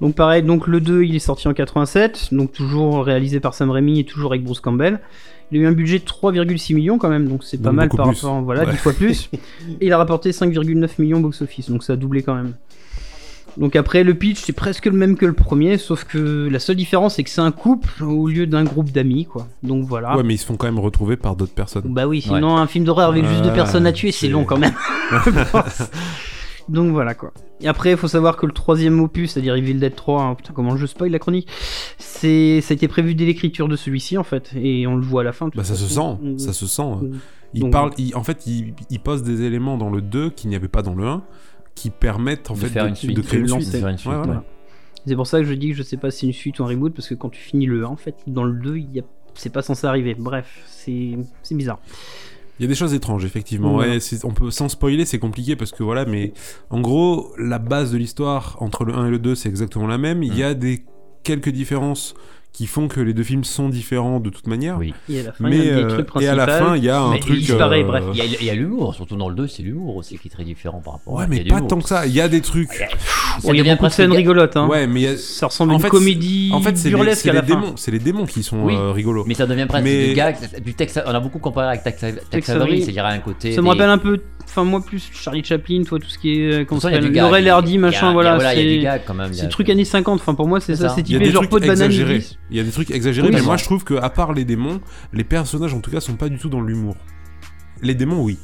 Donc 0.00 0.14
pareil, 0.14 0.42
donc 0.42 0.66
le 0.68 0.80
2 0.80 1.02
il 1.04 1.16
est 1.16 1.18
sorti 1.20 1.48
en 1.48 1.54
87, 1.54 2.28
donc 2.32 2.52
toujours 2.52 3.04
réalisé 3.04 3.40
par 3.40 3.54
Sam 3.54 3.70
Raimi 3.70 3.98
et 4.00 4.04
toujours 4.04 4.30
avec 4.32 4.44
Bruce 4.44 4.60
Campbell. 4.60 5.00
Il 5.50 5.58
a 5.58 5.62
eu 5.62 5.66
un 5.66 5.72
budget 5.72 5.98
de 5.98 6.04
3,6 6.04 6.74
millions 6.74 6.98
quand 6.98 7.08
même, 7.08 7.26
donc 7.26 7.42
c'est 7.42 7.56
pas 7.56 7.70
Donc 7.70 7.76
mal 7.76 7.88
par 7.88 8.06
plus. 8.08 8.22
rapport, 8.22 8.42
voilà, 8.42 8.64
Ouais. 8.64 8.70
10 8.72 8.76
fois 8.76 8.92
plus. 8.92 9.30
et 9.80 9.86
il 9.86 9.92
a 9.92 9.98
rapporté 9.98 10.30
5,9 10.30 10.88
millions 10.98 11.20
box-office, 11.20 11.70
donc 11.70 11.82
ça 11.82 11.94
a 11.94 11.96
doublé 11.96 12.22
quand 12.22 12.34
même. 12.34 12.52
Donc 13.56 13.74
après 13.74 14.04
le 14.04 14.14
pitch 14.14 14.38
c'est 14.44 14.52
presque 14.52 14.86
le 14.86 14.92
même 14.92 15.16
que 15.16 15.26
le 15.26 15.32
premier, 15.32 15.78
sauf 15.78 16.04
que 16.04 16.48
la 16.48 16.60
seule 16.60 16.76
différence 16.76 17.16
c'est 17.16 17.24
que 17.24 17.30
c'est 17.30 17.40
un 17.40 17.50
couple 17.50 18.04
au 18.04 18.28
lieu 18.28 18.46
d'un 18.46 18.62
groupe 18.62 18.92
d'amis 18.92 19.24
quoi. 19.24 19.48
Donc 19.64 19.84
voilà. 19.84 20.16
Ouais, 20.16 20.22
mais 20.22 20.34
ils 20.34 20.38
se 20.38 20.46
font 20.46 20.54
quand 20.56 20.66
même 20.66 20.78
retrouver 20.78 21.16
par 21.16 21.34
d'autres 21.34 21.54
personnes. 21.54 21.82
Bah 21.86 22.06
oui, 22.06 22.20
sinon 22.20 22.56
un 22.56 22.66
film 22.68 22.84
d'horreur 22.84 23.08
avec 23.08 23.26
juste 23.26 23.42
deux 23.42 23.52
personnes 23.52 23.86
à 23.86 23.92
tuer 23.92 24.12
c'est 24.12 24.26
c'est- 24.26 24.32
long 24.32 24.44
quand 24.44 24.58
même. 24.58 24.74
Donc 26.68 26.92
voilà 26.92 27.14
quoi. 27.14 27.32
Et 27.60 27.68
après 27.68 27.92
il 27.92 27.96
faut 27.96 28.08
savoir 28.08 28.36
que 28.36 28.46
le 28.46 28.52
troisième 28.52 29.00
opus, 29.00 29.32
c'est-à-dire 29.32 29.54
Evil 29.56 29.74
Dead 29.74 29.94
3, 29.94 30.22
hein, 30.22 30.34
putain 30.34 30.52
comment 30.52 30.76
je 30.76 30.86
spoil 30.86 31.10
la 31.10 31.18
chronique, 31.18 31.48
c'est 31.98 32.60
ça 32.60 32.72
a 32.72 32.74
été 32.74 32.88
prévu 32.88 33.14
dès 33.14 33.24
l'écriture 33.24 33.68
de 33.68 33.76
celui-ci 33.76 34.18
en 34.18 34.24
fait, 34.24 34.52
et 34.54 34.86
on 34.86 34.96
le 34.96 35.02
voit 35.02 35.22
à 35.22 35.24
la 35.24 35.32
fin. 35.32 35.48
Bah, 35.54 35.64
ça 35.64 35.74
se 35.74 35.86
sent, 35.86 36.38
ça 36.38 36.52
se 36.52 36.66
sent. 36.66 36.82
Mm. 36.82 37.10
Il 37.54 37.60
Donc- 37.62 37.72
parle, 37.72 37.90
il- 37.96 38.14
en 38.14 38.22
fait, 38.22 38.46
il, 38.46 38.74
il 38.90 39.00
pose 39.00 39.22
des 39.22 39.42
éléments 39.42 39.78
dans 39.78 39.88
le 39.90 40.02
2 40.02 40.28
qu'il 40.30 40.50
n'y 40.50 40.56
avait 40.56 40.68
pas 40.68 40.82
dans 40.82 40.94
le 40.94 41.06
1 41.06 41.22
qui 41.74 41.88
permettent 41.90 42.50
en 42.50 42.54
De 42.54 42.58
fait 42.60 42.68
faire 42.68 42.84
de, 42.84 42.90
une 42.90 42.94
suite, 42.96 43.16
de 43.16 43.22
créer 43.22 43.40
une 43.40 43.48
suite. 43.48 43.72
De 43.72 43.78
faire 43.78 43.88
une 43.88 43.96
suite, 43.96 44.10
Ouais, 44.12 44.18
voilà. 44.18 44.32
ouais. 44.34 44.38
C'est 45.06 45.16
pour 45.16 45.26
ça 45.26 45.38
que 45.38 45.44
je 45.46 45.54
dis 45.54 45.68
que 45.70 45.74
je 45.74 45.82
sais 45.82 45.96
pas 45.96 46.10
si 46.10 46.20
c'est 46.20 46.26
une 46.26 46.32
suite 46.34 46.58
ou 46.58 46.64
un 46.64 46.66
reboot, 46.66 46.92
parce 46.92 47.08
que 47.08 47.14
quand 47.14 47.30
tu 47.30 47.40
finis 47.40 47.64
le 47.64 47.84
1, 47.84 47.88
en 47.88 47.96
fait, 47.96 48.16
dans 48.26 48.44
le 48.44 48.52
2, 48.52 48.76
il 48.76 48.92
y 48.92 49.00
a... 49.00 49.02
c'est 49.34 49.48
pas 49.52 49.62
censé 49.62 49.86
arriver. 49.86 50.14
Bref, 50.18 50.60
c'est 50.66 51.16
c'est 51.42 51.54
bizarre. 51.54 51.78
Il 52.58 52.62
y 52.62 52.64
a 52.64 52.68
des 52.68 52.74
choses 52.74 52.94
étranges, 52.94 53.24
effectivement. 53.24 53.76
Ouais, 53.76 53.98
on 54.24 54.32
peut, 54.32 54.50
sans 54.50 54.68
spoiler, 54.68 55.04
c'est 55.04 55.18
compliqué 55.18 55.54
parce 55.54 55.70
que 55.70 55.82
voilà, 55.82 56.04
mais 56.04 56.32
en 56.70 56.80
gros, 56.80 57.32
la 57.38 57.58
base 57.58 57.92
de 57.92 57.98
l'histoire 57.98 58.56
entre 58.60 58.84
le 58.84 58.94
1 58.94 59.06
et 59.06 59.10
le 59.10 59.18
2, 59.18 59.34
c'est 59.34 59.48
exactement 59.48 59.86
la 59.86 59.98
même. 59.98 60.22
Il 60.22 60.36
y 60.36 60.42
a 60.42 60.54
des 60.54 60.84
quelques 61.22 61.50
différences 61.50 62.14
qui 62.52 62.66
font 62.66 62.88
que 62.88 63.00
les 63.00 63.14
deux 63.14 63.22
films 63.22 63.44
sont 63.44 63.68
différents 63.68 64.18
de 64.18 64.30
toute 64.30 64.48
manière. 64.48 64.78
Oui. 64.78 64.92
Et 65.08 65.20
à 65.20 65.22
la 65.24 65.32
fin, 65.32 65.44
il 65.48 65.50
Mais 65.50 65.56
y 65.56 65.70
a 65.70 65.74
un 65.74 65.76
des 65.76 65.94
euh, 65.94 66.20
et 66.20 66.26
à 66.28 66.34
la 66.34 66.46
fin, 66.46 66.76
il 66.76 66.82
y 66.84 66.88
a 66.90 67.00
un 67.00 67.12
mais 67.12 67.20
truc. 67.20 67.36
il 67.36 67.46
disparaît, 67.46 67.82
euh, 67.84 67.86
bref. 67.86 68.04
Il 68.14 68.44
y 68.44 68.50
a, 68.50 68.54
l'humour, 68.54 68.94
surtout 68.96 69.14
dans 69.16 69.28
le 69.28 69.36
2, 69.36 69.46
c'est 69.46 69.62
l'humour 69.62 69.96
aussi 69.96 70.18
qui 70.18 70.26
est 70.26 70.30
très 70.30 70.42
différent 70.42 70.80
par 70.84 70.94
rapport 70.94 71.14
Ouais, 71.14 71.24
à. 71.24 71.26
mais 71.28 71.44
pas 71.44 71.60
tant 71.60 71.78
que 71.78 71.88
ça. 71.88 72.06
Il 72.06 72.12
y 72.12 72.20
a 72.20 72.28
des 72.28 72.40
trucs. 72.40 72.72
Ça 72.72 72.86
y 73.44 73.50
a 73.50 73.52
devient 73.52 73.62
beaucoup 73.62 73.72
de 73.74 73.76
presque 73.78 73.96
scènes 73.96 74.10
ga- 74.10 74.16
rigolotes. 74.16 74.56
Hein. 74.56 74.66
Ouais, 74.66 74.86
mais 74.88 75.06
a- 75.06 75.16
Ça 75.16 75.46
ressemble 75.46 75.70
à 75.70 75.74
en 75.74 75.76
une 75.78 75.82
fait, 75.84 75.88
comédie 75.88 76.50
En 76.52 76.60
fait, 76.60 76.76
c'est 76.76 76.88
les, 76.88 76.94
burlesque 76.96 77.20
c'est 77.22 77.30
à 77.30 77.34
la 77.34 77.42
les 77.42 77.46
fin. 77.46 77.60
démons, 77.60 77.72
c'est 77.76 77.90
les 77.92 77.98
démons 78.00 78.26
qui 78.26 78.42
sont 78.42 78.64
Oui. 78.64 78.74
euh, 78.74 78.90
rigolos. 78.90 79.24
Mais 79.28 79.34
ça 79.34 79.46
devient 79.46 79.66
presque 79.68 79.84
Mais- 79.84 80.08
du 80.08 80.14
gag, 80.14 80.36
du 80.64 80.74
Tex, 80.74 80.98
on 81.06 81.10
a 81.14 81.20
beaucoup 81.20 81.38
comparé 81.38 81.68
avec 81.68 81.84
Tex, 81.84 82.02
Avery, 82.50 82.82
c'est-à-dire 82.82 83.04
un 83.06 83.18
côté. 83.20 83.52
Ça 83.52 83.60
me 83.60 83.66
des- 83.66 83.70
rappelle 83.70 83.90
un 83.90 83.98
peu, 83.98 84.20
enfin 84.48 84.64
moi 84.64 84.84
plus 84.84 85.10
Charlie 85.12 85.44
Chaplin, 85.44 85.82
toi 85.84 85.98
tout 85.98 86.08
ce 86.08 86.18
qui 86.18 86.40
est, 86.40 86.52
euh, 86.52 86.64
comment 86.64 86.80
ça 86.80 86.90
il 86.90 86.94
y 86.94 86.96
a 86.96 86.98
du 86.98 87.06
s'appelle, 87.06 87.14
gag, 87.14 87.24
Laurel 87.24 87.48
Hardy, 87.48 87.78
machin, 87.78 88.12
voilà. 88.12 88.38
c'est 88.40 89.02
quand 89.06 89.14
même. 89.14 89.32
y 89.32 89.36
c'est 89.36 89.48
truc 89.48 89.68
années 89.70 89.84
50, 89.84 90.20
enfin 90.20 90.34
pour 90.34 90.48
moi 90.48 90.60
c'est 90.60 90.74
C'est 90.74 90.82
ça, 90.82 90.88
c'est 90.88 91.08
Il 91.08 91.12
y 91.12 91.16
a 91.16 91.18
typé 91.18 91.26
des 91.26 91.32
genre 91.32 91.42
trucs 91.42 91.50
pot 91.50 91.60
de 91.60 91.66
banane. 91.66 91.92
Il 91.92 92.56
y 92.56 92.60
a 92.60 92.64
des 92.64 92.70
trucs 92.70 92.90
exagérés, 92.90 93.30
mais 93.30 93.42
moi 93.42 93.56
je 93.56 93.64
trouve 93.64 93.84
que 93.84 93.94
à 93.94 94.10
part 94.10 94.32
les 94.32 94.44
démons, 94.44 94.80
les 95.12 95.24
personnages 95.24 95.74
en 95.74 95.80
tout 95.80 95.90
cas 95.90 96.00
sont 96.00 96.14
pas 96.14 96.28
du 96.28 96.38
tout 96.38 96.48
dans 96.48 96.60
l'humour. 96.60 96.96
Les 97.82 97.94
démons, 97.94 98.22
oui. 98.22 98.38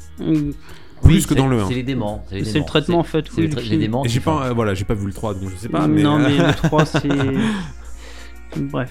Plus 1.02 1.26
que 1.26 1.34
dans 1.34 1.46
le 1.46 1.60
1. 1.60 1.68
C'est 1.68 1.74
les 1.74 1.82
démons. 1.82 2.20
C'est 2.30 2.58
le 2.58 2.64
traitement, 2.64 2.98
en 2.98 3.04
fait, 3.04 3.26
C'est 3.34 3.42
oui, 3.42 3.68
les, 3.68 3.78
démons. 3.78 4.04
Et 4.04 4.08
j'ai 4.08 4.20
pas, 4.20 4.46
euh, 4.46 4.52
voilà, 4.52 4.74
j'ai 4.74 4.84
pas 4.84 4.94
vu 4.94 5.06
le 5.06 5.12
3, 5.12 5.34
donc 5.34 5.50
je 5.50 5.56
sais 5.56 5.68
pas. 5.68 5.86
Mais, 5.86 6.02
non, 6.02 6.18
euh, 6.18 6.28
mais 6.28 6.38
le 6.38 6.54
3, 6.54 6.84
c'est. 6.86 7.08
Bref. 8.56 8.90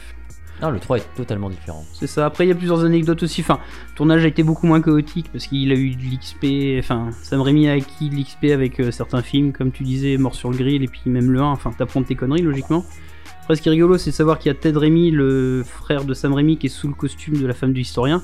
Le 0.72 0.80
3 0.80 0.98
est 0.98 1.16
totalement 1.16 1.50
différent. 1.50 1.86
C'est 1.94 2.08
ça. 2.08 2.26
Après, 2.26 2.46
il 2.46 2.50
y 2.50 2.52
a 2.52 2.56
plusieurs 2.56 2.84
anecdotes 2.86 3.24
aussi. 3.24 3.42
Enfin, 3.42 3.60
le 3.90 3.96
tournage 3.96 4.24
a 4.24 4.28
été 4.28 4.44
beaucoup 4.44 4.68
moins 4.68 4.82
chaotique 4.82 5.30
parce 5.32 5.48
qu'il 5.48 5.72
a 5.72 5.76
eu 5.76 5.96
de 5.96 6.04
l'XP. 6.04 6.80
Enfin, 6.80 7.10
Sam 7.22 7.42
Raimi 7.42 7.68
a 7.68 7.74
acquis 7.74 8.10
de 8.10 8.16
l'XP 8.16 8.46
avec 8.54 8.80
euh, 8.80 8.92
certains 8.92 9.22
films, 9.22 9.52
comme 9.52 9.72
tu 9.72 9.84
disais, 9.84 10.18
Mort 10.18 10.36
sur 10.36 10.50
le 10.50 10.58
grill, 10.58 10.84
et 10.84 10.88
puis 10.88 11.02
même 11.06 11.32
le 11.32 11.42
1. 11.42 11.44
Enfin, 11.44 11.72
t'apprends 11.78 12.04
tes 12.04 12.16
conneries, 12.16 12.42
logiquement. 12.42 12.86
Après, 13.42 13.56
ce 13.56 13.62
qui 13.62 13.68
est 13.68 13.72
rigolo, 13.72 13.98
c'est 13.98 14.12
de 14.12 14.16
savoir 14.16 14.40
qu'il 14.40 14.50
y 14.50 14.56
a 14.56 14.58
Ted 14.58 14.78
Raimi, 14.78 15.12
le 15.12 15.64
frère 15.66 16.06
de 16.06 16.14
Sam 16.14 16.34
Raimi, 16.34 16.58
qui 16.58 16.68
est 16.68 16.70
sous 16.70 16.88
le 16.88 16.94
costume 16.94 17.38
de 17.38 17.46
la 17.46 17.54
femme 17.54 17.74
du 17.74 17.82
historien. 17.82 18.22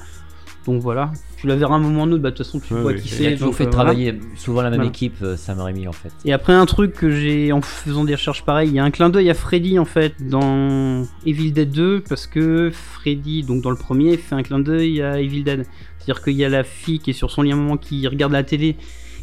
Donc 0.66 0.82
voilà. 0.82 1.12
Tu 1.38 1.48
la 1.48 1.56
verras 1.56 1.76
un 1.76 1.80
moment 1.80 2.02
ou 2.02 2.04
un 2.06 2.12
autre. 2.12 2.22
Bah, 2.22 2.32
de 2.32 2.36
toute 2.36 2.46
façon, 2.46 2.60
tu 2.60 2.74
Ouais, 2.74 2.82
vois 2.82 2.94
qui 2.94 3.08
Il 3.08 3.14
a 3.14 3.18
c'est. 3.18 3.32
toujours 3.34 3.48
donc, 3.48 3.56
fait 3.56 3.64
euh, 3.64 3.70
voilà. 3.72 3.84
travailler 3.92 4.20
souvent 4.36 4.62
la 4.62 4.70
même 4.70 4.80
Voilà. 4.80 4.90
équipe, 4.90 5.16
euh, 5.22 5.38
Sam 5.38 5.60
Raimi 5.62 5.88
en 5.88 5.94
fait. 5.94 6.12
Et 6.26 6.34
après 6.34 6.54
un 6.54 6.66
truc 6.66 6.94
que 6.94 7.10
j'ai 7.10 7.52
en 7.54 7.62
faisant 7.62 8.04
des 8.04 8.14
recherches 8.16 8.44
pareilles, 8.44 8.70
il 8.70 8.76
y 8.76 8.80
a 8.80 8.84
un 8.84 8.92
clin 8.92 9.10
d'œil 9.10 9.30
à 9.30 9.34
Freddy 9.34 9.80
en 9.80 9.86
fait 9.86 10.14
dans 10.20 11.06
Evil 11.26 11.52
Dead 11.54 11.72
2 11.72 12.04
parce 12.08 12.28
que 12.28 12.72
Freddy 12.74 13.44
donc 13.44 13.62
dans 13.64 13.70
le 13.72 13.78
premier 13.78 14.18
fait 14.18 14.36
un 14.36 14.44
clin 14.44 14.60
d'œil 14.60 15.02
à 15.02 15.20
Evil 15.22 15.44
Dead. 15.44 15.66
C'est-à-dire 15.98 16.24
qu'il 16.24 16.34
y 16.36 16.44
a 16.46 16.50
la 16.50 16.64
fille 16.64 17.00
qui 17.00 17.12
est 17.12 17.14
sur 17.14 17.32
son 17.32 17.42
lit 17.44 17.52
à 17.52 17.56
un 17.56 17.58
moment 17.58 17.78
qui 17.78 18.06
regarde 18.08 18.32
la 18.34 18.44
télé. 18.44 18.76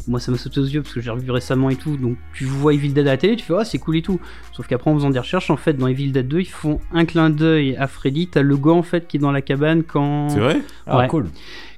Moi 0.07 0.19
ça 0.21 0.31
m'a 0.31 0.37
sauté 0.37 0.59
aux 0.61 0.65
yeux 0.65 0.81
parce 0.81 0.93
que 0.93 1.01
j'ai 1.01 1.09
revu 1.11 1.29
récemment 1.31 1.69
et 1.69 1.75
tout. 1.75 1.97
Donc 1.97 2.15
tu 2.33 2.45
vois 2.45 2.73
Evil 2.73 2.89
Dead 2.93 3.07
à 3.07 3.11
la 3.11 3.17
télé, 3.17 3.35
tu 3.35 3.45
fais 3.45 3.53
ah 3.59 3.65
c'est 3.65 3.77
cool 3.77 3.97
et 3.97 4.01
tout. 4.01 4.19
Sauf 4.53 4.65
qu'après 4.67 4.89
en 4.89 4.95
faisant 4.95 5.09
des 5.09 5.19
recherches 5.19 5.49
en 5.49 5.57
fait 5.57 5.73
dans 5.73 5.87
Evil 5.87 6.11
Dead 6.11 6.27
2 6.27 6.39
ils 6.39 6.45
font 6.45 6.79
un 6.93 7.05
clin 7.05 7.29
d'œil 7.29 7.75
à 7.75 7.87
Freddy. 7.87 8.27
T'as 8.27 8.41
le 8.41 8.55
gars 8.57 8.71
en 8.71 8.83
fait 8.83 9.07
qui 9.07 9.17
est 9.17 9.19
dans 9.19 9.31
la 9.33 9.41
cabane 9.41 9.83
quand 9.83 10.29
C'est 10.29 10.39
vrai? 10.39 10.61
Ah, 10.85 10.99
Ouais. 10.99 11.07
cool. 11.07 11.27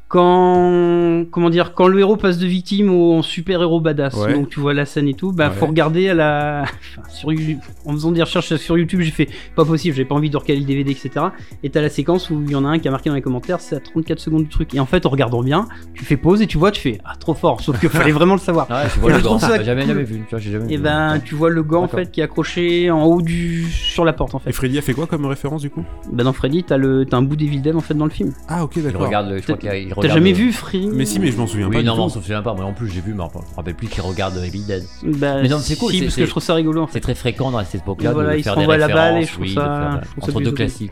Quand 0.09 1.25
comment 1.31 1.49
dire 1.49 1.73
quand 1.73 1.87
le 1.87 1.99
héros 1.99 2.17
passe 2.17 2.37
de 2.37 2.47
victime 2.47 2.89
au 2.91 3.21
super 3.23 3.61
héros 3.61 3.79
badass 3.79 4.15
Ouais. 4.15 4.33
donc 4.33 4.49
tu 4.49 4.59
vois 4.59 4.73
la 4.73 4.85
scène 4.85 5.07
et 5.07 5.13
tout 5.13 5.31
bah 5.31 5.49
Ouais. 5.49 5.55
faut 5.55 5.67
regarder 5.67 6.09
à 6.09 6.13
la 6.13 6.63
enfin, 6.97 7.07
sur 7.09 7.31
You- 7.31 7.59
en 7.85 7.91
faisant 7.93 8.11
des 8.11 8.21
recherches 8.21 8.55
sur 8.55 8.77
YouTube 8.77 9.01
j'ai 9.01 9.11
fait 9.11 9.29
pas 9.55 9.63
possible 9.65 9.95
j'ai 9.95 10.05
pas 10.05 10.15
envie 10.15 10.29
de 10.29 10.37
recaler 10.37 10.59
le 10.59 10.65
DVD 10.65 10.91
etc 10.91 11.27
et 11.63 11.69
t'as 11.69 11.81
la 11.81 11.89
séquence 11.89 12.29
où 12.29 12.41
il 12.45 12.51
y 12.51 12.55
en 12.55 12.65
a 12.65 12.69
un 12.69 12.79
qui 12.79 12.87
a 12.87 12.91
marqué 12.91 13.09
dans 13.09 13.15
les 13.15 13.21
commentaires 13.21 13.59
c'est 13.61 13.75
à 13.75 13.79
34 13.79 14.19
secondes 14.19 14.43
du 14.43 14.49
truc 14.49 14.73
et 14.75 14.79
en 14.79 14.85
fait 14.85 15.05
en 15.05 15.09
regardant 15.09 15.41
bien 15.43 15.67
tu 15.93 16.03
fais 16.05 16.17
pause 16.17 16.41
et 16.41 16.47
tu 16.47 16.57
vois 16.57 16.71
tu 16.71 16.81
fais 16.81 16.99
ah 17.05 17.13
trop 17.19 17.33
fort 17.33 17.61
sauf 17.61 17.79
qu'il 17.79 17.89
fallait 17.89 18.11
vraiment 18.19 18.33
le 18.33 18.39
savoir 18.39 18.67
Ah, 18.69 18.87
je 18.93 18.99
vois 18.99 19.11
Et 19.11 19.13
le 19.15 19.21
gant. 19.21 19.39
ça 19.39 19.61
jamais, 19.63 19.85
vu. 19.85 20.19
Tu 20.27 20.29
vois, 20.31 20.39
jamais 20.39 20.73
et 20.73 20.77
vu. 20.77 20.83
ben 20.83 21.19
tu 21.23 21.35
vois 21.35 21.49
le 21.49 21.63
gant 21.63 21.83
en 21.83 21.87
fait 21.87 22.11
qui 22.11 22.21
est 22.21 22.23
accroché 22.23 22.89
en 22.91 23.03
haut 23.05 23.21
du 23.21 23.63
sur 23.71 24.05
la 24.05 24.13
porte 24.13 24.35
en 24.35 24.39
Et 24.39 24.41
fait 24.43 24.51
Freddy 24.53 24.77
a 24.77 24.81
fait 24.81 24.93
quoi 24.93 25.07
comme 25.07 25.25
référence 25.25 25.61
du 25.61 25.69
coup? 25.69 25.83
Bah 26.11 26.23
dans 26.23 26.33
Freddy 26.33 26.63
t'as 26.63 26.77
le 26.77 27.05
t'as 27.05 27.17
un 27.17 27.21
bout 27.21 27.35
d'Evil 27.35 27.61
Dead 27.61 27.75
en 27.75 27.79
fait 27.81 27.93
dans 27.93 28.05
le 28.05 28.11
film 28.11 28.33
Ah, 28.47 28.63
ok, 28.63 28.73
Il 28.77 28.83
d'accord. 28.83 29.01
regarde, 29.01 29.29
le- 29.29 29.37
je 29.37 29.43
crois 29.43 29.57
qu'il 29.57 29.69
il 29.69 29.93
regarde. 29.93 29.98
T'as 30.01 30.13
jamais 30.13 30.33
vu 30.33 30.51
Freddy 30.51 30.87
Mais 30.87 31.05
si, 31.05 31.19
mais 31.19 31.31
je 31.31 31.37
m'en 31.37 31.47
souviens 31.47 31.67
Oui, 31.67 31.77
pas. 31.77 31.83
non, 31.83 31.95
non, 31.95 32.07
tout. 32.07 32.13
je 32.13 32.17
me 32.19 32.23
souviens 32.23 32.41
pas. 32.41 32.53
Moi 32.53 32.63
non 32.63 32.73
plus, 32.73 32.87
j'ai 32.89 33.01
vu, 33.01 33.13
mais 33.13 33.23
je 33.33 33.37
me 33.39 33.55
rappelle 33.55 33.75
plus 33.75 33.87
qu'il 33.87 34.01
regarde 34.01 34.35
Evil 34.37 34.63
Dead. 34.65 34.83
bah, 35.03 35.41
Mais 35.41 35.47
non, 35.49 35.59
c'est 35.59 35.75
cool, 35.77 35.91
si, 35.91 35.99
c'est- 35.99 36.05
parce 36.05 36.15
que 36.15 36.21
c'est- 36.21 36.25
je 36.25 36.29
trouve 36.31 36.43
ça 36.43 36.53
rigolo 36.53 36.81
en 36.81 36.87
fait 36.87 36.93
C'est 36.93 36.99
très 37.01 37.15
fréquent 37.15 37.51
dans 37.51 37.63
cette 37.63 37.81
époque-là 37.81 38.13
voilà, 38.13 38.33
de 38.33 38.37
il 38.37 38.43
se 38.43 38.49
faire 38.49 38.57
des 38.57 38.65
la 38.77 38.87
balle 38.87 39.17
et 39.17 39.23
je 39.25 39.31
trouve 39.31 39.41
oui, 39.43 39.53
ça- 39.53 39.99
faire- 40.01 40.23
entre 40.23 40.41
deux 40.41 40.51
classiques. 40.51 40.91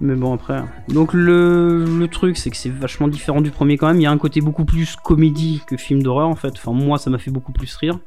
Mais 0.00 0.14
bon, 0.14 0.32
après. 0.34 0.62
Donc, 0.88 1.12
le, 1.12 1.84
le 1.84 2.06
truc, 2.08 2.36
c'est 2.36 2.50
que 2.50 2.56
c'est 2.56 2.68
vachement 2.70 3.08
différent 3.08 3.40
du 3.40 3.50
premier 3.50 3.76
quand 3.76 3.88
même. 3.88 3.96
Il 3.96 4.04
y 4.04 4.06
a 4.06 4.12
un 4.12 4.18
côté 4.18 4.40
beaucoup 4.40 4.64
plus 4.64 4.94
comédie 4.94 5.60
que 5.66 5.76
film 5.76 6.04
d'horreur 6.04 6.28
en 6.28 6.36
fait. 6.36 6.52
Enfin, 6.56 6.70
moi, 6.72 6.98
ça 6.98 7.10
m'a 7.10 7.18
fait 7.18 7.32
beaucoup 7.32 7.50
plus 7.50 7.74
rire. 7.74 7.98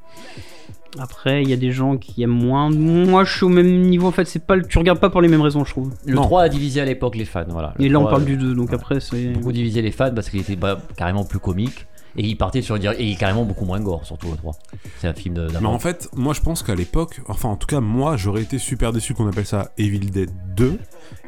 Après, 1.00 1.42
il 1.42 1.50
y 1.50 1.54
a 1.54 1.58
des 1.58 1.72
gens 1.72 1.98
qui 1.98 2.22
aiment 2.22 2.30
moins. 2.32 2.70
Moi, 2.70 3.24
je 3.24 3.34
suis 3.34 3.46
au 3.46 3.50
même 3.50 3.82
niveau 3.82 4.08
en 4.08 4.12
fait. 4.12 4.26
C'est 4.26 4.44
pas, 4.46 4.56
le- 4.58 4.66
tu 4.66 4.78
regardes 4.78 5.00
pas 5.00 5.10
pour 5.10 5.22
les 5.22 5.28
mêmes 5.30 5.42
raisons, 5.42 5.64
je 5.64 5.72
trouve. 5.72 5.92
Le 6.06 6.16
Non. 6.16 6.22
3 6.24 6.42
a 6.44 6.50
divisé 6.50 6.82
à 6.82 6.86
l'époque 6.86 7.16
les 7.16 7.26
fans, 7.26 7.46
voilà. 7.48 7.74
Le 7.80 7.86
Et 7.86 7.90
là, 7.90 7.98
on 8.00 8.02
3, 8.02 8.12
parle 8.12 8.24
euh, 8.24 8.26
du 8.26 8.38
2, 8.38 8.54
donc 8.56 8.68
voilà. 8.70 8.76
après, 8.82 9.00
c'est. 9.00 9.30
Beaucoup 9.30 9.52
divisé 9.54 9.82
les 9.82 9.92
fans 9.92 10.12
parce 10.14 10.30
qu'il 10.30 10.42
était 10.42 10.56
bah, 10.58 10.80
carrément 10.98 11.24
plus 11.24 11.40
comique. 11.40 11.88
Et 12.18 12.24
il 12.28 12.36
partait 12.36 12.62
sur 12.62 12.78
dire 12.78 12.92
et 12.98 13.06
il 13.06 13.14
est 13.14 13.16
carrément 13.16 13.46
beaucoup 13.46 13.64
moins 13.64 13.80
gore, 13.80 14.06
surtout 14.06 14.30
le 14.32 14.36
3. 14.36 14.52
C'est 15.00 15.08
un 15.08 15.14
film 15.14 15.34
de- 15.36 15.48
Mais 15.62 15.66
en 15.68 15.80
fait, 15.80 16.10
moi 16.14 16.34
je 16.34 16.42
pense 16.42 16.62
qu'à 16.62 16.76
l'époque, 16.76 17.22
enfin 17.30 17.48
en 17.48 17.56
tout 17.56 17.68
cas 17.68 17.80
moi 17.80 18.18
j'aurais 18.18 18.42
été 18.42 18.58
super 18.58 18.92
déçu 18.92 19.14
qu'on 19.14 19.30
appelle 19.30 19.46
ça 19.46 19.72
Evil 19.78 20.00
Dead 20.12 20.30
2 20.58 20.78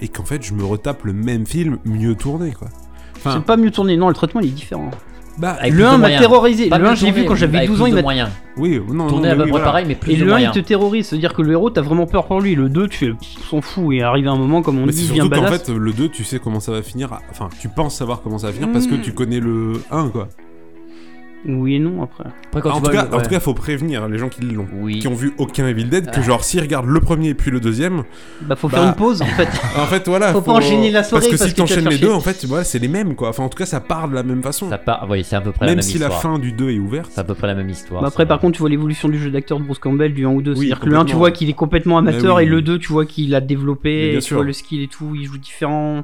et 0.01 0.09
qu'en 0.09 0.25
fait 0.25 0.43
je 0.43 0.53
me 0.53 0.65
retape 0.65 1.05
le 1.05 1.13
même 1.13 1.45
film 1.45 1.77
mieux 1.85 2.15
tourné 2.15 2.51
quoi. 2.51 2.67
Enfin, 3.15 3.35
C'est 3.37 3.45
pas 3.45 3.55
mieux 3.55 3.71
tourné, 3.71 3.95
non, 3.95 4.09
le 4.09 4.13
traitement 4.13 4.41
il 4.41 4.47
est 4.49 4.51
différent. 4.51 4.91
Bah 5.37 5.57
Avec 5.59 5.71
le 5.73 5.77
plus 5.77 5.83
de 5.83 5.87
1 5.89 5.97
m'a 5.97 6.09
terrorisé. 6.17 6.69
Pas 6.69 6.77
Le 6.77 6.85
1, 6.85 6.89
mieux 6.91 6.95
j'ai 6.95 7.11
vu 7.11 7.25
quand 7.25 7.35
j'avais 7.35 7.57
avec 7.57 7.69
12 7.69 7.81
ans, 7.81 7.85
il 7.87 7.95
m'a. 7.95 8.01
oui, 8.57 8.79
non, 8.91 9.07
Tourné 9.07 9.27
non, 9.29 9.33
à 9.33 9.35
peu 9.35 9.41
près 9.43 9.49
voilà. 9.51 9.65
pareil, 9.65 9.85
mais 9.87 9.95
plus 9.95 10.11
Et 10.13 10.15
de 10.17 10.25
le 10.25 10.33
1 10.33 10.39
il 10.39 10.51
te 10.51 10.59
terrorise, 10.59 11.07
c'est-à-dire 11.07 11.33
que 11.33 11.41
le 11.41 11.51
héros 11.51 11.69
t'as 11.69 11.81
vraiment 11.81 12.05
peur 12.05 12.25
pour 12.25 12.39
lui. 12.41 12.55
Le 12.55 12.69
2 12.69 12.87
tu 12.87 13.15
s'en 13.49 13.61
fout 13.61 13.93
et 13.95 14.01
arrive 14.03 14.27
un 14.27 14.35
moment 14.35 14.61
comme 14.61 14.79
on 14.79 14.85
Mais 14.85 14.91
dit 14.91 15.05
bien 15.11 15.23
surtout 15.23 15.29
qu'en 15.35 15.41
badass. 15.43 15.63
fait 15.65 15.73
le 15.73 15.91
2 15.93 16.09
tu 16.09 16.23
sais 16.23 16.39
comment 16.39 16.59
ça 16.59 16.71
va 16.71 16.81
finir, 16.83 17.09
enfin 17.31 17.49
tu 17.59 17.67
penses 17.69 17.95
savoir 17.95 18.21
comment 18.21 18.37
ça 18.37 18.47
va 18.47 18.53
finir 18.53 18.71
parce 18.71 18.85
que 18.87 18.95
Mm. 18.95 19.01
tu 19.01 19.13
connais 19.13 19.39
le 19.39 19.81
1 19.91 20.09
quoi. 20.09 20.29
Oui 21.45 21.75
et 21.75 21.79
non 21.79 22.01
après. 22.03 22.23
Après, 22.47 22.61
quand 22.61 22.69
en, 22.69 22.73
tu 22.75 22.77
tout 22.79 22.91
vois 22.91 22.93
cas, 22.93 23.03
le- 23.09 23.13
en 23.13 23.17
ouais. 23.17 23.23
tout 23.23 23.29
cas 23.29 23.39
faut 23.41 23.53
prévenir 23.53 24.07
les 24.07 24.17
gens 24.17 24.29
qui 24.29 24.41
l'ont. 24.41 24.65
Oui. 24.75 24.99
Qui 24.99 25.07
ont 25.09 25.13
vu 25.13 25.33
aucun 25.37 25.67
Evil 25.67 25.85
Dead, 25.85 26.05
que 26.09 26.19
Ah. 26.19 26.21
genre 26.21 26.43
s'ils 26.43 26.61
regardent 26.61 26.87
le 26.87 26.99
premier 27.01 27.33
puis 27.33 27.51
le 27.51 27.59
deuxième, 27.59 28.03
Bah 28.43 28.55
faut 28.55 28.69
Bah, 28.69 28.77
faire 28.77 28.87
une 28.87 28.95
pause 28.95 29.21
en 29.21 29.25
fait. 29.25 29.47
en 29.77 29.85
fait 29.85 30.07
voilà. 30.07 30.31
Faut 30.31 30.41
pas 30.41 30.53
enchaîner 30.53 30.89
la 30.89 31.03
soirée 31.03 31.25
Parce 31.27 31.33
que 31.33 31.37
parce 31.39 31.49
si 31.49 31.55
t'enchaînes 31.55 31.89
les 31.89 31.97
deux, 31.97 32.11
en 32.11 32.21
fait, 32.21 32.45
voilà, 32.45 32.63
c'est 32.63 32.79
les 32.79 32.87
mêmes 32.87 33.15
quoi. 33.15 33.29
Enfin 33.29 33.43
en 33.43 33.49
tout 33.49 33.57
cas 33.57 33.65
ça 33.65 33.81
part 33.81 34.07
de 34.07 34.15
la 34.15 34.23
même 34.23 34.41
façon. 34.41 34.69
Ça 34.69 34.77
part, 34.77 35.05
oui, 35.09 35.23
c'est 35.25 35.35
à 35.35 35.41
peu 35.41 35.51
près 35.51 35.65
la 35.65 35.71
Même 35.71 35.77
même 35.79 35.81
si 35.83 35.97
la 35.97 36.09
fin 36.09 36.39
du 36.39 36.53
2 36.53 36.69
est 36.71 36.79
ouverte. 36.79 37.09
C'est 37.13 37.19
à 37.19 37.23
peu 37.25 37.33
près 37.35 37.47
la 37.47 37.55
même 37.55 37.69
histoire. 37.69 38.01
Bah 38.01 38.07
après, 38.07 38.25
par 38.25 38.39
contre, 38.39 38.53
tu 38.53 38.59
vois 38.59 38.69
l'évolution 38.69 39.09
du 39.09 39.19
jeu 39.19 39.29
d'acteur 39.29 39.59
de 39.59 39.65
Bruce 39.65 39.79
Campbell 39.79 40.13
du 40.13 40.25
1 40.25 40.29
ou 40.29 40.41
2. 40.41 40.51
Oui, 40.51 40.57
C'est-à-dire 40.59 40.79
que 40.79 40.85
le 40.89 40.97
1, 40.97 41.05
tu 41.05 41.15
vois 41.15 41.31
qu'il 41.31 41.49
est 41.49 41.53
complètement 41.53 41.97
amateur, 41.97 42.37
Mais 42.37 42.43
oui. 42.43 42.47
et 42.47 42.49
le 42.51 42.61
2, 42.61 42.79
tu 42.79 42.91
vois 42.93 43.05
qu'il 43.05 43.35
a 43.35 43.41
développé, 43.41 44.09
bien 44.11 44.17
et 44.19 44.21
tu 44.21 44.27
sûr. 44.27 44.37
vois 44.37 44.45
le 44.45 44.53
skill 44.53 44.81
et 44.83 44.87
tout. 44.87 45.13
Il 45.15 45.25
joue 45.25 45.37
différents. 45.37 46.03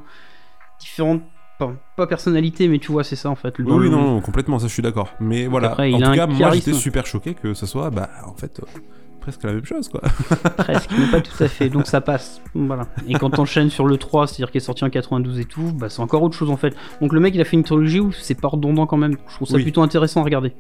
différentes. 0.82 1.22
Pas, 1.60 1.74
pas 1.97 2.07
personnalités, 2.07 2.68
mais 2.70 2.80
tu 2.80 2.91
vois, 2.91 3.03
c'est 3.03 3.18
ça 3.18 3.30
en 3.30 3.36
fait. 3.36 3.53
Oui, 3.60 3.89
non, 3.89 4.01
non, 4.01 4.22
complètement, 4.22 4.60
ça 4.60 4.68
je 4.68 4.74
suis 4.74 4.82
d'accord. 4.82 5.10
Mais 5.20 5.45
voilà, 5.45 5.72
après, 5.72 5.93
en 5.93 5.97
il 5.97 6.03
tout 6.03 6.12
cas, 6.14 6.26
moi 6.26 6.51
j'étais 6.51 6.74
super 6.74 7.05
choqué 7.05 7.34
que 7.34 7.53
ce 7.53 7.66
soit, 7.66 7.89
bah, 7.89 8.10
en 8.26 8.34
fait, 8.34 8.62
euh, 8.62 8.80
presque 9.20 9.43
la 9.43 9.51
même 9.51 9.66
chose, 9.66 9.89
quoi. 9.89 9.99
Presque, 10.57 10.89
mais 10.97 11.07
pas 11.12 11.20
tout 11.20 11.43
à 11.43 11.49
fait. 11.49 11.68
Donc 11.70 11.86
ça 11.86 11.99
passe. 11.99 12.41
Voilà. 12.55 12.88
Et 13.10 13.14
quand 13.16 13.30
t'enchaînes 13.30 13.70
sur 13.70 13.86
le 13.86 13.97
3, 13.97 14.28
c'est-à-dire 14.28 14.51
qu'il 14.51 14.62
est 14.62 14.64
sorti 14.64 14.86
en 14.86 14.89
92 14.89 15.39
et 15.39 15.43
tout, 15.45 15.74
bah 15.74 15.89
c'est 15.89 16.01
encore 16.01 16.24
autre 16.24 16.36
chose 16.36 16.49
en 16.49 16.55
fait. 16.55 16.74
Donc 17.01 17.12
le 17.12 17.20
mec, 17.20 17.36
il 17.36 17.41
a 17.41 17.43
fait 17.43 17.57
une 17.57 17.64
trilogie 17.64 17.99
où 17.99 18.14
c'est 18.14 18.39
pas 18.39 18.47
redondant 18.47 18.86
quand 18.86 18.95
même. 18.97 19.18
Je 19.28 19.36
trouve 19.36 19.47
ça 19.49 19.55
Oui. 19.57 19.64
plutôt 19.64 19.82
intéressant 19.82 20.22
à 20.22 20.24
regarder. 20.24 20.53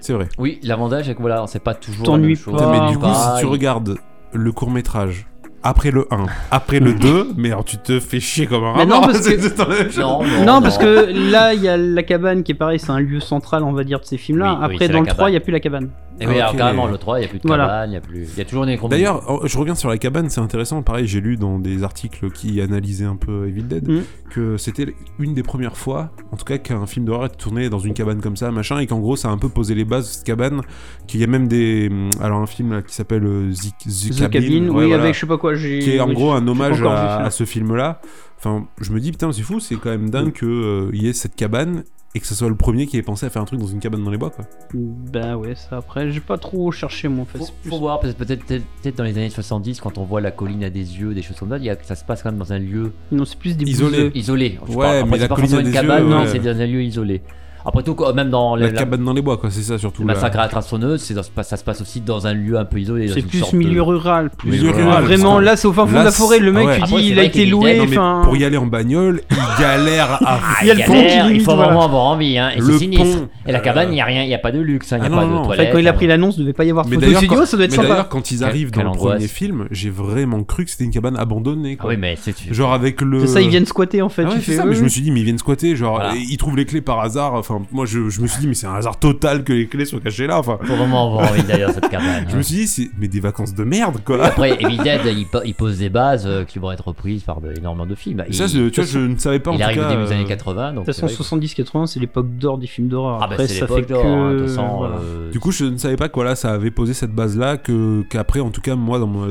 C'est 0.00 0.12
vrai. 0.12 0.28
Oui, 0.38 0.58
l'avantage 0.64 1.06
c'est 1.06 1.14
que 1.14 1.20
voilà, 1.20 1.44
c'est 1.46 1.62
pas 1.62 1.74
toujours. 1.74 2.04
T'ennuies 2.06 2.34
pas. 2.36 2.70
mais 2.72 2.90
du 2.90 2.98
coup, 2.98 3.06
si 3.06 3.40
tu 3.40 3.46
regardes 3.46 3.98
le 4.32 4.52
court 4.52 4.70
métrage 4.72 5.26
après 5.62 5.90
le 5.90 6.06
1, 6.10 6.26
après 6.50 6.80
le 6.80 6.94
2, 6.94 7.32
mais 7.36 7.50
alors 7.50 7.64
tu 7.64 7.76
te 7.76 8.00
fais 8.00 8.20
chier 8.20 8.46
comme 8.46 8.64
un 8.64 8.84
non, 8.86 9.00
rat. 9.00 9.08
parce 9.08 9.20
que-. 9.28 10.00
Non, 10.00 10.22
non, 10.24 10.44
Non, 10.46 10.62
parce 10.62 10.78
que 10.78 11.30
là, 11.30 11.52
il 11.54 11.62
y 11.62 11.68
a 11.68 11.76
la 11.76 12.02
cabane 12.02 12.42
qui 12.42 12.52
est 12.52 12.54
pareil, 12.54 12.78
c'est 12.78 12.90
un 12.90 13.00
lieu 13.00 13.20
central, 13.20 13.62
on 13.62 13.72
va 13.72 13.84
dire, 13.84 14.00
de 14.00 14.04
ces 14.06 14.16
films-là. 14.16 14.56
Oui, 14.58 14.64
Après, 14.74 14.88
dans 14.88 15.00
le 15.00 15.06
3, 15.06 15.16
cabane. 15.16 15.28
il 15.28 15.32
n'y 15.32 15.36
a 15.36 15.40
plus 15.40 15.52
la 15.52 15.60
cabane. 15.60 15.90
Et 16.22 16.26
oui, 16.26 16.38
alors 16.38 16.50
Ok. 16.52 16.58
carrément, 16.58 16.86
le 16.86 16.98
3, 16.98 17.18
il 17.18 17.20
n'y 17.22 17.26
a 17.26 17.28
plus 17.30 17.38
de 17.38 17.46
Voilà. 17.48 17.64
cabane, 17.64 17.90
il 17.90 17.94
y 17.94 17.96
a 17.96 18.00
plus. 18.02 18.28
Il 18.34 18.38
y 18.38 18.40
a 18.42 18.44
toujours 18.44 18.66
des. 18.66 18.76
D'ailleurs, 18.90 19.22
oh, 19.28 19.40
je 19.44 19.56
reviens 19.58 19.74
sur 19.74 19.88
la 19.88 19.96
cabane, 19.96 20.28
c'est 20.28 20.40
intéressant. 20.40 20.82
Pareil, 20.82 21.06
j'ai 21.06 21.20
lu 21.22 21.36
dans 21.36 21.58
des 21.58 21.82
articles 21.82 22.30
qui 22.30 22.60
analysaient 22.60 23.06
un 23.06 23.16
peu 23.16 23.48
Evil 23.48 23.62
Dead 23.62 23.88
Mhm. 23.88 24.02
que 24.30 24.56
c'était 24.58 24.94
une 25.18 25.32
des 25.32 25.42
premières 25.42 25.78
fois, 25.78 26.10
en 26.30 26.36
tout 26.36 26.44
cas, 26.44 26.58
qu'un 26.58 26.86
film 26.86 27.06
d'horreur 27.06 27.26
était 27.26 27.36
tourné 27.36 27.70
dans 27.70 27.78
une 27.78 27.94
cabane 27.94 28.20
comme 28.20 28.36
ça, 28.36 28.50
machin, 28.50 28.78
et 28.80 28.86
qu'en 28.86 28.98
gros, 28.98 29.16
ça 29.16 29.28
a 29.28 29.30
un 29.30 29.38
peu 29.38 29.48
posé 29.48 29.74
les 29.74 29.86
bases 29.86 30.08
de 30.08 30.12
cette 30.12 30.24
cabane. 30.26 30.60
Qu'il 31.06 31.20
y 31.20 31.24
a 31.24 31.26
même 31.26 31.48
des. 31.48 31.88
hum, 31.90 32.10
Alors, 32.20 32.40
un 32.42 32.46
film 32.46 32.72
là, 32.72 32.82
qui 32.82 32.94
s'appelle 32.94 33.22
The, 33.22 33.88
The 33.88 34.14
The 34.14 34.18
Cabin, 34.20 34.28
Cabin, 34.30 34.48
ouais, 34.68 34.82
oui, 34.82 34.86
voilà, 34.88 35.02
avec 35.04 35.14
je 35.14 35.20
sais 35.20 35.26
pas 35.26 35.38
quoi, 35.38 35.49
j'ai. 35.54 35.78
qui 35.80 35.90
est 35.92 36.00
en 36.00 36.12
gros 36.12 36.32
un 36.32 36.46
hommage 36.46 36.80
pas 36.82 37.16
à, 37.18 37.30
ce 37.30 37.44
film-là. 37.44 38.00
Enfin, 38.38 38.66
je 38.80 38.92
me 38.92 39.00
dis, 39.00 39.10
putain, 39.10 39.32
c'est 39.32 39.42
fou, 39.42 39.60
c'est 39.60 39.76
quand 39.76 39.90
même 39.90 40.08
dingue 40.10 40.32
qu'il 40.32 41.00
y 41.02 41.08
ait 41.08 41.12
cette 41.12 41.36
cabane 41.36 41.84
et 42.14 42.18
que 42.20 42.26
ce 42.26 42.34
soit 42.34 42.48
le 42.48 42.56
premier 42.56 42.86
qui 42.86 42.96
ait 42.96 43.02
pensé 43.02 43.24
à 43.26 43.30
faire 43.30 43.40
un 43.42 43.44
truc 43.44 43.60
dans 43.60 43.66
une 43.68 43.78
cabane 43.78 44.02
dans 44.02 44.10
les 44.10 44.16
bois, 44.16 44.30
quoi. 44.30 44.44
Bah 44.74 45.36
ouais, 45.36 45.54
ça 45.54 45.76
après, 45.76 46.10
j'ai 46.10 46.20
pas 46.20 46.38
trop 46.38 46.72
cherché 46.72 47.06
moi 47.08 47.22
en 47.22 47.24
fait. 47.26 47.38
Faut, 47.38 47.44
c'est 47.44 47.54
plus- 47.60 47.70
faut 47.70 47.78
voir, 47.78 48.00
parce 48.00 48.14
que 48.14 48.18
peut-être 48.24 48.96
dans 48.96 49.04
les 49.04 49.16
années 49.16 49.30
70, 49.30 49.80
quand 49.80 49.96
on 49.98 50.04
voit 50.04 50.20
la 50.20 50.30
colline 50.32 50.64
à 50.64 50.70
des 50.70 50.98
yeux, 50.98 51.14
des 51.14 51.22
choses 51.22 51.36
comme 51.38 51.50
ça, 51.50 51.58
il 51.58 51.64
y 51.64 51.70
a, 51.70 51.76
ça 51.82 51.94
se 51.94 52.04
passe 52.04 52.22
quand 52.22 52.30
même 52.30 52.38
dans 52.40 52.52
un 52.52 52.58
lieu 52.58 52.92
Non, 53.12 53.24
c'est 53.24 53.38
plus 53.38 53.56
des 53.56 53.64
Isolé. 53.64 54.10
isolé. 54.14 54.58
Ouais, 54.68 54.74
parle- 54.76 54.96
après, 54.96 55.04
mais 55.04 55.10
c'est 55.16 55.18
la 55.22 55.28
pas 55.28 55.34
colline 55.36 55.50
une 55.52 55.58
des 55.58 55.66
yeux, 55.68 55.72
cabane, 55.72 56.08
non, 56.08 56.20
ouais. 56.22 56.26
c'est 56.28 56.38
dans 56.40 56.60
un 56.60 56.66
lieu 56.66 56.82
isolé. 56.82 57.22
Après 57.64 57.82
tout, 57.82 57.94
quoi, 57.94 58.12
même 58.12 58.30
dans 58.30 58.56
La, 58.56 58.66
les, 58.66 58.72
la- 58.72 58.78
cabane 58.78 59.04
dans 59.04 59.12
les 59.12 59.22
bois, 59.22 59.36
quoi, 59.36 59.50
c'est 59.50 59.62
ça 59.62 59.78
surtout. 59.78 60.02
le 60.02 60.08
là. 60.08 60.14
massacre 60.14 60.38
à 60.38 60.42
la 60.42 60.48
tronçonneuse, 60.48 61.00
c'est 61.02 61.14
dans- 61.14 61.22
ça 61.42 61.56
se 61.56 61.64
passe 61.64 61.80
aussi 61.80 62.00
dans 62.00 62.26
un 62.26 62.32
lieu 62.34 62.58
un 62.58 62.64
peu 62.64 62.78
isolé. 62.78 63.08
C'est 63.08 63.22
plus 63.22 63.52
milieu 63.52 63.74
de- 63.76 63.80
rural. 63.80 64.30
Plus 64.36 64.50
Milieu 64.50 64.70
rural, 64.70 65.04
Vraiment, 65.04 65.38
là 65.40 65.56
c'est 65.56 65.68
au 65.68 65.72
fin 65.72 65.86
fond 65.86 65.92
là, 65.94 66.00
de 66.00 66.04
la 66.06 66.10
forêt. 66.12 66.38
Le 66.38 66.52
mec, 66.52 66.66
ah 66.66 66.70
ouais. 66.70 66.80
tu 66.80 66.94
dis, 67.02 67.08
il 67.10 67.18
a 67.18 67.24
été 67.24 67.46
loué. 67.46 67.76
Non, 67.76 67.84
mais 67.88 67.96
Enfin, 67.98 68.22
pour 68.24 68.36
y 68.36 68.44
aller 68.44 68.56
en 68.56 68.66
bagnole, 68.66 69.20
il 69.30 69.36
galère 69.60 70.12
à 70.12 70.18
Ah, 70.40 70.40
Il 70.62 70.68
y 70.68 70.70
a 70.70 70.74
le 70.74 70.80
galère, 70.80 71.22
pont 71.24 71.28
qui 71.30 71.34
il 71.34 71.40
faut 71.40 71.50
voilà. 71.54 71.64
vraiment 71.66 71.84
avoir 71.84 72.02
envie, 72.04 72.38
hein. 72.38 72.50
Et 72.56 72.60
Le 72.60 72.72
c'est 72.72 72.78
sinistre. 72.78 73.18
pont, 73.20 73.28
Et 73.46 73.52
la 73.52 73.60
cabane, 73.60 73.88
il 73.88 73.90
euh, 73.90 73.94
n'y 73.94 74.00
a 74.00 74.04
rien, 74.04 74.22
il 74.22 74.28
n'y 74.28 74.34
a 74.34 74.38
pas 74.38 74.52
de 74.52 74.60
luxe, 74.60 74.92
hein, 74.92 74.96
il 74.98 75.00
n'y 75.10 75.14
ah 75.14 75.20
a 75.20 75.24
non, 75.24 75.32
pas 75.36 75.40
de 75.40 75.44
toilette. 75.46 75.66
fait, 75.66 75.72
quand 75.72 75.78
il 75.78 75.86
a 75.88 75.90
hein. 75.90 75.94
pris 75.94 76.06
l'annonce, 76.06 76.36
il 76.36 76.40
devait 76.40 76.52
pas 76.52 76.64
y 76.64 76.70
avoir 76.70 76.84
de 76.86 76.90
Mais 76.90 76.96
photo 76.96 77.06
d'ailleurs, 77.06 77.20
studio, 77.20 77.36
quand, 77.40 77.46
ça 77.46 77.56
doit 77.56 77.64
être 77.66 77.70
mais 77.72 77.76
sympa. 77.76 77.88
d'ailleurs, 77.88 78.08
quand 78.08 78.30
ils 78.30 78.44
arrivent 78.44 78.70
dans 78.70 78.82
le 78.84 78.90
premier 78.92 79.28
film, 79.28 79.66
j'ai 79.70 79.90
vraiment 79.90 80.42
cru 80.44 80.64
que 80.64 80.70
c'était 80.70 80.84
une 80.84 80.90
cabane 80.90 81.16
abandonnée. 81.16 81.76
Ah 81.80 81.84
oui, 81.88 81.96
mais 81.98 82.16
c'est. 82.20 82.34
Genre 82.52 82.72
avec 82.72 83.00
le. 83.00 83.20
C'est 83.20 83.34
ça, 83.34 83.40
ils 83.40 83.48
viennent 83.48 83.66
squatter 83.66 84.02
en 84.02 84.08
fait. 84.08 84.24
Ah 84.26 84.34
c'est 84.42 84.56
ça, 84.56 84.64
mais 84.64 84.74
je 84.74 84.82
me 84.82 84.88
suis 84.88 85.02
dit, 85.02 85.10
mais 85.10 85.20
ils 85.20 85.24
viennent 85.24 85.38
squatter, 85.38 85.76
genre, 85.76 86.00
ils 86.14 86.36
trouvent 86.36 86.56
les 86.56 86.64
clés 86.64 86.80
par 86.80 87.00
hasard, 87.00 87.34
enfin, 87.50 87.64
moi, 87.72 87.86
je, 87.86 88.08
je 88.08 88.20
me 88.20 88.26
suis 88.26 88.40
dit, 88.40 88.46
mais 88.48 88.54
c'est 88.54 88.66
un 88.66 88.74
hasard 88.74 88.98
total 88.98 89.44
que 89.44 89.52
les 89.52 89.66
clés 89.66 89.84
soient 89.84 90.00
cachées 90.00 90.26
là. 90.26 90.38
Enfin, 90.38 90.58
Faut 90.62 90.76
vraiment 90.76 91.06
avoir 91.08 91.30
envie 91.30 91.42
d'aller 91.42 91.64
dans 91.64 91.72
cette 91.72 91.88
cabane. 91.90 92.26
je 92.28 92.36
me 92.36 92.42
suis 92.42 92.54
dit, 92.56 92.66
c'est 92.66 92.90
mais 92.98 93.08
des 93.08 93.20
vacances 93.20 93.54
de 93.54 93.64
merde, 93.64 94.00
quoi. 94.04 94.24
Après, 94.24 94.52
Evil 94.62 94.78
Dead, 94.78 95.00
il, 95.06 95.26
po- 95.26 95.42
il 95.44 95.54
pose 95.54 95.78
des 95.78 95.88
bases 95.88 96.26
euh, 96.26 96.44
qui 96.44 96.58
vont 96.58 96.70
être 96.72 96.88
reprises 96.88 97.22
par 97.22 97.40
de- 97.40 97.52
énormément 97.56 97.86
de 97.86 97.94
films. 97.94 98.24
Et 98.28 98.32
ça, 98.32 98.46
Il- 98.46 98.70
tu 98.70 98.80
vois, 98.80 98.88
je 98.90 98.98
ne 98.98 99.16
savais 99.18 99.38
pas 99.40 99.50
en 99.50 99.54
il 99.54 99.58
tout 99.58 99.64
arrive 99.64 99.78
cas. 99.80 99.86
au 99.86 99.90
début 99.90 100.04
des 100.04 100.10
euh, 100.12 100.14
années 100.16 100.24
80. 100.24 100.70
De 100.70 100.76
Donc 100.76 100.84
toute 100.84 100.94
façon, 100.94 101.08
c'est 101.08 101.14
vrai 101.14 101.46
que- 101.46 101.62
70-80, 101.62 101.86
c'est 101.86 102.00
l'époque 102.00 102.28
d'or 102.38 102.58
des 102.58 102.66
films 102.66 102.88
d'horreur. 102.88 103.16
Ah, 103.22 103.26
bah, 103.26 103.32
Après, 103.32 103.48
c'est 103.48 103.60
ça 103.60 103.66
fait 103.66 103.76
l'époque 103.76 103.88
que. 103.88 103.92
d'or. 103.92 104.06
hein, 104.06 104.32
de 104.32 104.38
toute 104.38 104.48
façon, 104.48 104.76
voilà. 104.78 104.96
euh, 104.96 105.30
Du 105.30 105.40
coup, 105.40 105.50
je 105.52 105.64
ne 105.64 105.76
savais 105.78 105.96
pas 105.96 106.08
que 106.08 106.14
voilà, 106.14 106.34
ça 106.36 106.52
avait 106.52 106.70
posé 106.70 106.94
cette 106.94 107.12
base-là, 107.12 107.56
que 107.56 108.02
qu'après, 108.10 108.40
en 108.40 108.50
tout 108.50 108.60
cas, 108.60 108.76
moi, 108.76 108.98
dans 108.98 109.06
mon, 109.06 109.30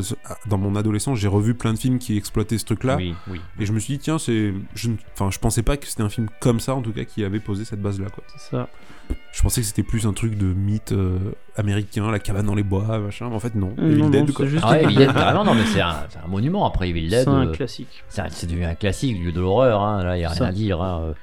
dans 0.50 0.58
mon 0.58 0.76
adolescence, 0.76 1.18
j'ai 1.20 1.28
revu 1.28 1.54
plein 1.56 1.74
de 1.74 1.78
films 1.80 2.00
qui 2.00 2.18
exploitaient 2.18 2.58
ce 2.58 2.66
truc-là. 2.66 2.96
Oui, 2.98 3.14
oui. 3.30 3.40
Et 3.60 3.66
je 3.66 3.72
me 3.74 3.80
suis 3.80 3.94
dit, 3.94 4.00
tiens, 4.00 4.18
c'est. 4.20 4.54
Je, 4.76 4.90
ne- 4.90 4.96
enfin, 5.14 5.30
je 5.32 5.40
pensais 5.40 5.64
pas 5.64 5.78
que 5.78 5.88
c'était 5.88 6.04
un 6.04 6.10
film 6.10 6.28
comme 6.40 6.60
ça, 6.60 6.76
en 6.76 6.82
tout 6.82 6.92
cas, 6.92 7.04
qui 7.04 7.24
avait 7.24 7.40
posé 7.40 7.66
cette 7.66 7.82
base-là, 7.82 8.08
quoi. 8.10 8.24
C'est 8.36 8.52
ça. 8.56 8.68
Je 9.32 9.42
pensais 9.42 9.62
que 9.62 9.68
c'était 9.68 9.84
plus 9.84 10.06
un 10.06 10.14
truc 10.14 10.38
de 10.38 10.46
mythe 10.46 10.92
euh, 10.92 11.18
américain, 11.56 12.12
la 12.12 12.20
cabane 12.20 12.46
dans 12.46 12.56
les 12.56 12.64
bois, 12.64 13.00
machin. 13.00 13.28
Mais 13.30 13.36
en 13.36 13.40
fait, 13.40 13.56
non. 13.56 13.74
Euh, 13.80 13.92
Evil 13.92 14.02
non, 14.02 14.10
Dead, 14.10 14.28
non, 14.28 14.34
quoi. 14.34 14.46
c'est 14.46 14.52
juste 14.52 14.64
Ah 14.68 14.72
ouais, 14.72 14.84
Evil 14.84 14.96
Dead, 14.98 15.14
carrément, 15.14 15.44
non, 15.44 15.56
mais 15.56 15.66
c'est 15.66 15.82
un, 15.82 15.96
c'est 16.10 16.20
un 16.24 16.28
monument 16.28 16.66
après 16.68 16.90
Evil 16.90 17.10
Dead. 17.10 17.24
c'est 17.24 17.30
un 17.30 17.48
euh, 17.48 17.52
classique. 17.52 18.04
C'est 18.10 18.22
un- 18.22 18.30
c'est 18.30 18.48
devenu 18.48 18.66
un 18.66 18.76
classique, 18.76 19.18
lieu 19.24 19.32
de 19.32 19.40
l'horreur. 19.42 19.82
Hein. 19.82 20.04
Là, 20.04 20.16
il 20.16 20.20
n'y 20.20 20.26
a 20.26 20.30
rien 20.30 20.38
Ça. 20.38 20.48
à 20.48 20.52
dire. 20.52 20.82
hein. 20.82 21.14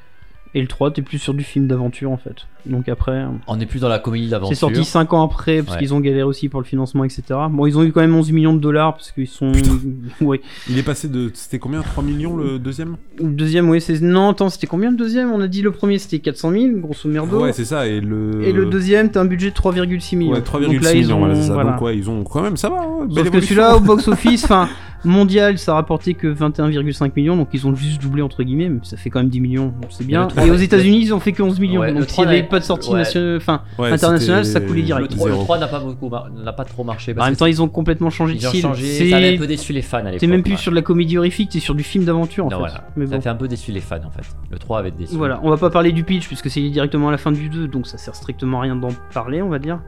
Euh, 0.57 0.59
Et 0.59 0.63
le 0.63 0.69
3, 0.69 0.91
t'es 0.91 1.03
plus 1.03 1.19
sur 1.19 1.35
du 1.35 1.45
film 1.45 1.67
d'aventure 1.67 2.11
en 2.11 2.17
fait. 2.17 2.47
Donc 2.65 2.89
après, 2.89 3.25
On 3.47 3.61
est 3.61 3.67
plus 3.67 3.81
dans 3.81 3.89
la 3.89 3.99
comédie 4.01 4.29
d'aventure. 4.29 4.57
c'est 4.57 4.59
sorti 4.61 4.85
5 4.85 5.13
ans 5.13 5.23
après 5.25 5.63
parce 5.63 5.77
Ouais. 5.77 5.83
qu'ils 5.83 5.95
ont 5.95 6.01
galéré 6.01 6.23
aussi 6.25 6.49
pour 6.49 6.61
le 6.61 6.67
financement, 6.67 7.05
etc. 7.05 7.23
Bon, 7.51 7.67
ils 7.67 7.79
ont 7.79 7.85
eu 7.85 7.93
quand 7.93 8.01
même 8.01 8.15
11 8.17 8.33
millions 8.33 8.55
de 8.55 8.59
dollars 8.59 8.95
parce 8.95 9.13
qu'ils 9.13 9.29
sont. 9.29 9.53
ouais. 10.21 10.41
Il 10.69 10.77
est 10.79 10.83
passé 10.83 11.09
de. 11.09 11.31
C'était 11.35 11.59
combien 11.61 11.83
3 11.83 12.03
millions 12.03 12.37
le 12.37 12.59
deuxième? 12.59 12.97
Le 13.21 13.29
deuxième, 13.31 13.69
oui, 13.71 13.81
c'est. 13.81 14.01
Non, 14.01 14.31
attends, 14.31 14.49
c'était 14.49 14.67
combien 14.67 14.91
le 14.91 14.97
deuxième? 14.97 15.31
On 15.31 15.41
a 15.41 15.47
dit 15.47 15.63
le 15.63 15.71
premier 15.71 15.99
c'était 15.99 16.19
400 16.19 16.51
000, 16.53 16.67
grosso 16.79 17.09
merdo. 17.09 17.43
Ouais, 17.43 17.53
c'est 17.53 17.65
ça. 17.67 17.87
Et 17.87 18.01
le. 18.01 18.43
Et 18.45 18.53
le 18.53 18.67
deuxième, 18.67 19.11
t'as 19.11 19.21
un 19.21 19.27
budget 19.27 19.51
de 19.51 19.55
3,6 19.55 20.17
millions. 20.17 20.33
Ouais, 20.33 20.39
Donc 20.39 20.47
3,6 20.47 20.83
là, 20.83 20.93
ils 20.93 21.01
millions, 21.03 21.17
ont- 21.17 21.19
voilà, 21.21 21.35
c'est 21.37 21.43
ça. 21.49 21.53
voilà. 21.55 21.71
Donc, 21.73 21.83
ouais, 21.83 21.97
ils 21.97 22.11
ont 22.11 22.25
quand 22.25 22.43
même, 22.43 22.57
ça 22.57 22.69
va. 22.71 22.79
hein, 22.81 23.07
Sauf 23.15 23.31
que 23.31 23.41
celui-là, 23.41 23.77
au 23.77 23.81
box-office, 23.81 24.45
enfin, 24.45 24.69
mondial, 25.07 25.59
ça 25.59 25.73
a 25.73 25.75
rapporté 25.77 26.15
que 26.15 26.27
21,5 26.27 27.13
millions, 27.17 27.37
donc 27.37 27.49
ils 27.53 27.67
ont 27.67 27.75
juste 27.75 28.01
doublé 28.03 28.23
entre 28.23 28.43
guillemets, 28.43 28.69
mais 28.69 28.81
ça 28.83 28.97
fait 28.97 29.11
quand 29.11 29.21
même 29.21 29.29
10 29.29 29.41
millions, 29.41 29.67
donc 29.67 29.87
c'est 29.91 30.07
bien. 30.07 30.29
le 30.37 30.43
Et 30.47 30.51
aux 30.51 30.55
le- 30.55 30.63
États-Unis, 30.63 31.01
ils 31.03 31.15
ont 31.15 31.21
fait 31.21 31.33
que 31.33 31.43
11 31.43 31.59
millions, 31.61 31.81
Ouais, 31.81 31.93
le 31.93 32.01
donc 32.01 32.09
s'il 32.11 32.25
n'y 32.25 32.31
avait 32.31 32.43
pas 32.43 32.59
de 32.59 32.65
sortie 32.65 32.91
ouais. 32.91 32.99
nationale, 32.99 33.37
enfin, 33.37 33.63
Ouais, 33.79 33.91
international, 33.93 34.45
c'était- 34.45 34.61
ça 34.61 34.67
coulait 34.67 34.81
Le 34.81 34.87
direct. 34.87 35.11
3, 35.17 35.29
Zéro. 35.31 35.57
n'a 35.59 35.67
pas 35.69 35.81
beaucoup, 35.81 36.09
mar- 36.09 36.29
n'a 36.31 36.53
pas 36.53 36.65
trop 36.65 36.85
marché. 36.85 37.13
en 37.13 37.15
parce 37.15 37.27
même 37.29 37.35
que 37.35 37.39
temps, 37.39 37.47
ils 37.47 37.63
ont 37.63 37.69
complètement 37.69 38.11
changé 38.11 38.35
de 38.35 38.41
style. 38.41 38.61
changé. 38.63 39.09
Ça 39.11 39.17
avait 39.17 39.35
un 39.35 39.39
peu 39.39 39.47
déçu 39.47 39.73
les 39.73 39.83
fans 39.83 39.99
à 39.99 40.03
l'époque. 40.05 40.21
c'est 40.21 40.27
même 40.27 40.43
plus 40.43 40.53
ouais. 40.53 40.59
sur 40.59 40.71
de 40.73 40.77
la 40.77 40.83
comédie 40.83 41.17
horrifique, 41.19 41.51
c'est 41.53 41.61
sur 41.61 41.75
du 41.75 41.83
film 41.85 42.05
d'aventure 42.05 42.45
en 42.47 42.51
Non, 42.51 42.57
fait. 42.57 42.63
voilà. 42.71 42.85
Mais 42.97 43.07
Ça 43.07 43.21
fait 43.21 43.29
un 43.29 43.35
peu 43.35 43.49
déçu 43.49 43.73
les 43.73 43.81
fans 43.81 43.97
en 44.07 44.11
fait. 44.11 44.23
Le 44.51 44.59
3 44.59 44.79
avait 44.81 44.91
déçu. 44.91 45.15
Voilà, 45.17 45.41
on 45.43 45.51
va 45.51 45.57
pas 45.57 45.71
parler 45.71 45.93
du 45.93 46.05
pitch 46.05 46.27
puisque 46.27 46.51
c'est 46.51 46.61
directement 46.69 47.09
à 47.09 47.13
la 47.13 47.19
fin 47.19 47.33
du 47.33 47.49
2, 47.49 47.69
donc 47.69 47.87
ça 47.87 47.99
sert 47.99 48.15
strictement 48.15 48.59
à 48.59 48.63
rien 48.63 48.77
d'en 48.77 48.89
parler, 49.15 49.43
on 49.43 49.49
va 49.49 49.59
dire. 49.59 49.79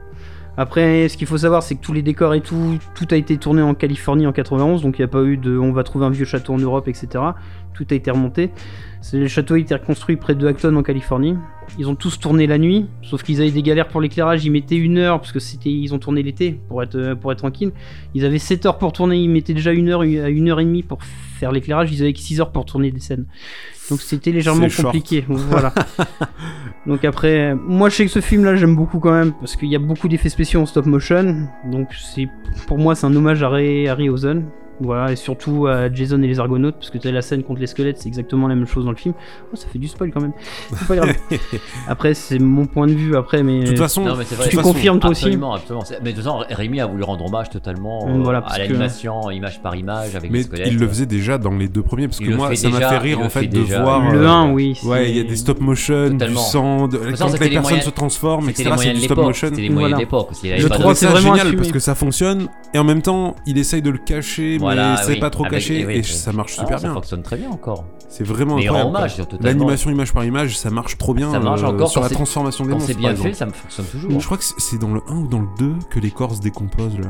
Après, 0.61 1.07
ce 1.07 1.15
qu'il 1.15 1.25
faut 1.25 1.37
savoir, 1.37 1.63
c'est 1.63 1.75
que 1.75 1.81
tous 1.81 1.93
les 1.93 2.01
décors 2.01 2.33
et 2.33 2.41
tout, 2.41 2.79
tout 2.93 3.07
a 3.11 3.15
été 3.15 3.37
tourné 3.37 3.61
en 3.61 3.73
Californie 3.73 4.27
en 4.27 4.33
91, 4.33 4.81
donc 4.81 4.99
il 4.99 5.01
n'y 5.01 5.05
a 5.05 5.07
pas 5.07 5.23
eu 5.23 5.37
de 5.37 5.57
on 5.57 5.71
va 5.71 5.83
trouver 5.83 6.05
un 6.05 6.09
vieux 6.09 6.25
château 6.25 6.51
en 6.51 6.57
Europe, 6.57 6.89
etc. 6.89 7.07
Tout 7.73 7.87
a 7.89 7.93
été 7.93 8.11
remonté. 8.11 8.51
Le 9.13 9.29
château 9.29 9.53
a 9.53 9.59
été 9.59 9.73
reconstruit 9.73 10.17
près 10.17 10.35
de 10.35 10.45
Acton 10.45 10.75
en 10.75 10.83
Californie. 10.83 11.37
Ils 11.77 11.87
ont 11.87 11.95
tous 11.95 12.19
tourné 12.19 12.45
la 12.45 12.57
nuit, 12.57 12.87
sauf 13.03 13.23
qu'ils 13.23 13.39
avaient 13.39 13.51
des 13.51 13.61
galères 13.63 13.87
pour 13.87 14.01
l'éclairage. 14.01 14.43
Ils 14.43 14.51
mettaient 14.51 14.75
une 14.75 14.97
heure, 14.97 15.21
parce 15.21 15.31
que 15.31 15.39
c'était, 15.39 15.71
ils 15.71 15.93
ont 15.93 15.99
tourné 15.99 16.23
l'été 16.23 16.59
pour 16.67 16.83
être, 16.83 17.13
pour 17.13 17.31
être 17.31 17.37
tranquille. 17.37 17.71
Ils 18.13 18.25
avaient 18.25 18.37
7 18.37 18.65
heures 18.65 18.77
pour 18.79 18.91
tourner, 18.91 19.15
ils 19.15 19.29
mettaient 19.29 19.53
déjà 19.53 19.71
une 19.71 19.87
heure 19.87 20.01
à 20.01 20.05
une 20.05 20.49
heure 20.49 20.59
et 20.59 20.65
demie 20.65 20.83
pour 20.83 21.01
faire 21.01 21.53
l'éclairage. 21.53 21.89
Ils 21.93 22.01
avaient 22.01 22.11
que 22.11 22.19
6 22.19 22.41
heures 22.41 22.51
pour 22.51 22.65
tourner 22.65 22.91
des 22.91 22.99
scènes. 22.99 23.27
Donc 23.89 24.01
c'était 24.01 24.31
légèrement 24.31 24.69
short. 24.69 24.87
compliqué. 24.87 25.25
Voilà. 25.27 25.73
Donc 26.85 27.03
après, 27.05 27.55
moi 27.55 27.89
je 27.89 27.95
sais 27.95 28.05
que 28.05 28.11
ce 28.11 28.21
film 28.21 28.45
là 28.45 28.55
j'aime 28.55 28.75
beaucoup 28.75 28.99
quand 28.99 29.11
même 29.11 29.33
parce 29.33 29.55
qu'il 29.55 29.69
y 29.69 29.75
a 29.75 29.79
beaucoup 29.79 30.07
d'effets 30.07 30.29
spéciaux 30.29 30.61
en 30.61 30.65
stop 30.65 30.85
motion. 30.85 31.47
Donc 31.65 31.89
c'est 31.93 32.27
pour 32.67 32.77
moi 32.77 32.95
c'est 32.95 33.05
un 33.05 33.15
hommage 33.15 33.43
à 33.43 33.49
Ray 33.49 33.87
Harryhausen. 33.87 34.45
Voilà, 34.81 35.11
et 35.11 35.15
surtout 35.15 35.67
à 35.67 35.91
Jason 35.93 36.21
et 36.21 36.27
les 36.27 36.39
Argonautes, 36.39 36.75
parce 36.75 36.89
que 36.89 36.97
tu 36.97 37.07
as 37.07 37.11
la 37.11 37.21
scène 37.21 37.43
contre 37.43 37.59
les 37.59 37.67
squelettes, 37.67 37.97
c'est 37.99 38.07
exactement 38.07 38.47
la 38.47 38.55
même 38.55 38.65
chose 38.67 38.85
dans 38.85 38.91
le 38.91 38.97
film. 38.97 39.13
Oh, 39.51 39.55
ça 39.55 39.67
fait 39.67 39.79
du 39.79 39.87
spoil 39.87 40.11
quand 40.11 40.21
même. 40.21 40.31
C'est 40.73 40.87
pas 40.87 40.95
grave. 40.95 41.13
après, 41.87 42.13
c'est 42.13 42.39
mon 42.39 42.65
point 42.65 42.87
de 42.87 42.93
vue, 42.93 43.15
après, 43.15 43.43
mais. 43.43 43.61
De 43.63 43.67
toute 43.69 43.77
façon, 43.77 44.01
Non, 44.05 44.15
mais 44.15 44.23
vrai. 44.23 44.47
tu 44.49 44.55
façon, 44.55 44.61
confirmes 44.73 44.99
toi 44.99 45.09
aussi 45.11 45.25
Absolument, 45.25 45.53
absolument. 45.53 45.83
C'est- 45.85 45.99
Mais 46.03 46.11
de 46.11 46.15
toute 46.15 46.23
façon, 46.25 46.43
Rémi 46.49 46.79
a 46.79 46.85
voulu 46.87 47.03
rendre 47.03 47.25
hommage 47.25 47.49
totalement 47.49 48.07
euh, 48.07 48.11
Mm, 48.17 48.23
voilà, 48.23 48.39
à 48.47 48.53
que- 48.55 48.59
l'animation, 48.59 49.29
image 49.31 49.61
par 49.61 49.75
image, 49.75 50.15
avec 50.15 50.31
Mais 50.31 50.37
les 50.39 50.43
squelettes. 50.45 50.67
il 50.71 50.77
le 50.79 50.87
faisait 50.87 51.05
déjà 51.05 51.37
dans 51.37 51.51
les 51.55 51.67
deux 51.67 51.83
premiers, 51.83 52.07
parce 52.07 52.19
que 52.19 52.25
le 52.25 52.35
moi, 52.37 52.55
ça 52.55 52.69
m'a 52.69 52.79
fait 52.79 52.97
rire 52.97 53.19
le 53.19 53.25
en 53.25 53.29
fait 53.29 53.41
fait 53.41 53.47
de 53.47 53.61
déjà. 53.61 53.83
voir. 53.83 54.11
le 54.11 54.21
euh, 54.21 54.29
1, 54.29 54.51
oui. 54.53 54.79
Ouais, 54.85 55.09
il 55.11 55.17
y 55.17 55.19
a 55.19 55.23
des 55.23 55.35
stop 55.35 55.59
motion, 55.59 56.09
Totalement. 56.11 56.39
du 56.41 56.47
sang, 56.47 56.87
de- 56.87 56.97
façon, 56.97 57.25
quand 57.25 57.33
les 57.33 57.39
personnes 57.49 57.61
moyens- 57.61 57.83
se 57.85 57.89
transforment, 57.89 58.49
etc. 58.49 58.71
C'est 58.77 58.93
du 58.93 59.01
stop 59.01 59.17
motion. 59.17 59.47
C'était 59.49 59.61
les 59.61 59.69
moyens 59.69 59.91
de- 59.99 60.05
trouve 60.69 60.79
trouvais 60.79 60.95
c'est 60.95 61.05
ça 61.05 61.11
vraiment 61.11 61.35
génial 61.35 61.55
parce 61.57 61.71
que 61.71 61.79
ça 61.79 61.95
fonctionne 61.95 62.47
et 62.73 62.79
en 62.79 62.83
même 62.83 63.01
temps 63.01 63.35
il 63.45 63.57
essaye 63.57 63.81
de 63.81 63.89
le 63.89 63.97
cacher 63.97 64.57
Voilà, 64.73 64.91
mais 64.91 65.03
c'est 65.03 65.11
oui, 65.13 65.19
pas 65.19 65.29
trop 65.29 65.45
avec- 65.45 65.59
caché 65.59 65.85
oui, 65.85 65.93
et 65.95 66.03
ça 66.03 66.31
marche 66.31 66.55
Ah, 66.57 66.61
super 66.61 66.79
ça 66.79 66.87
bien. 66.87 66.93
fonctionne 66.93 67.21
très 67.23 67.37
bien 67.37 67.49
encore. 67.49 67.85
C'est 68.09 68.23
vraiment 68.25 68.55
Mais 68.55 68.67
incroyable. 68.67 69.07
L'animation 69.41 69.91
image 69.91 70.13
par 70.13 70.23
image, 70.25 70.57
ça 70.57 70.69
marche 70.71 70.97
trop 70.97 71.13
bien. 71.13 71.31
Ça 71.31 71.39
marche 71.39 71.61
euh, 71.63 71.67
encore 71.67 71.89
sur 71.91 72.01
la 72.01 72.09
transformation 72.09 72.65
des 72.65 72.71
monstres. 72.71 72.87
c'est 72.87 72.97
bien 72.97 73.15
fait, 73.15 73.33
ça 73.33 73.45
me 73.45 73.51
fonctionne 73.51 73.85
toujours. 73.85 74.19
Je 74.19 74.25
crois 74.25 74.37
que 74.37 74.43
c'est 74.57 74.79
dans 74.79 74.93
le 74.93 75.01
1 75.07 75.15
ou 75.17 75.27
dans 75.27 75.41
le 75.41 75.47
2 75.59 75.73
que 75.89 75.99
les 75.99 76.09
corps 76.11 76.33
se 76.35 76.41
décomposent 76.41 76.97
là. 76.99 77.09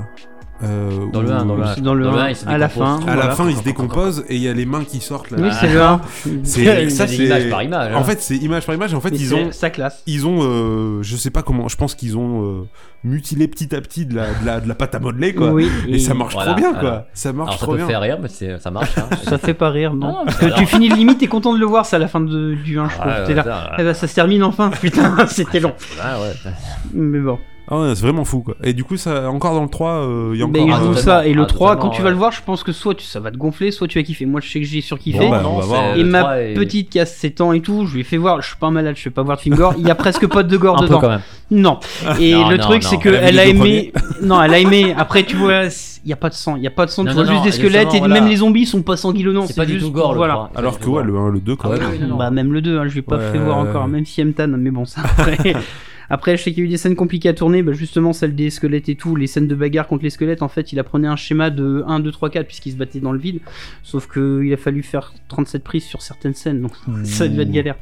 Euh, 0.62 0.89
Dans 1.14 1.22
le 1.22 1.30
où- 1.30 1.32
1, 1.32 1.45
dans 1.45 1.55
le 1.55 1.64
1. 1.64 1.76
C'est 1.76 1.82
dans 1.82 1.93
le 1.93 2.03
Dans 2.03 2.12
le 2.12 2.18
1, 2.18 2.22
un, 2.24 2.30
il 2.30 2.36
se 2.36 2.45
à 2.47 2.57
la 2.57 2.68
décompose. 2.68 3.05
fin. 3.05 3.07
À 3.12 3.16
la 3.16 3.30
fin, 3.32 3.49
ils 3.49 3.55
se 3.55 3.64
décomposent 3.64 4.26
et 4.28 4.36
il 4.36 4.41
y 4.41 4.47
a 4.49 4.53
les 4.53 4.66
mains 4.66 4.84
qui 4.84 4.99
sortent 4.99 5.32
là. 5.32 5.38
Oui, 5.39 5.47
Ah. 5.49 5.57
c'est 5.62 5.72
le 5.74 5.82
1. 5.82 6.01
C'est- 6.43 6.89
ça, 6.89 7.07
C'est 7.07 7.16
image 7.16 7.49
par 7.49 7.64
image. 7.64 7.95
En 7.95 7.99
hein. 7.99 8.03
fait, 8.03 8.22
c'est 8.22 8.36
image 8.36 8.66
par 8.66 8.76
image. 8.76 8.93
En 8.93 8.99
fait, 8.99 9.10
ils 9.14 9.28
c'est 9.28 9.36
ont, 9.36 9.51
sa 9.53 9.70
classe. 9.70 10.03
ils 10.05 10.28
ont, 10.28 10.39
euh, 10.41 10.99
je 11.01 11.16
sais 11.16 11.30
pas 11.30 11.43
comment. 11.43 11.70
Je 11.70 11.78
pense 11.78 11.95
qu'ils 11.95 12.18
ont 12.18 12.43
euh, 12.43 12.62
mutilé 13.05 13.47
petit 13.47 13.74
à 13.74 13.80
petit 13.80 14.05
de 14.05 14.16
la, 14.16 14.26
de 14.34 14.45
la, 14.45 14.60
de 14.60 14.68
la 14.68 14.76
pâte 14.76 14.93
à 14.95 14.99
modeler 14.99 15.34
quoi. 15.34 15.51
Oui, 15.51 15.70
Et 15.88 15.97
ça 15.97 16.14
marche 16.14 16.34
Voilà, 16.34 16.51
trop 16.51 16.60
bien 16.60 16.74
voilà. 16.74 16.89
quoi. 16.89 17.05
Ça 17.14 17.32
marche 17.32 17.47
Alors 17.51 17.60
ça 17.60 17.66
trop 17.66 17.72
peut 17.72 17.78
bien. 17.78 17.88
faire 17.88 18.01
rire, 18.01 18.18
mais 18.22 18.60
ça 18.60 18.70
marche. 18.72 18.97
hein. 18.97 19.07
Ça 19.24 19.38
fait 19.38 19.53
pas 19.53 19.70
rire, 19.70 19.93
non. 19.93 20.26
Parce 20.26 20.38
que 20.38 20.45
alors- 20.47 20.57
tu 20.57 20.66
finis 20.66 20.89
le 20.89 20.95
limite, 20.95 21.20
t'es 21.20 21.28
content 21.28 21.53
de 21.53 21.60
le 21.60 21.66
voir, 21.66 21.86
c'est 21.86 21.95
à 21.95 21.99
la 21.99 22.10
fin 22.10 22.20
de- 22.20 22.55
du 22.55 22.78
1, 22.80 22.89
je 22.89 22.95
trouve. 22.95 23.07
Ouais, 23.12 23.24
T'es 23.26 23.34
là. 23.34 23.43
ouais, 23.45 23.49
ça, 23.51 23.72
Eh 23.80 23.84
ben, 23.84 23.93
ça 23.93 24.07
se 24.07 24.14
termine 24.16 24.43
enfin, 24.43 24.70
putain, 24.82 25.26
c'était 25.28 25.62
long. 25.62 25.74
ouais, 25.97 26.22
ouais. 26.22 26.51
Mais 26.93 27.20
bon. 27.20 27.39
Ah 27.72 27.80
ouais, 27.80 27.94
c'est 27.94 28.02
vraiment 28.02 28.26
fou 28.26 28.40
quoi. 28.42 28.56
Et 28.64 28.74
du 28.74 28.84
coup, 28.84 28.98
ça, 28.98 29.30
encore 29.30 29.54
dans 29.54 29.62
le 29.62 29.70
3, 29.70 29.90
euh, 29.92 30.32
il 30.34 30.40
y 30.40 30.44
a 30.44 30.48
Mais 30.48 30.60
encore. 30.62 30.80
ils 30.82 30.84
jouent 30.88 30.94
ça, 30.96 31.28
et 31.28 31.34
le 31.34 31.44
Ah, 31.44 31.46
3, 31.46 31.70
quand 31.76 31.76
totalement, 31.76 31.96
tu 31.96 32.02
vas 32.02 32.10
le 32.10 32.16
voir, 32.16 32.32
je 32.32 32.42
pense 32.44 32.64
que 32.64 32.72
soit 32.72 32.96
tu, 32.96 33.06
ça 33.06 33.20
va 33.20 33.30
te 33.30 33.38
gonfler, 33.38 33.70
soit 33.72 33.88
tu 33.88 34.00
vas 34.00 34.04
kiffer. 34.04 34.26
Moi, 34.26 34.42
je 34.42 34.50
sais 34.50 34.60
que 34.60 34.66
j'ai 34.66 34.82
surkiffé. 34.82 35.20
Bon, 35.20 35.30
bah, 35.30 35.44
voir. 35.62 35.96
et 35.96 36.04
ma 36.04 36.20
3 36.22 36.38
est- 36.42 36.54
petite 36.56 36.90
qui 36.90 37.00
a 37.00 37.06
7 37.06 37.42
ans 37.42 37.54
et 37.54 37.62
tout, 37.62 37.86
je 37.86 37.94
lui 37.94 38.02
ai 38.02 38.04
fait 38.04 38.18
voir, 38.18 38.42
je 38.42 38.48
suis 38.48 38.58
pas 38.58 38.68
un 38.68 38.72
malade, 38.72 38.96
je 38.98 39.02
fais 39.04 39.10
pas 39.12 39.22
voir 39.22 39.38
de 39.38 39.42
film 39.44 39.56
gore, 39.56 39.76
il 39.78 39.86
y 39.88 39.92
a 39.92 39.96
presque 39.96 40.26
pas 40.28 40.42
de 40.42 40.58
gore 40.58 40.78
Un 40.78 40.80
peu 40.80 40.86
dedans. 40.88 41.00
quand 41.00 41.10
même. 41.10 41.22
Non. 41.52 41.80
Et 42.20 42.34
Non, 42.34 42.50
le 42.50 42.58
non, 42.58 42.64
truc, 42.64 42.82
c'est 42.84 42.98
que 42.98 43.10
Elle 43.10 43.38
a 43.40 43.46
aimé. 43.46 43.94
Non, 44.24 44.42
elle 44.42 44.54
a 44.56 44.60
aimé. 44.60 44.96
Après, 44.98 45.22
tu 45.24 45.36
vois, 45.36 45.70
il 46.10 46.12
y 46.12 46.14
a 46.14 46.18
pas 46.18 46.30
de 46.30 46.34
sang, 46.34 46.55
il 46.55 46.64
y 46.64 46.68
a 46.68 46.72
pas 46.72 46.88
de 46.88 46.89
sang, 46.91 47.03
Non, 47.03 47.12
tu 47.12 47.18
non, 47.18 47.24
vois 47.24 47.32
juste 47.34 47.39
non, 47.39 47.45
des 47.45 47.51
squelettes 47.51 47.93
et 47.93 47.99
voilà. 47.99 48.16
même 48.20 48.28
les 48.28 48.38
zombies 48.38 48.66
sont 48.66 48.82
pas 48.82 48.97
sanguinolents. 48.97 49.45
C'est 49.45 49.55
pas 49.55 49.68
du 49.68 49.74
juste- 49.74 49.86
tout 49.86 49.91
gore 49.91 50.16
Voilà. 50.16 50.34
3. 50.34 50.51
Alors 50.55 50.80
que 50.80 50.89
ouais, 50.89 51.03
le 51.03 51.16
1, 51.16 51.30
le 51.30 51.39
2 51.39 51.55
quand 51.55 51.70
Ah 51.72 51.78
même. 51.78 51.88
oui. 51.91 52.18
Bah 52.18 52.32
même 52.32 52.51
le 52.51 52.62
2, 52.62 52.80
hein, 52.80 52.88
je 52.88 52.95
l'ai 52.95 53.03
pas 53.03 53.18
Ouais. 53.18 53.32
fait 53.32 53.38
voir 53.38 53.60
encore, 53.60 53.88
même 53.88 54.05
si 54.05 54.24
Mtan, 54.26 54.47
mais 54.47 54.72
bon 54.72 54.86
ça 54.86 55.01
après. 55.03 55.53
Après, 56.12 56.36
je 56.38 56.41
sais 56.41 56.51
qu'il 56.51 56.64
y 56.64 56.66
a 56.66 56.66
eu 56.66 56.70
des 56.72 56.78
scènes 56.78 56.95
compliquées 56.95 57.30
à 57.30 57.34
tourner, 57.36 57.62
bah 57.62 57.72
justement 57.74 58.14
celle 58.14 58.34
des 58.34 58.49
squelettes 58.49 58.89
et 58.89 58.95
tout, 58.95 59.16
les 59.16 59.28
scènes 59.28 59.47
de 59.47 59.53
bagarre 59.53 59.88
contre 59.88 60.01
les 60.03 60.10
squelettes, 60.10 60.41
en 60.41 60.47
fait, 60.47 60.74
il 60.74 60.80
apprenait 60.80 61.07
un 61.07 61.16
schéma 61.16 61.51
de 61.51 61.84
1, 61.86 61.99
2, 61.99 62.12
3, 62.12 62.32
4 62.32 62.47
puisqu'il 62.47 62.72
se 62.72 62.78
battait 62.78 62.99
dans 62.99 63.12
le 63.12 63.20
vide, 63.20 63.41
sauf 63.84 64.07
que 64.07 64.41
il 64.43 64.51
a 64.51 64.57
fallu 64.57 64.82
faire 64.82 65.14
37 65.28 65.64
prises 65.64 65.84
sur 65.84 66.01
certaines 66.01 66.34
scènes, 66.34 66.62
donc 66.64 66.72
ça 67.03 67.28
devait 67.28 67.43
être 67.43 67.51
galère. 67.51 67.76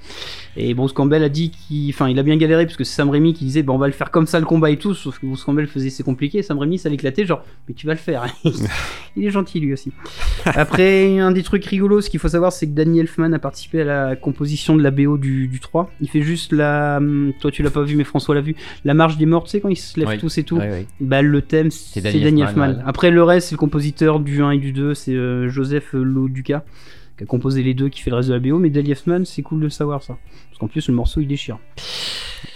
Et 0.57 0.73
Bruce 0.73 0.91
Campbell 0.91 1.23
a 1.23 1.30
dit 1.30 1.51
qu'il, 1.51 1.89
enfin, 1.91 2.09
il 2.09 2.19
a 2.19 2.23
bien 2.23 2.36
galéré 2.36 2.65
parce 2.65 2.75
que 2.75 2.84
c'est 2.84 2.95
Sam 2.95 3.09
Raimi 3.11 3.34
qui 3.34 3.45
disait, 3.45 3.63
bah 3.63 3.71
on 3.71 3.78
va 3.78 3.88
le 3.88 3.93
faire 3.93 4.11
comme 4.11 4.28
ça 4.28 4.41
le 4.41 4.45
combat 4.45 4.71
et 4.71 4.78
tout, 4.78 4.93
sauf 4.93 5.19
que 5.19 5.25
Bruce 5.25 5.45
Campbell 5.45 5.67
faisait 5.67 5.89
c'est 5.89 6.03
compliqué, 6.03 6.43
Sam 6.43 6.59
Raimi 6.59 6.78
ça 6.80 6.89
l'éclatait, 6.89 7.25
genre, 7.25 7.43
mais 7.69 7.75
tu 7.75 7.88
vas 7.88 7.93
le 7.93 7.99
faire. 7.99 8.16
il 9.15 9.26
est 9.26 9.30
gentil 9.32 9.59
lui 9.59 9.74
aussi. 9.74 9.91
Après, 10.45 11.20
un 11.20 11.32
des 11.32 11.43
trucs 11.43 11.65
rigolos, 11.65 12.01
ce 12.01 12.09
qu'il 12.09 12.20
faut 12.20 12.28
savoir, 12.30 12.51
c'est 12.51 12.68
que 12.68 12.72
Danny 12.74 12.99
Elfman 12.99 13.34
a 13.34 13.39
participé 13.39 13.82
à 13.82 13.86
la 13.86 14.15
composition 14.15 14.76
de 14.76 14.84
la 14.84 14.91
BO 14.91 15.18
du, 15.18 15.47
du 15.47 15.59
3. 15.59 15.89
Il 16.01 16.09
fait 16.09 16.22
juste 16.22 16.51
la. 16.53 16.97
hum, 16.97 17.34
Toi, 17.39 17.51
tu 17.51 17.63
l'as 17.63 17.72
pas 17.72 17.84
vu, 17.84 17.95
mais 17.95 18.03
François 18.03 18.36
l'a 18.36 18.41
vu. 18.41 18.55
La 18.86 18.93
marche 18.93 19.18
des 19.18 19.26
morts, 19.26 19.43
tu 19.43 19.51
sais, 19.51 19.59
quand 19.61 19.70
ils 19.70 19.76
se 19.76 19.99
lèvent 19.99 20.09
Oui. 20.09 20.18
tous 20.18 20.38
et 20.38 20.43
tout. 20.43 20.57
Ouais. 20.57 20.86
Bah, 20.99 21.22
le 21.22 21.41
thème, 21.41 21.72
c'est 21.72 22.01
Danny 22.01 22.22
Danny, 22.22 22.41
Elfman. 22.41 22.82
Après, 22.86 23.11
le 23.11 23.24
reste, 23.24 23.49
c'est 23.49 23.55
le 23.55 23.59
compositeur 23.59 24.20
du 24.20 24.41
1 24.41 24.51
et 24.51 24.57
du 24.59 24.72
2, 24.72 24.93
c'est 24.93 25.13
euh, 25.13 25.49
Joseph 25.49 25.93
Loduca, 25.93 26.63
qui 27.18 27.24
a 27.24 27.28
composé 27.28 27.63
les 27.63 27.74
deux, 27.74 27.89
qui 27.89 28.01
fait 28.01 28.09
le 28.09 28.18
reste 28.18 28.30
de 28.30 28.34
la 28.36 28.39
BO. 28.39 28.59
Mais 28.59 28.70
Danny 28.70 28.91
Elfman, 28.91 29.26
c'est 29.26 29.41
cool 29.41 29.59
de 29.59 29.63
le 29.65 29.70
savoir, 29.70 30.03
ça. 30.03 30.18
Parce 30.49 30.59
qu'en 30.59 30.68
plus, 30.68 30.88
le 30.88 30.93
morceau, 30.93 31.22
il 31.22 31.28
déchire. 31.28 31.57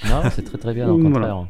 Non, 0.10 0.22
c'est 0.32 0.44
très 0.44 0.58
très 0.58 0.74
bien, 0.74 0.90
au 0.90 0.98
contraire. 1.02 1.48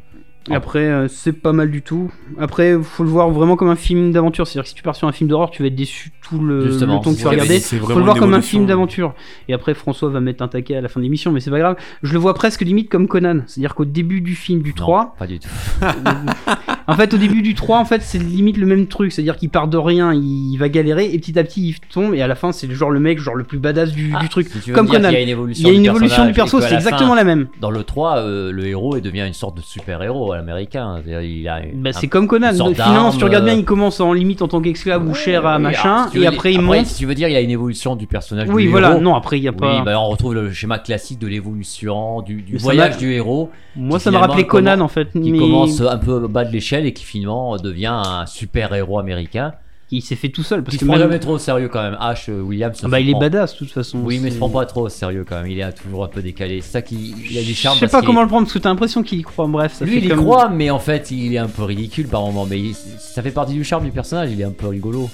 Après, 0.50 0.80
euh, 0.80 1.06
c'est 1.08 1.32
pas 1.32 1.52
mal 1.52 1.70
du 1.70 1.82
tout. 1.82 2.10
Après, 2.38 2.76
faut 2.82 3.04
le 3.04 3.08
voir 3.10 3.30
vraiment 3.30 3.54
comme 3.56 3.68
un 3.68 3.76
film 3.76 4.10
d'aventure. 4.12 4.46
C'est-à-dire 4.46 4.64
que 4.64 4.68
si 4.70 4.74
tu 4.74 4.82
pars 4.82 4.96
sur 4.96 5.06
un 5.06 5.12
film 5.12 5.28
d'horreur, 5.30 5.50
tu 5.50 5.62
vas 5.62 5.68
être 5.68 5.74
déçu 5.76 6.10
tout 6.20 6.38
le, 6.40 6.68
temps 6.78 7.00
que 7.00 7.04
tu 7.04 7.10
vas 7.10 7.14
c'est- 7.14 7.28
regarder. 7.28 7.60
Faut 7.60 7.98
le 7.98 8.04
voir 8.04 8.16
comme 8.18 8.34
un 8.34 8.42
film 8.42 8.66
d'aventure. 8.66 9.14
Et 9.48 9.54
après, 9.54 9.74
François 9.74 10.08
va 10.10 10.20
mettre 10.20 10.42
un 10.42 10.48
taquet 10.48 10.74
à 10.76 10.80
la 10.80 10.88
fin 10.88 10.98
de 11.00 11.04
l'émission, 11.04 11.30
mais 11.32 11.40
c'est 11.40 11.50
pas 11.50 11.58
grave. 11.58 11.76
Je 12.02 12.12
le 12.12 12.18
vois 12.18 12.34
presque 12.34 12.62
limite 12.62 12.88
comme 12.88 13.06
Conan. 13.08 13.42
C'est-à-dire 13.46 13.74
qu'au 13.74 13.84
début 13.84 14.20
du 14.20 14.34
film 14.34 14.62
du 14.62 14.70
Non, 14.70 14.76
3, 14.76 15.14
Pas 15.18 15.26
du 15.26 15.38
tout. 15.38 15.48
en 16.86 16.94
fait, 16.94 17.14
au 17.14 17.18
début 17.18 17.42
du 17.42 17.54
3, 17.54 17.78
en 17.78 17.84
fait, 17.84 18.02
c'est 18.02 18.18
limite 18.18 18.56
le 18.56 18.66
même 18.66 18.86
truc. 18.86 19.12
C'est-à-dire 19.12 19.36
qu'il 19.36 19.50
part 19.50 19.68
de 19.68 19.76
rien, 19.76 20.12
il 20.12 20.56
va 20.58 20.68
galérer, 20.68 21.12
et 21.12 21.18
petit 21.18 21.38
à 21.38 21.44
petit, 21.44 21.68
il 21.68 21.80
tombe, 21.80 22.14
et 22.14 22.22
à 22.22 22.26
la 22.26 22.34
fin, 22.34 22.52
c'est 22.52 22.66
le 22.66 22.74
genre 22.74 22.90
le 22.90 23.00
mec, 23.00 23.18
genre 23.20 23.34
le 23.34 23.44
plus 23.44 23.58
badass 23.58 23.92
du, 23.92 24.12
Ah, 24.16 24.20
du 24.20 24.28
truc. 24.28 24.48
si 24.48 24.70
Comme 24.72 24.88
Conan. 24.88 25.08
qu'il 25.08 25.12
y 25.14 25.16
a 25.16 25.20
une 25.22 25.28
Il 25.28 25.30
évolution, 25.30 25.68
y 25.68 25.72
a 25.72 25.74
une 25.74 25.82
du 25.82 25.88
évolution 25.88 26.26
du 26.26 26.32
personnage 26.32 26.34
perso, 26.34 26.60
c'est 26.68 26.74
exactement 26.74 27.10
fin, 27.10 27.16
la 27.16 27.24
même. 27.24 27.46
Dans 27.60 27.70
le 27.70 27.84
3, 27.84 28.18
euh, 28.18 28.50
le 28.52 28.66
héros 28.66 28.98
devient 29.00 29.24
une 29.26 29.32
sorte 29.34 29.56
de 29.56 29.62
super-héros 29.62 30.31
à 30.32 30.36
l'américain. 30.36 30.96
A 30.96 31.60
une- 31.60 31.82
Bah, 31.82 31.92
c'est 31.92 32.08
comme 32.08 32.26
Conan. 32.26 32.52
Finalement, 32.52 33.10
si 33.12 33.18
tu 33.18 33.24
regardes 33.24 33.44
bien, 33.44 33.54
euh, 33.54 33.58
il 33.58 33.64
commence 33.64 34.00
en 34.00 34.12
limite 34.12 34.42
en 34.42 34.48
tant 34.48 34.60
qu'esclave 34.60 35.06
ou 35.08 35.14
cher 35.14 35.46
à 35.46 35.56
Oui, 35.56 35.62
machin, 35.62 36.06
si 36.06 36.12
tu 36.12 36.16
et 36.18 36.20
veux, 36.22 36.26
après 36.28 36.52
il 36.52 36.60
après, 36.60 36.76
monte. 36.78 36.86
Si 36.86 36.96
tu 36.98 37.06
veux 37.06 37.14
dire, 37.14 37.28
il 37.28 37.32
y 37.32 37.36
a 37.36 37.40
une 37.40 37.50
évolution 37.50 37.96
du 37.96 38.06
personnage 38.06 38.48
Oui, 38.50 38.64
du 38.64 38.70
voilà. 38.70 38.90
héros. 38.92 39.00
Non, 39.00 39.14
après, 39.14 39.38
il 39.38 39.44
y 39.44 39.48
a 39.48 39.52
pas. 39.52 39.78
Oui, 39.78 39.82
bah, 39.84 39.98
on 40.00 40.08
retrouve 40.08 40.34
le 40.34 40.52
schéma 40.52 40.78
classique 40.78 41.18
de 41.18 41.26
l'évolution, 41.26 42.22
du, 42.22 42.44
voyage 42.58 42.96
du 42.98 43.12
héros, 43.12 43.50
Moi, 43.76 43.98
ça 43.98 44.10
m'a 44.10 44.18
rappelé 44.20 44.46
Conan 44.46 44.72
commence- 44.72 44.84
en 44.84 44.88
fait. 44.88 45.12
qui 45.12 45.32
mais 45.32 45.38
commence 45.38 45.80
un 45.80 45.98
peu 45.98 46.26
bas 46.28 46.44
de 46.44 46.52
l'échelle 46.52 46.86
et 46.86 46.92
qui 46.92 47.04
finalement 47.04 47.56
devient 47.56 47.92
un 48.04 48.26
super-héros 48.26 48.98
américain. 48.98 49.52
Il 49.94 50.00
s'est 50.00 50.16
fait 50.16 50.30
tout 50.30 50.42
seul. 50.42 50.64
Parce 50.64 50.76
que 50.76 50.80
se 50.80 50.84
prend 50.86 50.94
même- 50.94 51.02
jamais 51.02 51.18
trop 51.20 51.34
au 51.34 51.38
sérieux 51.38 51.68
quand 51.68 51.82
même. 51.82 51.96
H. 52.00 52.30
euh, 52.30 52.40
Williams. 52.40 52.80
Ah 52.82 52.88
bah, 52.88 52.98
il 52.98 53.08
est 53.08 53.12
prend- 53.12 53.20
badass 53.20 53.52
de 53.52 53.58
toute 53.58 53.70
façon. 53.70 53.98
Oui, 54.02 54.18
mais 54.22 54.28
il 54.28 54.32
se 54.32 54.38
prend 54.38 54.48
pas 54.48 54.64
trop 54.66 54.82
au 54.86 54.88
sérieux 54.88 55.24
quand 55.28 55.36
même. 55.42 55.50
Il 55.50 55.60
est 55.60 55.72
toujours 55.72 56.04
un 56.04 56.08
peu 56.08 56.22
décalé. 56.22 56.60
C'est 56.62 56.72
ça 56.72 56.82
qui. 56.82 57.14
Il 57.30 57.36
a 57.38 57.42
du 57.42 57.54
charme. 57.54 57.76
Je 57.76 57.86
sais 57.86 57.88
pas 57.92 58.00
comment 58.02 58.22
le 58.22 58.28
prendre 58.28 58.46
parce 58.46 58.54
que 58.54 58.58
t'as 58.58 58.70
l'impression 58.70 59.02
qu'il 59.02 59.18
y 59.18 59.22
croit. 59.22 59.46
Bref, 59.46 59.74
ça 59.74 59.84
Lui, 59.84 59.92
fait 59.92 59.98
il 59.98 60.04
y 60.06 60.08
comme- 60.08 60.20
croit, 60.24 60.48
mais 60.48 60.70
en 60.70 60.78
fait, 60.78 61.10
il 61.10 61.34
est 61.34 61.38
un 61.38 61.46
peu 61.48 61.62
ridicule 61.64 62.08
par 62.08 62.22
moment. 62.22 62.46
Mais 62.48 62.58
il- 62.58 62.74
ça 62.74 63.22
fait 63.22 63.30
partie 63.30 63.52
du 63.52 63.64
charme 63.64 63.84
du 63.84 63.90
personnage. 63.90 64.30
Il 64.32 64.40
est 64.40 64.44
un 64.44 64.50
peu 64.50 64.66
rigolo. 64.68 65.10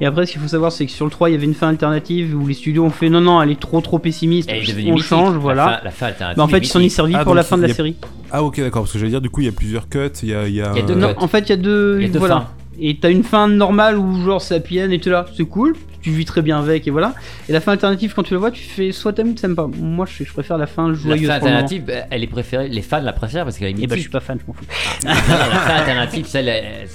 Et 0.00 0.06
après, 0.06 0.26
ce 0.26 0.32
qu'il 0.32 0.40
faut 0.40 0.48
savoir, 0.48 0.72
c'est 0.72 0.84
que 0.86 0.92
sur 0.92 1.04
le 1.04 1.10
3, 1.10 1.30
il 1.30 1.32
y 1.32 1.36
avait 1.36 1.44
une 1.46 1.54
fin 1.54 1.68
alternative 1.68 2.36
où 2.36 2.46
les 2.46 2.54
studios 2.54 2.84
ont 2.84 2.90
fait 2.90 3.08
non, 3.08 3.20
non, 3.20 3.40
elle 3.40 3.50
est 3.52 3.60
trop 3.60 3.80
trop 3.80 3.98
pessimiste. 3.98 4.50
Et 4.50 4.60
il 4.60 4.90
on 4.90 4.94
mythique. 4.94 5.04
change, 5.08 5.34
La 5.34 5.38
voilà. 5.38 5.64
fin- 5.78 5.84
La 5.84 5.90
fin 5.90 6.06
alternative. 6.06 6.36
Mais 6.38 6.42
en 6.42 6.48
fait, 6.48 6.58
ils 6.58 6.66
s'en 6.66 6.78
y 6.80 6.82
mythique. 6.82 6.96
servi 6.96 7.14
Ah, 7.16 7.24
pour 7.24 7.34
la 7.34 7.42
fin 7.42 7.56
de 7.56 7.62
il 7.62 7.66
la 7.68 7.72
a- 7.72 7.76
série. 7.76 7.96
Ah 8.34 8.42
ok 8.42 8.60
d'accord 8.60 8.82
parce 8.82 8.92
que 8.92 8.98
j'allais 8.98 9.10
dire 9.10 9.20
du 9.20 9.28
coup 9.30 9.42
il 9.42 9.44
y 9.46 9.48
a 9.48 9.52
plusieurs 9.52 9.88
cuts, 9.90 9.98
il 10.22 10.30
y 10.30 10.34
a, 10.34 10.48
il 10.48 10.54
y 10.54 10.62
a, 10.62 10.72
Il 10.74 10.78
y 10.78 10.82
a 10.82 10.86
deux 10.86 10.94
Non, 10.94 11.08
cuts. 11.08 11.14
en 11.18 11.28
fait, 11.28 11.40
il 11.40 11.50
y 11.50 11.52
a 11.52 11.56
deux. 11.56 11.98
Il 12.00 12.06
y 12.06 12.10
a 12.10 12.12
deux 12.12 12.18
voilà. 12.18 12.34
fins. 12.36 12.48
Et 12.80 12.96
t'as 12.98 13.10
une 13.10 13.22
fin 13.24 13.48
normale 13.48 13.98
où 13.98 14.24
genre 14.24 14.40
c'est 14.40 14.54
happy 14.56 14.80
end 14.82 14.90
et 14.90 14.98
t'es 14.98 15.10
là, 15.10 15.26
c'est 15.36 15.44
cool, 15.44 15.74
tu 16.00 16.10
vis 16.10 16.24
très 16.24 16.40
bien 16.42 16.58
avec 16.58 16.86
et 16.86 16.90
voilà. 16.90 17.14
Et 17.48 17.52
la 17.52 17.60
fin 17.60 17.72
alternative, 17.72 18.12
quand 18.14 18.22
tu 18.22 18.32
la 18.34 18.40
vois, 18.40 18.50
tu 18.50 18.62
fais 18.62 18.92
soit 18.92 19.12
t'aimes 19.12 19.30
ou 19.30 19.34
t'aimes 19.34 19.54
pas. 19.54 19.68
Moi, 19.78 20.06
je, 20.06 20.24
je 20.24 20.32
préfère 20.32 20.56
la 20.58 20.66
fin 20.66 20.88
La 20.88 20.94
joyeuse. 20.94 21.26
fin 21.26 21.34
le 21.34 21.40
moment. 21.44 21.56
alternative, 21.58 21.92
elle 22.10 22.22
est 22.24 22.26
préférée. 22.26 22.68
Les 22.68 22.82
fans 22.82 23.00
la 23.00 23.12
préfèrent 23.12 23.44
parce 23.44 23.58
qu'elle 23.58 23.68
est 23.68 23.72
Eh 23.72 23.74
ben, 23.74 23.80
je 23.80 23.84
mythique. 23.94 24.00
suis 24.02 24.10
pas 24.10 24.20
fan, 24.20 24.38
je 24.40 24.46
m'en 24.46 24.54
fous. 24.54 24.64
Non, 25.04 25.10
la 25.38 25.58
fin 25.60 25.74
alternative, 25.74 26.26
celle, 26.26 26.50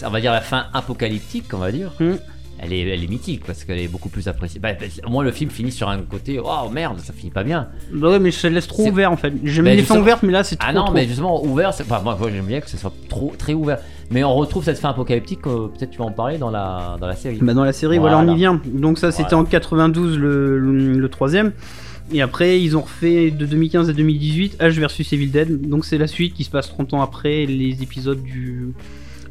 on 0.05 0.09
va 0.09 0.19
dire 0.19 0.31
la 0.31 0.41
fin 0.41 0.65
apocalyptique, 0.73 1.45
on 1.53 1.57
va 1.59 1.71
dire. 1.71 1.91
Hmm. 1.99 2.15
Elle 2.59 2.73
est, 2.73 2.81
elle 2.81 3.03
est 3.03 3.07
mythique 3.07 3.43
parce 3.45 3.63
qu'elle 3.63 3.77
est 3.77 3.87
beaucoup 3.87 4.09
plus 4.09 4.27
appréciée. 4.27 4.59
Bah, 4.59 4.69
bah, 4.73 4.85
au 5.05 5.09
moins, 5.11 5.23
le 5.23 5.31
film 5.31 5.51
finit 5.51 5.71
sur 5.71 5.87
un 5.89 5.99
côté, 5.99 6.39
waouh 6.39 6.69
merde, 6.71 6.99
ça 6.99 7.13
finit 7.13 7.31
pas 7.31 7.43
bien. 7.43 7.67
Bah 7.93 8.09
ouais, 8.09 8.19
mais 8.19 8.31
je 8.31 8.47
laisse 8.47 8.67
trop 8.67 8.87
ouvert 8.87 9.11
en 9.11 9.17
fait. 9.17 9.31
J'aime 9.43 9.65
Bah, 9.65 9.75
les 9.75 9.83
fins 9.83 9.99
ouvertes, 9.99 10.23
mais 10.23 10.31
là 10.31 10.43
c'est 10.43 10.55
trop. 10.55 10.67
Ah 10.69 10.73
non, 10.73 10.85
trop. 10.85 10.93
mais 10.93 11.05
justement, 11.07 11.43
ouvert, 11.45 11.71
c'est- 11.73 11.83
enfin, 11.83 12.01
moi, 12.03 12.17
j'aime 12.33 12.45
bien 12.47 12.59
que 12.59 12.69
ce 12.69 12.77
soit 12.77 12.93
trop, 13.09 13.33
très 13.37 13.53
ouvert. 13.53 13.77
Mais 14.09 14.23
on 14.23 14.33
retrouve 14.33 14.63
cette 14.63 14.79
fin 14.79 14.89
apocalyptique, 14.89 15.45
euh, 15.45 15.67
peut-être 15.67 15.91
tu 15.91 15.99
vas 15.99 16.05
en 16.05 16.11
parler 16.11 16.37
dans 16.39 16.49
la, 16.49 16.97
dans 16.99 17.07
la 17.07 17.15
série. 17.15 17.37
Bah 17.41 17.53
dans 17.53 17.63
la 17.65 17.73
série, 17.73 17.99
voilà, 17.99 18.15
Voilà. 18.15 18.31
on 18.31 18.35
y 18.35 18.37
vient. 18.37 18.59
Donc 18.65 18.97
ça, 18.97 19.11
c'était 19.11 19.29
Voilà. 19.35 19.43
en 19.43 19.45
92 19.45 20.17
le, 20.17 20.57
le, 20.57 20.93
le 20.97 21.09
troisième. 21.09 21.51
Et 22.13 22.21
après, 22.21 22.61
ils 22.61 22.77
ont 22.77 22.81
refait 22.81 23.31
de 23.31 23.45
2015 23.45 23.89
à 23.89 23.93
2018 23.93 24.59
H 24.61 24.69
versus 24.79 25.11
Evil 25.11 25.27
Dead. 25.27 25.67
Donc 25.69 25.83
c'est 25.85 25.97
la 25.97 26.07
suite 26.07 26.33
qui 26.33 26.45
se 26.45 26.49
passe 26.49 26.69
30 26.69 26.93
ans 26.93 27.01
après 27.01 27.45
les 27.45 27.83
épisodes 27.83 28.23
du, 28.23 28.69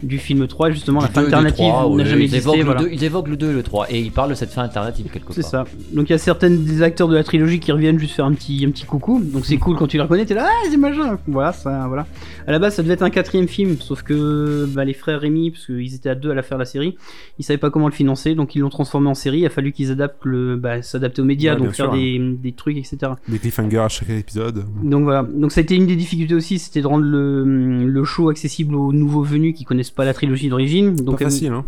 du 0.07 0.18
film 0.18 0.46
3. 0.46 0.70
Justement, 0.70 1.00
la 1.00 1.09
fin 1.09 1.22
alternative 1.22 1.64
n'a 1.66 2.04
jamais 2.04 2.24
ils, 2.24 2.34
existé. 2.34 2.36
évoquent 2.38 2.64
voilà. 2.64 2.80
le 2.82 2.88
deux, 2.88 2.94
ils 2.94 3.04
évoquent 3.04 3.28
le 3.28 3.36
2 3.36 3.50
et 3.50 3.52
le 3.54 3.62
3 3.62 3.86
et 3.90 4.00
ils 4.00 4.12
parlent 4.12 4.30
de 4.30 4.34
cette 4.34 4.50
fin 4.50 4.62
alternative 4.62 5.07
quelque 5.12 5.26
part. 5.26 5.34
C'est 5.34 5.42
ça. 5.42 5.64
Donc 5.92 6.09
il 6.09 6.12
y 6.12 6.14
a 6.14 6.18
certaines 6.18 6.64
des 6.64 6.82
acteurs 6.82 7.09
de 7.09 7.14
la 7.14 7.24
trilogie 7.24 7.61
qui 7.61 7.72
reviennent 7.72 7.98
juste 7.98 8.14
faire 8.14 8.24
un 8.24 8.32
petit, 8.32 8.64
un 8.66 8.70
petit 8.70 8.84
coucou. 8.84 9.20
Donc 9.22 9.46
c'est 9.46 9.57
cool 9.57 9.76
quand 9.76 9.86
tu 9.86 9.96
les 9.96 10.02
reconnais, 10.02 10.24
t'es 10.24 10.34
là, 10.34 10.46
ah 10.48 10.68
c'est 10.70 10.76
machin. 10.76 11.18
Voilà, 11.26 11.52
ça, 11.52 11.84
voilà. 11.88 12.07
À 12.46 12.52
la 12.52 12.59
base, 12.59 12.74
ça 12.74 12.82
devait 12.82 12.94
être 12.94 13.02
un 13.02 13.11
quatrième 13.11 13.48
film, 13.48 13.76
sauf 13.80 14.02
que 14.02 14.66
bah, 14.66 14.84
les 14.84 14.94
frères 14.94 15.20
Rémi, 15.20 15.50
parce 15.50 15.66
qu'ils 15.66 15.94
étaient 15.94 16.09
à 16.09 16.14
deux 16.14 16.30
à 16.30 16.34
la 16.34 16.42
faire 16.42 16.59
la 16.59 16.64
série, 16.64 16.96
ils 17.38 17.44
savaient 17.44 17.59
pas 17.59 17.70
comment 17.70 17.88
le 17.88 17.94
financer, 17.94 18.34
donc 18.34 18.54
ils 18.54 18.61
l'ont 18.61 18.68
transformé 18.70 19.09
en 19.09 19.14
série. 19.14 19.40
Il 19.40 19.46
a 19.46 19.50
fallu 19.50 19.72
qu'ils 19.72 19.90
adaptent 19.90 20.24
le, 20.24 20.57
bah, 20.57 20.82
s'adapter 20.82 21.22
aux 21.22 21.24
médias, 21.24 21.54
Ouais, 21.54 21.61
donc 21.61 21.74
faire 21.74 21.86
sûr, 21.86 21.94
des, 21.94 22.18
des 22.18 22.52
trucs, 22.52 22.76
etc. 22.76 23.12
des 23.28 23.38
cliffhangers 23.38 23.78
à 23.78 23.88
chaque 23.88 24.11
épisode. 24.11 24.64
Donc 24.82 25.04
voilà. 25.04 25.22
Donc 25.22 25.52
ça 25.52 25.61
a 25.61 25.62
été 25.62 25.74
une 25.74 25.86
des 25.86 25.96
difficultés 25.96 26.34
aussi, 26.34 26.59
c'était 26.59 26.82
de 26.82 26.86
rendre 26.86 27.04
le, 27.04 27.44
le 27.84 28.04
show 28.04 28.28
accessible 28.28 28.74
aux 28.74 28.92
nouveaux 28.92 29.22
venus 29.22 29.54
qui 29.57 29.64
connaissent 29.64 29.90
pas 29.97 30.05
la 30.05 30.14
trilogie 30.14 30.49
d'origine. 30.49 30.94
Donc 30.94 31.18
Pas 31.18 31.24
facile 31.24 31.53
hein. 31.53 31.64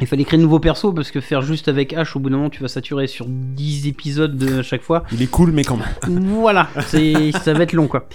il 0.00 0.06
fallait 0.06 0.24
créer 0.24 0.38
de 0.38 0.42
nouveaux 0.42 0.60
persos 0.60 0.94
parce 0.94 1.10
que 1.10 1.20
faire 1.20 1.40
juste 1.40 1.68
avec 1.68 1.94
H 1.94 2.16
au 2.16 2.20
bout 2.20 2.28
d'un 2.28 2.36
moment 2.36 2.50
tu 2.50 2.60
vas 2.60 2.68
saturer 2.68 3.06
sur 3.06 3.26
10 3.26 3.86
épisodes 3.86 4.36
de 4.36 4.60
chaque 4.60 4.82
fois. 4.82 5.04
Il 5.12 5.22
est 5.22 5.30
cool 5.30 5.52
mais 5.52 5.64
quand 5.64 5.78
même. 5.78 6.20
voilà, 6.26 6.68
c'est 6.86 7.32
ça 7.32 7.54
va 7.54 7.62
être 7.62 7.72
long 7.72 7.86
quoi. 7.86 8.06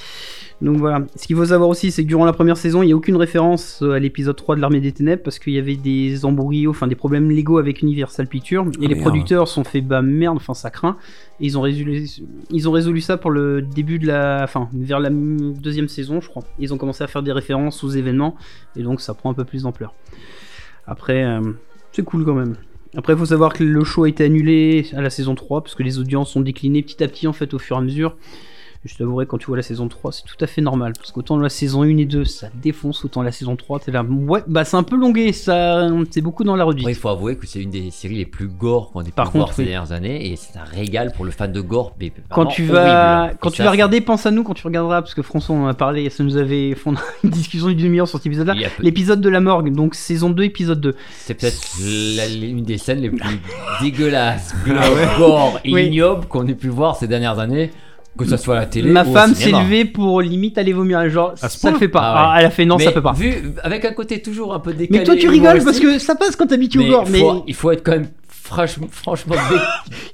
Donc 0.61 0.77
voilà, 0.77 1.05
ce 1.15 1.27
qu'il 1.27 1.35
faut 1.35 1.45
savoir 1.45 1.69
aussi, 1.69 1.91
c'est 1.91 2.03
que 2.03 2.07
durant 2.07 2.25
la 2.25 2.33
première 2.33 2.57
saison, 2.57 2.83
il 2.83 2.87
n'y 2.87 2.93
a 2.93 2.95
aucune 2.95 3.15
référence 3.17 3.81
euh, 3.81 3.93
à 3.93 3.99
l'épisode 3.99 4.35
3 4.35 4.55
de 4.55 4.61
l'Armée 4.61 4.79
des 4.79 4.91
Ténèbres 4.91 5.21
parce 5.23 5.39
qu'il 5.39 5.53
y 5.53 5.57
avait 5.57 5.75
des 5.75 6.25
embrouilles, 6.25 6.67
enfin 6.67 6.87
des 6.87 6.95
problèmes 6.95 7.29
légaux 7.29 7.57
avec 7.57 7.81
Universal 7.81 8.27
Pictures 8.27 8.65
et 8.79 8.87
les 8.87 8.95
merde. 8.95 9.01
producteurs 9.01 9.47
sont 9.47 9.63
fait 9.63 9.81
bah 9.81 10.01
merde, 10.01 10.37
enfin 10.37 10.53
ça 10.53 10.69
craint. 10.69 10.97
Et 11.39 11.47
ils 11.47 11.57
ont 11.57 11.61
résolu, 11.61 12.07
ils 12.49 12.69
ont 12.69 12.71
résolu 12.71 13.01
ça 13.01 13.17
pour 13.17 13.31
le 13.31 13.61
début 13.61 13.99
de 13.99 14.07
la, 14.07 14.41
enfin 14.43 14.69
vers 14.73 14.99
la 14.99 15.09
deuxième 15.09 15.89
saison, 15.89 16.21
je 16.21 16.29
crois. 16.29 16.43
Ils 16.59 16.73
ont 16.73 16.77
commencé 16.77 17.03
à 17.03 17.07
faire 17.07 17.23
des 17.23 17.31
références 17.31 17.83
aux 17.83 17.89
événements 17.89 18.35
et 18.75 18.83
donc 18.83 19.01
ça 19.01 19.13
prend 19.13 19.31
un 19.31 19.33
peu 19.33 19.43
plus 19.43 19.63
d'ampleur. 19.63 19.93
Après, 20.87 21.23
euh, 21.23 21.41
c'est 21.91 22.03
cool 22.03 22.25
quand 22.25 22.35
même. 22.35 22.55
Après, 22.95 23.13
il 23.13 23.19
faut 23.19 23.25
savoir 23.25 23.53
que 23.53 23.63
le 23.63 23.83
show 23.83 24.03
a 24.03 24.09
été 24.09 24.23
annulé 24.23 24.85
à 24.93 25.01
la 25.01 25.09
saison 25.09 25.33
3 25.33 25.61
parce 25.61 25.73
que 25.73 25.83
les 25.83 25.97
audiences 25.97 26.35
ont 26.35 26.41
décliné 26.41 26.83
petit 26.83 27.03
à 27.03 27.07
petit 27.07 27.27
en 27.27 27.33
fait 27.33 27.53
au 27.53 27.59
fur 27.59 27.75
et 27.75 27.79
à 27.79 27.81
mesure. 27.81 28.15
Je 28.85 28.95
t'avouerai, 28.97 29.25
quand 29.25 29.37
tu 29.37 29.45
vois 29.47 29.55
la 29.55 29.63
saison 29.63 29.87
3, 29.87 30.11
c'est 30.11 30.23
tout 30.25 30.35
à 30.41 30.45
fait 30.45 30.59
normal. 30.61 30.91
Parce 30.97 31.13
qu'autant 31.13 31.37
la 31.37 31.47
saison 31.47 31.83
1 31.83 31.97
et 31.99 32.05
2, 32.05 32.25
ça 32.25 32.47
défonce, 32.61 33.05
autant 33.05 33.21
la 33.21 33.31
saison 33.31 33.55
3, 33.55 33.79
t'es 33.79 33.91
là. 33.91 34.03
Ouais, 34.03 34.41
bah 34.45 34.65
c'est 34.65 34.75
un 34.75 34.83
peu 34.83 34.97
longué, 34.97 35.31
ça, 35.31 35.87
c'est 36.11 36.19
beaucoup 36.19 36.43
dans 36.43 36.57
la 36.57 36.65
redite. 36.65 36.85
Il 36.89 36.93
faut 36.95 37.07
avouer 37.07 37.37
que 37.37 37.47
c'est 37.47 37.61
une 37.61 37.69
des 37.69 37.91
séries 37.91 38.15
les 38.17 38.25
plus 38.25 38.49
gore 38.49 38.91
qu'on 38.91 38.99
ait 39.01 39.05
pu 39.05 39.11
Par 39.11 39.31
voir 39.31 39.45
contre, 39.45 39.55
ces 39.55 39.61
oui. 39.61 39.69
dernières 39.69 39.93
années 39.93 40.29
et 40.31 40.35
c'est 40.35 40.59
un 40.59 40.65
régal 40.65 41.13
pour 41.15 41.23
le 41.23 41.31
fan 41.31 41.49
de 41.53 41.61
gore. 41.61 41.95
mais 41.97 42.11
Quand 42.29 42.45
tu 42.47 42.65
vas, 42.65 43.21
horrible. 43.23 43.37
quand 43.39 43.49
Et 43.49 43.51
tu 43.53 43.57
ça, 43.59 43.63
vas 43.63 43.71
regarder, 43.71 44.01
pense 44.01 44.25
à 44.25 44.31
nous 44.31 44.43
quand 44.43 44.53
tu 44.53 44.67
regarderas, 44.67 45.01
parce 45.01 45.13
que 45.13 45.21
François 45.21 45.55
en 45.55 45.65
a 45.67 45.73
parlé, 45.73 46.09
ça 46.09 46.21
nous 46.25 46.35
avait 46.35 46.75
fait 46.75 46.89
une 47.23 47.29
discussion 47.29 47.67
d'une 47.67 47.77
demi-heure 47.77 48.07
sur 48.09 48.17
cet 48.19 48.25
épisode-là. 48.25 48.53
peu- 48.53 48.83
L'épisode 48.83 49.21
de 49.21 49.29
la 49.29 49.39
morgue, 49.39 49.73
donc 49.73 49.95
saison 49.95 50.29
2, 50.29 50.43
épisode 50.43 50.81
2. 50.81 50.93
C'est 51.19 51.35
peut-être 51.35 51.61
la- 52.17 52.27
une 52.27 52.63
des 52.63 52.77
scènes 52.77 52.99
les 52.99 53.09
plus 53.11 53.39
dégueulasses, 53.81 54.53
Ah 54.69 55.17
gore 55.17 55.59
et 55.63 55.73
Oui. 55.73 55.85
ignobles 55.85 56.25
qu'on 56.27 56.45
ait 56.47 56.53
pu 56.55 56.67
voir 56.67 56.97
ces 56.97 57.07
dernières 57.07 57.39
années, 57.39 57.71
que 58.17 58.25
ce 58.25 58.37
soit 58.37 58.57
à 58.57 58.59
la 58.61 58.65
télé 58.67 58.91
Ma 58.91 59.03
ou 59.03 59.13
femme 59.13 59.33
s'est 59.35 59.51
levée 59.51 59.85
pour 59.85 60.21
limite 60.21 60.57
aller 60.57 60.73
vomir, 60.73 61.09
genre, 61.09 61.33
ça 61.35 61.71
le 61.71 61.77
fait 61.77 61.87
pas. 61.87 62.01
Ah 62.01 62.13
ouais. 62.13 62.29
Ah, 62.33 62.39
elle 62.39 62.45
a 62.45 62.49
fait 62.51 62.65
non, 62.65 62.77
Mais 62.77 62.85
ça 62.85 62.91
peut 62.91 63.01
pas. 63.01 63.13
Vu 63.13 63.53
avec 63.63 63.85
un 63.85 63.93
côté 63.93 64.21
toujours 64.21 64.53
un 64.53 64.59
peu 64.59 64.73
décalé. 64.73 64.99
Mais 64.99 65.05
toi 65.05 65.15
tu 65.15 65.27
rigoles 65.29 65.63
parce 65.63 65.79
que 65.79 65.97
ça 65.99 66.15
passe 66.15 66.35
quand 66.35 66.47
t'habitues 66.47 66.79
au 66.79 66.85
gore, 66.87 67.05
mais 67.09 67.19
faut- 67.19 67.43
il 67.47 67.53
faut 67.55 67.71
être 67.71 67.83
quand 67.83 67.93
même 67.93 68.07
franchement, 68.27 68.87
franchement 68.91 69.35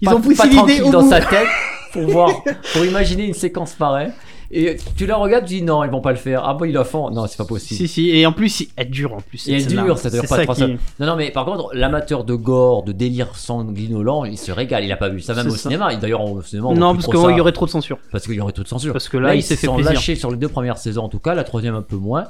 ils 0.01 0.05
pas, 0.07 0.15
ont 0.15 0.21
poussé 0.21 0.47
l'idée 0.47 0.79
dans 0.91 1.01
bout. 1.03 1.09
sa 1.09 1.21
tête 1.21 1.47
pour 1.91 2.03
voir, 2.09 2.31
pour 2.73 2.85
imaginer 2.85 3.25
une 3.27 3.33
séquence 3.33 3.73
pareille. 3.73 4.11
Et 4.51 4.77
tu 4.95 5.05
la 5.05 5.15
regardes, 5.17 5.45
tu 5.45 5.55
dis 5.55 5.61
non, 5.61 5.83
ils 5.83 5.91
vont 5.91 6.01
pas 6.01 6.09
le 6.11 6.17
faire. 6.17 6.43
Ah 6.43 6.55
bon, 6.55 6.65
ils 6.65 6.73
le 6.73 6.83
font. 6.83 7.11
Non, 7.11 7.27
c'est 7.27 7.37
pas 7.37 7.45
possible. 7.45 7.77
Si, 7.77 7.87
si, 7.87 8.09
et 8.09 8.25
en 8.25 8.31
plus, 8.31 8.67
elle 8.75 8.89
dure 8.89 9.13
en 9.13 9.21
plus. 9.21 9.47
Et 9.47 9.53
elle 9.53 9.67
dure, 9.67 9.97
ça 9.99 10.09
dure 10.09 10.25
pas 10.27 10.41
trois 10.43 10.55
qui- 10.55 10.63
heures. 10.63 10.69
Non, 10.99 11.05
non, 11.05 11.15
mais 11.15 11.29
par 11.29 11.45
contre, 11.45 11.69
l'amateur 11.73 12.23
de 12.23 12.33
gore, 12.33 12.83
de 12.83 12.91
délire 12.91 13.35
sanguinolent, 13.35 14.25
il 14.25 14.37
se 14.39 14.51
régale. 14.51 14.83
Il 14.85 14.91
a 14.91 14.97
pas 14.97 15.09
vu 15.09 15.21
ça 15.21 15.35
même 15.35 15.47
au 15.47 15.51
ça. 15.51 15.57
cinéma. 15.57 15.95
D'ailleurs, 15.95 16.23
au 16.23 16.41
cinéma, 16.41 16.67
on 16.69 16.73
Non, 16.73 16.93
parce 16.93 17.03
trop 17.07 17.27
qu'il 17.27 17.37
y 17.37 17.41
aurait 17.41 17.51
trop 17.51 17.65
de 17.67 17.71
censure. 17.71 17.99
parce 18.11 18.25
qu'il 18.25 18.35
y 18.35 18.41
aurait 18.41 18.51
toute 18.53 18.67
censure. 18.67 18.93
Parce 18.93 19.07
que 19.09 19.17
là, 19.17 19.35
il 19.35 19.39
ils 19.39 19.43
s'est 19.43 19.55
se 19.55 19.67
fait 19.67 19.73
plaisir. 19.73 20.17
sur 20.17 20.31
les 20.31 20.37
deux 20.37 20.49
premières 20.49 20.77
saisons 20.77 21.03
en 21.03 21.09
tout 21.09 21.19
cas, 21.19 21.35
la 21.35 21.43
troisième 21.43 21.75
un 21.75 21.81
peu 21.83 21.95
moins. 21.97 22.25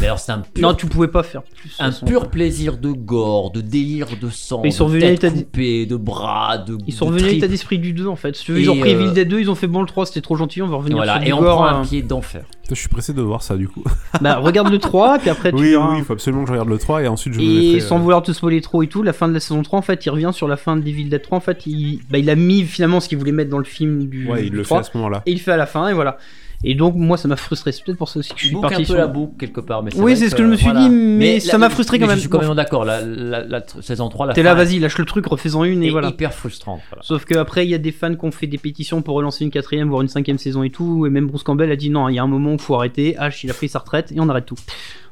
Mais 0.00 0.06
alors, 0.06 0.18
c'est 0.18 0.32
un 0.32 0.40
pur, 0.40 0.62
Non, 0.62 0.74
tu 0.74 0.86
pouvais 0.86 1.08
pas 1.08 1.22
faire 1.22 1.42
plus. 1.42 1.74
un 1.78 1.90
façon. 1.90 2.06
pur 2.06 2.28
plaisir 2.30 2.76
de 2.78 2.90
gore, 2.92 3.50
de 3.50 3.60
délire 3.60 4.06
de 4.20 4.28
sang, 4.30 4.62
Ils 4.64 4.72
sont 4.72 4.88
de 4.88 4.98
tête 5.00 5.32
coupée, 5.32 5.86
de 5.86 5.96
bras, 5.96 6.58
de 6.58 6.76
Ils 6.86 6.92
sont 6.92 7.06
revenus 7.06 7.24
à 7.24 7.28
l'état 7.28 7.48
d'esprit 7.48 7.78
du 7.78 7.92
2 7.92 8.06
en 8.06 8.16
fait. 8.16 8.36
Si 8.36 8.44
tu 8.44 8.52
veux, 8.52 8.60
ils 8.60 8.70
ont 8.70 8.76
pris 8.78 8.94
euh, 8.94 9.00
Evil 9.00 9.12
Dead 9.12 9.28
2, 9.28 9.40
ils 9.40 9.50
ont 9.50 9.54
fait 9.54 9.66
bon 9.66 9.80
le 9.80 9.86
3, 9.86 10.06
c'était 10.06 10.20
trop 10.20 10.36
gentil, 10.36 10.62
on 10.62 10.68
va 10.68 10.76
revenir 10.76 10.96
Voilà, 10.96 11.14
sur 11.14 11.22
et 11.22 11.26
du 11.26 11.32
on 11.32 11.40
gore, 11.40 11.56
prend 11.56 11.66
euh. 11.66 11.80
un 11.80 11.84
pied 11.84 12.02
d'enfer. 12.02 12.44
Je 12.68 12.74
suis 12.74 12.88
pressé 12.88 13.12
de 13.12 13.20
voir 13.20 13.42
ça 13.42 13.56
du 13.56 13.68
coup. 13.68 13.82
Bah, 14.22 14.38
regarde 14.38 14.70
le 14.70 14.78
3, 14.78 15.18
puis 15.18 15.28
après 15.30 15.50
tu 15.50 15.58
oui, 15.58 15.70
verras. 15.70 15.90
oui, 15.92 15.96
il 15.98 16.04
faut 16.04 16.12
absolument 16.14 16.42
que 16.42 16.48
je 16.48 16.52
regarde 16.52 16.68
le 16.70 16.78
3 16.78 17.02
et 17.02 17.08
ensuite 17.08 17.34
je 17.34 17.40
me 17.40 17.44
Et 17.44 17.72
mettrai, 17.74 17.80
sans 17.80 17.96
euh, 17.96 18.00
vouloir 18.00 18.22
te 18.22 18.32
spoiler 18.32 18.60
trop 18.62 18.82
et 18.82 18.86
tout, 18.86 19.02
la 19.02 19.12
fin 19.12 19.28
de 19.28 19.34
la 19.34 19.40
saison 19.40 19.62
3, 19.62 19.78
en 19.78 19.82
fait, 19.82 20.06
il 20.06 20.10
revient 20.10 20.30
sur 20.32 20.48
la 20.48 20.56
fin 20.56 20.76
de 20.76 20.86
Evil 20.86 21.04
Dead 21.10 21.20
3. 21.20 21.36
En 21.38 21.40
fait, 21.40 21.66
il, 21.66 22.00
bah, 22.10 22.18
il 22.18 22.30
a 22.30 22.34
mis 22.36 22.62
finalement 22.62 23.00
ce 23.00 23.08
qu'il 23.08 23.18
voulait 23.18 23.32
mettre 23.32 23.50
dans 23.50 23.58
le 23.58 23.64
film 23.64 24.06
du, 24.08 24.26
Ouais, 24.30 24.44
il 24.46 24.50
du 24.50 24.56
le 24.56 24.62
fait 24.62 24.68
3, 24.68 24.80
à 24.80 24.82
ce 24.84 24.96
moment-là. 24.96 25.22
et 25.26 25.32
il 25.32 25.34
le 25.38 25.40
fait 25.42 25.52
à 25.52 25.56
la 25.58 25.66
fin, 25.66 25.88
et 25.88 25.92
voilà. 25.92 26.16
Et 26.64 26.74
donc, 26.74 26.94
moi, 26.94 27.16
ça 27.16 27.26
m'a 27.28 27.36
frustré. 27.36 27.72
C'est 27.72 27.84
peut-être 27.84 27.98
pour 27.98 28.08
ça 28.08 28.20
aussi 28.20 28.32
que 28.32 28.38
je 28.40 28.46
suis 28.46 28.54
boucle 28.54 28.66
un 28.66 28.68
parti 28.68 28.82
peu 28.84 28.86
sur. 28.92 28.96
la 28.96 29.06
boucle 29.08 29.34
quelque 29.38 29.60
part. 29.60 29.82
Mais 29.82 29.90
Oui, 29.96 30.16
c'est 30.16 30.30
ce 30.30 30.34
que 30.34 30.42
je 30.42 30.48
me 30.48 30.56
suis 30.56 30.72
dit, 30.72 30.88
mais 30.88 31.40
ça 31.40 31.58
m'a 31.58 31.70
frustré 31.70 31.98
quand 31.98 32.06
même. 32.06 32.16
Je 32.16 32.20
suis 32.20 32.28
quand 32.28 32.40
même 32.40 32.54
d'accord. 32.54 32.84
La, 32.84 33.00
la, 33.02 33.44
la 33.44 33.62
saison 33.80 34.08
3, 34.08 34.26
la 34.26 34.32
T'es 34.34 34.42
là, 34.42 34.54
vas-y, 34.54 34.78
lâche 34.78 34.98
le 34.98 35.04
truc, 35.04 35.26
refais-en 35.26 35.64
une, 35.64 35.82
et 35.82 35.88
est 35.88 35.90
voilà. 35.90 36.08
hyper 36.08 36.32
frustrante. 36.32 36.80
voilà. 36.90 37.02
Sauf 37.02 37.24
qu'après, 37.24 37.66
il 37.66 37.70
y 37.70 37.74
a 37.74 37.78
des 37.78 37.92
fans 37.92 38.14
qui 38.14 38.24
ont 38.24 38.30
fait 38.30 38.46
des 38.46 38.58
pétitions 38.58 39.02
pour 39.02 39.16
relancer 39.16 39.44
une 39.44 39.50
quatrième, 39.50 39.88
voire 39.88 40.02
une 40.02 40.08
cinquième 40.08 40.38
saison 40.38 40.62
et 40.62 40.70
tout. 40.70 41.06
Et 41.06 41.10
même 41.10 41.26
Bruce 41.26 41.42
Campbell 41.42 41.70
a 41.72 41.76
dit 41.76 41.90
non, 41.90 42.08
il 42.08 42.14
y 42.14 42.18
a 42.18 42.22
un 42.22 42.26
moment 42.28 42.50
où 42.50 42.54
il 42.54 42.60
faut 42.60 42.74
arrêter. 42.76 43.16
H, 43.18 43.40
il 43.44 43.50
a 43.50 43.54
pris 43.54 43.68
sa 43.68 43.80
retraite 43.80 44.12
et 44.12 44.20
on 44.20 44.28
arrête 44.28 44.46
tout. 44.46 44.56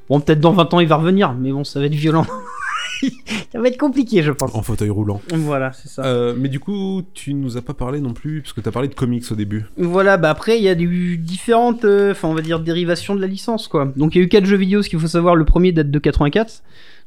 Bon, 0.09 0.21
peut-être 0.21 0.41
dans 0.41 0.53
20 0.53 0.75
ans, 0.75 0.81
il 0.81 0.89
va 0.89 0.97
revenir, 0.97 1.33
mais 1.35 1.53
bon, 1.53 1.65
ça 1.65 1.81
va 1.81 1.87
être 1.87 1.95
violent. 1.95 2.27
ça 3.53 3.61
va 3.61 3.69
être 3.69 3.79
compliqué, 3.79 4.23
je 4.23 4.33
pense. 4.33 4.55
En 4.55 4.63
fauteuil 4.63 4.91
roulant. 4.91 5.21
Voilà, 5.33 5.73
c'est 5.73 5.89
ça. 5.89 6.05
Euh, 6.05 6.35
mais 6.37 6.49
du 6.49 6.61
coup, 6.61 7.03
tu 7.15 7.35
nous 7.35 7.57
as 7.57 7.63
pas 7.63 7.75
parlé 7.75 8.01
non 8.01 8.13
plus, 8.13 8.43
parce 8.43 8.53
que 8.53 8.61
t'as 8.61 8.71
parlé 8.71 8.89
de 8.89 8.95
comics 8.95 9.25
au 9.31 9.35
début. 9.35 9.67
Voilà, 9.77 10.17
bah 10.17 10.31
après, 10.31 10.59
il 10.59 10.65
y 10.65 10.69
a 10.69 10.79
eu 10.79 11.17
différentes, 11.17 11.85
euh, 11.85 12.13
enfin, 12.13 12.29
on 12.29 12.35
va 12.35 12.43
dire, 12.43 12.61
dérivations 12.61 13.15
de 13.15 13.21
la 13.21 13.27
licence, 13.27 13.69
quoi. 13.69 13.93
Donc, 13.97 14.15
il 14.15 14.19
y 14.19 14.21
a 14.21 14.25
eu 14.25 14.29
quatre 14.29 14.47
jeux 14.47 14.57
vidéo, 14.57 14.83
ce 14.83 14.89
qu'il 14.89 14.99
faut 14.99 15.07
savoir. 15.07 15.37
Le 15.37 15.45
premier 15.45 15.73
date 15.73 15.91
de 15.91 15.99
84. 15.99 16.63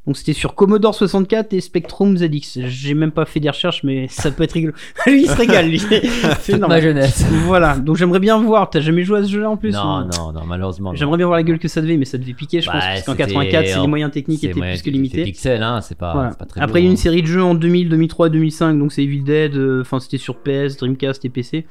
Donc, 0.06 0.18
c'était 0.18 0.34
sur 0.34 0.54
Commodore 0.54 0.94
64 0.94 1.54
et 1.54 1.60
Spectrum 1.62 2.16
ZX. 2.18 2.58
J'ai 2.66 2.92
même 2.92 3.10
pas 3.10 3.24
fait 3.24 3.40
des 3.40 3.48
recherches, 3.48 3.82
mais 3.84 4.06
ça 4.08 4.30
peut 4.30 4.42
être 4.42 4.52
rigolo. 4.52 4.74
lui, 5.06 5.22
il 5.22 5.28
se 5.30 5.34
régale, 5.34 5.68
lui. 5.70 5.80
C'est 6.40 6.58
ma 6.58 6.78
jeunesse. 6.80 7.24
Voilà, 7.46 7.78
donc 7.78 7.96
j'aimerais 7.96 8.20
bien 8.20 8.38
voir. 8.42 8.68
T'as 8.68 8.80
jamais 8.80 9.02
joué 9.02 9.20
à 9.20 9.22
ce 9.24 9.30
jeu-là 9.30 9.48
en 9.48 9.56
plus 9.56 9.72
Non, 9.72 10.00
non, 10.00 10.32
non, 10.32 10.42
malheureusement. 10.46 10.94
J'aimerais 10.94 11.16
bien 11.16 11.26
voir 11.26 11.38
la 11.38 11.42
gueule 11.42 11.58
que 11.58 11.68
ça 11.68 11.80
devait, 11.80 11.96
mais 11.96 12.04
ça 12.04 12.18
devait 12.18 12.34
piquer, 12.34 12.60
je 12.60 12.66
Bah, 12.66 12.72
pense, 12.74 12.82
parce 12.84 13.02
qu'en 13.04 13.12
c'était- 13.12 13.24
84, 13.32 13.66
c'est 13.66 13.80
les 13.80 13.86
moyens 13.86 14.12
techniques 14.12 14.44
étaient 14.44 14.52
moyen- 14.54 14.74
plus 14.74 14.82
que 14.82 14.90
limités. 14.90 15.24
pixel, 15.24 15.62
hein, 15.62 15.80
c'est 15.80 15.96
pas, 15.96 16.12
Voilà. 16.12 16.30
c'est 16.32 16.38
pas 16.38 16.44
très 16.44 16.60
Après, 16.60 16.82
il 16.82 16.84
y 16.84 16.88
a 16.88 16.90
une 16.90 16.98
série 16.98 17.22
de 17.22 17.26
jeux 17.26 17.42
en 17.42 17.54
2000, 17.54 17.88
2003, 17.88 18.28
2005, 18.28 18.78
donc 18.78 18.92
c'est 18.92 19.02
Evil 19.04 19.22
Dead, 19.22 19.56
euh, 19.56 19.80
enfin 19.80 20.00
c'était 20.00 20.18
sur 20.18 20.36
PS, 20.36 20.76
Dreamcast 20.76 21.24
et 21.24 21.30
PC. 21.30 21.64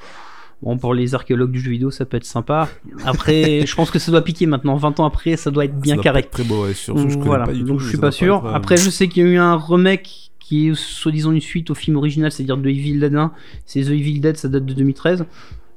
Bon, 0.64 0.78
pour 0.78 0.94
les 0.94 1.14
archéologues 1.14 1.52
du 1.52 1.60
jeu 1.60 1.72
vidéo, 1.72 1.92
ça 1.92 2.06
peut 2.06 2.16
être 2.16 2.26
sympa. 2.26 2.70
Après, 3.04 3.64
je 3.68 3.76
pense 3.76 3.92
que 3.92 4.00
ça 4.00 4.12
doit 4.12 4.22
piquer 4.22 4.46
maintenant. 4.46 4.78
20 4.78 5.02
ans 5.02 5.06
après, 5.06 5.36
ça 5.36 5.52
doit 5.52 5.66
être 5.66 5.78
bien 5.78 5.98
Ça 5.98 6.02
carré. 6.02 6.24
Très 6.24 6.44
beau, 6.44 6.64
ouais, 6.64 6.74
surtout 6.74 7.10
je 7.10 7.18
voilà, 7.18 7.46
pas 7.46 7.52
du 7.52 7.60
tout, 7.60 7.66
donc 7.68 7.80
je 7.82 7.90
suis 7.90 7.98
pas 7.98 8.12
sûr. 8.12 8.38
être, 8.38 8.46
euh, 8.46 8.54
Après, 8.54 8.78
je 8.78 8.90
sais 8.90 9.10
qu'il 9.10 9.24
y 9.24 9.28
a 9.28 9.30
eu 9.30 9.38
un 9.38 9.58
remake 9.58 10.32
qui 10.40 10.70
est 10.70 10.76
soi-disant 10.76 11.34
une 11.34 11.42
suite 11.42 11.70
au 11.70 11.76
film 11.76 11.98
original, 11.98 12.32
c'est-à-dire 12.32 12.56
de 12.58 12.70
Evil 12.70 13.00
Dead 13.00 13.14
1. 13.14 13.34
C'est 13.66 13.82
The 13.82 13.90
Evil 13.90 14.22
Dead, 14.22 14.38
ça 14.38 14.48
date 14.48 14.66
de 14.66 14.74
2013. 14.74 15.26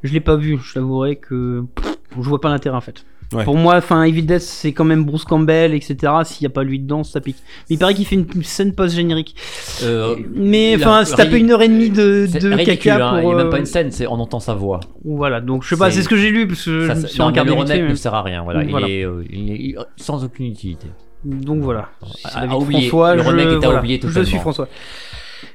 Je 0.05 0.12
l'ai 0.12 0.20
pas 0.20 0.37
vu, 0.37 0.59
je 0.62 0.74
t'avouerai 0.74 1.16
que 1.16 1.64
pff, 1.74 1.97
je 2.16 2.28
vois 2.28 2.41
pas 2.41 2.51
l'intérêt 2.51 2.76
en 2.76 2.80
fait. 2.80 3.05
Ouais. 3.32 3.44
Pour 3.44 3.56
moi, 3.56 3.74
enfin, 3.76 4.04
Evil 4.04 4.22
Dead, 4.22 4.40
c'est 4.40 4.72
quand 4.72 4.84
même 4.84 5.04
Bruce 5.04 5.24
Campbell, 5.24 5.74
etc. 5.74 5.96
S'il 6.24 6.44
y 6.44 6.46
a 6.46 6.50
pas 6.50 6.62
lui 6.62 6.78
dedans, 6.78 7.02
ça 7.02 7.20
pique. 7.20 7.36
Mais 7.68 7.74
il 7.76 7.78
paraît 7.78 7.94
qu'il 7.94 8.06
fait 8.06 8.14
une 8.14 8.44
scène 8.44 8.72
post-générique. 8.72 9.34
Euh, 9.82 10.16
Mais 10.34 10.76
enfin, 10.76 11.04
se 11.04 11.14
taper 11.14 11.38
une 11.38 11.50
heure 11.50 11.62
et 11.62 11.68
demie 11.68 11.90
de, 11.90 12.26
de 12.26 12.48
ridicule, 12.52 12.92
caca 12.92 13.08
hein, 13.08 13.20
pour. 13.20 13.22
Il 13.22 13.26
n'y 13.26 13.32
a 13.32 13.36
même 13.38 13.46
euh, 13.48 13.50
pas 13.50 13.58
une 13.58 13.66
scène, 13.66 13.90
c'est 13.90 14.06
on 14.06 14.12
entend 14.14 14.38
sa 14.38 14.54
voix. 14.54 14.80
Voilà, 15.04 15.40
donc 15.40 15.64
je 15.64 15.70
sais 15.70 15.76
pas, 15.76 15.90
C'est- 15.90 16.02
ce 16.02 16.08
que 16.08 16.16
j'ai 16.16 16.30
lu 16.30 16.46
parce 16.46 16.64
que 16.64 16.86
Ça, 16.86 16.94
je 16.94 17.00
me 17.00 17.06
suis 17.06 17.18
non, 17.18 17.30
mais 17.32 17.42
le 17.42 17.88
ne 17.88 17.94
sert 17.94 18.14
à 18.14 18.22
rien. 18.22 18.42
Voilà, 18.44 18.62
Voilà. 18.64 18.86
Il, 18.86 18.92
est, 18.92 19.04
euh, 19.04 19.24
il 19.30 19.50
est- 19.50 19.56
il- 19.58 19.78
sans 19.96 20.24
aucune 20.24 20.46
utilité. 20.46 20.86
Donc 21.24 21.62
voilà. 21.62 21.88
À- 22.24 22.38
à 22.38 22.40
la 22.42 22.46
vie 22.46 22.52
de 22.52 22.62
oublier. 22.62 22.88
François, 22.88 23.16
Le 23.16 23.22
je, 23.22 23.28
est 23.28 23.54
à 23.54 23.58
voilà, 23.58 23.78
oublier 23.80 24.00
je 24.04 24.22
suis 24.22 24.38
François. 24.38 24.68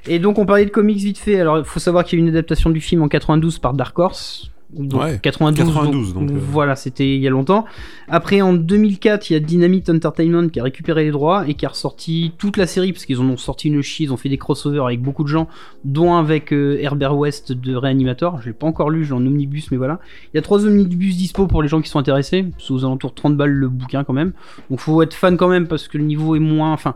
Et 0.06 0.18
donc 0.18 0.38
on 0.38 0.44
parlait 0.46 0.64
de 0.64 0.70
comics 0.70 0.98
vite 0.98 1.18
fait. 1.18 1.40
Alors 1.40 1.58
il 1.58 1.64
faut 1.64 1.80
savoir 1.80 2.04
qu'il 2.04 2.18
y 2.18 2.22
a 2.22 2.24
eu 2.24 2.28
une 2.28 2.34
adaptation 2.34 2.70
du 2.70 2.80
film 2.80 3.02
en 3.02 3.08
92 3.08 3.58
par 3.58 3.72
Dark 3.72 3.98
Horse. 3.98 4.50
Donc, 4.72 5.02
Ouais, 5.02 5.18
92, 5.22 5.66
92, 5.66 6.14
donc, 6.14 6.30
euh. 6.30 6.34
voilà, 6.38 6.76
c'était 6.76 7.14
il 7.14 7.20
y 7.20 7.26
a 7.26 7.30
longtemps. 7.30 7.66
Après 8.08 8.40
en 8.40 8.54
2004, 8.54 9.28
il 9.28 9.32
y 9.34 9.36
a 9.36 9.40
Dynamite 9.40 9.90
Entertainment 9.90 10.48
qui 10.48 10.60
a 10.60 10.62
récupéré 10.62 11.04
les 11.04 11.10
droits 11.10 11.46
et 11.46 11.54
qui 11.54 11.66
a 11.66 11.68
ressorti 11.68 12.32
toute 12.38 12.56
la 12.56 12.66
série 12.66 12.92
parce 12.92 13.04
qu'ils 13.04 13.20
en 13.20 13.24
ont 13.24 13.36
sorti 13.36 13.68
une 13.68 13.82
chie, 13.82 14.04
ils 14.04 14.12
ont 14.12 14.16
fait 14.16 14.30
des 14.30 14.38
crossovers 14.38 14.86
avec 14.86 15.02
beaucoup 15.02 15.24
de 15.24 15.28
gens, 15.28 15.48
dont 15.84 16.14
avec 16.14 16.52
euh, 16.52 16.78
Herbert 16.80 17.16
West 17.16 17.52
de 17.52 17.74
Reanimator. 17.74 18.40
Je 18.40 18.46
l'ai 18.46 18.52
pas 18.52 18.66
encore 18.66 18.88
lu, 18.88 19.04
je 19.04 19.10
l'ai 19.10 19.20
en 19.20 19.26
omnibus, 19.26 19.70
mais 19.70 19.76
voilà. 19.76 20.00
Il 20.32 20.36
y 20.36 20.38
a 20.38 20.42
trois 20.42 20.64
omnibus 20.64 21.16
dispo 21.16 21.46
pour 21.46 21.62
les 21.62 21.68
gens 21.68 21.82
qui 21.82 21.90
sont 21.90 21.98
intéressés. 21.98 22.46
C'est 22.58 22.72
aux 22.72 22.84
alentours 22.84 23.10
de 23.10 23.16
30 23.16 23.36
balles 23.36 23.50
le 23.50 23.68
bouquin 23.68 24.04
quand 24.04 24.14
même. 24.14 24.32
Donc 24.70 24.80
faut 24.80 25.02
être 25.02 25.14
fan 25.14 25.36
quand 25.36 25.48
même 25.48 25.66
parce 25.66 25.86
que 25.88 25.98
le 25.98 26.04
niveau 26.04 26.34
est 26.34 26.40
moins. 26.40 26.72
Enfin, 26.72 26.94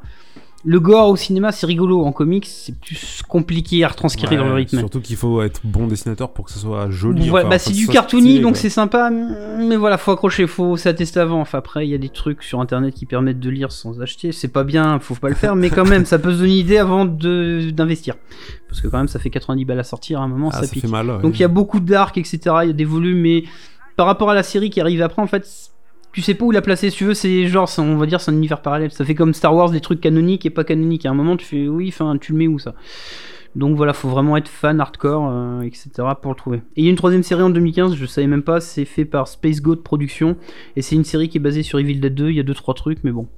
le 0.69 0.81
gore 0.81 1.09
au 1.09 1.17
cinéma 1.17 1.53
c'est 1.53 1.65
rigolo, 1.67 2.05
en 2.05 2.11
comics 2.11 2.45
c'est 2.45 2.77
plus 2.79 3.23
compliqué 3.29 3.85
à 3.85 3.89
retranscrire 3.89 4.31
ouais, 4.31 4.37
dans 4.37 4.47
le 4.49 4.53
rythme. 4.55 4.79
Surtout 4.81 5.01
qu'il 5.01 5.15
faut 5.17 5.41
être 5.43 5.61
bon 5.65 5.87
dessinateur 5.87 6.33
pour 6.33 6.45
que 6.47 6.51
ce 6.51 6.59
soit 6.59 6.91
joli. 6.91 7.31
Ouais, 7.31 7.41
enfin, 7.43 7.51
bah 7.51 7.59
c'est 7.61 7.73
du 7.73 7.87
cartoony 7.87 8.23
stylé, 8.31 8.41
donc 8.43 8.57
c'est 8.57 8.69
sympa, 8.69 9.11
mais 9.11 9.77
voilà, 9.77 9.97
faut 9.97 10.11
accrocher, 10.11 10.47
faut 10.49 10.77
s'attester 10.77 11.21
avant. 11.21 11.41
Enfin 11.41 11.59
après, 11.59 11.87
il 11.87 11.91
y 11.91 11.95
a 11.95 11.99
des 11.99 12.09
trucs 12.09 12.43
sur 12.43 12.61
internet 12.61 12.93
qui 12.95 13.07
permettent 13.07 13.39
de 13.41 13.49
lire 13.51 13.71
sans 13.71 14.01
acheter. 14.03 14.33
C'est 14.33 14.49
pas 14.49 14.65
bien, 14.65 14.99
faut 14.99 15.15
pas 15.15 15.29
le 15.29 15.35
faire, 15.37 15.55
mais 15.55 15.71
quand 15.71 15.87
même, 15.89 16.05
ça 16.05 16.19
peut 16.19 16.33
se 16.33 16.39
donner 16.39 16.51
une 16.55 16.59
idée 16.59 16.79
avant 16.79 17.05
de 17.05 17.71
d'investir. 17.71 18.17
Parce 18.69 18.81
que 18.81 18.89
quand 18.89 18.99
même, 18.99 19.09
ça 19.09 19.19
fait 19.21 19.31
90 19.31 19.65
balles 19.65 19.79
à 19.81 19.85
sortir 19.85 20.21
à 20.21 20.25
un 20.25 20.29
moment, 20.29 20.51
Ah, 20.53 20.57
ça 20.57 20.63
ça 20.67 20.73
pique. 20.73 20.83
fait 20.83 20.89
mal. 20.91 21.09
ouais. 21.09 21.23
Donc 21.23 21.39
il 21.39 21.43
y 21.43 21.45
a 21.45 21.49
beaucoup 21.49 21.79
d'arcs, 21.79 22.19
etc. 22.19 22.39
Il 22.63 22.67
y 22.67 22.71
a 22.71 22.73
des 22.73 22.85
volumes, 22.85 23.21
mais 23.21 23.45
par 23.97 24.07
rapport 24.07 24.31
à 24.31 24.35
la 24.35 24.43
série 24.43 24.69
qui 24.71 24.81
arrive 24.81 25.01
après, 25.01 25.23
en 25.23 25.27
fait, 25.29 25.47
tu 26.17 26.23
sais 26.23 26.33
pas 26.33 26.47
où 26.47 26.51
la 26.51 26.63
placer. 26.63 26.89
Si 26.89 26.97
tu 26.97 27.05
veux, 27.05 27.13
c'est 27.13 27.47
genre, 27.47 27.71
on 27.77 27.97
va 27.97 28.07
dire, 28.07 28.23
c'est 28.23 28.31
un 28.31 28.35
univers 28.35 28.63
parallèle. 28.63 28.91
Ça 28.91 29.05
fait 29.05 29.15
comme 29.15 29.35
Star 29.35 29.55
Wars, 29.55 29.69
des 29.69 29.83
trucs 29.83 30.01
canoniques 30.01 30.47
et 30.47 30.51
pas 30.51 30.65
canoniques. 30.65 31.05
À 31.05 31.11
un 31.11 31.15
moment, 31.15 31.37
tu 31.37 31.45
fais, 31.45 31.69
oui, 31.69 31.89
enfin, 31.89 32.17
tu 32.17 32.33
le 32.33 32.39
mets 32.39 32.47
où 32.49 32.59
ça? 32.59 32.75
Donc 33.55 33.77
voilà, 33.77 33.93
faut 33.93 34.09
vraiment 34.09 34.35
être 34.39 34.49
fan 34.49 34.81
hardcore, 34.81 35.29
euh, 35.31 35.61
etc. 35.61 35.91
pour 36.23 36.31
le 36.31 36.37
trouver. 36.37 36.57
Et 36.75 36.81
il 36.81 36.85
y 36.85 36.87
a 36.87 36.91
une 36.91 36.97
troisième 36.97 37.23
série 37.23 37.43
en 37.43 37.51
2015, 37.51 37.97
je 37.97 38.07
savais 38.07 38.27
même 38.27 38.43
pas, 38.43 38.63
c'est 38.63 38.87
fait 38.87 39.05
par 39.05 39.29
Space 39.29 39.61
Goat 39.61 39.83
Productions. 39.85 40.39
Et 40.75 40.81
c'est 40.81 40.97
une 40.97 41.05
série 41.05 41.29
qui 41.29 41.37
est 41.37 41.41
basée 41.41 41.63
sur 41.63 41.79
Evil 41.79 42.01
Dead 42.01 42.15
2. 42.15 42.31
Il 42.31 42.37
y 42.37 42.41
a 42.41 42.43
deux 42.43 42.55
trois 42.55 42.73
trucs, 42.73 43.05
mais 43.05 43.13
bon. 43.13 43.29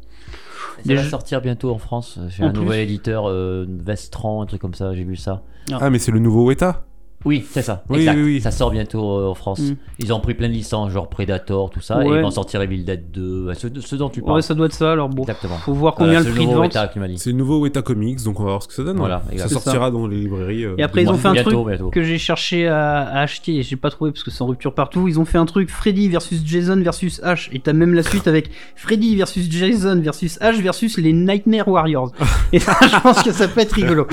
Ça 0.87 0.95
va 0.95 1.03
sortir 1.03 1.41
bientôt 1.41 1.73
en 1.73 1.79
France. 1.79 2.21
J'ai 2.29 2.45
un 2.45 2.53
plus. 2.53 2.63
nouvel 2.63 2.79
éditeur, 2.83 3.29
euh, 3.29 3.67
Vestran, 3.69 4.41
un 4.41 4.47
truc 4.47 4.61
comme 4.61 4.75
ça, 4.75 4.95
j'ai 4.95 5.03
vu 5.03 5.17
ça. 5.17 5.43
Ah, 5.73 5.91
mais 5.91 5.99
c'est 5.99 6.13
le 6.13 6.21
nouveau 6.21 6.45
Weta 6.45 6.88
Oui, 7.29 7.45
c'est 7.51 7.61
ça. 7.63 7.85
Oui, 7.91 7.99
exact. 7.99 8.17
oui, 8.17 8.23
oui. 8.23 8.41
Ça 8.41 8.51
sort 8.51 8.71
bientôt 8.71 9.19
euh, 9.19 9.29
en 9.29 9.35
France. 9.35 9.61
Mm. 9.61 9.75
Ils 9.99 10.13
ont 10.15 10.21
pris 10.21 10.33
plein 10.33 10.49
de 10.49 10.55
licences, 10.55 10.91
genre 10.93 11.09
Predator, 11.11 11.69
tout 11.69 11.81
ça, 11.81 12.03
et 12.03 12.07
ils 12.09 12.23
vont 12.23 12.31
sortir 12.31 12.63
Evil 12.63 12.85
Dead 12.85 13.11
2, 13.11 13.47
ouais, 13.49 13.55
ce, 13.55 13.69
ce 13.81 13.97
dont 13.97 14.09
tu 14.09 14.23
parles. 14.23 14.37
Ouais, 14.37 14.43
ça 14.43 14.55
doit 14.55 14.65
être 14.67 14.73
ça. 14.73 14.93
Alors 14.93 15.11
bon, 15.11 15.23
Exactement. 15.23 15.57
faut 15.59 15.75
voir 15.75 15.95
combien 15.95 16.23
c'est 16.23 16.29
le 16.29 16.35
prix 16.35 16.47
de 16.47 16.53
vente. 16.55 16.79
C'est 17.19 17.31
le 17.31 17.37
nouveau 17.37 17.61
Weta 17.61 17.83
Comics, 17.83 18.23
donc 18.25 18.41
on 18.41 18.45
va 18.45 18.51
voir 18.51 18.63
ce 18.63 18.69
que 18.69 18.75
ça 18.75 18.83
donne. 18.83 18.97
Voilà, 18.97 19.23
ça 19.29 19.33
exact. 19.35 19.49
sortira 19.51 19.91
dans 19.91 20.07
les 20.07 20.17
librairies. 20.21 20.65
euh, 20.65 20.75
Et 20.79 20.83
après, 20.83 21.03
ils 21.03 21.11
ont 21.11 21.19
fait 21.19 21.29
un 21.29 21.33
bientôt, 21.35 21.51
truc 21.51 21.67
bientôt. 21.69 21.91
que 21.91 22.03
j'ai 22.03 22.17
cherché 22.19 22.67
à, 22.67 23.01
à 23.03 23.21
acheter 23.21 23.57
et 23.57 23.63
j'ai 23.63 23.77
pas 23.77 23.91
trouvé 23.91 24.11
parce 24.11 24.23
que 24.25 24.31
c'est 24.31 24.43
en 24.43 24.47
rupture 24.47 24.73
partout. 24.75 25.07
Ils 25.09 25.21
ont 25.21 25.25
fait 25.27 25.39
un 25.39 25.47
truc 25.47 25.69
Freddy 25.71 26.09
versus 26.09 26.41
Jason 26.45 26.81
versus 26.81 27.21
H 27.23 27.49
et 27.53 27.59
t'as 27.61 27.73
même 27.75 27.93
la 27.93 28.03
suite 28.03 28.27
avec 28.27 28.51
Freddy 28.77 29.17
versus 29.17 29.51
Jason 29.51 30.01
versus 30.01 30.39
H 30.41 30.63
versus 30.63 30.97
les 30.99 31.13
Nightmare 31.13 31.69
Warriors. 31.69 32.13
et 32.53 32.59
ça, 32.59 32.75
je 32.83 32.99
pense 33.03 33.23
que 33.23 33.33
ça 33.33 33.49
peut 33.49 33.61
être 33.61 33.73
rigolo. 33.73 34.07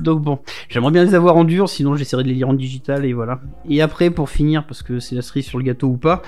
Donc 0.00 0.20
bon, 0.20 0.38
j'aimerais 0.68 0.92
bien 0.92 1.04
les 1.04 1.14
avoir 1.14 1.36
en 1.36 1.44
dur, 1.44 1.68
sinon 1.68 1.96
j'essaierai 1.96 2.22
de 2.24 2.28
les 2.28 2.34
lire 2.34 2.48
en 2.48 2.54
digital 2.58 3.04
et 3.06 3.12
voilà. 3.14 3.40
Et 3.68 3.80
après, 3.80 4.10
pour 4.10 4.28
finir, 4.28 4.64
parce 4.66 4.82
que 4.82 4.98
c'est 5.00 5.14
la 5.14 5.22
cerise 5.22 5.46
sur 5.46 5.58
le 5.58 5.64
gâteau 5.64 5.86
ou 5.88 5.96
pas. 5.96 6.22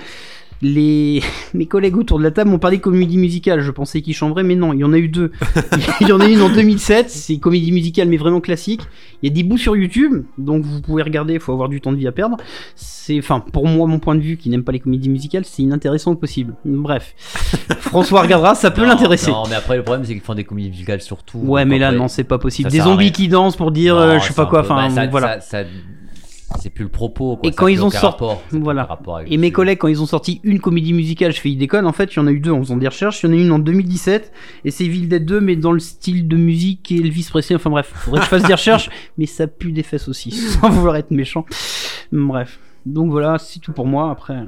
Les... 0.63 1.23
Mes 1.55 1.65
collègues 1.65 1.97
autour 1.97 2.19
de 2.19 2.23
la 2.23 2.29
table 2.29 2.51
m'ont 2.51 2.59
parlé 2.59 2.77
de 2.77 2.83
comédie 2.83 3.17
musicale. 3.17 3.61
Je 3.61 3.71
pensais 3.71 4.03
qu'ils 4.03 4.13
chamberaient, 4.13 4.43
mais 4.43 4.53
non, 4.55 4.73
il 4.73 4.79
y 4.79 4.83
en 4.83 4.93
a 4.93 4.97
eu 4.99 5.07
deux. 5.07 5.31
il 6.01 6.07
y 6.07 6.11
en 6.11 6.19
a 6.19 6.27
une 6.27 6.39
en 6.41 6.49
2007, 6.49 7.09
c'est 7.09 7.37
comédie 7.39 7.71
musicale, 7.71 8.07
mais 8.07 8.17
vraiment 8.17 8.41
classique. 8.41 8.81
Il 9.23 9.29
y 9.29 9.31
a 9.31 9.33
des 9.33 9.41
bouts 9.41 9.57
sur 9.57 9.75
YouTube, 9.75 10.23
donc 10.37 10.63
vous 10.63 10.79
pouvez 10.81 11.01
regarder, 11.01 11.33
il 11.33 11.39
faut 11.39 11.51
avoir 11.51 11.67
du 11.67 11.81
temps 11.81 11.91
de 11.91 11.97
vie 11.97 12.07
à 12.07 12.11
perdre. 12.11 12.37
C'est, 12.75 13.17
enfin, 13.17 13.39
pour 13.39 13.67
moi, 13.67 13.87
mon 13.87 13.97
point 13.97 14.13
de 14.13 14.21
vue, 14.21 14.37
qui 14.37 14.49
n'aime 14.51 14.63
pas 14.63 14.71
les 14.71 14.79
comédies 14.79 15.09
musicales, 15.09 15.45
c'est 15.45 15.63
inintéressant 15.63 16.11
au 16.11 16.15
possible. 16.15 16.53
Bref. 16.63 17.15
François 17.79 18.21
regardera, 18.21 18.53
ça 18.53 18.69
peut 18.69 18.85
l'intéresser. 18.85 19.31
Non, 19.31 19.43
mais 19.49 19.55
après, 19.55 19.77
le 19.77 19.83
problème, 19.83 20.05
c'est 20.05 20.13
qu'ils 20.13 20.21
font 20.21 20.35
des 20.35 20.43
comédies 20.43 20.69
musicales 20.69 21.01
surtout. 21.01 21.39
Ouais, 21.39 21.65
mais 21.65 21.79
là, 21.79 21.91
non, 21.91 22.07
c'est 22.07 22.23
pas 22.23 22.37
possible. 22.37 22.69
ça 22.69 22.77
Des 22.77 22.83
zombies 22.83 23.05
rien. 23.05 23.11
qui 23.11 23.27
dansent 23.29 23.57
pour 23.57 23.71
dire, 23.71 23.95
Non, 23.95 24.01
euh, 24.01 24.19
je 24.19 24.27
sais 24.27 24.33
pas 24.35 24.45
quoi, 24.45 24.59
enfin, 24.61 24.89
bah, 24.95 25.07
voilà. 25.07 25.41
ça- 25.41 25.63
ça- 25.63 25.69
C'est 26.59 26.69
plus 26.69 26.83
le 26.83 26.89
propos. 26.89 27.37
Quoi. 27.37 27.49
Et 27.49 27.53
quand 27.53 27.67
ils 27.67 27.83
ont 27.83 27.89
sorti- 27.89 28.23
voilà. 28.51 28.83
rapport 28.83 29.21
Et 29.21 29.37
mes 29.37 29.47
sujet. 29.47 29.51
collègues, 29.51 29.77
quand 29.79 29.87
ils 29.87 30.01
ont 30.01 30.05
sorti 30.05 30.39
une 30.43 30.59
comédie 30.59 30.93
musicale, 30.93 31.31
je 31.31 31.39
fais, 31.39 31.49
ils 31.49 31.57
déconnent. 31.57 31.87
En 31.87 31.91
fait, 31.93 32.13
il 32.13 32.17
y 32.17 32.19
en 32.19 32.27
a 32.27 32.31
eu 32.31 32.39
deux 32.39 32.51
en 32.51 32.59
faisant 32.59 32.77
des 32.77 32.87
recherches. 32.87 33.23
Il 33.23 33.27
y 33.27 33.29
en 33.29 33.37
a 33.37 33.41
une 33.41 33.51
en 33.51 33.59
2017, 33.59 34.31
et 34.65 34.71
c'est 34.71 34.85
Evil 34.85 35.07
Dead 35.07 35.25
2, 35.25 35.41
mais 35.41 35.55
dans 35.55 35.71
le 35.71 35.79
style 35.79 36.27
de 36.27 36.35
musique 36.37 36.91
et 36.91 36.97
Elvis 36.97 37.27
Presley. 37.29 37.55
Enfin 37.55 37.69
bref, 37.69 37.91
faudrait 37.95 38.19
que 38.19 38.25
je 38.25 38.29
fasse 38.29 38.43
des 38.43 38.53
recherches, 38.53 38.89
mais 39.17 39.25
ça 39.25 39.47
pue 39.47 39.71
des 39.71 39.83
fesses 39.83 40.07
aussi, 40.07 40.31
sans 40.61 40.69
vouloir 40.69 40.95
être 40.97 41.11
méchant. 41.11 41.45
Bref. 42.11 42.59
Donc 42.85 43.11
voilà, 43.11 43.37
c'est 43.37 43.59
tout 43.59 43.73
pour 43.73 43.85
moi. 43.87 44.09
Après, 44.11 44.43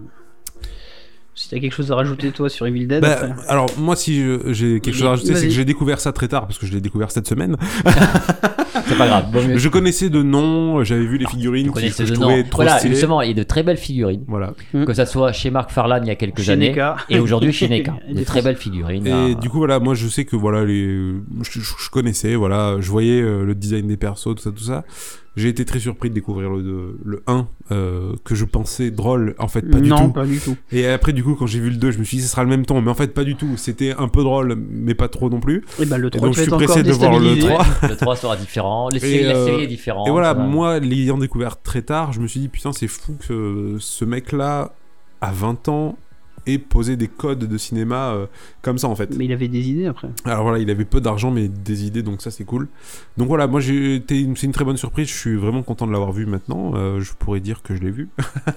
si 1.36 1.50
t'as 1.50 1.60
quelque 1.60 1.74
chose 1.74 1.92
à 1.92 1.96
rajouter, 1.96 2.32
toi, 2.32 2.50
sur 2.50 2.68
Evil 2.68 2.86
Dead, 2.88 3.02
Bah, 3.02 3.14
après. 3.14 3.34
alors 3.48 3.68
moi 3.78 3.96
si 3.96 4.24
j'ai 4.48 4.80
quelque 4.80 4.96
chose 4.96 5.06
à 5.08 5.10
rajouter 5.12 5.36
c'est 5.36 5.48
que 5.48 5.54
j'ai 5.54 5.66
découvert 5.66 6.00
ça 6.00 6.12
très 6.12 6.28
tard 6.28 6.46
parce 6.48 6.58
que 6.60 6.66
je 6.68 6.74
l'ai 6.74 6.82
découvert 6.82 7.12
cette 7.12 7.28
semaine. 7.28 7.58
C'est 8.88 8.98
pas 8.98 9.08
grave. 9.08 9.26
Mieux- 9.48 9.58
Je 9.58 9.70
connaissais 9.70 10.10
de 10.10 10.22
nom, 10.24 10.84
j'avais 10.84 11.06
vu 11.06 11.18
les 11.18 11.26
figurines 11.28 11.72
Tu 11.74 11.82
qui, 11.92 12.06
je 12.06 12.14
trouvais 12.14 12.44
trop 12.44 12.58
Voilà, 12.64 12.80
stylées. 12.80 12.96
justement, 12.96 13.22
il 13.22 13.30
y 13.30 13.32
a 13.32 13.34
de 13.36 13.44
très 13.44 13.64
belles 13.64 13.78
figurines. 13.78 14.24
Voilà. 14.28 14.54
Mm. 14.74 14.86
Que 14.86 14.94
ça 14.94 15.06
soit 15.06 15.32
chez 15.32 15.52
Marc 15.52 15.72
Farlan 15.72 16.00
il 16.02 16.08
y 16.08 16.12
a 16.12 16.16
quelques 16.16 16.42
Chez 16.42 16.52
années 16.52 16.70
Neka. 16.72 16.98
et 17.10 17.20
aujourd'hui 17.20 17.54
chez 17.54 17.70
Neka. 17.70 17.96
Et 18.10 18.14
De 18.14 18.18
des 18.20 18.26
très 18.26 18.42
belles 18.42 18.58
figurines. 18.58 19.08
Et 19.08 19.12
hein. 19.12 19.34
du 19.40 19.50
coup 19.50 19.58
voilà, 19.58 19.80
moi 19.80 19.94
je 19.96 20.08
sais 20.08 20.26
que 20.26 20.36
voilà 20.36 20.66
les, 20.66 20.86
je, 21.44 21.60
je- 21.60 21.74
je 21.80 21.90
connaissais, 21.92 22.36
voilà, 22.36 22.78
je 22.80 22.90
voyais 22.92 23.22
euh, 23.22 23.46
le 23.46 23.56
design 23.56 23.88
des 23.88 23.98
persos, 23.98 24.36
tout 24.36 24.42
ça, 24.42 24.52
tout 24.52 24.64
ça. 24.64 24.84
J'ai 25.36 25.50
été 25.50 25.66
très 25.66 25.80
surpris 25.80 26.10
de 26.10 26.14
découvrir 26.16 26.52
le, 26.52 27.00
le 27.04 27.24
1 27.26 27.48
euh, 27.72 28.14
que 28.24 28.36
je 28.36 28.46
pensais 28.46 28.92
drôle, 28.92 29.34
en 29.40 29.48
fait 29.48 29.64
pas 29.64 29.80
du 29.80 29.90
non, 29.90 30.08
tout. 30.08 30.14
pas 30.14 30.26
du 30.26 30.40
tout. 30.40 30.56
Et 30.72 30.88
après 30.88 31.12
du 31.12 31.24
coup 31.24 31.34
quand 31.34 31.48
j'ai 31.48 31.60
vu 31.60 31.72
le 31.72 31.78
2, 31.78 31.92
je 31.92 31.98
me 31.98 32.04
suis 32.04 32.18
dit 32.18 32.24
ce 32.24 32.30
sera 32.30 32.44
le 32.44 32.50
même 32.50 32.66
ton, 32.66 32.82
mais 32.82 32.92
en 32.92 32.96
fait 32.96 33.14
pas 33.14 33.24
du 33.24 33.36
tout. 33.36 33.58
C'était 33.58 33.96
un 33.98 34.08
peu 34.08 34.22
drôle, 34.22 34.56
mais 34.56 34.94
pas 34.94 35.08
trop 35.08 35.30
non 35.30 35.40
plus. 35.40 35.64
Et 35.80 35.86
bah, 35.86 35.98
le 35.98 36.10
Et 36.10 36.12
3 36.12 36.28
donc 36.28 36.36
tu 36.36 36.42
je 36.44 36.46
vas 36.46 36.46
suis 36.46 36.50
être 36.50 36.54
encore 36.54 36.68
pressé 36.68 36.84
de 36.84 36.92
voir 36.92 37.20
le 37.20 37.36
déstabilisé. 37.36 37.48
3. 37.80 37.90
Le 37.90 37.96
3 37.96 38.16
sera 38.16 38.36
différent. 38.38 38.90
Et, 38.90 39.24
la 39.24 39.36
euh, 39.36 39.46
série 39.46 39.64
est 39.64 39.68
différente. 39.68 40.08
Et 40.08 40.12
voilà, 40.12 40.34
va. 40.34 40.44
moi, 40.44 40.80
l'ayant 40.80 41.18
découvert 41.18 41.62
très 41.62 41.82
tard, 41.82 42.14
je 42.14 42.20
me 42.20 42.28
suis 42.28 42.40
dit, 42.40 42.48
putain, 42.48 42.72
c'est 42.72 42.88
fou 42.88 43.16
que 43.28 43.78
ce 43.80 44.06
mec-là, 44.06 44.74
à 45.22 45.32
20 45.32 45.68
ans, 45.70 45.98
et 46.46 46.58
poser 46.58 46.96
des 46.98 47.08
codes 47.08 47.40
de 47.46 47.58
cinéma 47.58 48.12
euh, 48.14 48.26
comme 48.62 48.78
ça 48.78 48.88
en 48.88 48.96
fait. 48.96 49.16
Mais 49.18 49.26
il 49.26 49.32
avait 49.32 49.48
des 49.48 49.70
idées 49.70 49.86
après. 49.88 50.10
Alors 50.26 50.44
voilà, 50.44 50.60
il 50.60 50.70
avait 50.70 50.86
peu 50.86 51.02
d'argent 51.02 51.32
mais 51.32 51.48
des 51.48 51.86
idées, 51.86 52.04
donc 52.04 52.22
ça 52.22 52.32
c'est 52.32 52.44
cool. 52.46 52.68
Donc 53.18 53.28
voilà, 53.28 53.48
moi 53.48 53.60
j'ai 53.62 54.04
c'est 54.08 54.44
une 54.44 54.52
très 54.52 54.66
bonne 54.66 54.78
surprise. 54.78 55.08
Je 55.08 55.14
suis 55.18 55.36
vraiment 55.36 55.64
content 55.64 55.88
de 55.88 55.92
l'avoir 55.92 56.12
vu 56.12 56.26
maintenant. 56.26 56.74
Euh, 56.76 57.00
je 57.00 57.14
pourrais 57.14 57.40
dire 57.40 57.62
que 57.62 57.76
je 57.76 57.82
l'ai 57.82 57.92
vu. 57.92 58.10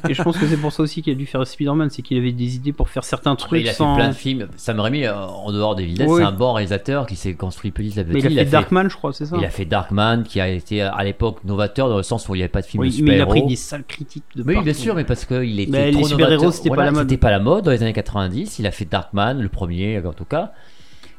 Et 0.08 0.14
je 0.14 0.22
pense 0.22 0.36
que 0.38 0.46
c'est 0.46 0.56
pour 0.56 0.72
ça 0.72 0.82
aussi 0.82 1.02
qu'il 1.02 1.12
a 1.12 1.16
dû 1.16 1.26
faire 1.26 1.46
Spider-Man, 1.46 1.90
c'est 1.90 2.02
qu'il 2.02 2.16
avait 2.18 2.32
des 2.32 2.56
idées 2.56 2.72
pour 2.72 2.88
faire 2.88 3.04
certains 3.04 3.32
Après, 3.32 3.46
trucs 3.46 3.60
il 3.62 3.68
a 3.68 3.72
fait 3.72 3.76
sans. 3.76 3.94
plein 3.96 4.08
de 4.08 4.14
films. 4.14 4.48
Sam 4.56 4.80
Raimi, 4.80 5.04
euh, 5.04 5.14
en 5.14 5.52
dehors 5.52 5.74
des 5.76 5.84
Villette, 5.84 6.08
Oui. 6.08 6.20
c'est 6.20 6.26
un 6.26 6.32
bon 6.32 6.52
réalisateur 6.52 7.06
qui 7.06 7.16
s'est 7.16 7.34
construit 7.34 7.70
petit 7.70 7.98
à 8.00 8.04
petit. 8.04 8.14
Mais 8.14 8.32
il 8.32 8.38
a 8.38 8.44
fait 8.44 8.50
Darkman, 8.50 8.88
je 8.90 8.96
crois, 8.96 9.12
c'est 9.12 9.26
ça 9.26 9.36
Il 9.38 9.44
a 9.44 9.50
fait 9.50 9.64
Darkman, 9.64 10.22
qui 10.24 10.40
a 10.40 10.48
été 10.48 10.80
à 10.82 11.02
l'époque 11.04 11.38
novateur 11.44 11.88
dans 11.88 11.96
le 11.96 12.02
sens 12.02 12.28
où 12.28 12.34
il 12.34 12.38
n'y 12.38 12.42
avait 12.42 12.48
pas 12.48 12.62
de 12.62 12.66
film 12.66 12.82
Oui, 12.82 12.96
de 12.96 13.04
mais 13.04 13.16
il 13.16 13.20
a 13.20 13.26
pris 13.26 13.38
super-héros. 13.40 13.48
des 13.48 13.56
sales 13.56 13.84
critiques 13.86 14.24
de 14.34 14.42
Oui, 14.42 14.54
partout. 14.54 14.64
bien 14.64 14.74
sûr, 14.74 14.94
mais 14.94 15.04
parce 15.04 15.24
qu'il 15.24 15.60
était 15.60 15.70
Mais 15.70 15.90
trop 15.92 16.00
les 16.02 16.08
super-héros, 16.08 16.50
c'était 16.50 16.68
pas 16.70 16.74
Voilà, 16.76 16.90
la 16.90 16.96
mode. 16.98 17.08
C'était 17.08 17.20
pas 17.20 17.30
la 17.30 17.38
mode 17.40 17.68
les 17.76 17.82
années 17.82 17.92
90. 17.92 18.58
Il 18.58 18.66
a 18.66 18.70
fait 18.70 18.84
Darkman, 18.84 19.34
le 19.40 19.48
premier 19.48 20.04
en 20.04 20.12
tout 20.12 20.24
cas. 20.24 20.52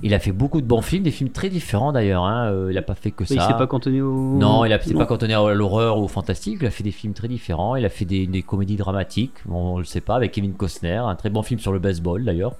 Il 0.04 0.14
a 0.14 0.20
fait 0.20 0.32
beaucoup 0.32 0.62
de 0.62 0.68
bons 0.68 0.84
films, 0.84 1.02
des 1.04 1.10
films 1.12 1.32
très 1.32 1.50
différents 1.50 1.92
d'ailleurs. 1.92 2.24
hein. 2.24 2.52
Euh, 2.52 2.68
il 2.72 2.78
a 2.78 2.84
pas 2.84 2.94
fait 2.94 3.10
que 3.10 3.24
Mais 3.30 3.36
il 3.38 3.42
ça. 3.42 3.48
s'est 3.48 3.54
pas 3.58 3.66
cantonné 3.66 4.00
au. 4.02 4.36
Non, 4.38 4.64
il 4.64 4.80
s'est 4.84 4.94
pas 4.94 5.08
cantonné 5.08 5.34
à 5.34 5.54
l'horreur 5.56 5.98
ou 5.98 6.04
au 6.04 6.08
fantastique. 6.08 6.60
Il 6.62 6.68
a 6.68 6.70
fait 6.70 6.84
des 6.84 6.92
films 6.92 7.14
très 7.14 7.28
différents. 7.28 7.76
Il 7.76 7.84
a 7.84 7.90
fait 7.90 8.06
des, 8.06 8.28
des 8.28 8.44
comédies 8.44 8.76
dramatiques. 8.76 9.34
On 9.50 9.80
le 9.80 9.86
sait 9.86 10.02
pas 10.02 10.16
avec 10.16 10.34
Kevin 10.34 10.54
Costner, 10.54 10.98
un 10.98 11.16
très 11.16 11.32
bon 11.32 11.42
film 11.42 11.60
sur 11.60 11.72
le 11.72 11.80
baseball 11.80 12.24
d'ailleurs. 12.24 12.54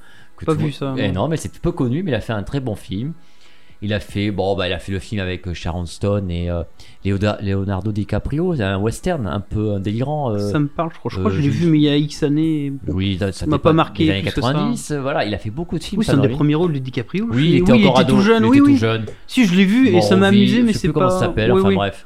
Pas 0.46 0.54
vu 0.56 0.72
ça, 0.72 0.94
Eh 0.98 1.08
non. 1.12 1.24
non, 1.24 1.28
mais 1.28 1.38
c'est 1.38 1.60
peu 1.60 1.72
connu, 1.72 2.02
mais 2.04 2.12
il 2.12 2.16
a 2.16 2.22
fait 2.22 2.34
un 2.34 2.44
très 2.44 2.60
bon 2.60 2.76
film. 2.76 3.14
Il 3.84 3.94
a 3.94 4.00
fait 4.00 4.32
bon, 4.32 4.56
bah, 4.56 4.68
il 4.68 4.74
a 4.74 4.80
fait 4.80 4.92
le 4.92 4.98
film 5.00 5.22
avec 5.22 5.48
euh, 5.48 5.54
Sharon 5.54 5.86
Stone 5.86 6.32
et 6.32 6.50
euh, 6.50 6.64
Leonardo 7.06 7.92
DiCaprio. 7.92 8.56
C'est 8.56 8.64
un 8.64 8.80
western 8.80 9.28
un 9.28 9.40
peu 9.40 9.74
euh, 9.74 9.80
délirant. 9.80 10.32
euh, 10.34 10.52
Ça 10.52 10.58
me 10.60 10.68
parle, 10.68 10.90
je 10.94 10.98
crois. 11.00 11.12
Je 11.14 11.20
crois 11.20 11.30
euh, 11.32 11.36
que 11.36 11.38
je 11.40 11.44
l'ai 11.44 11.50
vu, 11.50 11.68
mais 11.70 11.78
il 11.78 11.84
y 11.84 11.90
a 11.90 11.96
X 11.96 12.24
années. 12.24 12.74
Oui, 12.88 13.20
ça, 13.32 13.46
m'a 13.46 13.60
pas 13.60 13.74
marqué 13.74 14.06
des 14.06 14.12
années 14.12 14.22
plus 14.24 14.32
que 14.34 14.42
ça. 14.42 14.54
90. 14.54 14.92
euh, 14.92 15.02
Voilà, 15.02 15.26
il 15.26 15.34
a 15.34 15.38
fait 15.38 15.52
beaucoup 15.52 15.78
de 15.78 15.84
films. 15.84 16.00
Oui, 16.00 16.06
c'est 16.06 16.14
un 16.14 16.18
des 16.18 16.30
premiers 16.30 16.56
rôles 16.56 16.74
de 16.74 16.80
DiCaprio. 16.80 17.28
Oui, 17.32 17.50
il 17.50 17.56
était 17.58 17.72
oui, 17.72 17.86
encore 17.88 18.00
ado. 18.00 18.16
tout 18.16 18.22
jeune, 18.22 18.44
il 18.46 18.50
oui, 18.50 18.58
était 18.58 18.66
oui. 18.66 18.74
tout 18.74 18.80
jeune. 18.80 19.06
Si, 19.28 19.46
je 19.46 19.56
l'ai 19.56 19.66
vu 19.66 19.90
et 19.90 20.02
ça 20.02 20.16
m'a 20.16 20.28
amusé, 20.28 20.64
mais 20.64 20.74
c'est 20.74 20.88
pas. 20.88 20.94
comment 20.96 21.10
ça 21.12 21.20
s'appelle. 21.20 21.52
Enfin 21.52 21.74
bref, 21.74 22.06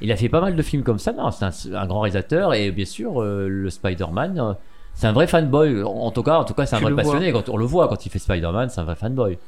il 0.00 0.10
a 0.10 0.16
fait 0.16 0.28
pas 0.28 0.40
mal 0.40 0.56
de 0.56 0.62
films 0.62 0.82
comme 0.82 0.98
ça. 0.98 1.12
Non, 1.12 1.30
c'est 1.30 1.44
un, 1.44 1.76
un 1.76 1.86
grand 1.86 2.00
réalisateur 2.00 2.52
et 2.54 2.72
bien 2.72 2.84
sûr 2.84 3.22
le 3.22 3.70
Spider-Man. 3.70 4.56
c'est 4.94 5.06
un 5.06 5.12
vrai 5.12 5.28
fanboy. 5.28 5.82
En 5.84 6.10
tout 6.10 6.24
cas, 6.24 6.38
en 6.38 6.44
tout 6.44 6.54
cas, 6.54 6.66
c'est 6.66 6.74
un 6.74 6.78
Tu 6.78 6.84
vrai 6.84 6.92
vois. 6.94 7.02
passionné. 7.04 7.30
Quand 7.30 7.48
on 7.48 7.56
le 7.56 7.64
voit 7.64 7.86
quand 7.86 8.04
il 8.04 8.08
fait 8.10 8.18
Spider-Man, 8.18 8.70
c'est 8.70 8.80
un 8.80 8.84
vrai 8.84 8.96
fanboy. 8.96 9.38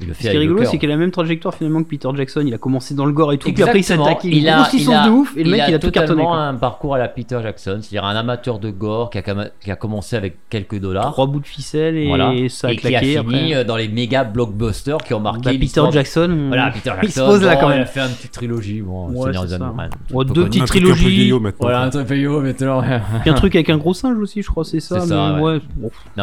Il 0.00 0.08
le 0.08 0.14
fait 0.14 0.24
Ce 0.24 0.30
qui 0.30 0.36
est 0.36 0.38
rigolo, 0.38 0.64
c'est 0.64 0.78
qu'il 0.78 0.88
a 0.90 0.94
la 0.94 0.98
même 0.98 1.10
trajectoire 1.10 1.54
finalement 1.54 1.82
que 1.82 1.88
Peter 1.88 2.08
Jackson. 2.16 2.42
Il 2.46 2.54
a 2.54 2.58
commencé 2.58 2.94
dans 2.94 3.04
le 3.04 3.12
gore 3.12 3.32
et 3.32 3.38
tout, 3.38 3.52
puis 3.52 3.62
après 3.62 3.80
il 3.80 3.84
s'est 3.84 3.94
Exactement. 3.94 4.16
attaqué 4.18 4.36
une 4.38 4.50
grosse 4.54 4.72
licence 4.72 5.06
de 5.06 5.10
ouf, 5.10 5.36
et 5.36 5.44
le 5.44 5.50
mec 5.50 5.62
il 5.68 5.74
a 5.74 5.78
tout 5.78 5.90
cartonné. 5.90 6.22
quoi. 6.22 6.36
un 6.38 6.54
parcours 6.54 6.94
à 6.94 6.98
la 6.98 7.08
Peter 7.08 7.38
Jackson, 7.42 7.78
c'est-à-dire 7.82 8.04
un 8.04 8.16
amateur 8.16 8.58
de 8.58 8.70
gore 8.70 9.10
qui 9.10 9.18
a, 9.18 9.22
qui 9.60 9.70
a 9.70 9.76
commencé 9.76 10.16
avec 10.16 10.36
quelques 10.48 10.78
dollars. 10.80 11.12
Trois 11.12 11.26
bouts 11.26 11.40
de 11.40 11.46
ficelle 11.46 11.96
et 11.96 12.08
Voilà. 12.08 12.32
ça 12.48 12.68
a 12.68 12.72
et 12.72 12.76
qui 12.76 12.86
a 12.86 12.90
claqué 12.90 13.06
fini 13.18 13.18
après. 13.18 13.54
euh, 13.56 13.64
dans 13.64 13.76
les 13.76 13.88
méga 13.88 14.24
blockbusters 14.24 14.98
qui 14.98 15.12
ont 15.14 15.20
marqué 15.20 15.40
Bah, 15.52 15.58
Peter 15.60 15.82
Jackson, 15.92 16.30
on- 16.32 16.48
Voilà, 16.48 16.70
Peter 16.70 16.90
il 17.02 17.08
Jackson. 17.08 17.20
se 17.20 17.26
pose 17.26 17.42
là 17.42 17.56
quand 17.56 17.68
Il 17.70 17.72
a 17.74 17.76
même. 17.78 17.86
fait 17.86 18.00
une 18.00 18.08
petite 18.14 18.32
trilogie. 18.32 18.80
Bon, 18.80 19.08
Ouais, 19.10 19.24
Seigneur 19.26 19.42
c'est 19.42 19.48
des. 19.48 19.54
Anneaux, 19.54 19.74
ouais, 20.12 20.24
deux 20.24 20.44
petites 20.44 20.64
trilogies. 20.66 21.32
Voilà, 21.60 21.82
un 21.82 21.90
truc 21.90 22.06
vieillot 22.06 22.40
maintenant. 22.40 22.82
un 22.82 23.32
truc 23.34 23.54
avec 23.54 23.68
un 23.70 23.76
gros 23.76 23.94
singe 23.94 24.16
aussi, 24.18 24.42
je 24.42 24.48
crois, 24.48 24.64
c'est 24.64 24.80
ça. 24.80 25.04
Non 25.04 25.60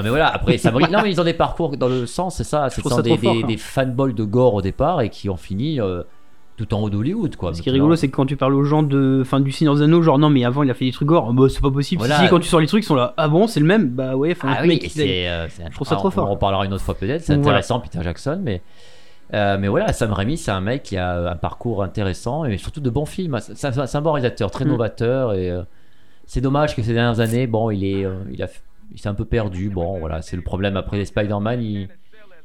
mais 0.02 0.10
voilà, 0.10 0.28
après 0.34 0.58
ça 0.58 0.72
brille. 0.72 0.88
Non 0.92 1.00
mais 1.04 1.12
ils 1.12 1.22
ont 1.22 1.24
des 1.26 1.34
parcours 1.34 1.76
dans 1.78 1.88
le 1.90 2.06
sens, 2.06 2.38
c'est 2.38 2.44
ça, 2.44 2.70
c'est 2.70 2.82
des, 3.04 3.58
fanboys 3.68 4.14
de 4.14 4.24
gore 4.24 4.54
au 4.56 4.62
départ 4.62 5.02
et 5.02 5.10
qui 5.10 5.30
ont 5.30 5.38
fini 5.38 5.80
euh, 5.80 6.04
tout 6.58 6.74
en 6.74 6.80
haut 6.82 6.90
d'Hollywood 6.90 7.36
quoi. 7.36 7.54
Ce 7.54 7.62
qui 7.62 7.70
est 7.70 7.72
rigolo, 7.72 7.96
c'est 7.96 8.08
que 8.10 8.16
quand 8.16 8.26
tu 8.26 8.36
parles 8.36 8.56
aux 8.56 8.64
gens 8.64 8.82
de, 8.84 9.20
enfin, 9.22 9.40
du 9.40 9.52
Seigneur 9.52 9.76
des 9.76 9.84
Anneaux, 9.84 10.02
genre 10.02 10.18
non, 10.18 10.30
mais 10.30 10.44
avant 10.44 10.64
il 10.64 10.72
a 10.72 10.74
fait 10.74 10.86
des 10.86 10.92
trucs 10.92 11.08
gore, 11.08 11.32
bah 11.34 11.48
c'est 11.50 11.62
pas 11.62 11.70
possible. 11.72 12.00
Voilà. 12.00 12.18
Si, 12.18 12.24
si, 12.24 12.30
quand 12.30 12.40
tu 12.40 12.48
sors 12.48 12.60
les 12.60 12.68
trucs, 12.68 12.84
ils 12.84 12.88
sont 12.88 12.96
là, 12.96 13.14
ah 13.18 13.28
bon, 13.28 13.46
c'est 13.48 13.60
le 13.60 13.66
même? 13.68 13.90
Bah 13.90 14.16
ouais, 14.16 14.32
enfin, 14.32 14.56
Ah 14.58 14.62
oui, 14.64 14.82
c'est, 14.90 15.28
euh, 15.30 15.48
Je 15.48 15.74
trouve 15.74 15.88
ça 15.88 15.96
trop 15.98 16.10
fort. 16.10 16.26
On 16.26 16.30
en 16.30 16.32
reparlera 16.32 16.66
une 16.66 16.74
autre 16.74 16.84
fois 16.84 16.96
peut-être, 16.96 17.22
c'est 17.22 17.34
Voilà. 17.36 17.50
intéressant 17.50 17.80
Peter 17.80 18.00
Jackson, 18.02 18.42
mais 18.44 18.62
euh, 19.34 19.58
mais 19.60 19.68
voilà, 19.68 19.92
Sam 19.92 20.14
Raimi, 20.14 20.38
c'est 20.38 20.52
un 20.52 20.62
mec 20.62 20.84
qui 20.84 20.96
a 20.98 21.32
un 21.32 21.36
parcours 21.36 21.84
intéressant 21.84 22.46
et 22.46 22.58
surtout 22.58 22.80
de 22.80 22.90
bons 22.90 23.06
films. 23.06 23.38
C'est, 23.42 23.66
un 23.96 24.02
bon 24.02 24.14
réalisateur, 24.14 24.50
très 24.52 24.64
Mm. 24.66 24.70
novateur 24.70 25.34
et 25.34 25.52
euh, 25.52 25.64
c'est 26.26 26.42
dommage 26.42 26.76
que 26.76 26.82
ces 26.82 26.94
dernières 26.94 27.20
années, 27.20 27.46
bon, 27.46 27.70
il 27.70 27.84
est, 27.84 28.06
euh, 28.06 28.16
il 28.32 28.42
a, 28.42 28.48
il 28.94 29.00
s'est 29.00 29.10
un 29.10 29.14
peu 29.14 29.26
perdu. 29.26 29.70
Bon, 29.70 30.00
voilà, 30.00 30.22
c'est 30.22 30.38
le 30.38 30.42
problème 30.44 30.78
après 30.78 30.98
les 30.98 31.06
Spider-Man, 31.06 31.62
il, 31.62 31.90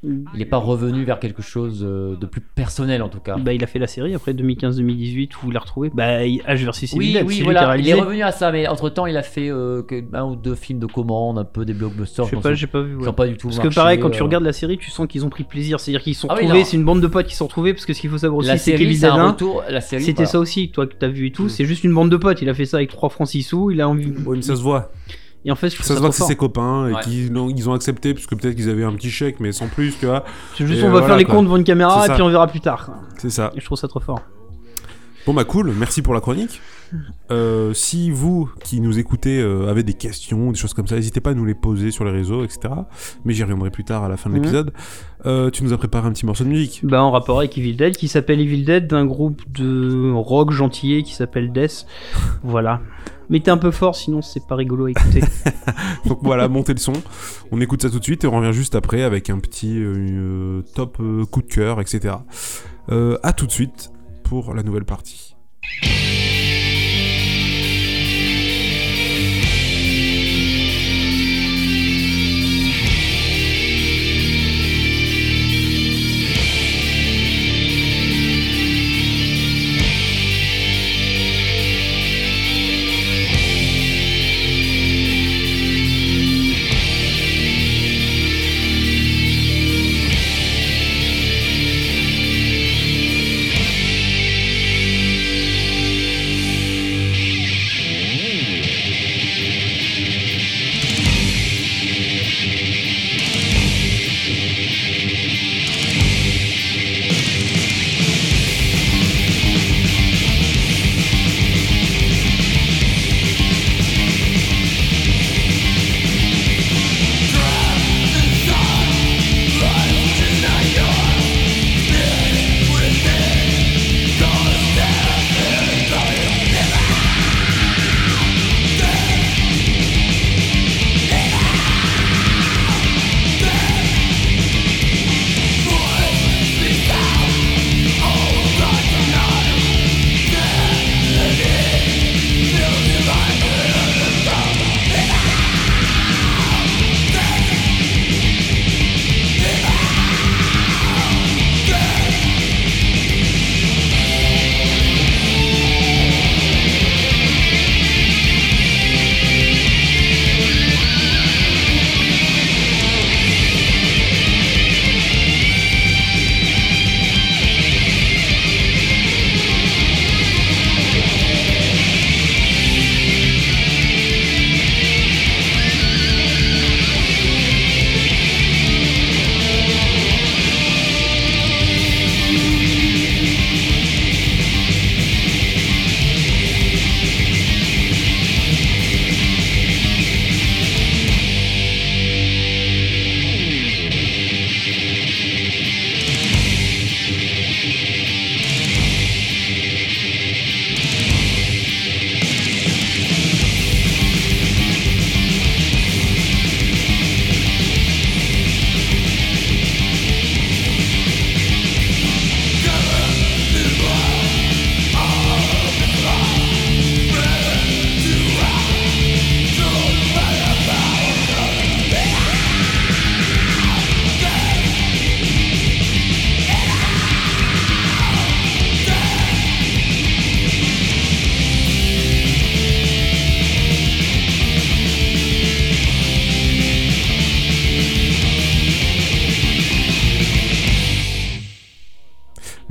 il 0.04 0.42
est 0.42 0.46
pas 0.46 0.56
revenu 0.56 1.04
vers 1.04 1.20
quelque 1.20 1.42
chose 1.42 1.84
euh, 1.86 2.16
de 2.16 2.26
plus 2.26 2.40
personnel 2.40 3.02
en 3.02 3.08
tout 3.08 3.20
cas. 3.20 3.36
Bah, 3.36 3.52
il 3.52 3.62
a 3.62 3.66
fait 3.66 3.78
la 3.78 3.86
série 3.86 4.14
après 4.14 4.32
2015-2018 4.32 5.30
où 5.44 5.48
il 5.48 5.52
l'a 5.54 5.60
retrouvé. 5.60 5.90
Bah, 5.94 6.24
il- 6.24 6.40
H 6.42 6.64
versus 6.64 6.92
Evil 6.92 6.98
Oui, 6.98 7.12
Dead, 7.12 7.24
oui, 7.26 7.34
c'est 7.34 7.40
lui 7.40 7.44
qui 7.44 7.50
a 7.50 7.52
voilà, 7.52 7.62
il 7.62 7.68
réalisé. 7.82 7.90
est 7.90 8.00
revenu 8.00 8.22
à 8.22 8.32
ça, 8.32 8.50
mais 8.50 8.66
entre 8.66 8.88
temps, 8.88 9.06
il 9.06 9.16
a 9.16 9.22
fait 9.22 9.48
euh, 9.50 9.82
un 10.12 10.24
ou 10.24 10.36
deux 10.36 10.54
films 10.54 10.80
de 10.80 10.86
commande, 10.86 11.38
un 11.38 11.44
peu 11.44 11.64
des 11.64 11.72
blockbusters. 11.74 12.24
Je 12.24 12.30
sais 12.30 12.40
pas, 12.42 12.54
j'ai 12.54 12.66
pas 12.66 12.80
vu. 12.82 12.96
ouais. 12.96 13.12
pas 13.12 13.26
du 13.26 13.36
tout 13.36 13.48
Parce 13.48 13.60
que 13.60 13.72
pareil, 13.74 14.00
quand 14.00 14.10
tu 14.10 14.20
euh, 14.20 14.24
regardes 14.24 14.44
la 14.44 14.52
série, 14.52 14.76
tu 14.78 14.90
sens 14.90 15.06
qu'ils 15.06 15.24
ont 15.24 15.30
pris 15.30 15.44
plaisir. 15.44 15.78
C'est-à-dire 15.78 16.02
qu'ils 16.02 16.14
se 16.14 16.22
sont 16.22 16.28
Ah 16.30 16.34
retrouvés, 16.34 16.64
c'est 16.64 16.76
une 16.76 16.84
bande 16.84 17.00
de 17.00 17.06
potes 17.06 17.26
qui 17.26 17.32
se 17.32 17.38
sont 17.38 17.46
retrouvés. 17.46 17.72
Parce 17.72 17.86
que 17.86 17.92
ce 17.94 18.00
qu'il 18.00 18.10
faut 18.10 18.18
savoir 18.18 18.38
aussi, 18.40 18.50
c'est 18.50 18.58
série, 18.58 18.78
qu'Evil 18.78 18.96
c'est 18.96 19.06
Dead 19.06 19.14
un 19.14 19.24
1, 19.26 19.30
retour. 19.32 19.62
La 19.68 19.80
série, 19.80 20.02
c'était 20.02 20.16
voilà. 20.24 20.30
ça 20.30 20.38
aussi, 20.40 20.70
toi 20.70 20.86
que 20.86 20.94
t'as 20.98 21.08
vu 21.08 21.26
et 21.28 21.32
tout. 21.32 21.44
Mm. 21.44 21.48
C'est 21.48 21.64
juste 21.64 21.84
une 21.84 21.94
bande 21.94 22.10
de 22.10 22.16
potes. 22.16 22.42
Il 22.42 22.48
a 22.48 22.54
fait 22.54 22.64
ça 22.66 22.78
avec 22.78 22.90
3 22.90 23.08
francs 23.08 23.28
6 23.28 23.42
sous. 23.42 23.70
Il 23.70 23.80
a 23.80 23.88
envie. 23.88 24.12
Oui, 24.26 24.36
mais 24.38 24.42
ça 24.42 24.56
se 24.56 24.62
voit. 24.62 24.90
Et 25.44 25.50
en 25.50 25.56
fait, 25.56 25.70
je 25.70 25.74
trouve 25.74 25.86
Ça 25.86 25.94
ça, 25.94 25.96
se 25.96 26.00
voit 26.00 26.10
que 26.10 26.14
c'est 26.16 26.24
ses 26.24 26.36
copains 26.36 26.88
et 26.88 26.92
Ouais. 26.94 27.00
qu'ils 27.02 27.32
l'ont- 27.32 27.48
ils 27.48 27.68
ont 27.68 27.72
accepté 27.74 28.14
parce 28.14 28.26
que 28.26 28.34
peut-être 28.36 28.54
qu'ils 28.54 28.70
avaient 28.70 28.84
un 28.84 28.92
petit 28.92 29.10
chèque, 29.10 29.40
mais 29.40 29.50
sans 29.52 29.66
plus, 29.68 29.96
tu 29.98 30.06
vois. 30.06 30.24
C'est 30.56 30.66
juste, 30.66 30.80
Et 30.80 30.82
on 30.84 30.86
va 30.86 30.92
voilà, 30.92 31.06
faire 31.08 31.16
les 31.16 31.24
quoi. 31.24 31.34
cons 31.34 31.42
devant 31.42 31.56
une 31.56 31.64
caméra 31.64 32.06
et 32.06 32.10
puis 32.10 32.22
on 32.22 32.28
verra 32.28 32.46
plus 32.46 32.60
tard. 32.60 32.90
C'est 33.18 33.30
ça. 33.30 33.50
Et 33.56 33.60
je 33.60 33.64
trouve 33.64 33.78
ça 33.78 33.88
trop 33.88 34.00
fort. 34.00 34.20
Bon 35.24 35.34
bah 35.34 35.44
cool, 35.44 35.72
merci 35.78 36.02
pour 36.02 36.14
la 36.14 36.20
chronique. 36.20 36.60
Euh, 37.30 37.72
si 37.74 38.10
vous 38.10 38.50
qui 38.64 38.80
nous 38.80 38.98
écoutez 38.98 39.40
euh, 39.40 39.68
avez 39.70 39.82
des 39.84 39.94
questions, 39.94 40.50
des 40.50 40.58
choses 40.58 40.74
comme 40.74 40.88
ça, 40.88 40.96
n'hésitez 40.96 41.20
pas 41.20 41.30
à 41.30 41.34
nous 41.34 41.44
les 41.44 41.54
poser 41.54 41.90
sur 41.92 42.04
les 42.04 42.10
réseaux, 42.10 42.42
etc. 42.44 42.74
Mais 43.24 43.32
j'y 43.32 43.42
reviendrai 43.44 43.70
plus 43.70 43.84
tard 43.84 44.02
à 44.02 44.08
la 44.08 44.16
fin 44.16 44.28
de 44.30 44.34
Mhm. 44.34 44.42
l'épisode. 44.42 44.72
Euh, 45.24 45.48
tu 45.50 45.62
nous 45.62 45.72
as 45.72 45.78
préparé 45.78 46.08
un 46.08 46.12
petit 46.12 46.26
morceau 46.26 46.42
de 46.42 46.48
musique. 46.48 46.80
Bah, 46.82 47.02
en 47.04 47.12
rapport 47.12 47.38
avec 47.38 47.56
Evil 47.56 47.74
Dead, 47.76 47.96
qui 47.96 48.08
s'appelle 48.08 48.40
Evil 48.40 48.64
Dead, 48.64 48.88
d'un 48.88 49.06
groupe 49.06 49.40
de 49.52 50.10
rock 50.12 50.50
gentillet 50.50 51.04
qui 51.04 51.14
s'appelle 51.14 51.52
Death. 51.52 51.86
Voilà. 52.42 52.80
Mettez 53.32 53.50
un 53.50 53.56
peu 53.56 53.70
fort, 53.70 53.96
sinon 53.96 54.20
c'est 54.20 54.46
pas 54.46 54.56
rigolo 54.56 54.84
à 54.84 54.90
écouter. 54.90 55.22
Donc 56.04 56.18
voilà, 56.20 56.48
montez 56.48 56.74
le 56.74 56.78
son. 56.78 56.92
On 57.50 57.62
écoute 57.62 57.80
ça 57.80 57.88
tout 57.88 57.98
de 57.98 58.04
suite 58.04 58.24
et 58.24 58.26
on 58.26 58.32
revient 58.32 58.52
juste 58.52 58.74
après 58.74 59.00
avec 59.00 59.30
un 59.30 59.38
petit 59.38 59.78
euh, 59.78 59.94
euh, 59.96 60.62
top 60.74 60.98
euh, 61.00 61.24
coup 61.24 61.40
de 61.40 61.46
cœur, 61.46 61.80
etc. 61.80 62.16
À 62.90 63.32
tout 63.32 63.46
de 63.46 63.50
suite 63.50 63.90
pour 64.22 64.52
la 64.52 64.62
nouvelle 64.62 64.84
partie. 64.84 65.34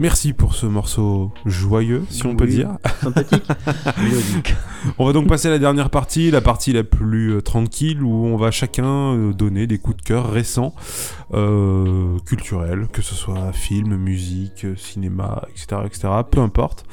Merci 0.02 0.34
pour 0.34 0.56
ce 0.56 0.66
morceau 0.66 1.32
joyeux, 1.45 2.04
si 2.10 2.26
on 2.26 2.36
peut 2.36 2.47
dire. 2.47 2.72
Sympathique. 3.02 3.43
On 4.97 5.06
va 5.06 5.14
donc 5.14 5.28
passer 5.28 5.47
à 5.47 5.52
la 5.52 5.60
dernière 5.60 5.91
partie, 5.91 6.32
la 6.32 6.41
partie 6.41 6.74
la 6.74 6.84
plus 6.84 7.36
euh, 7.36 7.41
tranquille, 7.41 8.02
où 8.02 8.26
on 8.26 8.36
va 8.36 8.49
chacun 8.49 9.14
euh, 9.14 9.32
donner 9.32 9.68
des 9.68 9.78
coups 9.78 9.97
de 9.97 10.02
cœur 10.02 10.32
récents, 10.32 10.74
euh, 11.36 12.18
culturels, 12.26 12.88
que 12.91 13.04
ce 13.04 13.14
soit 13.14 13.54
film, 13.54 13.95
musique, 13.95 14.66
cinéma, 14.76 15.43
etc., 15.52 15.84
etc., 15.86 16.08
peu 16.32 16.39
importe. 16.39 16.84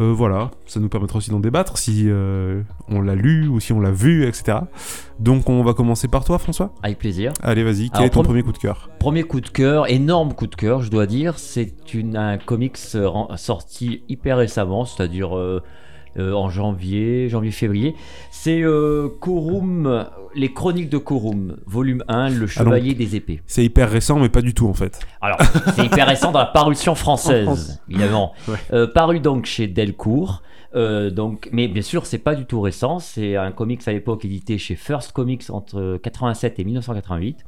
Euh, 0.00 0.12
voilà, 0.12 0.50
ça 0.66 0.80
nous 0.80 0.88
permettra 0.88 1.18
aussi 1.18 1.30
d'en 1.30 1.40
débattre 1.40 1.76
si 1.76 2.04
euh, 2.06 2.62
on 2.88 3.02
l'a 3.02 3.14
lu 3.14 3.48
ou 3.48 3.60
si 3.60 3.72
on 3.72 3.80
l'a 3.80 3.90
vu, 3.90 4.26
etc. 4.26 4.58
Donc 5.18 5.50
on 5.50 5.62
va 5.62 5.74
commencer 5.74 6.08
par 6.08 6.24
toi, 6.24 6.38
François. 6.38 6.72
Avec 6.82 6.98
plaisir. 6.98 7.32
Allez, 7.42 7.62
vas-y, 7.62 7.90
quel 7.90 7.96
Alors, 7.96 8.06
est 8.06 8.10
ton 8.10 8.22
premier 8.22 8.42
coup 8.42 8.52
de 8.52 8.58
cœur? 8.58 8.88
Premier 8.98 9.24
coup 9.24 9.42
de 9.42 9.48
cœur, 9.48 9.90
énorme 9.90 10.32
coup 10.32 10.46
de 10.46 10.54
cœur, 10.54 10.80
je 10.80 10.90
dois 10.90 11.06
dire. 11.06 11.38
C'est 11.38 11.92
une, 11.92 12.16
un 12.16 12.38
comics 12.38 12.78
euh, 12.94 13.10
sorti 13.36 14.02
hyper 14.08 14.38
récemment, 14.38 14.86
c'est-à-dire 14.86 15.36
euh, 15.36 15.62
euh, 16.18 16.32
en 16.32 16.48
janvier, 16.48 17.28
janvier-février. 17.28 17.94
C'est 18.30 18.62
euh, 18.62 19.08
Korum, 19.20 20.06
les 20.34 20.52
Chroniques 20.52 20.88
de 20.88 20.98
Korum, 20.98 21.56
volume 21.66 22.04
1, 22.08 22.30
Le 22.30 22.46
Chevalier 22.46 22.94
des 22.94 23.16
Épées. 23.16 23.42
C'est 23.46 23.64
hyper 23.64 23.90
récent, 23.90 24.18
mais 24.18 24.28
pas 24.28 24.42
du 24.42 24.54
tout 24.54 24.68
en 24.68 24.74
fait. 24.74 25.00
Alors, 25.20 25.38
c'est 25.74 25.84
hyper 25.84 26.06
récent 26.06 26.32
dans 26.32 26.38
la 26.38 26.46
parution 26.46 26.94
française, 26.94 27.44
France. 27.44 27.78
évidemment. 27.88 28.32
Ouais. 28.48 28.56
Euh, 28.72 28.86
paru 28.86 29.20
donc 29.20 29.46
chez 29.46 29.68
Delcourt. 29.68 30.42
Euh, 30.74 31.10
donc, 31.10 31.48
mais 31.52 31.68
bien 31.68 31.82
sûr, 31.82 32.06
c'est 32.06 32.18
pas 32.18 32.34
du 32.34 32.46
tout 32.46 32.60
récent. 32.60 32.98
C'est 32.98 33.36
un 33.36 33.52
comics 33.52 33.86
à 33.86 33.92
l'époque 33.92 34.24
édité 34.24 34.58
chez 34.58 34.76
First 34.76 35.12
Comics 35.12 35.44
entre 35.50 35.98
87 36.02 36.58
et 36.58 36.64
1988. 36.64 37.44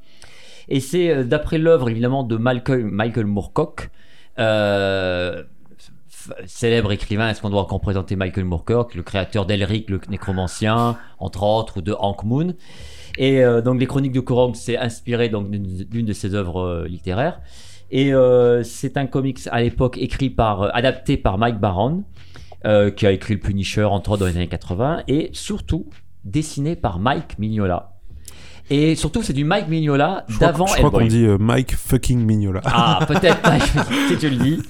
Et 0.69 0.81
c'est 0.81 1.25
d'après 1.25 1.59
l'œuvre 1.59 1.89
évidemment 1.89 2.23
de 2.25 2.37
Michael, 2.37 2.85
Michael 2.85 3.27
Moorcock, 3.27 3.91
euh, 4.39 5.43
célèbre 6.47 6.93
écrivain. 6.93 7.29
Est-ce 7.29 7.41
qu'on 7.43 7.51
doit 7.51 7.61
encore 7.61 7.81
présenter 7.81 8.16
Michael 8.16 8.45
Moorcock, 8.45 8.95
le 8.95 9.03
créateur 9.03 9.47
d'Elric 9.47 9.91
le 9.91 10.01
nécromancien, 10.09 10.97
entre 11.18 11.43
autres, 11.43 11.79
ou 11.79 11.83
de 11.83 11.93
Hank 11.93 12.25
Moon. 12.25 12.55
Et 13.18 13.45
euh, 13.45 13.61
donc 13.61 13.81
les 13.81 13.87
Chroniques 13.87 14.12
de 14.12 14.20
Korong, 14.20 14.55
c'est 14.55 14.77
inspiré 14.77 15.29
d'une 15.29 16.05
de 16.07 16.12
ses 16.12 16.35
œuvres 16.35 16.61
euh, 16.61 16.89
littéraires. 16.89 17.41
Et 17.91 18.14
euh, 18.14 18.62
c'est 18.62 18.97
un 18.97 19.07
comics 19.07 19.41
à 19.51 19.61
l'époque 19.61 19.99
écrit 19.99 20.31
par, 20.31 20.75
adapté 20.75 21.16
par 21.16 21.39
Mike 21.39 21.61
Baron, 21.61 22.05
qui 22.97 23.07
a 23.07 23.11
écrit 23.11 23.35
le 23.35 23.41
Punisher 23.41 23.85
entre 23.85 24.12
autres 24.12 24.20
dans 24.20 24.27
les 24.27 24.37
années 24.37 24.47
80, 24.47 25.03
et 25.09 25.31
surtout 25.33 25.87
dessiné 26.25 26.77
par 26.77 27.01
Mike 27.01 27.39
Mignola. 27.41 27.91
Et 28.75 28.95
surtout, 28.95 29.23
c'est 29.23 29.35
du 29.35 29.45
Mike 29.45 29.68
Mignola 29.68 30.25
d'avant 30.41 30.64
je 30.64 30.77
crois 30.77 30.91
qu'on 30.91 31.05
dit 31.05 31.27
euh, 31.27 31.37
Mike 31.37 31.77
fucking 31.77 32.25
Mignola. 32.25 32.62
Ah, 32.64 33.01
peut-être, 33.07 33.43
Mike, 33.47 33.64
si 34.09 34.16
tu 34.16 34.31
le 34.31 34.37
dis. 34.37 34.62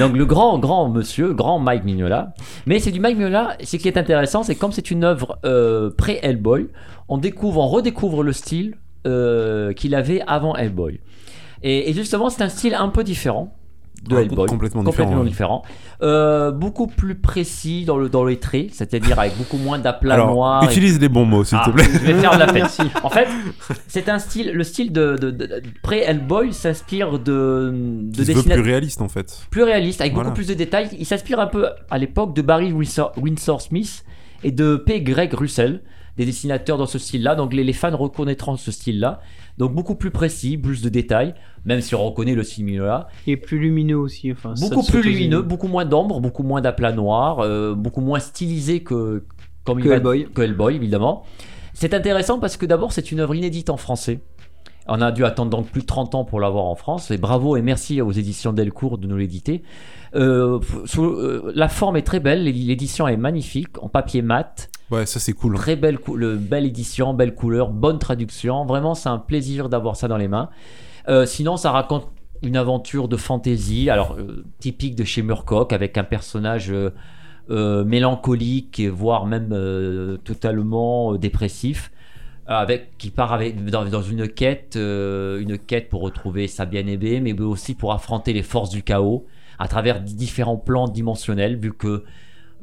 Donc, 0.00 0.16
le 0.16 0.24
grand, 0.24 0.58
grand 0.58 0.88
monsieur, 0.88 1.34
grand 1.34 1.58
Mike 1.58 1.84
Mignola. 1.84 2.32
Mais 2.64 2.78
c'est 2.78 2.90
du 2.90 3.00
Mike 3.00 3.18
Mignola. 3.18 3.58
Ce 3.62 3.76
qui 3.76 3.86
est 3.86 3.98
intéressant, 3.98 4.44
c'est 4.44 4.54
que 4.54 4.60
comme 4.60 4.72
c'est 4.72 4.90
une 4.90 5.04
œuvre 5.04 5.38
euh, 5.44 5.90
pré-Hellboy, 5.90 6.68
on 7.10 7.18
découvre, 7.18 7.60
on 7.60 7.68
redécouvre 7.68 8.22
le 8.22 8.32
style 8.32 8.78
euh, 9.06 9.74
qu'il 9.74 9.94
avait 9.94 10.22
avant 10.26 10.56
Hellboy. 10.56 11.00
Et, 11.62 11.90
et 11.90 11.92
justement, 11.92 12.30
c'est 12.30 12.42
un 12.42 12.48
style 12.48 12.72
un 12.72 12.88
peu 12.88 13.04
différent 13.04 13.54
de 14.08 14.16
Ah, 14.16 14.20
Hellboy. 14.22 14.46
complètement 14.48 14.82
Complètement 14.84 15.24
différent. 15.24 15.62
Euh, 16.02 16.50
beaucoup 16.50 16.86
plus 16.86 17.14
précis 17.14 17.84
dans, 17.84 17.96
le, 17.96 18.08
dans 18.08 18.24
les 18.24 18.38
traits, 18.38 18.68
c'est-à-dire 18.72 19.18
avec 19.18 19.36
beaucoup 19.38 19.56
moins 19.58 19.78
d'aplats 19.78 20.16
noirs. 20.18 20.62
et- 20.62 20.66
utilise 20.66 21.00
les 21.00 21.08
bons 21.08 21.24
mots, 21.24 21.44
s'il 21.44 21.58
Ah, 21.60 21.66
te 21.66 21.70
plaît. 21.70 21.84
Je 21.92 21.98
vais 21.98 22.14
faire 22.14 22.34
de 22.34 22.38
la. 22.38 22.52
Merci. 22.52 22.82
En 23.02 23.10
fait, 23.10 23.28
c'est 23.88 24.08
un 24.08 24.18
style, 24.18 24.52
le 24.52 24.64
style 24.64 24.92
de, 24.92 25.16
de, 25.16 25.30
de- 25.30 25.62
pré-Hellboy 25.82 26.52
s'inspire 26.52 27.18
de, 27.18 27.70
de 28.02 28.24
dessinateurs 28.24 28.54
plus 28.54 28.62
réaliste 28.62 29.00
en 29.02 29.08
fait. 29.08 29.38
plus 29.50 29.62
réalistes, 29.62 30.00
avec 30.00 30.12
Voilà. 30.14 30.28
beaucoup 30.30 30.36
plus 30.36 30.48
de 30.48 30.54
détails. 30.54 30.88
Il 30.98 31.06
s'inspire 31.06 31.40
un 31.40 31.46
peu 31.46 31.66
à 31.90 31.98
l'époque 31.98 32.34
de 32.34 32.42
Barry 32.42 32.72
Windsor, 32.72 33.12
Windsor 33.16 33.60
Smith 33.60 34.04
et 34.42 34.50
de 34.52 34.76
P. 34.76 35.00
Greg 35.00 35.32
Russell, 35.32 35.80
des 36.16 36.26
dessinateurs 36.26 36.78
dans 36.78 36.86
ce 36.86 36.98
style-là. 36.98 37.34
Donc 37.34 37.52
les, 37.52 37.64
les 37.64 37.72
fans 37.72 37.96
reconnaîtront 37.96 38.56
ce 38.56 38.70
style-là. 38.70 39.20
Donc 39.58 39.72
beaucoup 39.72 39.94
plus 39.94 40.10
précis, 40.10 40.58
plus 40.58 40.82
de 40.82 40.88
détails, 40.88 41.34
même 41.64 41.80
si 41.80 41.94
on 41.94 42.04
reconnaît 42.04 42.34
le 42.34 42.42
Mignola. 42.58 43.06
Et 43.26 43.36
plus 43.36 43.58
lumineux 43.58 43.96
aussi. 43.98 44.32
Enfin, 44.32 44.54
Beaucoup 44.60 44.82
plus 44.84 45.02
lumineux, 45.02 45.42
beaucoup 45.42 45.68
moins 45.68 45.84
d'ombre, 45.84 46.20
beaucoup 46.20 46.42
moins 46.42 46.60
d'aplats 46.60 46.92
noirs, 46.92 47.40
euh, 47.40 47.74
beaucoup 47.74 48.00
moins 48.00 48.18
stylisé 48.18 48.82
que, 48.82 49.24
comme 49.64 49.78
il 49.78 49.84
Que 49.84 49.88
va- 49.90 49.94
Hellboy. 49.96 50.28
que 50.34 50.42
Hellboy, 50.42 50.74
évidemment. 50.74 51.24
C'est 51.72 51.94
intéressant 51.94 52.38
parce 52.38 52.56
que 52.56 52.66
d'abord, 52.66 52.92
c'est 52.92 53.12
une 53.12 53.20
œuvre 53.20 53.34
inédite 53.34 53.70
en 53.70 53.76
français. 53.76 54.20
On 54.86 55.00
a 55.00 55.10
dû 55.12 55.24
attendre 55.24 55.50
donc 55.50 55.68
plus 55.70 55.80
de 55.80 55.86
30 55.86 56.14
ans 56.14 56.24
pour 56.24 56.40
l'avoir 56.40 56.64
en 56.66 56.74
France. 56.74 57.10
Et 57.10 57.16
bravo 57.16 57.56
et 57.56 57.62
merci 57.62 58.02
aux 58.02 58.12
éditions 58.12 58.52
Delcourt 58.52 58.98
de 58.98 59.06
nous 59.06 59.16
l'éditer. 59.16 59.62
Euh, 60.14 60.60
euh, 60.98 61.52
la 61.54 61.68
forme 61.68 61.96
est 61.96 62.02
très 62.02 62.20
belle, 62.20 62.44
l'édition 62.44 63.08
est 63.08 63.16
magnifique, 63.16 63.82
en 63.82 63.88
papier 63.88 64.20
mat. 64.20 64.68
Ouais, 64.90 65.06
ça 65.06 65.18
c'est 65.18 65.32
cool. 65.32 65.54
Très 65.56 65.76
belle, 65.76 65.98
édition, 66.66 67.14
belle 67.14 67.34
couleur, 67.34 67.70
bonne 67.70 67.98
traduction. 67.98 68.64
Vraiment, 68.66 68.94
c'est 68.94 69.08
un 69.08 69.18
plaisir 69.18 69.68
d'avoir 69.68 69.96
ça 69.96 70.08
dans 70.08 70.18
les 70.18 70.28
mains. 70.28 70.50
Euh, 71.08 71.26
sinon, 71.26 71.56
ça 71.56 71.70
raconte 71.70 72.08
une 72.42 72.56
aventure 72.56 73.08
de 73.08 73.16
fantasy, 73.16 73.88
alors 73.90 74.16
euh, 74.18 74.44
typique 74.58 74.94
de 74.94 75.04
chez 75.04 75.22
Murcock, 75.22 75.72
avec 75.72 75.96
un 75.96 76.04
personnage 76.04 76.70
euh, 76.70 76.90
euh, 77.50 77.84
mélancolique, 77.84 78.80
voire 78.80 79.26
même 79.26 79.48
totalement 80.24 81.14
dépressif, 81.14 81.90
avec 82.46 82.98
qui 82.98 83.10
part 83.10 83.32
avec, 83.32 83.64
dans, 83.64 83.86
dans 83.86 84.02
une 84.02 84.28
quête, 84.28 84.76
une 84.76 85.58
quête 85.58 85.88
pour 85.88 86.02
retrouver 86.02 86.46
sa 86.46 86.66
bien-aimée, 86.66 87.20
mais 87.20 87.38
aussi 87.40 87.74
pour 87.74 87.92
affronter 87.92 88.32
les 88.32 88.42
forces 88.42 88.70
du 88.70 88.82
chaos 88.82 89.26
à 89.58 89.68
travers 89.68 90.00
différents 90.00 90.56
plans 90.56 90.88
dimensionnels, 90.88 91.56
vu 91.56 91.72
que 91.72 92.04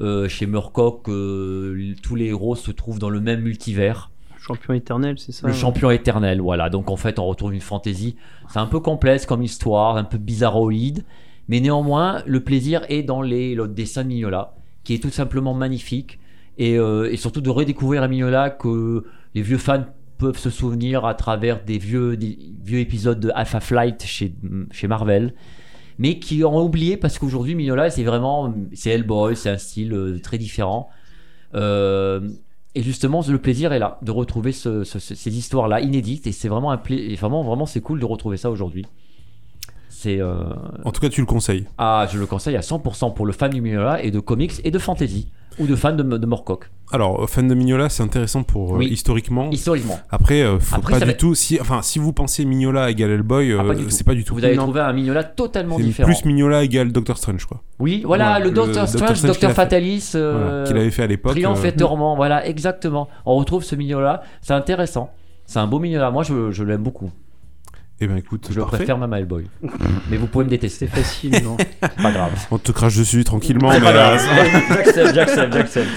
euh, 0.01 0.27
chez 0.27 0.47
Murcock, 0.47 1.07
euh, 1.09 1.93
tous 2.01 2.15
les 2.15 2.25
héros 2.27 2.55
se 2.55 2.71
trouvent 2.71 2.99
dans 2.99 3.09
le 3.09 3.21
même 3.21 3.41
multivers. 3.41 4.09
Champion 4.39 4.73
éternel, 4.73 5.19
c'est 5.19 5.31
ça 5.31 5.47
Le 5.47 5.53
champion 5.53 5.91
éternel, 5.91 6.41
voilà. 6.41 6.69
Donc 6.69 6.89
en 6.89 6.95
fait, 6.95 7.19
on 7.19 7.25
retrouve 7.27 7.53
une 7.53 7.61
fantaisie. 7.61 8.15
C'est 8.49 8.57
un 8.57 8.65
peu 8.65 8.79
complexe 8.79 9.27
comme 9.27 9.43
histoire, 9.43 9.97
un 9.97 10.03
peu 10.03 10.17
bizarroïde. 10.17 11.05
Mais 11.47 11.59
néanmoins, 11.59 12.23
le 12.25 12.43
plaisir 12.43 12.83
est 12.89 13.03
dans 13.03 13.21
les, 13.21 13.53
le 13.53 13.67
dessin 13.67 14.03
de 14.03 14.07
Mignola, 14.07 14.55
qui 14.83 14.95
est 14.95 14.99
tout 14.99 15.11
simplement 15.11 15.53
magnifique. 15.53 16.19
Et, 16.57 16.77
euh, 16.77 17.11
et 17.11 17.17
surtout 17.17 17.41
de 17.41 17.49
redécouvrir 17.49 18.01
un 18.01 18.07
Mignola 18.07 18.49
que 18.49 19.05
les 19.35 19.43
vieux 19.43 19.59
fans 19.59 19.85
peuvent 20.17 20.37
se 20.37 20.49
souvenir 20.49 21.05
à 21.05 21.13
travers 21.13 21.63
des 21.63 21.77
vieux, 21.77 22.17
des 22.17 22.37
vieux 22.63 22.79
épisodes 22.79 23.19
de 23.19 23.31
Alpha 23.35 23.59
Flight 23.59 24.03
chez, 24.03 24.33
chez 24.71 24.87
Marvel. 24.87 25.33
Mais 26.01 26.17
qui 26.19 26.43
ont 26.43 26.59
oublié 26.63 26.97
parce 26.97 27.19
qu'aujourd'hui, 27.19 27.53
Mignola, 27.53 27.89
c'est 27.91 28.03
vraiment. 28.03 28.53
C'est 28.73 28.89
Hellboy, 28.89 29.35
c'est 29.35 29.49
un 29.51 29.57
style 29.59 29.93
euh, 29.93 30.19
très 30.19 30.37
différent. 30.39 30.89
Euh, 31.53 32.27
et 32.73 32.81
justement, 32.81 33.21
le 33.27 33.37
plaisir 33.37 33.71
est 33.73 33.79
là 33.79 33.99
de 34.01 34.09
retrouver 34.11 34.51
ce- 34.51 34.83
ce- 34.83 34.97
ce- 34.99 35.13
ces 35.15 35.37
histoires-là 35.37 35.79
inédites. 35.81 36.25
Et 36.25 36.31
c'est 36.31 36.47
vraiment 36.47 36.71
un 36.71 36.77
pla- 36.77 36.95
et 36.95 37.15
vraiment, 37.15 37.43
vraiment, 37.43 37.65
c'est 37.67 37.81
cool 37.81 37.99
de 37.99 38.05
retrouver 38.05 38.37
ça 38.37 38.49
aujourd'hui. 38.49 38.85
C'est 39.89 40.19
euh, 40.19 40.43
En 40.85 40.91
tout 40.91 41.01
cas, 41.01 41.09
tu 41.09 41.21
le 41.21 41.27
conseilles. 41.27 41.67
ah, 41.77 42.07
je 42.11 42.17
le 42.17 42.25
conseille 42.25 42.55
à 42.55 42.61
100% 42.61 43.11
pour 43.13 43.25
le 43.27 43.33
fan 43.33 43.51
du 43.51 43.61
Mignola 43.61 44.01
et 44.03 44.09
de 44.09 44.19
comics 44.19 44.53
et 44.63 44.71
de 44.71 44.79
fantasy 44.79 45.27
ou 45.59 45.67
de 45.67 45.75
fans 45.75 45.93
de, 45.93 46.03
de 46.03 46.25
Morcock. 46.25 46.69
Alors, 46.93 47.29
fan 47.29 47.47
de 47.47 47.53
Mignola, 47.55 47.87
c'est 47.87 48.03
intéressant 48.03 48.43
pour 48.43 48.73
euh, 48.75 48.79
Oui. 48.79 48.87
historiquement. 48.91 49.49
Historiquement, 49.49 49.97
Après, 50.09 50.41
euh, 50.41 50.59
faut 50.59 50.75
Après, 50.75 50.93
pas 50.93 50.99
du 50.99 51.05
va- 51.05 51.13
tout. 51.13 51.35
Si, 51.35 51.57
enfin, 51.61 51.81
si 51.81 51.99
vous 51.99 52.11
pensez 52.11 52.43
Mignola 52.43 52.89
égale 52.91 53.11
Hellboy, 53.11 53.53
Ah, 53.57 53.61
euh, 53.63 53.67
pas 53.67 53.75
du 53.75 53.83
tout. 53.85 53.89
c'est 53.91 54.03
pas 54.03 54.13
du 54.13 54.25
tout. 54.25 54.33
vous 54.35 54.43
allez 54.43 54.57
Non. 54.57 54.63
trouver 54.63 54.81
un 54.81 54.91
Mignola 54.91 55.23
totalement 55.23 55.79
différent. 55.79 56.05
plus 56.09 56.25
Mignola 56.25 56.63
égale 56.63 56.91
Doctor 56.91 57.17
Strange, 57.17 57.45
quoi. 57.45 57.61
Oui, 57.79 58.03
voilà, 58.05 58.33
Ouais, 58.39 58.43
le 58.43 58.51
Doctor 58.51 58.87
Strange, 58.89 59.03
Strange 59.15 59.21
Doctor 59.21 59.49
fait. 59.51 59.55
Fatalis, 59.55 60.11
euh, 60.15 60.43
Voilà, 60.49 60.63
Qu'il 60.67 60.77
avait 60.77 60.91
fait 60.91 61.03
à 61.03 61.07
l'époque. 61.07 61.31
Triomphe 61.31 61.63
euh, 61.63 61.67
et 61.69 61.75
Tourment, 61.75 62.15
voilà, 62.17 62.45
exactement. 62.45 63.07
On 63.25 63.35
retrouve 63.37 63.63
ce 63.63 63.75
Mignola, 63.75 64.21
c'est 64.41 64.53
intéressant. 64.53 65.11
C'est 65.45 65.59
un 65.59 65.67
beau 65.67 65.79
Mignola, 65.79 66.11
moi 66.11 66.23
je, 66.23 66.51
je 66.51 66.63
l'aime 66.65 66.83
beaucoup. 66.83 67.09
Eh 68.03 68.07
ben 68.07 68.17
écoute, 68.17 68.47
Je 68.49 68.59
parfait. 68.59 68.77
préfère 68.77 68.97
même 68.97 69.13
à 69.13 69.19
Hellboy. 69.19 69.45
Mais 70.09 70.17
vous 70.17 70.25
pouvez 70.27 70.45
me 70.45 70.49
détester, 70.49 70.87
C'est 70.87 71.01
facile, 71.01 71.43
non 71.43 71.55
c'est 71.59 71.79
pas 72.01 72.11
grave. 72.11 72.31
On 72.49 72.57
te 72.57 72.71
crache 72.71 72.97
dessus 72.97 73.23
tranquillement, 73.23 73.69
mais 73.69 73.79
grave. 73.79 74.19
euh, 74.19 74.73
J'accepte, 74.75 75.13
j'accepte, 75.15 75.53
j'accepte. 75.53 75.89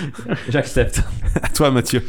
J'accepte. 0.50 1.02
à 1.42 1.48
toi, 1.48 1.70
Mathieu. 1.70 2.04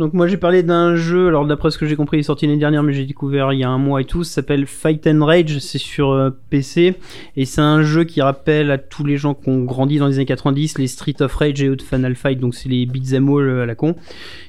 Donc 0.00 0.14
moi 0.14 0.26
j'ai 0.26 0.38
parlé 0.38 0.62
d'un 0.62 0.96
jeu, 0.96 1.28
alors 1.28 1.44
d'après 1.44 1.70
ce 1.70 1.76
que 1.76 1.84
j'ai 1.84 1.94
compris 1.94 2.16
il 2.16 2.20
est 2.20 2.22
sorti 2.22 2.46
l'année 2.46 2.58
dernière 2.58 2.82
mais 2.82 2.94
j'ai 2.94 3.04
découvert 3.04 3.52
il 3.52 3.58
y 3.58 3.64
a 3.64 3.68
un 3.68 3.76
mois 3.76 4.00
et 4.00 4.06
tout, 4.06 4.24
ça 4.24 4.36
s'appelle 4.36 4.64
Fight 4.66 5.06
and 5.06 5.22
Rage, 5.22 5.58
c'est 5.58 5.76
sur 5.76 6.12
euh, 6.12 6.30
PC 6.48 6.94
et 7.36 7.44
c'est 7.44 7.60
un 7.60 7.82
jeu 7.82 8.04
qui 8.04 8.22
rappelle 8.22 8.70
à 8.70 8.78
tous 8.78 9.04
les 9.04 9.18
gens 9.18 9.34
qui 9.34 9.50
ont 9.50 9.62
grandi 9.62 9.98
dans 9.98 10.06
les 10.06 10.14
années 10.14 10.24
90 10.24 10.78
les 10.78 10.86
Street 10.86 11.16
of 11.20 11.34
Rage 11.34 11.62
et 11.62 11.68
autres 11.68 11.84
Final 11.84 12.14
Fight, 12.14 12.40
donc 12.40 12.54
c'est 12.54 12.70
les 12.70 12.86
beat'em 12.86 13.28
all 13.28 13.46
euh, 13.46 13.62
à 13.64 13.66
la 13.66 13.74
con. 13.74 13.94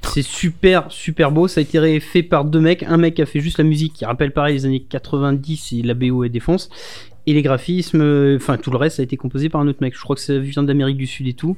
C'est 0.03 0.21
super 0.21 0.89
super 0.89 1.33
beau, 1.33 1.49
ça 1.49 1.59
a 1.59 1.63
été 1.63 1.99
fait 1.99 2.23
par 2.23 2.45
deux 2.45 2.61
mecs, 2.61 2.83
un 2.83 2.95
mec 2.95 3.19
a 3.19 3.25
fait 3.25 3.41
juste 3.41 3.57
la 3.57 3.65
musique 3.65 3.91
qui 3.91 4.05
rappelle 4.05 4.31
pareil 4.31 4.53
les 4.53 4.65
années 4.65 4.85
90 4.87 5.73
et 5.73 5.81
la 5.81 5.95
BO 5.95 6.23
est 6.23 6.29
défonce. 6.29 6.69
Et 7.27 7.33
les 7.33 7.41
graphismes, 7.41 7.99
euh, 7.99 8.37
enfin 8.37 8.55
tout 8.55 8.71
le 8.71 8.77
reste 8.77 8.95
ça 8.95 9.01
a 9.01 9.03
été 9.03 9.17
composé 9.17 9.49
par 9.49 9.59
un 9.59 9.67
autre 9.67 9.79
mec, 9.81 9.97
je 9.97 10.01
crois 10.01 10.15
que 10.15 10.21
ça 10.21 10.39
vient 10.39 10.63
d'Amérique 10.63 10.95
du 10.95 11.07
Sud 11.07 11.27
et 11.27 11.33
tout. 11.33 11.57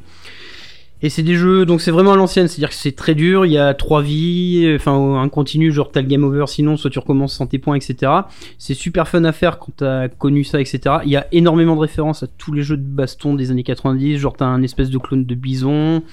Et 1.04 1.10
c'est 1.10 1.22
des 1.22 1.36
jeux, 1.36 1.66
donc 1.66 1.82
c'est 1.82 1.91
vraiment 1.91 2.14
à 2.14 2.16
l'ancienne, 2.16 2.47
c'est-à-dire 2.47 2.70
que 2.70 2.76
c'est 2.76 2.95
très 2.95 3.14
dur, 3.14 3.45
il 3.45 3.51
y 3.51 3.58
a 3.58 3.74
trois 3.74 4.01
vies, 4.01 4.72
enfin 4.74 5.22
un 5.22 5.28
continu, 5.28 5.70
genre 5.70 5.91
t'as 5.91 6.01
le 6.01 6.08
game 6.08 6.24
over 6.24 6.45
sinon, 6.47 6.78
soit 6.78 6.89
tu 6.89 6.97
recommences 6.97 7.34
sans 7.34 7.45
tes 7.45 7.60
points, 7.60 7.76
etc. 7.76 8.10
C'est 8.58 8.74
super 8.74 9.10
fun 9.10 9.26
à 9.26 9.34
faire 9.34 9.60
quand 9.60 9.74
t'as 9.76 10.08
connu 10.08 10.45
ça, 10.45 10.62
etc. 10.62 10.80
Il 11.04 11.12
y 11.12 11.18
a 11.18 11.28
énormément 11.34 11.76
de 11.76 11.82
références 11.82 12.24
à 12.24 12.28
tous 12.28 12.54
les 12.54 12.64
jeux 12.64 12.78
de 12.78 12.88
baston 12.88 13.36
des 13.36 13.51
années 13.51 13.64
90, 13.64 14.18
genre 14.18 14.38
t'as 14.38 14.45
un 14.45 14.64
espèce 14.64 14.89
de 14.89 14.97
clone 14.97 15.26
de 15.26 15.36
bison, 15.36 16.04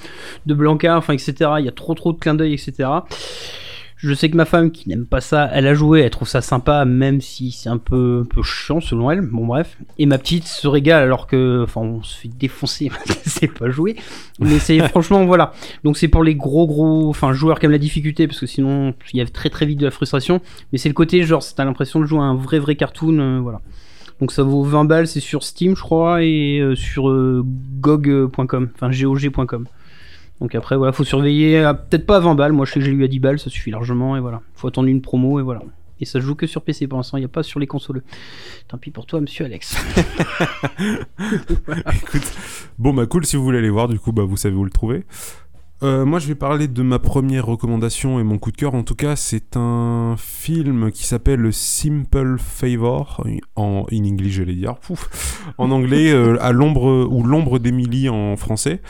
de 0.47 0.55
Blanca, 0.55 0.97
enfin 0.97 1.13
etc. 1.13 1.35
Il 1.61 1.65
y 1.67 1.69
a 1.69 1.73
trop 1.73 1.95
trop 1.95 2.13
de 2.13 2.19
clins 2.19 2.35
d'œil, 2.35 2.55
etc. 2.55 2.89
Je 4.03 4.15
sais 4.15 4.31
que 4.31 4.37
ma 4.37 4.47
femme 4.47 4.71
qui 4.71 4.89
n'aime 4.89 5.05
pas 5.05 5.21
ça, 5.21 5.51
elle 5.53 5.67
a 5.67 5.75
joué, 5.75 6.01
elle 6.01 6.11
trouve 6.11 6.27
ça 6.27 6.41
sympa, 6.41 6.87
même 6.87 7.21
si 7.21 7.51
c'est 7.51 7.69
un 7.69 7.77
peu, 7.77 8.23
un 8.25 8.25
peu 8.25 8.43
chiant 8.43 8.81
selon 8.81 9.11
elle. 9.11 9.21
Bon 9.21 9.45
bref. 9.45 9.77
Et 9.99 10.07
ma 10.07 10.17
petite 10.17 10.47
se 10.47 10.67
régale 10.67 11.03
alors 11.03 11.27
que, 11.27 11.63
enfin, 11.65 11.83
on 11.83 12.03
se 12.03 12.17
fait 12.17 12.29
défoncer, 12.29 12.91
c'est 13.27 13.53
pas 13.53 13.69
joué. 13.69 13.97
Mais 14.39 14.59
c'est 14.59 14.79
franchement 14.89 15.27
voilà. 15.27 15.53
Donc 15.85 15.99
c'est 15.99 16.09
pour 16.09 16.25
les 16.25 16.35
gros 16.35 16.67
gros, 16.67 17.11
enfin 17.11 17.35
joueurs 17.35 17.61
qui 17.61 17.67
aiment 17.67 17.73
la 17.73 17.79
difficulté 17.79 18.27
parce 18.27 18.41
que 18.41 18.47
sinon 18.47 18.95
il 19.13 19.19
y 19.19 19.21
a 19.21 19.27
très 19.27 19.51
très 19.51 19.67
vite 19.67 19.79
de 19.79 19.85
la 19.85 19.91
frustration. 19.91 20.41
Mais 20.73 20.79
c'est 20.79 20.89
le 20.89 20.95
côté 20.95 21.23
genre, 21.25 21.45
t'as 21.55 21.67
l'impression 21.67 22.01
de 22.01 22.07
jouer 22.07 22.21
à 22.21 22.25
un 22.25 22.37
vrai 22.37 22.59
vrai 22.59 22.77
cartoon, 22.77 23.19
euh, 23.19 23.41
voilà. 23.41 23.61
Donc 24.19 24.33
ça 24.33 24.43
vaut 24.43 24.63
20 24.63 24.87
balles, 24.87 25.09
c'est 25.09 25.21
sur 25.21 25.43
Steam 25.43 25.77
je 25.77 25.83
crois 25.83 26.23
et 26.23 26.59
euh, 26.59 26.75
sur 26.75 27.11
euh, 27.11 27.45
gog.com, 27.81 28.71
enfin 28.75 28.91
gog.com. 28.91 29.67
Donc 30.41 30.55
après, 30.55 30.77
voilà, 30.77 30.93
faut 30.93 31.05
surveiller, 31.05 31.59
à- 31.59 31.75
peut-être 31.75 32.07
pas 32.07 32.17
à 32.17 32.21
20 32.21 32.35
balles, 32.35 32.53
moi 32.53 32.65
je 32.65 32.73
sais 32.73 32.81
que 32.81 32.87
j'ai 32.87 32.93
eu 32.93 33.05
à 33.05 33.09
10 33.09 33.19
balles, 33.19 33.39
ça 33.39 33.51
suffit 33.51 33.71
largement, 33.71 34.17
et 34.17 34.21
voilà. 34.21 34.41
Faut 34.55 34.69
attendre 34.69 34.89
une 34.89 35.03
promo, 35.03 35.39
et 35.39 35.43
voilà. 35.43 35.61
Et 36.03 36.07
ça 36.07 36.13
se 36.13 36.21
joue 36.25 36.35
que 36.35 36.47
sur 36.47 36.63
PC 36.63 36.87
pour 36.87 36.97
l'instant, 36.97 37.19
il 37.19 37.21
n'y 37.21 37.27
a 37.27 37.29
pas 37.29 37.43
sur 37.43 37.61
les 37.61 37.67
consoles. 37.67 38.03
Tant 38.69 38.79
pis 38.79 38.91
pour 38.91 39.05
toi, 39.05 39.21
monsieur 39.21 39.45
Alex. 39.45 39.77
Écoute, 42.03 42.33
bon 42.79 42.95
bah 42.95 43.07
cool, 43.07 43.27
si 43.27 43.37
vous 43.37 43.45
voulez 43.45 43.59
aller 43.59 43.69
voir, 43.71 43.89
du 43.89 43.99
coup, 43.99 44.13
bah 44.13 44.23
vous 44.25 44.37
savez 44.39 44.57
où 44.57 44.65
le 44.65 44.71
trouver. 44.71 45.05
Euh, 45.83 46.05
moi, 46.05 46.19
je 46.19 46.27
vais 46.27 46.35
parler 46.35 46.69
de 46.69 46.83
ma 46.83 46.99
première 46.99 47.47
recommandation 47.47 48.21
et 48.21 48.23
mon 48.23 48.39
coup 48.39 48.53
de 48.53 48.57
cœur. 48.57 48.75
En 48.75 48.83
tout 48.83 48.95
cas, 48.95 49.17
c'est 49.17 49.57
un 49.57 50.15
film 50.19 50.93
qui 50.93 51.07
s'appelle 51.07 51.53
Simple 51.53 52.37
Favor 52.39 53.25
en 53.57 53.87
in 53.91 54.05
English, 54.05 54.35
j'allais 54.35 54.55
dire. 54.55 54.77
Pouf. 54.77 55.43
En 55.57 55.71
anglais, 55.71 56.11
euh, 56.13 56.37
à 56.41 56.53
l'ombre 56.53 57.09
ou 57.11 57.23
l'ombre 57.23 57.59
d'Emily 57.59 58.09
en 58.09 58.37
français. 58.37 58.83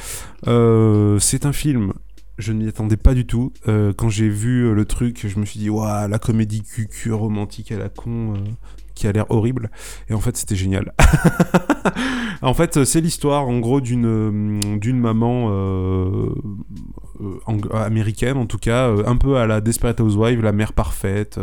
Euh, 0.48 1.18
c'est 1.20 1.46
un 1.46 1.52
film. 1.52 1.92
Je 2.38 2.52
ne 2.52 2.62
m'y 2.62 2.68
attendais 2.68 2.96
pas 2.96 3.14
du 3.14 3.26
tout. 3.26 3.52
Quand 3.66 4.08
j'ai 4.08 4.30
vu 4.30 4.74
le 4.74 4.84
truc, 4.86 5.26
je 5.28 5.38
me 5.38 5.44
suis 5.44 5.60
dit, 5.60 5.68
waouh, 5.68 6.08
la 6.08 6.18
comédie 6.18 6.62
cucu 6.62 7.12
romantique 7.12 7.70
à 7.70 7.76
la 7.76 7.90
con, 7.90 8.32
qui 9.00 9.06
a 9.06 9.12
l'air 9.12 9.24
horrible. 9.30 9.70
Et 10.10 10.14
en 10.14 10.20
fait, 10.20 10.36
c'était 10.36 10.56
génial. 10.56 10.92
en 12.42 12.52
fait, 12.52 12.84
c'est 12.84 13.00
l'histoire, 13.00 13.48
en 13.48 13.58
gros, 13.58 13.80
d'une 13.80 14.04
euh, 14.06 14.76
d'une 14.76 15.00
maman 15.00 15.48
euh, 15.50 16.34
euh, 17.20 17.74
américaine, 17.74 18.36
en 18.36 18.44
tout 18.44 18.58
cas, 18.58 18.92
un 19.06 19.16
peu 19.16 19.38
à 19.38 19.46
la 19.46 19.62
Desperate 19.62 19.98
Housewife, 20.00 20.42
la 20.42 20.52
mère 20.52 20.74
parfaite, 20.74 21.40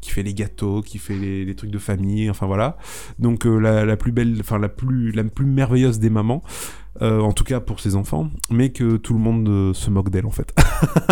qui 0.00 0.12
fait 0.12 0.22
les 0.22 0.34
gâteaux, 0.34 0.82
qui 0.82 0.98
fait 0.98 1.16
les, 1.16 1.54
trucs 1.56 1.70
de 1.70 1.78
famille, 1.78 2.30
enfin 2.30 2.46
voilà. 2.46 2.78
Donc 3.18 3.44
la, 3.44 3.84
la 3.84 3.96
plus 3.96 4.12
belle, 4.12 4.36
enfin 4.38 4.58
la 4.58 4.68
plus 4.68 5.10
la 5.10 5.24
plus 5.24 5.46
merveilleuse 5.46 5.98
des 5.98 6.10
mamans. 6.10 6.44
Euh, 7.02 7.20
en 7.20 7.32
tout 7.32 7.44
cas 7.44 7.60
pour 7.60 7.80
ses 7.80 7.94
enfants, 7.96 8.30
mais 8.50 8.70
que 8.70 8.96
tout 8.96 9.14
le 9.14 9.20
monde 9.20 9.48
euh, 9.48 9.72
se 9.74 9.90
moque 9.90 10.10
d'elle 10.10 10.26
en 10.26 10.30
fait. 10.30 10.52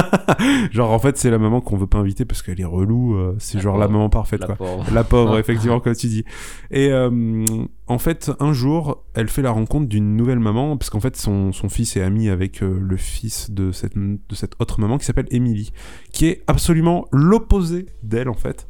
genre 0.73 0.91
en 0.93 0.99
fait 0.99 1.17
c'est 1.17 1.31
la 1.31 1.39
maman 1.39 1.61
qu'on 1.61 1.77
veut 1.77 1.87
pas 1.87 1.99
inviter 1.99 2.25
parce 2.25 2.43
qu'elle 2.43 2.61
est 2.61 2.65
relou, 2.65 3.15
euh, 3.15 3.35
c'est 3.39 3.61
genre 3.61 3.79
la 3.79 3.89
maman 3.89 4.11
parfaite 4.11 4.41
La 4.41 4.47
quoi. 4.47 4.57
pauvre. 4.57 4.85
La 4.93 5.05
pauvre, 5.05 5.39
effectivement, 5.41 5.81
comme 5.81 5.95
tu 5.95 6.09
dis. 6.09 6.25
Et 6.71 6.91
euh, 6.93 7.45
en 7.87 7.99
fait, 7.99 8.31
un 8.41 8.53
jour, 8.53 9.05
elle 9.15 9.29
fait 9.29 9.41
la 9.43 9.51
rencontre 9.51 9.87
d'une 9.89 10.15
nouvelle 10.17 10.41
maman, 10.41 10.77
parce 10.77 10.91
qu'en 10.91 11.01
fait, 11.01 11.17
son, 11.17 11.53
son 11.53 11.69
fils 11.69 11.97
est 11.97 12.03
ami 12.03 12.29
avec 12.29 12.63
euh, 12.63 12.79
le 12.81 12.97
fils 12.97 13.51
de 13.51 13.73
cette, 13.73 13.97
de 13.97 14.35
cette 14.35 14.53
autre 14.59 14.81
maman 14.81 14.99
qui 14.99 15.07
s'appelle 15.07 15.27
Emily, 15.31 15.73
qui 16.13 16.27
est 16.27 16.43
absolument 16.49 17.07
l'opposé 17.13 17.87
d'elle, 18.03 18.29
en 18.29 18.35
fait. 18.35 18.67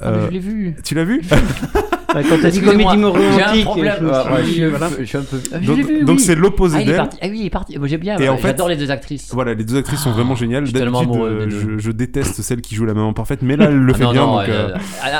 Ah, 0.00 0.10
mais 0.10 0.16
Euh, 0.18 0.26
je 0.26 0.32
l'ai 0.32 0.38
vu. 0.40 0.76
tu 0.82 0.94
l'as 0.94 1.04
vu 1.04 1.22
Quand 2.10 2.22
t'as 2.42 2.50
dit 2.50 2.60
comédie 2.62 2.84
romantique, 3.04 3.64
problème. 3.64 3.94
je 4.00 4.50
suis 4.50 4.64
voilà. 4.66 4.88
je 4.98 5.04
suis 5.04 5.18
un 5.18 5.22
peu. 5.22 5.40
Ah, 5.52 5.58
Donc 6.04 6.20
c'est 6.20 6.34
l'opposé 6.34 6.78
Ah, 6.80 6.84
d'elle. 6.84 7.00
Ah 7.00 7.26
oui, 7.28 7.36
il 7.40 7.46
est 7.46 7.50
parti. 7.50 7.78
Moi, 7.78 7.86
J'aime 7.88 8.00
bien. 8.00 8.18
Et 8.18 8.28
en 8.28 8.32
ouais, 8.32 8.38
fait- 8.38 8.48
J'adore 8.48 8.68
les 8.70 8.76
deux 8.76 8.90
actrices. 8.90 9.30
Voilà, 9.34 9.54
les 9.54 9.64
deux 9.64 9.76
actrices 9.76 10.00
sont 10.00 10.12
vraiment 10.12 10.34
géniales. 10.34 10.64
je 10.64 10.70
suis 10.70 10.78
tellement 10.78 11.00
D'habitude, 11.02 11.22
amoureux 11.22 11.38
euh, 11.42 11.44
des 11.46 11.50
je, 11.50 11.66
deux. 11.66 11.78
je 11.78 11.90
déteste 11.90 12.40
celle 12.42 12.60
qui 12.62 12.74
joue 12.74 12.84
la 12.86 12.94
maman 12.94 13.12
parfaite, 13.12 13.40
mais 13.42 13.56
là, 13.56 13.66
elle 13.66 13.76
le 13.78 13.92
Ah 13.94 13.98
fait 13.98 14.04
non, 14.04 14.12
bien. 14.12 14.22
non, 14.26 14.32
donc, 14.36 14.44
elle- 14.46 14.52
euh, 14.52 14.76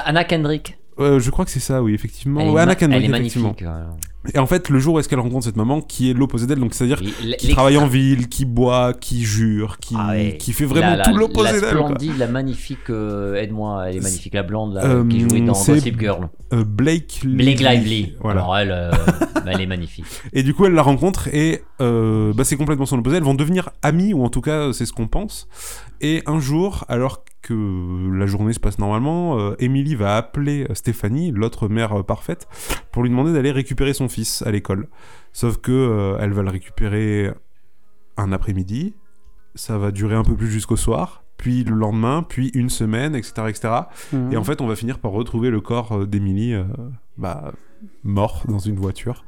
Anna 0.06 0.24
Kendrick. 0.24 0.78
euh, 0.98 1.20
je 1.20 1.30
crois 1.30 1.44
que 1.44 1.50
c'est 1.50 1.60
ça, 1.60 1.82
oui, 1.82 1.92
effectivement. 1.94 2.40
Elle 2.40 2.48
Ouais, 2.50 2.62
Anna 2.62 2.74
Kendrick, 2.74 3.04
Elle 3.04 3.14
est 3.14 3.16
effectivement. 3.18 3.48
magnifique. 3.48 3.66
voilà. 3.66 3.90
Et 4.34 4.38
en 4.38 4.46
fait, 4.46 4.68
le 4.68 4.78
jour 4.78 4.94
où 4.94 4.98
est-ce 4.98 5.08
qu'elle 5.08 5.20
rencontre 5.20 5.44
cette 5.44 5.56
maman, 5.56 5.80
qui 5.80 6.10
est 6.10 6.12
l'opposé 6.12 6.46
d'elle, 6.46 6.58
donc 6.58 6.74
c'est-à-dire 6.74 7.00
qui 7.38 7.48
travaille 7.50 7.78
en 7.78 7.86
ville, 7.86 8.28
qui 8.28 8.44
boit, 8.44 8.92
qui 8.92 9.22
jure, 9.24 9.78
qui, 9.78 9.94
Ah 9.96 10.08
ouais. 10.10 10.36
qui 10.38 10.52
fait 10.52 10.64
vraiment 10.64 10.90
La- 10.90 10.96
la- 10.96 11.04
tout 11.04 11.16
l'opposé 11.16 11.52
La 11.52 11.60
d'elle. 11.60 11.76
quoi. 11.76 11.86
splendide, 11.86 12.18
la 12.18 12.26
magnifique, 12.26 12.90
euh, 12.90 13.36
aide-moi, 13.36 13.84
elle 13.88 13.96
est 13.96 14.00
magnifique, 14.00 14.34
la 14.34 14.42
blonde 14.42 14.74
là, 14.74 14.84
Euh, 14.84 15.08
qui 15.08 15.20
jouait 15.20 15.40
dans 15.40 15.52
Gossip 15.52 15.98
Girl. 16.00 16.28
Euh, 16.52 16.64
Blake 16.64 17.20
Blake 17.24 17.60
Lively. 17.60 18.14
Voilà. 18.20 18.40
Alors 18.42 18.56
elle, 18.58 18.70
euh, 18.72 18.90
elle 19.46 19.60
est 19.60 19.66
magnifique. 19.66 20.04
Et 20.32 20.42
du 20.42 20.52
coup, 20.52 20.64
elle 20.66 20.72
la 20.74 20.82
rencontre 20.82 21.28
et 21.28 21.62
euh, 21.80 22.32
bah, 22.34 22.42
c'est 22.44 22.56
complètement 22.56 22.86
son 22.86 22.98
opposé. 22.98 23.18
Elles 23.18 23.22
vont 23.22 23.34
devenir 23.34 23.70
amies, 23.82 24.14
ou 24.14 24.24
en 24.24 24.30
tout 24.30 24.40
cas, 24.40 24.72
c'est 24.72 24.84
ce 24.86 24.92
qu'on 24.92 25.06
pense. 25.08 25.46
Et 26.00 26.22
un 26.26 26.40
jour, 26.40 26.84
alors 26.88 27.24
que 27.42 27.54
la 28.18 28.26
journée 28.26 28.52
se 28.52 28.60
passe 28.60 28.78
normalement, 28.78 29.38
euh, 29.38 29.54
Emily 29.58 29.94
va 29.94 30.16
appeler 30.16 30.66
Stéphanie, 30.74 31.30
l'autre 31.32 31.68
mère 31.68 32.04
parfaite, 32.04 32.46
pour 32.92 33.02
lui 33.02 33.10
demander 33.10 33.32
d'aller 33.32 33.52
récupérer 33.52 33.94
son 33.94 34.07
fils 34.08 34.42
à 34.42 34.50
l'école. 34.50 34.88
Sauf 35.32 35.58
que 35.58 35.72
euh, 35.72 36.18
elle 36.20 36.32
va 36.32 36.42
le 36.42 36.50
récupérer 36.50 37.32
un 38.16 38.32
après-midi. 38.32 38.94
Ça 39.54 39.78
va 39.78 39.90
durer 39.90 40.14
un 40.14 40.24
peu 40.24 40.34
plus 40.34 40.50
jusqu'au 40.50 40.76
soir. 40.76 41.24
Puis 41.36 41.62
le 41.62 41.76
lendemain, 41.76 42.24
puis 42.28 42.50
une 42.54 42.68
semaine, 42.68 43.14
etc., 43.14 43.32
etc. 43.48 43.68
Mhm. 44.12 44.32
Et 44.32 44.36
en 44.36 44.44
fait, 44.44 44.60
on 44.60 44.66
va 44.66 44.74
finir 44.74 44.98
par 44.98 45.12
retrouver 45.12 45.50
le 45.50 45.60
corps 45.60 45.92
euh, 45.92 46.06
d'Emily, 46.06 46.52
euh, 46.52 46.64
bah, 47.16 47.52
mort 48.02 48.42
dans 48.48 48.58
une 48.58 48.76
voiture. 48.76 49.24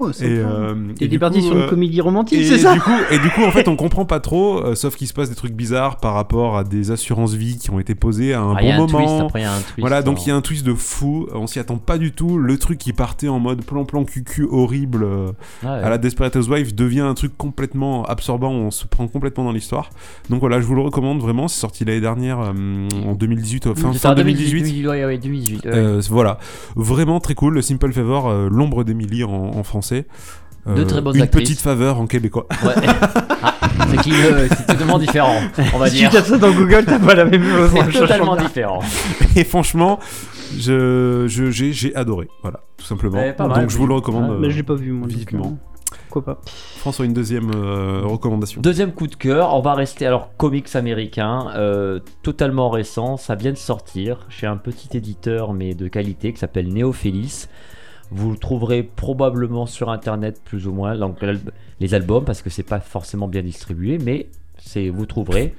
Oh. 0.00 0.10
Et, 0.10 0.14
euh, 0.24 0.74
et 0.92 0.94
T'es 0.94 1.08
du 1.08 1.18
parti 1.18 1.40
coup, 1.40 1.46
sur 1.46 1.56
une 1.56 1.62
euh, 1.62 1.68
comédie 1.68 2.00
romantique, 2.00 2.38
et 2.38 2.44
c'est 2.44 2.58
ça 2.58 2.72
du 2.74 2.80
coup, 2.80 2.90
et 3.10 3.18
du 3.18 3.30
coup, 3.30 3.42
en 3.42 3.50
fait, 3.50 3.66
on 3.68 3.76
comprend 3.76 4.04
pas 4.04 4.20
trop, 4.20 4.58
euh, 4.64 4.74
sauf 4.74 4.94
qu'il 4.96 5.06
se 5.08 5.12
passe 5.12 5.28
des 5.28 5.34
trucs 5.34 5.54
bizarres 5.54 5.96
par 5.96 6.14
rapport 6.14 6.56
à 6.56 6.64
des 6.64 6.90
assurances 6.90 7.34
vie 7.34 7.58
qui 7.58 7.70
ont 7.70 7.80
été 7.80 7.94
posées 7.94 8.32
à 8.34 8.40
un 8.40 8.54
Ah, 8.54 8.62
il 8.62 8.68
y 8.68 8.72
a 8.72 8.76
bon 8.76 8.84
un 8.84 8.86
moment. 8.86 8.98
twist, 9.06 9.20
après 9.22 9.40
il 9.40 9.42
y 9.42 9.46
a 9.46 9.52
un 9.52 9.60
twist. 9.60 9.74
Voilà, 9.78 10.02
donc 10.02 10.24
il 10.24 10.28
y 10.28 10.30
a 10.30 10.34
hein. 10.34 10.38
un 10.38 10.42
twist 10.42 10.64
de 10.64 10.74
fou, 10.74 11.26
on 11.34 11.46
s'y 11.46 11.58
attend 11.58 11.78
pas 11.78 11.98
du 11.98 12.12
tout. 12.12 12.38
Le 12.38 12.58
truc 12.58 12.78
qui 12.78 12.92
partait 12.92 13.28
en 13.28 13.40
mode 13.40 13.64
plan-plan 13.64 14.04
cucu 14.04 14.46
horrible 14.50 15.02
euh, 15.04 15.32
Ah 15.64 15.74
ouais. 15.78 15.82
à 15.82 15.88
la 15.90 15.98
Desperate 15.98 16.36
Housewife 16.36 16.74
devient 16.74 17.00
un 17.00 17.14
truc 17.14 17.36
complètement 17.36 18.04
absorbant, 18.04 18.50
on 18.52 18.70
se 18.70 18.86
prend 18.86 19.08
complètement 19.08 19.44
dans 19.44 19.52
l'histoire. 19.52 19.90
Donc 20.30 20.40
voilà, 20.40 20.60
je 20.60 20.66
vous 20.66 20.74
le 20.74 20.82
recommande 20.82 21.20
vraiment, 21.20 21.48
c'est 21.48 21.60
sorti 21.60 21.84
l'année 21.84 22.00
dernière, 22.00 22.38
euh, 22.40 22.88
en 23.04 23.14
2018, 23.14 23.66
euh, 23.66 23.74
fin, 23.74 23.92
C'est 23.92 23.98
fin 23.98 24.12
en 24.12 24.14
2018. 24.14 24.60
2018, 24.60 24.86
ouais, 24.86 25.04
ouais, 25.04 25.18
2018. 25.18 25.64
ouais. 25.64 25.70
Euh, 25.74 26.00
voilà, 26.08 26.38
vraiment 26.76 27.18
très 27.20 27.34
cool. 27.34 27.54
Le 27.54 27.62
Simple 27.62 27.92
Favor, 27.92 28.28
euh, 28.28 28.48
l'ombre 28.50 28.84
d'Emily 28.84 29.24
en, 29.24 29.30
en 29.32 29.62
français. 29.62 29.87
Euh, 30.66 30.74
Deux 30.74 30.84
très 30.86 31.00
bonnes 31.00 31.16
Une 31.16 31.22
actrices. 31.22 31.48
petite 31.48 31.60
faveur 31.60 31.98
en 32.00 32.06
québécois. 32.06 32.46
Ouais. 32.64 32.74
Ah, 33.42 33.54
c'est 33.90 33.96
qui 34.02 34.12
euh, 34.12 34.48
c'est 34.50 34.66
totalement 34.66 34.98
différent, 34.98 35.36
on 35.74 35.78
va 35.78 35.88
Si 35.88 35.96
dire. 35.96 36.10
tu 36.10 36.16
tapes 36.16 36.26
ça 36.26 36.36
dans 36.38 36.50
Google, 36.52 36.84
t'as 36.84 36.98
pas 36.98 37.14
la 37.14 37.24
même 37.24 37.42
chose. 37.42 37.70
C'est 37.92 37.98
totalement 38.00 38.36
différent. 38.36 38.80
Et 39.36 39.44
franchement, 39.44 39.98
je, 40.58 41.24
je- 41.28 41.50
j'ai, 41.50 41.72
j'ai 41.72 41.94
adoré. 41.94 42.28
Voilà, 42.42 42.60
tout 42.76 42.84
simplement. 42.84 43.22
Donc 43.38 43.70
je 43.70 43.78
vous 43.78 43.86
le 43.86 43.94
recommande. 43.94 44.30
Euh, 44.32 44.38
Mais 44.40 44.50
je 44.50 44.56
l'ai 44.56 44.62
pas 44.62 44.74
vu, 44.74 44.90
moi. 44.92 45.06
donc, 45.06 45.16
vivement. 45.16 45.58
euh, 45.92 45.94
Pourquoi 46.10 46.34
pas 46.34 46.40
François, 46.78 47.04
une 47.06 47.14
deuxième 47.14 47.50
euh, 47.54 48.02
recommandation. 48.04 48.60
Deuxième 48.60 48.92
coup 48.92 49.06
de 49.06 49.14
cœur, 49.14 49.54
on 49.54 49.60
va 49.60 49.74
rester 49.74 50.06
alors 50.06 50.30
comics 50.36 50.74
américain, 50.74 51.46
euh, 51.56 52.00
totalement 52.22 52.68
récent, 52.68 53.16
ça 53.16 53.36
vient 53.36 53.52
de 53.52 53.56
sortir 53.56 54.26
chez 54.28 54.46
un 54.46 54.56
petit 54.56 54.94
éditeur 54.96 55.52
mais 55.54 55.74
de 55.74 55.88
qualité 55.88 56.32
qui 56.32 56.38
s'appelle 56.40 56.68
Néophélis. 56.68 57.46
Vous 58.10 58.30
le 58.30 58.38
trouverez 58.38 58.82
probablement 58.82 59.66
sur 59.66 59.90
internet 59.90 60.40
plus 60.44 60.66
ou 60.66 60.72
moins, 60.72 60.96
donc 60.96 61.18
les 61.80 61.94
albums 61.94 62.24
parce 62.24 62.42
que 62.42 62.50
c'est 62.50 62.62
pas 62.62 62.80
forcément 62.80 63.28
bien 63.28 63.42
distribué, 63.42 63.98
mais 63.98 64.28
c'est 64.58 64.88
vous 64.88 65.06
trouverez. 65.06 65.54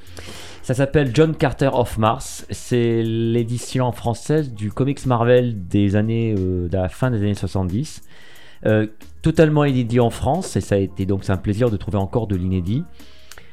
Ça 0.62 0.74
s'appelle 0.74 1.12
John 1.14 1.36
Carter 1.36 1.70
of 1.74 1.98
Mars. 1.98 2.46
C'est 2.50 3.02
l'édition 3.04 3.92
française 3.92 4.54
du 4.54 4.72
comics 4.72 5.04
Marvel 5.06 5.68
des 5.68 5.96
années 5.96 6.36
euh, 6.38 6.68
de 6.68 6.78
la 6.78 6.90
fin 6.90 7.10
des 7.10 7.18
années 7.18 7.34
70. 7.34 8.04
Euh, 8.66 8.88
totalement 9.22 9.64
inédit 9.64 10.00
en 10.00 10.10
France 10.10 10.58
et 10.58 10.62
ça 10.62 10.76
a 10.76 10.78
été 10.78 11.06
donc 11.06 11.24
c'est 11.24 11.32
un 11.32 11.38
plaisir 11.38 11.70
de 11.70 11.78
trouver 11.78 11.98
encore 11.98 12.28
de 12.28 12.36
l'inédit. 12.36 12.84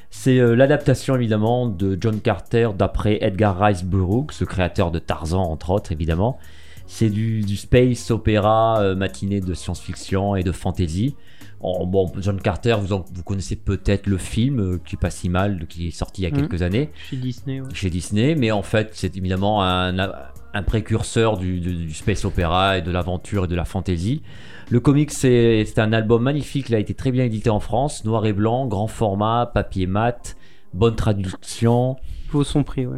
C'est 0.09 0.39
euh, 0.39 0.53
l'adaptation 0.53 1.15
évidemment 1.15 1.67
de 1.67 1.97
John 1.99 2.19
Carter 2.19 2.69
d'après 2.77 3.17
Edgar 3.21 3.57
Rice 3.57 3.83
Burroughs, 3.83 4.39
le 4.39 4.45
créateur 4.45 4.91
de 4.91 4.99
Tarzan 4.99 5.41
entre 5.41 5.71
autres 5.71 5.91
évidemment. 5.91 6.37
C'est 6.89 7.09
du, 7.09 7.41
du 7.41 7.57
space 7.57 8.09
opéra 8.11 8.79
euh, 8.79 8.95
matinée 8.95 9.41
de 9.41 9.53
science-fiction 9.53 10.35
et 10.35 10.43
de 10.43 10.51
fantasy. 10.51 11.15
En- 11.59 11.85
bon, 11.85 12.09
John 12.19 12.39
Carter, 12.39 12.75
vous, 12.79 12.93
en- 12.93 13.03
vous 13.13 13.23
connaissez 13.23 13.55
peut-être 13.57 14.07
le 14.07 14.17
film 14.17 14.59
euh, 14.59 14.77
qui 14.85 14.95
est 14.95 14.99
pas 14.99 15.09
si 15.09 15.27
mal, 15.27 15.65
qui 15.67 15.87
est 15.87 15.91
sorti 15.91 16.21
il 16.21 16.23
y 16.25 16.27
a 16.27 16.31
Mhm. 16.31 16.47
quelques 16.47 16.61
années 16.61 16.89
Chez 17.09 17.17
Disney, 17.17 17.61
ouais. 17.61 17.67
chez 17.73 17.89
Disney, 17.89 18.35
mais 18.35 18.51
en 18.51 18.61
fait, 18.61 18.91
c'est 18.93 19.17
évidemment 19.17 19.63
un, 19.63 19.93
précurseur 20.65 21.37
du, 21.37 21.59
du- 21.59 21.75
du 21.85 21.93
space 21.93 22.25
opéra 22.25 22.77
et 22.79 22.81
de 22.81 22.89
l'aventure 22.89 23.45
et 23.45 23.47
de 23.47 23.53
la 23.55 23.65
fantasy. 23.65 24.23
Le 24.71 24.79
comic, 24.79 25.11
c'est 25.11 25.65
un 25.77 25.93
album 25.93 26.23
magnifique, 26.23 26.69
il 26.69 26.75
a 26.75 26.79
été 26.79 26.93
très 26.95 27.11
bien 27.11 27.25
édité 27.25 27.49
en 27.51 27.59
France, 27.59 28.03
noir 28.05 28.25
et 28.25 28.33
blanc, 28.33 28.65
grand 28.65 28.87
format, 28.87 29.45
papier 29.53 29.85
mat, 29.87 30.35
bonne 30.73 30.95
traduction. 30.95 31.97
Il 32.25 32.31
vaut 32.31 32.43
son 32.43 32.63
prix, 32.63 32.87
ouais. 32.87 32.97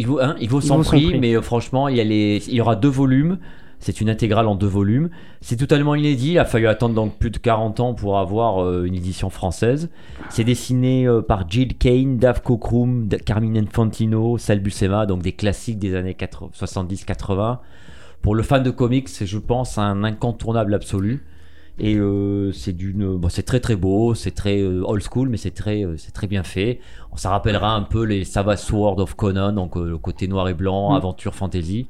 Il 0.00 0.06
vaut, 0.06 0.18
hein, 0.20 0.34
il 0.40 0.48
vaut 0.48 0.60
Il 0.60 0.66
son 0.66 0.76
prix, 0.82 1.06
mais 1.20 1.34
euh, 1.36 1.42
franchement, 1.42 1.88
il 1.88 1.96
y, 1.96 2.00
a 2.00 2.04
les- 2.04 2.42
il 2.48 2.54
y 2.54 2.60
aura 2.60 2.74
deux 2.76 2.88
volumes. 2.88 3.38
C'est 3.82 4.00
une 4.02 4.10
intégrale 4.10 4.46
en 4.46 4.56
deux 4.56 4.66
volumes. 4.66 5.08
C'est 5.40 5.56
totalement 5.56 5.94
inédit. 5.94 6.32
Il 6.32 6.38
a 6.38 6.44
fallu 6.44 6.66
attendre 6.68 6.94
donc 6.94 7.18
plus 7.18 7.30
de 7.30 7.38
40 7.38 7.80
ans 7.80 7.94
pour 7.94 8.18
avoir 8.18 8.62
euh, 8.62 8.84
une 8.84 8.94
édition 8.94 9.30
française. 9.30 9.88
C'est 10.28 10.44
dessiné 10.44 11.06
euh, 11.06 11.22
par 11.22 11.48
Jill 11.48 11.76
Kane, 11.78 12.18
Dave 12.18 12.42
Cockrum, 12.42 13.08
Carmine 13.24 13.56
Infantino, 13.56 14.36
Sal 14.36 14.60
Buscema, 14.60 15.06
donc 15.06 15.22
des 15.22 15.32
classiques 15.32 15.78
des 15.78 15.94
années 15.94 16.12
80 16.14 16.50
70-80. 16.54 17.58
Pour 18.22 18.34
le 18.34 18.42
fan 18.42 18.62
de 18.62 18.70
comics, 18.70 19.08
c'est, 19.08 19.24
je 19.26 19.38
pense, 19.38 19.78
un 19.78 20.04
incontournable 20.04 20.74
absolu. 20.74 21.24
Et 21.78 21.96
euh, 21.96 22.52
c'est 22.52 22.72
d'une, 22.74 23.16
bon, 23.16 23.28
c'est 23.30 23.42
très 23.42 23.60
très 23.60 23.76
beau, 23.76 24.14
c'est 24.14 24.32
très 24.32 24.60
euh, 24.60 24.82
old 24.84 25.02
school, 25.02 25.28
mais 25.30 25.36
c'est 25.38 25.50
très, 25.52 25.84
euh, 25.84 25.96
c'est 25.96 26.12
très 26.12 26.26
bien 26.26 26.42
fait. 26.42 26.80
Ça 27.16 27.30
rappellera 27.30 27.74
un 27.74 27.82
peu 27.82 28.04
les 28.04 28.24
Savage 28.24 28.58
Sword 28.58 28.98
of 29.00 29.14
Conan, 29.14 29.52
donc 29.52 29.76
euh, 29.76 29.88
le 29.88 29.96
côté 29.98 30.28
noir 30.28 30.48
et 30.48 30.54
blanc, 30.54 30.92
Mm. 30.92 30.96
aventure 30.96 31.34
fantasy. 31.34 31.86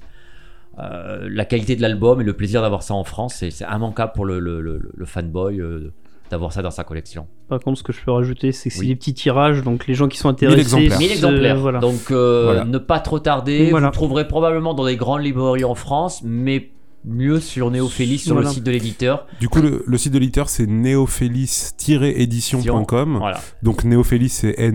Euh, 0.78 1.28
la 1.30 1.44
qualité 1.44 1.74
de 1.76 1.82
l'album 1.82 2.20
et 2.20 2.24
le 2.24 2.32
plaisir 2.34 2.62
d'avoir 2.62 2.82
ça 2.82 2.94
en 2.94 3.04
France, 3.04 3.34
c'est, 3.40 3.64
immanquable 3.64 4.12
pour 4.14 4.24
le, 4.24 4.38
le, 4.38 4.60
le- 4.60 4.80
le 4.94 5.04
fanboy 5.04 5.60
euh, 5.60 5.92
d'avoir 6.30 6.52
ça 6.52 6.62
dans 6.62 6.70
sa 6.70 6.84
collection. 6.84 7.26
Par 7.48 7.58
contre, 7.58 7.78
ce 7.78 7.82
que 7.82 7.92
je 7.92 8.00
peux 8.04 8.12
rajouter, 8.12 8.52
c'est 8.52 8.68
que 8.70 8.74
c'est 8.76 8.82
Oui. 8.82 8.86
des 8.88 8.94
petits 8.96 9.12
tirages, 9.14 9.62
donc 9.64 9.88
les 9.88 9.94
gens 9.94 10.06
qui 10.06 10.16
sont 10.16 10.28
intéressés. 10.28 10.60
exemplaires. 10.60 10.98
1000 11.00 11.08
se- 11.08 11.12
exemplaires. 11.14 11.56
Voilà. 11.58 11.80
Donc 11.80 12.12
euh, 12.12 12.44
Voilà. 12.44 12.64
ne 12.64 12.78
pas 12.78 13.00
trop 13.00 13.18
tarder. 13.18 13.70
Voilà. 13.70 13.88
Vous 13.88 13.92
trouverez 13.92 14.28
probablement 14.28 14.72
dans 14.72 14.86
des 14.86 14.96
grandes 14.96 15.22
librairies 15.24 15.64
en 15.64 15.74
France, 15.74 16.22
mais 16.24 16.70
mieux 17.04 17.40
sur 17.40 17.70
Néophélis, 17.70 18.18
sur 18.18 18.34
Voilà. 18.34 18.48
le 18.48 18.54
site 18.54 18.64
de 18.64 18.70
l'éditeur. 18.70 19.26
Du 19.40 19.48
coup, 19.48 19.60
le, 19.62 19.82
le 19.86 19.98
site 19.98 20.12
de 20.12 20.18
l'éditeur, 20.18 20.48
c'est 20.48 20.66
néophélis-édition.com. 20.66 23.16
Voilà. 23.18 23.40
Donc 23.62 23.84
Néophélis, 23.84 24.28
c'est 24.28 24.54
E 24.58 24.72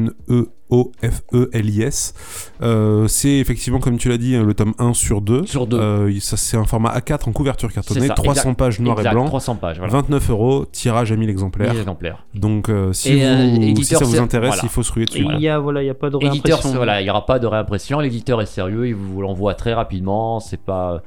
N-E-O-F-E-L-I-S. 0.70 2.14
Euh, 2.62 3.08
c'est 3.08 3.38
effectivement, 3.38 3.80
comme 3.80 3.98
tu 3.98 4.10
l'as 4.10 4.18
dit, 4.18 4.36
hein, 4.36 4.44
le 4.44 4.54
tome 4.56 4.74
1 4.80 4.94
sur 4.94 5.22
2. 5.22 5.46
Sur 5.46 5.68
deux. 5.68 5.78
Euh, 5.80 6.20
ça, 6.20 6.38
c'est 6.38 6.58
un 6.58 6.66
format 6.66 6.98
A4 6.98 7.30
en 7.30 7.32
couverture 7.32 7.72
cartonnée, 7.72 8.02
C'est 8.02 8.08
ça, 8.08 8.14
300 8.16 8.42
exact. 8.42 8.58
pages 8.58 8.80
noir 8.80 8.98
Exact, 8.98 9.12
et 9.12 9.16
blanc. 9.16 9.26
300 9.26 9.56
pages. 9.58 9.78
Voilà. 9.78 9.94
29 9.94 10.30
euros, 10.32 10.66
tirage 10.66 11.12
à 11.12 11.16
1000 11.16 11.30
exemplaires. 11.30 11.70
1000 11.72 11.80
exemplaires. 11.82 12.26
Donc, 12.34 12.70
euh, 12.70 12.92
si, 12.94 13.22
euh, 13.24 13.58
vous- 13.76 13.84
si 13.84 13.96
ça 13.96 14.04
vous 14.04 14.20
intéresse, 14.20 14.50
voilà. 14.50 14.64
il 14.64 14.70
faut 14.70 14.84
se 14.84 14.92
ruer 14.92 15.06
dessus. 15.06 15.26
Il 15.36 15.42
y 15.42 15.48
a, 15.50 15.60
voilà, 15.60 15.84
il 15.84 15.86
y 15.86 15.90
a 15.90 15.94
pas 15.94 16.10
de 16.10 16.18
réimpression. 16.18 16.74
voilà, 16.74 17.02
il 17.02 17.04
n'y 17.04 17.10
aura 17.10 17.26
pas 17.26 17.40
de 17.40 17.48
réimpression. 17.48 18.00
L'éditeur 18.00 18.42
est 18.42 18.46
sérieux, 18.48 18.88
il 18.88 18.96
vous 18.96 19.22
l'envoie 19.22 19.54
très 19.54 19.74
rapidement. 19.74 20.40
C'est 20.40 20.60
pas, 20.60 21.04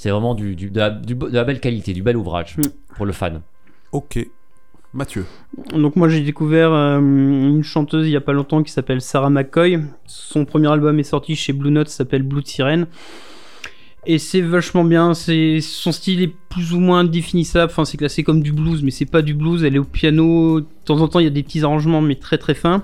c'est 0.00 0.08
vraiment 0.10 0.34
du, 0.34 0.56
du- 0.56 0.70
de, 0.70 0.78
la, 0.78 0.88
du- 0.90 1.14
de 1.14 1.28
la 1.30 1.44
belle 1.44 1.60
qualité, 1.60 1.92
du 1.92 2.02
bel 2.02 2.16
ouvrage 2.16 2.56
Mm. 2.56 2.62
pour 2.96 3.04
le 3.06 3.12
fan. 3.12 3.42
Ok. 3.92 4.18
Mathieu. 4.94 5.24
Donc 5.74 5.94
moi 5.94 6.08
j'ai 6.08 6.22
découvert 6.22 6.72
euh, 6.72 6.98
une 6.98 7.62
chanteuse 7.62 8.06
il 8.08 8.10
y 8.10 8.16
a 8.16 8.20
pas 8.20 8.32
longtemps 8.32 8.62
qui 8.62 8.72
s'appelle 8.72 9.00
Sarah 9.02 9.28
McCoy. 9.30 9.78
Son 10.06 10.44
premier 10.46 10.68
album 10.68 10.98
est 10.98 11.02
sorti 11.04 11.36
chez 11.36 11.52
Blue 11.52 11.70
Note, 11.70 11.88
s'appelle 11.88 12.22
Blue 12.22 12.42
Siren. 12.44 12.86
Et 14.06 14.18
c'est 14.18 14.40
vachement 14.40 14.82
bien, 14.84 15.12
c'est 15.12 15.60
son 15.60 15.92
style 15.92 16.22
est 16.22 16.32
plus 16.48 16.72
ou 16.72 16.80
moins 16.80 17.04
définissable, 17.04 17.70
enfin 17.70 17.84
c'est 17.84 17.98
classé 17.98 18.22
comme 18.24 18.42
du 18.42 18.50
blues 18.52 18.82
mais 18.82 18.90
c'est 18.90 19.04
pas 19.04 19.20
du 19.20 19.34
blues, 19.34 19.62
elle 19.62 19.76
est 19.76 19.78
au 19.78 19.84
piano, 19.84 20.60
de 20.60 20.66
temps 20.86 21.00
en 21.02 21.06
temps 21.08 21.20
il 21.20 21.24
y 21.24 21.26
a 21.26 21.30
des 21.30 21.42
petits 21.42 21.62
arrangements 21.62 22.00
mais 22.00 22.14
très 22.14 22.38
très 22.38 22.54
fins. 22.54 22.82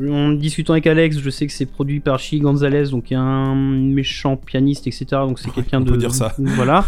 En 0.00 0.30
discutant 0.32 0.72
avec 0.72 0.86
Alex, 0.86 1.18
je 1.18 1.30
sais 1.30 1.46
que 1.46 1.52
c'est 1.52 1.66
produit 1.66 2.00
par 2.00 2.18
Chi 2.18 2.40
Gonzalez, 2.40 2.90
donc 2.90 3.10
il 3.10 3.14
y 3.14 3.16
a 3.16 3.20
un 3.20 3.54
méchant 3.54 4.36
pianiste, 4.36 4.86
etc. 4.86 5.06
Donc 5.12 5.38
c'est 5.38 5.52
quelqu'un 5.52 5.78
on 5.78 5.84
de. 5.84 5.90
peut 5.92 5.96
dire 5.98 6.14
ça. 6.14 6.34
Voilà. 6.38 6.84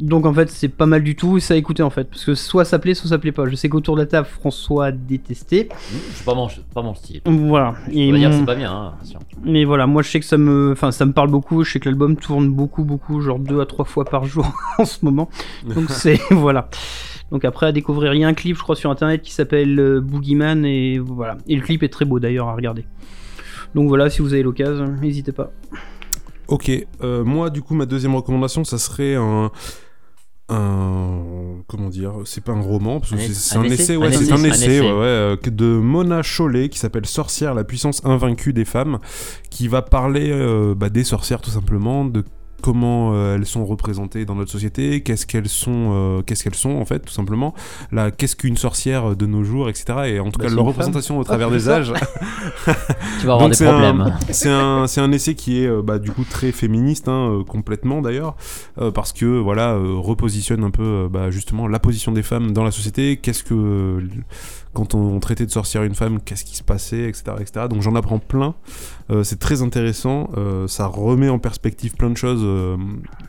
Donc 0.00 0.26
en 0.26 0.32
fait 0.32 0.50
c'est 0.50 0.68
pas 0.68 0.86
mal 0.86 1.04
du 1.04 1.14
tout 1.14 1.36
et 1.36 1.40
ça 1.40 1.54
à 1.54 1.56
écouter 1.56 1.82
en 1.82 1.90
fait 1.90 2.04
parce 2.08 2.24
que 2.24 2.34
soit 2.34 2.64
ça 2.64 2.78
plaît 2.80 2.94
soit 2.94 3.10
ça 3.10 3.18
plaît 3.18 3.30
pas. 3.30 3.46
Je 3.48 3.54
sais 3.54 3.68
qu'autour 3.68 3.94
de 3.94 4.00
la 4.00 4.06
table 4.06 4.26
François 4.26 4.86
a 4.86 4.92
détesté. 4.92 5.68
C'est 6.14 6.24
pas 6.24 6.34
mon, 6.34 6.48
pas 6.74 6.82
mon 6.82 6.94
style. 6.94 7.20
Voilà. 7.24 7.74
Et 7.92 8.08
On 8.08 8.12
va 8.12 8.18
dire 8.18 8.28
que 8.30 8.34
mon- 8.34 8.40
c'est 8.40 8.46
pas 8.46 8.54
bien. 8.56 8.72
hein. 8.72 8.92
Mais 9.44 9.64
voilà, 9.64 9.86
moi 9.86 10.02
je 10.02 10.08
sais 10.10 10.18
que 10.18 10.26
ça 10.26 10.38
me, 10.38 10.72
enfin 10.72 10.90
ça 10.90 11.06
me 11.06 11.12
parle 11.12 11.30
beaucoup. 11.30 11.62
Je 11.62 11.72
sais 11.72 11.78
que 11.78 11.88
l'album 11.88 12.16
tourne 12.16 12.48
beaucoup 12.50 12.84
beaucoup, 12.84 13.20
genre 13.20 13.38
deux 13.38 13.60
à 13.60 13.66
trois 13.66 13.84
fois 13.84 14.04
par 14.04 14.24
jour 14.24 14.50
en 14.78 14.84
ce 14.86 15.04
moment. 15.04 15.28
Donc 15.74 15.84
c'est 15.90 16.18
voilà. 16.30 16.68
Donc 17.32 17.44
après 17.46 17.66
à 17.66 17.72
découvrir, 17.72 18.14
il 18.14 18.20
y 18.20 18.24
a 18.24 18.28
un 18.28 18.34
clip 18.34 18.56
je 18.56 18.62
crois 18.62 18.76
sur 18.76 18.90
internet 18.90 19.22
qui 19.22 19.32
s'appelle 19.32 19.80
euh, 19.80 20.00
Boogeyman 20.00 20.64
et 20.66 20.98
voilà. 20.98 21.38
Et 21.48 21.56
le 21.56 21.62
clip 21.62 21.82
est 21.82 21.88
très 21.88 22.04
beau 22.04 22.20
d'ailleurs 22.20 22.48
à 22.48 22.54
regarder. 22.54 22.84
Donc 23.74 23.88
voilà, 23.88 24.10
si 24.10 24.20
vous 24.20 24.34
avez 24.34 24.42
l'occasion, 24.42 24.86
n'hésitez 25.00 25.32
pas. 25.32 25.50
Ok, 26.48 26.70
euh, 27.02 27.24
moi 27.24 27.48
du 27.48 27.62
coup 27.62 27.74
ma 27.74 27.86
deuxième 27.86 28.14
recommandation 28.14 28.64
ça 28.64 28.76
serait 28.76 29.14
un 29.14 29.50
un 30.48 31.22
comment 31.66 31.88
dire 31.88 32.12
c'est 32.26 32.44
pas 32.44 32.52
un 32.52 32.60
roman 32.60 33.00
parce 33.00 33.12
que 33.12 33.18
c'est 33.18 33.56
un, 33.56 33.62
un 33.62 33.64
essai 33.64 33.96
ouais 33.96 34.12
c'est 34.12 34.32
un 34.32 34.44
essai 34.44 34.76
essai. 34.76 34.80
ouais, 34.80 34.86
ouais, 34.92 35.06
euh, 35.06 35.36
de 35.46 35.64
Mona 35.64 36.20
Chollet 36.22 36.68
qui 36.68 36.78
s'appelle 36.78 37.06
Sorcière 37.06 37.54
la 37.54 37.64
puissance 37.64 38.04
invaincue 38.04 38.52
des 38.52 38.66
femmes 38.66 38.98
qui 39.48 39.68
va 39.68 39.80
parler 39.80 40.30
euh, 40.30 40.74
bah, 40.74 40.90
des 40.90 41.04
sorcières 41.04 41.40
tout 41.40 41.50
simplement 41.50 42.04
de 42.04 42.24
comment 42.62 43.12
euh, 43.12 43.34
elles 43.36 43.44
sont 43.44 43.66
représentées 43.66 44.24
dans 44.24 44.34
notre 44.36 44.50
société 44.50 45.02
qu'est-ce 45.02 45.26
qu'elles 45.26 45.48
sont 45.48 45.90
euh, 45.92 46.22
qu'est-ce 46.22 46.42
qu'elles 46.44 46.54
sont 46.54 46.70
en 46.76 46.84
fait 46.86 47.00
tout 47.00 47.12
simplement 47.12 47.52
là 47.90 48.10
qu'est-ce 48.10 48.36
qu'une 48.36 48.56
sorcière 48.56 49.14
de 49.16 49.26
nos 49.26 49.44
jours 49.44 49.68
etc 49.68 49.84
et 50.06 50.20
en 50.20 50.30
tout 50.30 50.38
Bah, 50.38 50.46
cas 50.46 50.54
leur 50.54 50.64
representation 50.64 51.18
au 51.18 51.24
travers 51.24 51.48
c'est 51.48 51.54
des 51.56 51.68
âges 51.68 51.92
Tu 53.20 53.26
vas 53.26 53.34
avoir 53.34 53.38
donc 53.40 53.50
des 53.50 53.54
c'est 53.56 53.66
un- 53.66 53.72
problèmes. 53.72 54.16
C'est 54.30 54.48
un, 54.48 54.86
c'est 54.86 55.00
un 55.00 55.12
essai 55.12 55.34
qui 55.34 55.62
est 55.62 55.66
euh, 55.66 55.82
bah, 55.82 55.98
du 55.98 56.10
coup 56.10 56.24
très 56.24 56.52
féministe, 56.52 57.08
hein, 57.08 57.42
complètement 57.46 58.00
d'ailleurs, 58.00 58.34
parce 58.94 59.12
que 59.12 59.26
voilà 59.26 59.76
repositionne 59.76 60.64
un 60.64 60.70
peu 60.70 61.08
bah, 61.10 61.30
justement 61.30 61.66
la 61.68 61.78
position 61.78 62.12
des 62.12 62.22
femmes 62.22 62.52
dans 62.52 62.64
la 62.64 62.70
société. 62.70 63.16
Qu'est-ce 63.18 63.42
que 63.44 64.00
quand 64.72 64.94
on, 64.94 65.20
traitait 65.20 65.46
de 65.46 65.50
sorcière 65.50 65.82
une 65.82 65.94
femme, 65.94 66.20
qu'est-ce 66.20 66.44
qui 66.44 66.56
se 66.56 66.62
passait, 66.62 67.08
etc., 67.08 67.36
etc. 67.40 67.66
Donc 67.68 67.82
j'en 67.82 67.94
apprends 67.94 68.18
plein. 68.18 68.54
Euh, 69.10 69.22
c'est 69.22 69.38
très 69.38 69.62
intéressant. 69.62 70.30
euh, 70.36 70.66
ça 70.66 70.86
remet 70.86 71.28
en 71.28 71.38
perspective 71.38 71.94
plein 71.94 72.10
de 72.10 72.16
choses 72.16 72.42
euh, 72.42 72.76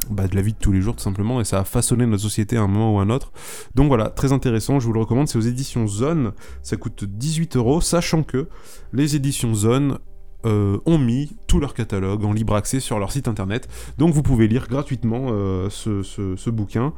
bah, 0.09 0.27
de 0.27 0.35
la 0.35 0.41
vie 0.41 0.53
de 0.53 0.57
tous 0.57 0.71
les 0.71 0.81
jours 0.81 0.95
tout 0.95 1.03
simplement, 1.03 1.41
et 1.41 1.43
ça 1.43 1.59
a 1.59 1.63
façonné 1.63 2.05
notre 2.05 2.23
société 2.23 2.57
à 2.57 2.61
un 2.61 2.67
moment 2.67 2.95
ou 2.95 2.99
à 2.99 3.03
un 3.03 3.09
autre. 3.09 3.31
Donc 3.75 3.87
voilà, 3.87 4.09
très 4.09 4.31
intéressant. 4.31 4.79
Je 4.79 4.87
vous 4.87 4.93
le 4.93 4.99
recommande. 4.99 5.27
C'est 5.27 5.37
aux 5.37 5.41
éditions 5.41 5.87
Zone. 5.87 6.31
Ça 6.61 6.77
coûte 6.77 7.03
18 7.03 7.57
euros, 7.57 7.81
sachant 7.81 8.23
que 8.23 8.47
les 8.93 9.15
éditions 9.15 9.53
Zone 9.53 9.99
ont 10.45 10.97
mis 10.97 11.37
tout 11.47 11.61
leur 11.61 11.73
catalogue 11.73 12.25
en 12.25 12.33
libre 12.33 12.55
accès 12.55 12.81
sur 12.81 12.99
leur 12.99 13.13
site 13.13 13.29
internet. 13.29 13.69
Donc 13.97 14.13
vous 14.13 14.23
pouvez 14.23 14.49
lire 14.49 14.67
gratuitement 14.67 15.29
ce 15.69 16.49
bouquin. 16.49 16.93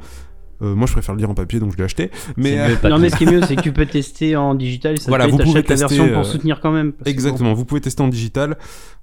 Euh, 0.62 0.74
moi 0.74 0.86
je 0.86 0.92
préfère 0.92 1.14
le 1.14 1.18
lire 1.20 1.28
en 1.30 1.34
papier 1.34 1.60
donc 1.60 1.72
je 1.72 1.76
l'ai 1.76 1.84
acheté. 1.84 2.10
Mais 2.36 2.58
euh. 2.58 2.88
Non 2.88 2.98
mais 2.98 3.10
ce 3.10 3.16
qui 3.16 3.24
est 3.24 3.30
mieux, 3.30 3.42
c'est 3.42 3.56
que 3.56 3.60
tu 3.62 3.72
peux 3.72 3.86
tester 3.86 4.36
en 4.36 4.54
digital. 4.54 4.94
Et 4.94 4.96
ça 4.98 5.10
Voilà, 5.10 5.26
vous 5.26 5.36
pouvez 5.38 5.54
la 5.54 5.62
tester, 5.62 5.74
version 5.96 6.08
pour 6.08 6.18
euh, 6.18 6.24
soutenir 6.24 6.60
quand 6.60 6.72
même. 6.72 6.92
parce 6.92 7.04
que 7.04 7.10
exactement, 7.10 7.52
vous 7.54 7.64
pouvez 7.64 7.80
tester 7.80 8.02
en 8.02 8.08
digital 8.08 8.56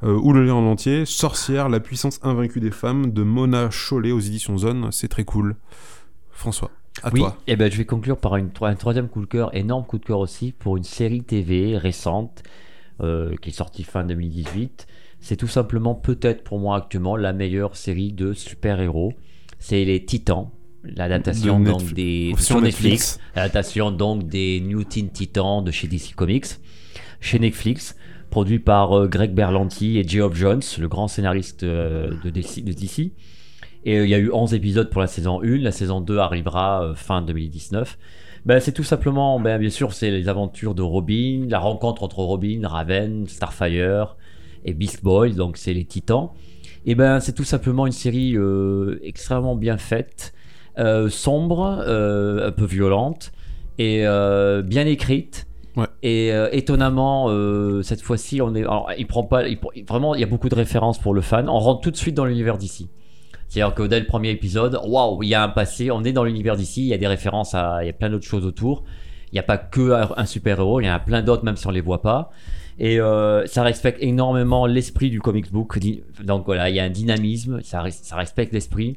euh, 0.04 0.14
ou 0.22 0.34
le 0.34 0.44
lire 0.46 0.56
en 0.58 0.66
entier. 0.72 1.06
Sorcière, 1.06 1.70
la 1.70 1.80
puissance 1.80 2.20
invaincue 2.24 2.60
des 2.60 2.72
femmes 2.72 3.12
de 3.12 3.24
Mona 3.24 3.70
Chollet 3.70 4.12
aux 4.12 4.20
éditions 4.20 4.58
Zone. 4.58 4.88
C'est 4.92 5.08
très 5.10 5.24
cool. 5.26 5.56
François, 6.32 6.72
à 7.04 7.10
oui, 7.14 7.20
toi. 7.20 7.38
et 7.48 7.56
ben 7.56 7.72
je 7.72 7.78
vais 7.78 7.86
conclure 7.86 8.18
par 8.18 8.36
une, 8.38 8.50
tro- 8.50 8.66
un 8.66 8.76
troisième 8.76 9.08
coup 9.08 9.22
de 9.22 9.28
cœur, 9.28 9.56
énorme 9.56 9.86
coup 9.86 10.00
de 10.00 10.06
cœur 10.06 10.20
aussi, 10.20 10.52
pour 10.52 10.78
une 10.78 10.84
série 10.84 11.22
TV 11.24 11.78
récente 11.78 12.42
euh, 13.02 13.36
qui 13.42 13.50
est 13.50 13.54
sortie 13.54 13.84
fin 13.84 14.04
2018. 14.04 14.88
C'est 15.20 15.36
tout 15.38 15.48
simplement 15.48 15.96
peut-être 15.96 16.44
pour 16.44 16.60
moi 16.60 16.78
actuellement 16.78 17.16
la 17.16 17.32
meilleure 17.32 17.76
série 17.78 18.12
de 18.12 18.34
super-héros. 18.34 19.14
C'est 19.60 19.86
les 19.86 20.04
Titans, 20.04 20.50
l'adaptation 20.84 21.60
De 21.60 21.66
donc 21.66 21.94
des 21.94 22.34
Sur 22.38 22.62
Netflix. 22.62 22.84
Netflix, 22.84 23.20
l'adaptation 23.36 23.92
donc 23.92 24.28
des 24.28 24.62
New 24.62 24.84
Teen 24.84 25.10
Titans 25.10 25.64
de 25.64 25.72
chez 25.72 25.88
DC 25.88 26.16
Comics, 26.16 26.46
chez 27.20 27.40
Netflix, 27.40 27.96
produit 28.30 28.60
par 28.60 28.98
euh, 28.98 29.08
Greg 29.08 29.34
Berlanti 29.34 29.98
et 29.98 30.08
Geoff 30.08 30.36
Jones, 30.36 30.62
le 30.80 30.88
grand 30.88 31.08
scénariste 31.08 31.64
euh, 31.64 32.12
de 32.24 32.30
DC. 32.30 32.64
de 32.64 32.74
DC. 32.74 33.12
Et 33.86 34.00
euh, 34.00 34.06
il 34.06 34.10
y 34.10 34.16
a 34.16 34.20
eu 34.20 34.32
11 34.32 34.54
épisodes 34.54 34.90
pour 34.90 35.02
la 35.02 35.08
saison 35.08 35.42
1, 35.44 35.58
la 35.60 35.72
saison 35.72 36.02
2 36.02 36.18
arrivera 36.18 36.94
fin 36.96 37.22
2019. 37.22 37.98
Ben, 38.46 38.60
c'est 38.60 38.74
tout 38.74 38.84
simplement, 38.84 39.40
ben, 39.40 39.58
bien 39.58 39.70
sûr, 39.70 39.94
c'est 39.94 40.12
les 40.12 40.28
aventures 40.28 40.76
de 40.76 40.82
Robin, 40.82 41.46
la 41.50 41.60
rencontre 41.60 42.04
entre 42.04 42.20
Robin, 42.20 42.68
Raven, 42.68 43.26
Starfire 43.28 44.18
et 44.66 44.74
Beast 44.74 45.04
Boy, 45.04 45.34
donc 45.34 45.58
c'est 45.58 45.74
les 45.74 45.86
titans. 45.86 46.30
Et 46.86 46.96
ben 46.96 47.20
c'est 47.20 47.34
tout 47.34 47.46
simplement 47.46 47.86
une 47.86 47.94
série 47.94 48.36
euh, 48.36 49.00
extrêmement 49.04 49.56
bien 49.56 49.78
faite, 49.78 50.34
euh, 50.80 51.10
sombre, 51.10 51.84
euh, 51.86 52.48
un 52.48 52.52
peu 52.52 52.66
violente 52.66 53.32
et 53.78 54.08
euh, 54.08 54.62
bien 54.62 54.86
écrite. 54.86 55.48
Ouais. 55.76 55.88
Et 56.04 56.30
étonnamment, 56.52 57.30
cette 57.82 58.04
fois-ci, 58.04 58.44
on 58.44 58.54
est, 58.54 58.62
alors, 58.62 58.92
il 58.96 59.08
prend 59.08 59.24
pas, 59.24 59.48
il 59.48 59.58
vraiment, 59.88 60.14
il 60.14 60.22
y 60.22 60.24
a 60.24 60.28
beaucoup 60.28 60.50
de 60.50 60.54
références 60.54 61.00
pour 61.00 61.16
le 61.16 61.22
fan. 61.22 61.50
On 61.50 61.58
rentre 61.58 61.82
tout 61.82 61.90
de 61.90 61.98
suite 61.98 62.14
dans 62.14 62.26
l'univers 62.26 62.60
d'ici. 62.60 62.90
C'est-à-dire 63.48 63.74
que 63.74 63.84
dès 63.84 64.00
le 64.00 64.06
premier 64.06 64.30
épisode, 64.30 64.80
waouh, 64.84 65.24
il 65.24 65.30
y 65.30 65.36
a 65.36 65.44
un 65.44 65.50
passé, 65.50 65.90
on 65.90 66.04
est 66.04 66.12
dans 66.12 66.24
l'univers 66.24 66.56
d'ici, 66.56 66.82
il 66.82 66.88
y 66.88 66.94
a 66.94 66.98
des 66.98 67.08
références 67.08 67.56
à, 67.56 67.84
il 67.84 67.88
y 67.88 67.90
a 67.90 67.94
plein 67.94 68.12
d'autres 68.12 68.26
choses 68.26 68.46
autour. 68.46 68.84
Il 69.32 69.36
n'y 69.36 69.40
a 69.40 69.44
pas 69.44 69.58
que 69.58 69.94
un, 70.16 70.26
super-héros, 70.26 70.80
il 70.82 70.86
y 70.86 70.90
en 70.90 70.94
a 70.94 71.00
plein 71.00 71.24
d'autres 71.24 71.44
même 71.44 71.56
si 71.56 71.66
on 71.66 71.72
les 71.72 71.82
voit 71.82 72.04
pas. 72.04 72.30
Et 72.78 73.00
euh, 73.00 73.46
ça 73.48 73.64
respecte 73.64 73.98
énormément 74.02 74.66
l'esprit 74.66 75.10
du 75.10 75.22
comics 75.22 75.52
book. 75.52 75.78
Donc 76.24 76.46
voilà, 76.46 76.70
il 76.70 76.76
y 76.76 76.80
a 76.80 76.84
un 76.84 76.90
dynamisme, 76.90 77.62
ça 77.62 77.82
respecte 77.82 78.54
l'esprit. 78.54 78.96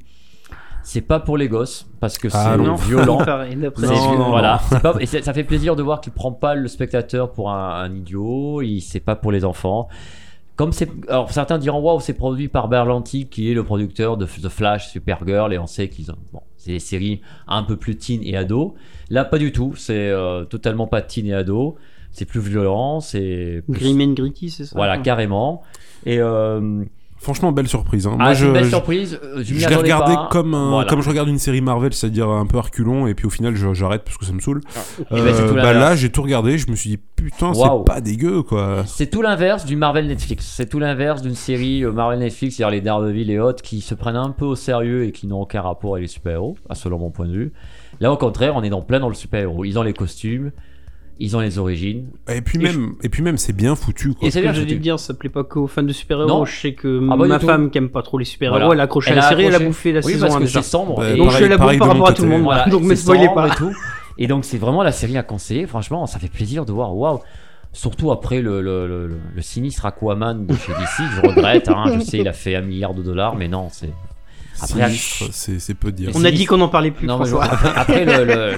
C'est 0.89 1.01
pas 1.01 1.19
pour 1.19 1.37
les 1.37 1.49
gosses, 1.49 1.85
parce 1.99 2.17
que 2.17 2.29
Ah 2.33 2.53
c'est 2.53 2.57
violent. 2.87 3.19
Non, 4.19 4.29
voilà, 4.31 4.61
pas- 4.83 4.95
et 5.01 5.07
ça 5.07 5.33
fait 5.35 5.43
plaisir 5.43 5.75
de 5.75 5.83
voir 5.83 6.01
qu'il 6.01 6.13
prend 6.13 6.31
pas 6.31 6.55
le 6.55 6.69
spectateur 6.69 7.33
pour 7.33 7.51
un, 7.51 7.83
un 7.83 7.93
idiot, 7.93 8.63
il 8.63 8.81
c'est 8.81 9.01
pas 9.01 9.17
pour 9.17 9.33
les 9.33 9.45
enfants. 9.45 9.89
Comme 10.55 10.73
c'est, 10.73 10.89
alors 11.09 11.31
certains 11.33 11.59
diront 11.59 11.81
waouh, 11.81 11.99
c'est 12.01 12.15
produit 12.15 12.47
par 12.49 12.69
Berlanti 12.69 13.27
qui 13.29 13.51
est 13.51 13.55
le 13.55 13.65
producteur 13.65 14.17
de 14.17 14.27
The 14.27 14.49
Flash, 14.49 14.89
Supergirl, 14.93 15.53
et 15.53 15.59
on 15.59 15.67
sait 15.67 15.89
qu'ils 15.89 16.11
ont, 16.13 16.17
bon, 16.33 16.41
c'est 16.57 16.71
des 16.73 16.79
séries 16.79 17.21
un 17.49 17.65
peu 17.65 17.77
plus 17.77 17.97
teen 17.97 18.21
et 18.23 18.37
ado. 18.37 18.75
Là, 19.11 19.25
pas 19.25 19.39
du 19.39 19.51
tout, 19.53 19.75
c'est 19.77 20.09
euh, 20.09 20.45
totalement 20.45 20.87
pas 20.87 21.03
teen 21.03 21.27
et 21.27 21.35
ado. 21.35 21.75
C'est 22.13 22.25
plus 22.27 22.41
violent, 22.41 23.01
c'est 23.01 23.63
plus- 23.69 23.79
Grim 23.81 24.01
and 24.01 24.13
Gritty, 24.15 24.49
c'est 24.51 24.65
ça? 24.65 24.73
Voilà 24.77 24.97
carrément. 24.99 25.63
Et 26.07 26.21
euh, 26.21 26.85
Franchement, 27.27 27.51
belle 27.51 27.67
surprise. 27.67 28.07
hein. 28.07 28.13
ah, 28.21 28.23
Moi, 28.23 28.35
je, 28.35 28.47
une 28.47 28.53
belle 28.53 28.69
surprise. 28.69 29.19
euh, 29.21 29.43
Je, 29.43 29.53
m'y 29.53 29.59
je 29.59 29.69
l'ai 29.69 29.75
regardé 29.75 30.15
pas. 30.15 30.29
comme, 30.31 30.55
un- 30.55 30.71
Voilà. 30.71 30.89
comme 30.89 31.03
je 31.03 31.09
regarde 31.09 31.27
une 31.29 31.41
série 31.41 31.61
Marvel, 31.61 31.93
c'est-à-dire 31.93 32.29
un 32.29 32.47
peu 32.47 32.57
reculon, 32.61 33.09
et 33.09 33.15
puis 33.15 33.27
au 33.27 33.31
final, 33.31 33.57
j'arrête 33.75 34.05
parce 34.05 34.17
que 34.17 34.25
ça 34.25 34.33
me 34.33 34.39
saoule. 34.39 34.61
Eh 35.01 35.05
ben, 35.11 35.27
Euh, 35.27 35.49
tout 35.49 35.55
bah 35.57 35.73
là, 35.73 35.97
j'ai 35.97 36.09
tout 36.11 36.23
regardé, 36.23 36.57
je 36.57 36.71
me 36.71 36.77
suis 36.77 36.91
dit, 36.91 36.99
putain, 37.17 37.53
c'est 37.53 37.85
pas 37.85 38.01
dégueu, 38.01 38.43
quoi. 38.45 38.85
C'est 38.87 39.09
tout 39.11 39.23
l'inverse 39.23 39.65
du 39.65 39.75
Marvel 39.75 40.07
Netflix. 40.07 40.47
C'est 40.57 40.69
tout 40.69 40.79
l'inverse 40.79 41.21
d'une 41.21 41.35
série 41.35 41.83
euh, 41.85 41.91
Marvel 41.91 42.21
Netflix, 42.21 42.55
c'est-à-dire 42.55 42.71
les 42.77 42.81
Daredevil 42.81 43.29
et 43.33 43.41
autres, 43.41 43.61
qui 43.61 43.81
se 43.81 43.97
prennent 43.97 44.15
un 44.15 44.31
peu 44.31 44.45
au 44.45 44.55
sérieux 44.55 45.03
et 45.05 45.11
qui 45.11 45.27
n'ont 45.27 45.41
aucun 45.41 45.63
rapport 45.63 45.95
avec 45.97 46.03
les 46.03 46.09
super-héros, 46.09 46.57
à 46.71 46.77
selon 46.77 47.01
mon 47.01 47.11
point 47.11 47.27
de 47.27 47.33
vue. 47.33 47.53
Là, 47.99 48.13
au 48.13 48.17
contraire, 48.17 48.55
on 48.55 48.63
est 48.63 48.71
dans 48.71 48.83
plein 48.83 49.01
dans 49.01 49.09
le 49.09 49.17
super-héros. 49.17 49.65
Ils 49.65 49.81
ont 49.81 49.83
les 49.83 49.95
costumes, 49.95 50.53
ils 51.19 51.37
ont 51.37 51.41
les 51.41 51.59
origines. 51.59 52.09
Et 52.29 52.41
puis 52.43 52.59
Et 52.59 52.63
même, 52.63 52.95
et 53.03 53.09
puis 53.09 53.23
même, 53.23 53.39
c'est 53.39 53.53
bien 53.55 53.75
foutu, 53.75 54.15
quoi. 54.15 54.29
Et 54.29 54.31
c'est 54.31 54.39
Ce 54.41 54.43
bien 54.45 54.53
foutu. 54.53 54.67
te 54.67 54.75
dire, 54.75 54.99
ça 54.99 55.15
plaît 55.15 55.29
pas 55.31 55.45
qu'aux 55.45 55.67
fans 55.67 55.83
de 55.83 55.93
super-héros. 55.93 56.29
Non. 56.29 56.45
Je 56.45 56.55
sais 56.61 56.75
que 56.75 57.01
Ah, 57.11 57.17
ma 57.17 57.39
femme 57.39 57.71
qui 57.71 57.79
aime 57.79 57.89
pas 57.89 58.03
trop 58.03 58.19
les 58.19 58.25
super-héros, 58.25 58.59
Voilà. 58.59 58.75
elle 58.75 58.81
a 58.81 58.85
accroché 58.85 59.11
Elle 59.11 59.17
la 59.17 59.23
série, 59.23 59.45
elle 59.45 59.55
a 59.55 59.59
bouffé 59.61 59.93
la 59.93 60.01
Oui, 60.05 60.13
saison 60.13 60.27
parce 60.27 60.37
1 60.37 60.39
que 60.41 60.45
déjà. 60.45 60.63
c'est 60.63 60.71
sombre. 60.71 60.97
Bah, 61.01 61.11
et 61.11 61.17
Donc 61.17 61.31
je 61.31 61.45
la 61.45 61.49
bouffe 61.57 61.59
pareil 61.59 61.79
par 61.79 61.89
rapport 61.89 62.09
à 62.09 62.13
tout 62.13 62.23
le 62.23 62.29
monde. 62.29 62.43
Voilà, 62.43 62.67
donc 62.67 62.83
me 62.83 62.95
spoilez 62.95 63.29
pas. 63.35 63.49
Et, 63.49 63.51
tout. 63.57 63.73
Et 64.19 64.27
donc 64.27 64.45
c'est 64.45 64.59
vraiment 64.59 64.83
la 64.83 64.93
série 64.93 65.17
à 65.17 65.23
conseiller. 65.23 65.67
Franchement, 65.67 66.07
ça 66.07 66.19
fait 66.19 66.29
plaisir 66.31 66.65
de 66.67 66.73
voir. 66.73 66.95
Waouh. 66.97 67.21
Surtout 67.73 68.11
après 68.11 68.41
le, 68.41 68.63
le, 68.63 68.87
le, 68.87 69.07
le- 69.07 69.19
le 69.35 69.43
sinistre 69.43 69.85
Aquaman 69.85 70.47
de 70.47 70.55
chez 70.55 70.73
DC, 70.73 71.03
je 71.17 71.29
regrette. 71.29 71.69
hein. 71.69 71.85
je 71.99 72.01
sais, 72.01 72.19
il 72.19 72.29
a 72.29 72.33
fait 72.33 72.57
un 72.57 72.63
milliard 72.63 72.95
de 72.95 73.03
dollars, 73.03 73.37
mais 73.37 73.49
non, 73.49 73.69
c'est. 73.71 73.91
Après, 74.63 74.87
Sinistre, 74.87 75.25
c'est 75.33 75.59
c'est 75.61 75.75
peu 75.75 75.93
dire. 75.93 76.11
On 76.15 76.25
a 76.25 76.31
dit 76.31 76.47
qu'on 76.47 76.61
en 76.63 76.69
parlait 76.69 76.91
plus, 76.91 77.07
Non, 77.07 77.21
après, 77.21 77.69
après 77.77 78.05
le, 78.07 78.25
le- 78.25 78.53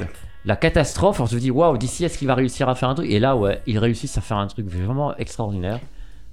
la 0.48 0.56
catastrophe, 0.56 1.20
on 1.20 1.26
se 1.26 1.36
dit 1.36 1.50
waouh, 1.50 1.76
d'ici 1.76 2.06
est-ce 2.06 2.16
qu'il 2.16 2.26
va 2.26 2.34
réussir 2.34 2.70
à 2.70 2.74
faire 2.74 2.88
un 2.88 2.94
truc? 2.94 3.10
Et 3.10 3.18
là, 3.20 3.36
ouais, 3.36 3.60
ils 3.66 3.78
réussissent 3.78 4.16
à 4.16 4.22
faire 4.22 4.38
un 4.38 4.46
truc 4.46 4.66
vraiment 4.66 5.14
extraordinaire. 5.18 5.78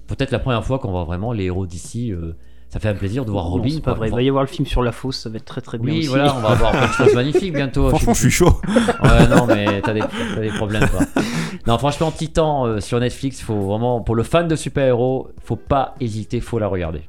Peut-être 0.08 0.32
la 0.32 0.40
première 0.40 0.64
fois 0.64 0.80
qu'on 0.80 0.90
voit 0.92 1.04
vraiment 1.04 1.34
les 1.34 1.44
héros 1.44 1.66
d'ici. 1.68 2.14
euh, 2.14 2.34
ça 2.70 2.80
fait 2.80 2.88
un 2.88 2.94
plaisir 2.96 3.26
de 3.26 3.32
voir 3.32 3.46
Robin. 3.46 3.80
pas 3.84 3.94
vrai. 3.94 4.08
Il 4.08 4.16
va 4.16 4.22
y 4.22 4.30
avoir 4.30 4.44
le 4.44 4.50
film 4.50 4.66
sur 4.66 4.82
la 4.84 4.94
fosse, 4.94 5.18
ça 5.20 5.30
va 5.30 5.36
être 5.36 5.46
très 5.46 5.60
très 5.60 5.78
bien. 5.78 5.92
Oui, 5.94 6.00
aussi. 6.00 6.08
voilà, 6.08 6.34
on 6.36 6.40
va 6.40 6.50
avoir 6.50 6.72
plein 6.72 6.88
de 6.88 6.92
choses 6.94 7.14
magnifiques 7.14 7.54
bientôt. 7.62 7.90
Franchement, 7.90 8.14
je 8.14 8.20
suis 8.22 8.32
chaud. 8.32 8.60
Ouais, 9.04 9.28
non, 9.28 9.46
mais 9.48 9.82
t'as 9.82 9.94
des, 9.94 10.00
t'as 10.00 10.42
des 10.42 10.50
problèmes, 10.50 10.88
quoi. 10.90 11.02
Non, 11.68 11.78
franchement, 11.78 12.12
Titan 12.12 12.68
euh, 12.68 12.80
sur 12.80 13.00
Netflix, 13.00 13.42
faut 13.42 13.60
vraiment, 13.60 14.00
pour 14.00 14.16
le 14.16 14.24
fan 14.24 14.48
de 14.48 14.56
super-héros, 14.56 15.30
faut 15.44 15.56
pas 15.58 15.96
hésiter, 16.00 16.40
faut 16.40 16.58
la 16.60 16.68
regarder. 16.68 17.02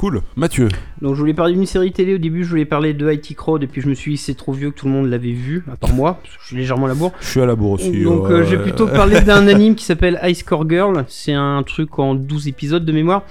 Cool. 0.00 0.22
Mathieu. 0.34 0.68
Donc 1.02 1.14
je 1.14 1.20
voulais 1.20 1.34
parler 1.34 1.52
d'une 1.52 1.66
série 1.66 1.92
télé. 1.92 2.14
Au 2.14 2.18
début, 2.18 2.42
je 2.42 2.48
voulais 2.48 2.64
parler 2.64 2.94
de 2.94 3.12
IT 3.12 3.36
Crowd, 3.36 3.62
et 3.62 3.66
puis 3.66 3.82
je 3.82 3.86
me 3.86 3.92
suis 3.92 4.12
dit 4.12 4.16
c'est 4.16 4.32
trop 4.32 4.54
vieux 4.54 4.70
que 4.70 4.76
tout 4.76 4.86
le 4.86 4.92
monde 4.92 5.10
l'avait 5.10 5.32
vu, 5.32 5.62
à 5.70 5.76
part 5.76 5.92
moi, 5.92 6.20
parce 6.22 6.36
que 6.36 6.40
je 6.40 6.46
suis 6.46 6.56
légèrement 6.56 6.86
à 6.86 6.88
la 6.88 6.94
bourre. 6.94 7.12
Je 7.20 7.26
suis 7.26 7.40
à 7.42 7.44
la 7.44 7.54
bourre 7.54 7.72
aussi. 7.72 8.02
Donc 8.02 8.30
euh, 8.30 8.42
j'ai 8.42 8.56
plutôt 8.56 8.86
parlé 8.88 9.20
d'un 9.20 9.46
anime 9.46 9.74
qui 9.74 9.84
s'appelle 9.84 10.18
Ice 10.24 10.42
Core 10.42 10.66
Girl. 10.70 11.04
C'est 11.06 11.34
un 11.34 11.62
truc 11.64 11.98
en 11.98 12.14
12 12.14 12.48
épisodes 12.48 12.82
de 12.82 12.92
mémoire. 12.92 13.24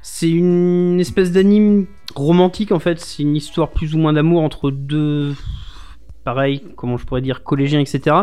C'est 0.00 0.30
une 0.30 1.00
espèce 1.00 1.32
d'anime 1.32 1.86
romantique 2.14 2.70
en 2.70 2.78
fait. 2.78 3.00
C'est 3.00 3.24
une 3.24 3.34
histoire 3.34 3.70
plus 3.70 3.96
ou 3.96 3.98
moins 3.98 4.12
d'amour 4.12 4.42
entre 4.42 4.70
deux 4.70 5.34
pareil, 6.24 6.62
comment 6.76 6.96
je 6.98 7.04
pourrais 7.04 7.20
dire, 7.20 7.42
collégiens, 7.42 7.80
etc. 7.80 8.16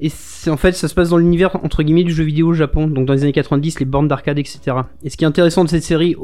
Et 0.00 0.08
c'est 0.08 0.50
en 0.50 0.56
fait, 0.56 0.72
ça 0.72 0.88
se 0.88 0.94
passe 0.94 1.10
dans 1.10 1.16
l'univers 1.16 1.56
entre 1.64 1.82
guillemets 1.82 2.04
du 2.04 2.12
jeu 2.12 2.24
vidéo 2.24 2.48
au 2.48 2.52
Japon, 2.52 2.86
donc 2.86 3.06
dans 3.06 3.14
les 3.14 3.22
années 3.22 3.32
90, 3.32 3.80
les 3.80 3.86
bornes 3.86 4.08
d'arcade, 4.08 4.38
etc. 4.38 4.76
Et 5.02 5.10
ce 5.10 5.16
qui 5.16 5.24
est 5.24 5.26
intéressant 5.26 5.64
de 5.64 5.70
cette 5.70 5.82
série, 5.82 6.14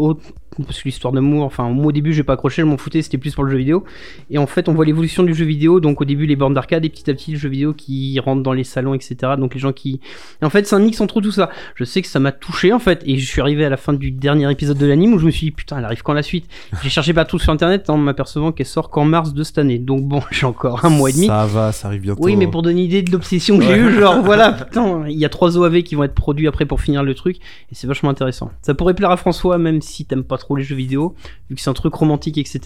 parce 0.65 0.81
que 0.81 0.85
l'histoire 0.85 1.13
d'amour, 1.13 1.45
enfin, 1.45 1.69
moi 1.69 1.87
au 1.87 1.93
début, 1.93 2.13
j'ai 2.13 2.23
pas 2.23 2.35
accroché, 2.35 2.63
je 2.63 2.67
m'en 2.67 2.77
foutais, 2.77 3.03
c'était 3.03 3.19
plus 3.19 3.35
pour 3.35 3.45
le 3.45 3.51
jeu 3.51 3.59
vidéo. 3.59 3.85
Et 4.31 4.39
en 4.39 4.47
fait, 4.47 4.69
on 4.69 4.75
voit 4.75 4.85
l'évolution 4.85 5.23
du 5.23 5.35
jeu 5.35 5.45
vidéo, 5.45 5.81
donc 5.81 6.01
au 6.01 6.05
début, 6.05 6.27
les 6.27 6.37
bornes 6.37 6.55
d'arcade, 6.55 6.85
et 6.85 6.89
petit 6.89 7.11
à 7.11 7.15
petit, 7.15 7.33
le 7.33 7.39
jeu 7.39 7.49
vidéo 7.49 7.75
qui 7.75 8.19
rentre 8.21 8.43
dans 8.43 8.53
les 8.53 8.65
salons, 8.65 8.95
etc. 8.95 9.17
Donc 9.39 9.55
les 9.55 9.61
gens 9.61 9.73
qui. 9.73 10.01
Et 10.43 10.45
en 10.45 10.51
fait, 10.51 10.67
c'est 10.67 10.77
un 10.77 10.81
mix 10.81 11.01
entre 11.01 11.21
tout 11.21 11.33
ça. 11.33 11.51
Je 11.75 11.85
sais 11.85 12.03
que 12.03 12.09
ça 12.09 12.21
m'a 12.21 12.33
touché, 12.33 12.73
en 12.73 12.79
fait, 12.79 13.03
et 13.07 13.19
je 13.19 13.27
suis 13.27 13.41
arrivé 13.41 13.65
à 13.65 13.69
la 13.69 13.77
fin 13.77 13.93
du 13.93 14.11
dernier 14.11 14.51
épisode 14.51 14.79
de 14.79 14.87
l'anime 14.87 15.15
où 15.15 15.19
je 15.19 15.27
me 15.27 15.31
suis 15.31 15.47
dit, 15.47 15.51
putain, 15.51 15.79
elle 15.79 15.85
arrive 15.85 16.03
quand 16.03 16.13
la 16.13 16.23
suite? 16.23 16.47
J'ai 16.83 16.91
cherché 16.91 17.13
pas 17.13 17.25
tout 17.25 17.39
sur 17.39 17.53
internet 17.53 17.91
en 17.91 17.97
m'apercevant 17.97 18.53
qu'elle 18.53 18.67
sort 18.67 18.91
qu'en 18.91 19.05
mars 19.05 19.33
de 19.33 19.43
cette 19.43 19.59
année. 19.59 19.79
Donc 19.79 20.03
bon, 20.03 20.23
j'ai 20.31 20.47
encore 20.47 20.85
un 20.85 20.91
mois 20.91 21.11
et 21.11 21.13
demi. 21.13 21.27
Ça 21.27 21.47
va, 21.47 21.73
ça 21.73 21.89
arrive 21.89 22.03
bientôt. 22.03 22.23
Oui, 22.23 22.37
mais 22.37 22.47
pour 22.47 22.63
donner 22.63 22.81
une 22.81 22.87
idée 22.87 23.03
de 23.03 23.11
l'obsession 23.11 23.59
que 23.59 23.65
j'ai 23.65 23.77
eue, 23.77 23.99
genre 23.99 24.23
voilà, 24.25 24.53
putain, 24.53 25.05
il 25.09 25.19
y 25.19 25.25
a 25.25 25.29
trois 25.29 25.57
OAV 25.57 25.83
qui 25.83 25.95
vont 25.95 26.05
être 26.05 26.15
produits 26.15 26.49
après 26.49 26.67
pour 26.67 26.81
finir 26.81 27.03
le 27.03 27.15
truc, 27.15 27.37
et 27.37 27.75
c'est 27.75 27.87
vachement 27.87 28.11
intéressant. 28.11 28.51
Ça 28.63 28.75
pourrait 28.75 28.95
plaire 28.95 29.11
à 29.11 29.17
François, 29.17 29.59
même 29.59 29.81
si 29.83 30.05
t'aimes 30.05 30.25
pas 30.25 30.39
trop 30.39 30.48
les 30.57 30.65
jeux 30.65 30.77
vidéo, 30.77 31.15
vu 31.51 31.57
que 31.57 31.61
c'est 31.63 31.71
un 31.71 31.75
truc 31.75 31.95
romantique, 31.95 32.39
etc. 32.39 32.61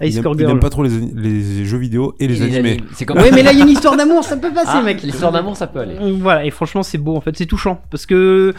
Il 0.00 0.08
Ice 0.08 0.16
il 0.16 0.22
Girl. 0.22 0.40
aime 0.50 0.60
pas 0.60 0.70
trop 0.70 0.82
les, 0.82 0.90
les 1.14 1.64
jeux 1.64 1.78
vidéo 1.78 2.14
et 2.18 2.26
les 2.28 2.42
Et 2.42 2.54
animés. 2.56 2.80
C'est 2.94 3.04
comme 3.04 3.18
Ouais, 3.18 3.30
mais 3.32 3.42
là 3.42 3.52
il 3.52 3.58
y 3.58 3.62
a 3.62 3.64
une 3.64 3.70
histoire 3.70 3.96
d'amour, 3.96 4.24
ça 4.24 4.36
peut 4.36 4.52
passer, 4.52 4.70
Ah, 4.74 4.82
mec. 4.82 5.02
L'histoire 5.02 5.32
d'amour, 5.32 5.56
ça 5.56 5.66
peut 5.66 5.80
aller. 5.80 5.96
Euh, 6.00 6.16
Voilà, 6.20 6.44
et 6.44 6.50
franchement, 6.50 6.82
c'est 6.82 6.98
beau 6.98 7.16
en 7.16 7.20
fait, 7.20 7.36
c'est 7.36 7.46
touchant 7.46 7.80
parce 7.90 8.06
que. 8.06 8.54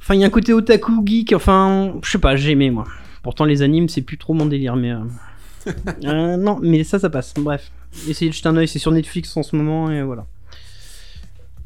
Enfin, 0.00 0.14
il 0.14 0.20
y 0.20 0.24
a 0.24 0.26
un 0.26 0.30
côté 0.30 0.52
otaku 0.52 1.02
geek, 1.06 1.32
enfin, 1.34 1.94
je 2.02 2.10
sais 2.10 2.18
pas, 2.18 2.36
j'ai 2.36 2.50
aimé 2.50 2.70
moi. 2.70 2.84
Pourtant, 3.22 3.44
les 3.46 3.62
animes, 3.62 3.88
c'est 3.88 4.02
plus 4.02 4.18
trop 4.18 4.34
mon 4.34 4.44
délire, 4.46 4.76
mais. 4.76 4.90
euh, 4.92 4.98
euh, 6.04 6.36
non, 6.36 6.58
mais 6.62 6.84
ça, 6.84 6.98
ça 6.98 7.08
passe, 7.08 7.32
bref. 7.38 7.70
Essayez 8.06 8.30
de 8.30 8.34
jeter 8.34 8.48
un 8.48 8.56
oeil, 8.56 8.68
c'est 8.68 8.78
sur 8.78 8.90
Netflix 8.92 9.34
en 9.36 9.42
ce 9.42 9.56
moment, 9.56 9.90
et 9.90 10.02
voilà. 10.02 10.26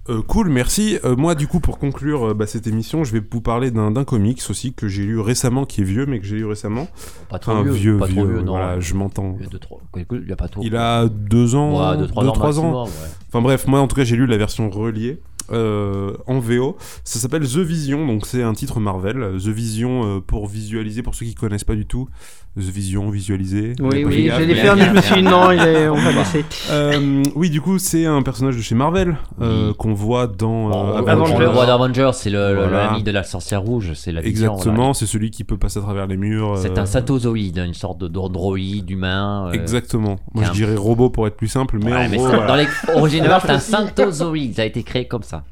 Euh, 0.08 0.22
cool, 0.22 0.48
merci. 0.48 0.98
Euh, 1.04 1.16
moi, 1.16 1.34
du 1.34 1.46
coup, 1.46 1.60
pour 1.60 1.78
conclure 1.78 2.28
euh, 2.30 2.34
bah, 2.34 2.46
cette 2.46 2.66
émission, 2.66 3.04
je 3.04 3.12
vais 3.12 3.22
vous 3.30 3.40
parler 3.42 3.70
d'un 3.70 3.92
comics 4.04 4.40
aussi 4.48 4.72
que 4.72 4.88
j'ai 4.88 5.04
lu 5.04 5.20
récemment, 5.20 5.64
qui 5.66 5.82
est 5.82 5.84
vieux, 5.84 6.06
mais 6.06 6.18
que 6.18 6.24
j'ai 6.26 6.36
lu 6.36 6.46
récemment. 6.46 6.88
Pas 7.28 7.38
trop 7.38 7.52
Enfin, 7.52 7.62
vieux, 7.62 7.72
vieux, 7.72 7.96
pas 7.98 8.08
trop 8.08 8.24
vieux, 8.24 8.40
non. 8.40 8.52
voilà, 8.52 8.80
je 8.80 8.94
m'entends. 8.94 9.36
Il 9.40 9.46
a 9.46 9.48
deux, 9.50 9.58
trois- 9.58 9.80
Il 9.94 10.28
y 10.28 10.32
a 10.32 10.36
pas 10.36 10.48
trop. 10.48 10.62
Il 10.64 10.76
a 10.76 11.06
deux 11.08 11.54
ans, 11.54 11.90
Ouais, 11.92 11.98
deux, 11.98 12.06
trois 12.06 12.22
deux, 12.22 12.28
ans. 12.30 12.32
trois 12.32 12.58
ans. 12.58 12.84
maximum, 12.84 13.02
ouais. 13.04 13.10
Enfin 13.28 13.42
bref, 13.42 13.66
moi 13.66 13.80
en 13.80 13.86
tout 13.88 13.96
cas 13.96 14.04
j'ai 14.04 14.16
lu 14.16 14.26
la 14.26 14.38
version 14.38 14.70
reliée 14.70 15.20
euh, 15.50 16.14
en 16.26 16.38
VO. 16.40 16.76
Ça 17.04 17.18
s'appelle 17.18 17.42
The 17.46 17.58
Vision, 17.58 18.06
donc 18.06 18.24
c'est 18.26 18.42
un 18.42 18.54
titre 18.54 18.80
Marvel. 18.80 19.36
The 19.38 19.48
Vision 19.48 20.04
euh, 20.16 20.20
pour 20.20 20.46
visualiser, 20.46 21.02
pour 21.02 21.14
ceux 21.14 21.26
qui 21.26 21.34
connaissent 21.34 21.64
pas 21.64 21.74
du 21.74 21.84
tout. 21.86 22.08
The 22.56 22.62
Vision, 22.62 23.08
visualiser. 23.10 23.74
Oui, 23.78 24.04
oui, 24.04 24.26
j'allais 24.26 24.46
mais- 24.46 24.54
faire, 24.56 24.74
mais 24.76 24.86
je 24.86 24.90
me 24.90 25.00
suis 25.00 25.14
dit 25.16 25.22
non, 25.22 25.52
il 25.52 25.60
est- 25.60 25.88
on 25.88 25.94
va 25.94 26.10
laisser. 26.12 26.44
Euh, 26.70 27.22
oui, 27.36 27.50
du 27.50 27.60
coup 27.60 27.78
c'est 27.78 28.04
un 28.04 28.20
personnage 28.22 28.56
de 28.56 28.62
chez 28.62 28.74
Marvel 28.74 29.16
euh, 29.40 29.72
qu'on 29.74 29.94
voit 29.94 30.26
dans 30.26 30.68
euh, 30.70 31.00
on 31.06 31.38
le 31.38 31.46
voit 31.46 31.66
dans 31.66 31.74
Avengers, 31.74 32.10
c'est 32.14 32.30
le, 32.30 32.54
le- 32.54 32.62
Voilà. 32.62 32.86
l'ami 32.86 33.04
de 33.04 33.10
la 33.12 33.22
sorcière 33.22 33.62
rouge, 33.62 33.92
c'est 33.94 34.10
la 34.10 34.20
vision, 34.22 34.54
Exactement, 34.54 34.74
voilà. 34.76 34.94
c'est 34.94 35.06
celui 35.06 35.30
qui 35.30 35.44
peut 35.44 35.56
passer 35.56 35.78
à 35.78 35.82
travers 35.82 36.08
les 36.08 36.16
murs. 36.16 36.58
C'est 36.58 36.76
euh, 36.76 36.82
un 36.82 36.86
satozoïde, 36.86 37.58
une 37.64 37.74
sorte 37.74 37.98
de 37.98 38.08
d'androïde 38.08 38.90
humain. 38.90 39.48
euh, 39.48 39.52
Exactement. 39.52 40.16
Moi 40.34 40.42
je 40.44 40.50
un- 40.50 40.52
dirais 40.52 40.74
robot 40.74 41.10
pour 41.10 41.28
être 41.28 41.36
plus 41.36 41.46
simple, 41.48 41.78
mais 41.80 41.92
ouais, 41.92 42.06
en 42.06 42.08
mais 42.08 42.16
gros, 42.16 42.26
c'est- 42.28 42.34
voilà. 42.36 42.46
dans 42.48 42.56
les 42.56 42.66
c'est 43.08 43.50
un 43.50 43.58
santozoïde, 43.60 44.56
ça 44.56 44.62
a 44.62 44.64
été 44.64 44.82
créé 44.82 45.06
comme 45.06 45.22
ça. 45.22 45.44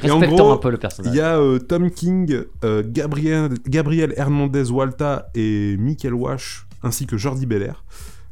Respectons 0.00 0.36
gros, 0.36 0.52
un 0.52 0.56
peu 0.58 0.68
le 0.70 0.76
Il 0.76 0.80
personnage. 0.80 1.14
y 1.14 1.20
a 1.20 1.36
euh, 1.38 1.58
Tom 1.58 1.90
King, 1.90 2.42
euh, 2.64 2.82
Gabriel, 2.86 3.50
Gabriel 3.66 4.12
Hernandez 4.16 4.70
Walta 4.70 5.26
et 5.34 5.76
Michael 5.78 6.14
Wash, 6.14 6.43
ainsi 6.82 7.06
que 7.06 7.16
Jordi 7.16 7.46
Belair, 7.46 7.84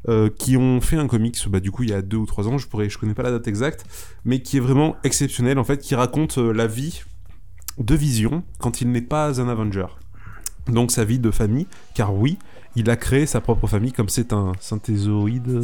euh, 0.09 0.29
qui 0.29 0.57
ont 0.57 0.81
fait 0.81 0.97
un 0.97 1.07
comics, 1.07 1.39
bah, 1.49 1.61
du 1.61 1.71
coup 1.71 1.85
il 1.85 1.91
y 1.91 1.95
a 1.95 2.03
deux 2.03 2.17
ou 2.17 2.27
trois 2.27 2.49
ans, 2.49 2.59
je 2.59 2.67
pourrais, 2.67 2.89
je 2.89 2.99
connais 2.99 3.15
pas 3.15 3.23
la 3.23 3.31
date 3.31 3.47
exacte, 3.47 3.85
mais 4.25 4.43
qui 4.43 4.57
est 4.57 4.61
vraiment 4.61 4.97
exceptionnel 5.05 5.59
en 5.59 5.65
fait, 5.65 5.79
qui 5.79 5.95
raconte 5.95 6.39
euh, 6.39 6.53
la 6.53 6.67
vie 6.67 7.03
de 7.79 7.95
Vision 7.95 8.45
quand 8.59 8.81
il 8.81 8.91
n'est 8.91 9.01
pas 9.01 9.41
un 9.41 9.49
Avenger. 9.49 9.87
Donc 10.67 10.91
sa 10.93 11.05
vie 11.05 11.19
de 11.19 11.31
famille, 11.31 11.67
car 11.95 12.15
oui, 12.15 12.39
il 12.77 12.89
a 12.90 12.97
créé 12.97 13.27
sa 13.27 13.40
propre 13.40 13.66
famille 13.66 13.93
comme 13.93 14.09
c'est 14.09 14.32
un 14.32 14.53
synthézoïde. 14.61 15.61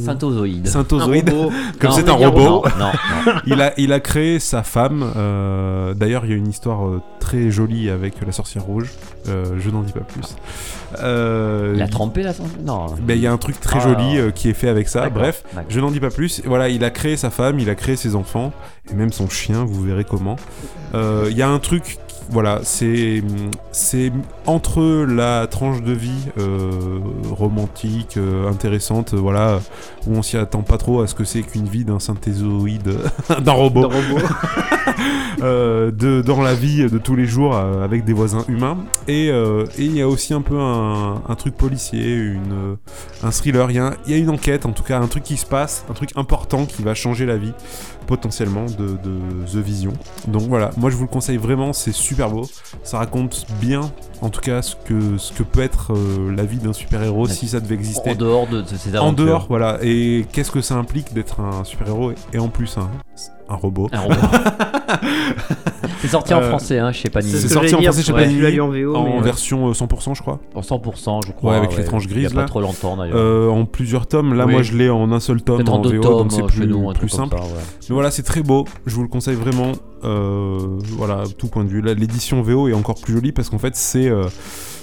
Un 0.76 1.06
robot. 1.30 1.52
Comme 1.80 1.90
c'est 1.92 2.08
un 2.08 2.18
mais 2.18 2.26
robot. 2.26 2.40
Non, 2.42 2.62
non, 2.78 2.92
non. 3.26 3.32
il, 3.46 3.60
a, 3.62 3.72
il 3.78 3.92
a 3.92 4.00
créé 4.00 4.38
sa 4.38 4.62
femme. 4.62 5.04
euh, 5.16 5.94
D'ailleurs, 5.94 6.24
il 6.24 6.30
y 6.30 6.34
a 6.34 6.36
une 6.36 6.48
histoire 6.48 6.86
euh, 6.86 7.00
très 7.20 7.50
jolie 7.50 7.88
avec 7.90 8.14
la 8.24 8.32
sorcière 8.32 8.64
rouge. 8.64 8.90
Euh, 9.28 9.56
je 9.58 9.70
n'en 9.70 9.82
dis 9.82 9.92
pas 9.92 10.00
plus. 10.00 10.36
Il 11.76 11.82
a 11.82 11.88
trompé 11.88 12.22
la 12.22 12.32
Non. 12.64 12.86
ben, 13.00 13.14
il 13.16 13.22
y 13.22 13.26
a 13.26 13.32
un 13.32 13.36
truc 13.38 13.60
très 13.60 13.78
Ah. 13.78 13.82
joli 13.88 14.32
qui 14.34 14.48
est 14.50 14.54
fait 14.54 14.68
avec 14.68 14.88
ça. 14.88 15.08
Bref, 15.10 15.44
je 15.68 15.80
n'en 15.80 15.90
dis 15.90 16.00
pas 16.00 16.10
plus. 16.10 16.42
Voilà, 16.44 16.68
il 16.68 16.84
a 16.84 16.90
créé 16.90 17.16
sa 17.16 17.30
femme, 17.30 17.58
il 17.58 17.70
a 17.70 17.74
créé 17.74 17.96
ses 17.96 18.14
enfants, 18.16 18.52
et 18.90 18.94
même 18.94 19.12
son 19.12 19.28
chien, 19.28 19.64
vous 19.64 19.82
verrez 19.82 20.04
comment. 20.04 20.36
Il 20.94 21.36
y 21.36 21.42
a 21.42 21.48
un 21.48 21.58
truc, 21.58 21.98
voilà, 22.30 22.60
c'est 22.62 23.22
entre 24.46 25.06
la 25.08 25.46
tranche 25.46 25.82
de 25.82 25.92
vie 25.92 26.28
euh, 26.38 26.70
romantique, 27.30 28.16
euh, 28.16 28.48
intéressante, 28.50 29.14
euh, 29.14 29.16
voilà, 29.16 29.60
où 30.06 30.14
on 30.14 30.22
s'y 30.22 30.36
attend 30.36 30.62
pas 30.62 30.78
trop 30.78 31.00
à 31.00 31.06
ce 31.06 31.14
que 31.14 31.24
c'est 31.24 31.42
qu'une 31.42 31.66
vie 31.66 31.84
d'un 31.84 31.98
synthézoïde, 31.98 32.98
d'un 33.42 33.52
robot, 33.52 33.88
de, 35.38 36.22
dans 36.22 36.42
la 36.42 36.54
vie 36.54 36.88
de 36.88 36.98
tous 36.98 37.16
les 37.16 37.26
jours 37.26 37.56
avec 37.56 38.04
des 38.04 38.12
voisins 38.12 38.44
humains. 38.48 38.78
Et 39.06 39.30
il 39.78 39.96
y 39.96 40.02
a 40.02 40.08
aussi 40.08 40.34
un 40.34 40.42
peu 40.42 40.58
un, 40.58 41.22
un 41.26 41.34
truc 41.34 41.56
policier, 41.56 42.14
une, 42.14 42.76
un 43.22 43.30
thriller. 43.30 43.70
Y, 43.70 43.96
il 44.06 44.12
y 44.12 44.14
a 44.14 44.18
une 44.18 44.30
enquête, 44.30 44.66
en 44.66 44.72
tout 44.72 44.82
cas, 44.82 44.98
un 44.98 45.06
truc 45.06 45.22
qui 45.24 45.36
se 45.36 45.46
passe, 45.46 45.84
un 45.90 45.94
truc 45.94 46.10
important 46.16 46.66
qui 46.66 46.82
va 46.82 46.94
changer 46.94 47.26
la 47.26 47.36
vie 47.36 47.52
potentiellement 48.08 48.64
de, 48.64 48.96
de 49.04 49.46
The 49.52 49.56
Vision. 49.64 49.92
Donc 50.26 50.42
voilà, 50.48 50.70
moi 50.76 50.90
je 50.90 50.96
vous 50.96 51.02
le 51.04 51.08
conseille 51.08 51.36
vraiment, 51.36 51.72
c'est 51.72 51.92
super 51.92 52.30
beau. 52.30 52.48
Ça 52.82 52.98
raconte 52.98 53.46
bien, 53.60 53.82
en 54.22 54.30
tout 54.30 54.40
cas, 54.40 54.62
ce 54.62 54.74
que, 54.74 55.16
ce 55.18 55.32
que 55.32 55.42
peut 55.44 55.60
être 55.60 55.92
euh, 55.92 56.34
la 56.34 56.44
vie 56.44 56.56
d'un 56.58 56.72
super-héros 56.72 57.26
Ouais. 57.26 57.32
si 57.32 57.46
ça 57.48 57.60
devait 57.60 57.74
exister. 57.76 58.10
En 58.10 58.14
dehors 58.14 58.46
de, 58.48 58.62
de 58.62 58.66
ces 58.66 58.90
En 58.96 59.02
aventures. 59.08 59.24
dehors, 59.26 59.46
voilà. 59.48 59.78
Et 59.82 60.26
qu'est-ce 60.32 60.50
que 60.50 60.60
ça 60.62 60.74
implique 60.76 61.12
d'être 61.12 61.40
un 61.40 61.62
super-héros 61.64 62.10
et, 62.12 62.14
et 62.32 62.38
en 62.38 62.48
plus 62.48 62.76
un, 62.78 62.88
un 63.48 63.54
robot 63.56 63.88
Un 63.92 64.00
robot. 64.00 64.14
c'est 66.00 66.08
sorti 66.08 66.34
en 66.34 66.40
Euh, 66.40 66.48
français, 66.48 66.78
hein, 66.78 66.92
chez 66.92 67.08
Panini. 67.08 67.32
C'est 67.32 67.48
sorti 67.48 67.74
en 67.74 67.82
français 67.82 68.02
chez 68.02 68.12
Panini, 68.12 68.40
lu 68.40 68.60
en 68.60 68.68
VO, 68.68 68.94
en 68.94 69.04
mais, 69.04 69.18
euh, 69.18 69.22
version 69.22 69.68
euh, 69.68 69.72
100%, 69.72 70.14
je 70.14 70.22
crois. 70.22 70.38
En 70.54 70.60
100%, 70.60 71.26
je 71.26 71.32
crois. 71.32 71.52
Ouais, 71.52 71.56
avec 71.58 71.76
les 71.76 71.84
tranches 71.84 72.04
Il 72.04 72.10
y 72.10 72.14
grises, 72.14 72.26
a 72.32 72.34
pas 72.34 72.40
là. 72.42 72.46
trop 72.46 72.60
longtemps 72.60 72.96
d'ailleurs. 72.96 73.16
Euh, 73.16 73.48
en 73.48 73.64
plusieurs 73.64 74.06
tomes. 74.06 74.34
Là, 74.34 74.46
Oui. 74.46 74.52
moi, 74.52 74.62
je 74.62 74.76
l'ai 74.76 74.90
en 74.90 75.10
un 75.12 75.20
seul 75.20 75.42
tome 75.42 75.56
Peut-être 75.58 75.72
en 75.72 75.76
en 75.78 75.80
deux 75.80 75.96
VO, 75.96 76.02
tomes 76.02 76.28
donc 76.28 76.32
c'est 76.32 76.42
euh, 76.42 76.46
plus, 76.46 76.66
nous, 76.66 76.92
plus 76.92 77.08
simple. 77.08 77.36
ça, 77.36 77.42
ouais. 77.44 77.50
Mais 77.88 77.94
voilà, 77.94 78.10
c'est 78.10 78.22
très 78.22 78.42
beau. 78.42 78.64
Je 78.86 78.94
vous 78.94 79.02
le 79.02 79.08
conseille 79.08 79.36
vraiment. 79.36 79.72
Euh, 80.04 80.58
voilà, 80.96 81.24
tout 81.38 81.48
point 81.48 81.64
de 81.64 81.68
vue. 81.68 81.82
L'édition 81.82 82.42
VO 82.42 82.68
est 82.68 82.72
encore 82.74 83.00
plus 83.00 83.14
jolie 83.14 83.32
parce 83.32 83.48
qu'en 83.50 83.58
fait, 83.58 83.74
c'est 83.74 84.08
euh, 84.08 84.24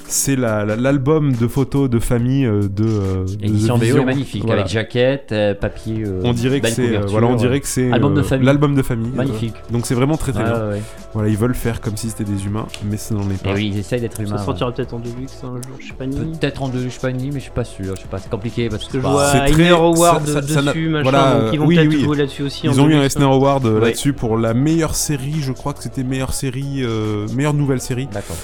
c'est 0.07 0.35
la- 0.35 0.65
la- 0.65 0.75
l'album 0.75 1.33
de 1.33 1.47
photos 1.47 1.89
de 1.89 1.99
famille 1.99 2.45
euh, 2.45 2.61
de. 2.61 2.83
euh, 2.85 3.25
de 3.25 3.47
VO 3.47 3.75
Vision. 3.77 4.01
est 4.01 4.05
magnifique, 4.05 4.43
Voilà. 4.45 4.61
avec 4.61 4.71
jaquette, 4.73 5.31
euh, 5.31 5.53
papier. 5.53 6.03
euh, 6.05 6.21
On 6.23 6.33
dirait 6.33 6.61
que 6.61 6.67
c'est 6.67 6.97
voilà, 7.07 7.27
on 7.27 7.35
dirait 7.35 7.59
que 7.59 7.67
c'est 7.67 7.91
Album 7.91 8.13
de 8.13 8.21
famille. 8.21 8.45
l'album 8.45 8.75
de 8.75 8.81
famille. 8.81 9.11
euh, 9.13 9.17
Magnifique. 9.17 9.53
donc 9.71 9.85
c'est 9.85 9.95
vraiment 9.95 10.17
très 10.17 10.31
très 10.31 10.43
Ouais, 10.43 10.49
bien. 10.49 10.69
ouais. 10.69 10.81
Voilà, 11.13 11.29
ils 11.29 11.37
veulent 11.37 11.55
faire 11.55 11.81
comme 11.81 11.97
si 11.97 12.09
c'était 12.09 12.23
des 12.23 12.45
humains, 12.45 12.65
mais 12.89 12.97
ça 12.97 13.15
n'en 13.15 13.29
est 13.29 13.41
pas. 13.41 13.51
Et 13.51 13.53
oui, 13.53 13.71
ils 13.73 13.79
essayent 13.79 14.01
d'être 14.01 14.19
humains. 14.19 14.31
Ça 14.31 14.35
ouais. 14.41 14.45
sortira 14.45 14.71
peut-être 14.71 14.93
en 14.93 14.99
Deluxe 14.99 15.39
un 15.43 15.55
jour, 15.55 15.77
je 15.79 15.87
sais 15.87 15.93
pas 15.93 16.05
ni. 16.05 16.15
Peut-être 16.37 16.61
en 16.63 16.69
deux, 16.69 16.83
je 16.83 16.89
sais 16.89 16.99
pas 16.99 17.11
ni, 17.11 17.27
mais 17.27 17.35
je 17.39 17.43
suis 17.45 17.51
pas 17.51 17.63
sûr. 17.63 17.95
Je 17.95 18.01
sais 18.01 18.07
pas, 18.09 18.19
c'est 18.19 18.29
compliqué 18.29 18.69
parce 18.69 18.85
que 18.85 18.99
je 18.99 19.03
vois 19.07 19.25
c'est 19.31 19.39
très- 19.39 19.51
Inner 19.53 19.69
Award 19.69 20.25
ça- 20.27 20.41
ça- 20.41 20.47
ça 20.47 20.61
n'a- 20.61 20.71
dessus, 20.73 20.89
machin, 20.89 21.03
voilà, 21.09 21.39
donc 21.39 21.49
ils 21.53 21.59
vont 21.59 21.65
oui, 21.65 21.75
peut-être 21.75 21.89
oui. 21.89 22.03
jouer 22.03 22.17
là-dessus 22.17 22.43
aussi. 22.43 22.67
en 22.67 22.71
Ils 22.73 22.81
ont 22.81 22.87
eu 22.89 22.93
un 22.93 22.97
Deluxe, 22.97 23.15
Eisner 23.15 23.25
hein. 23.25 23.31
Award 23.31 23.65
Ouais. 23.65 23.79
là-dessus 23.79 24.13
pour 24.13 24.37
la 24.37 24.53
meilleure 24.53 24.95
série, 24.95 25.35
je 25.41 25.51
crois 25.51 25.73
que 25.73 25.81
c'était 25.83 26.03
meilleure 26.03 26.33
série, 26.33 26.83
euh, 26.83 27.25
meilleure 27.35 27.53
nouvelle 27.53 27.81
série, 27.81 28.07
D'accord. 28.11 28.35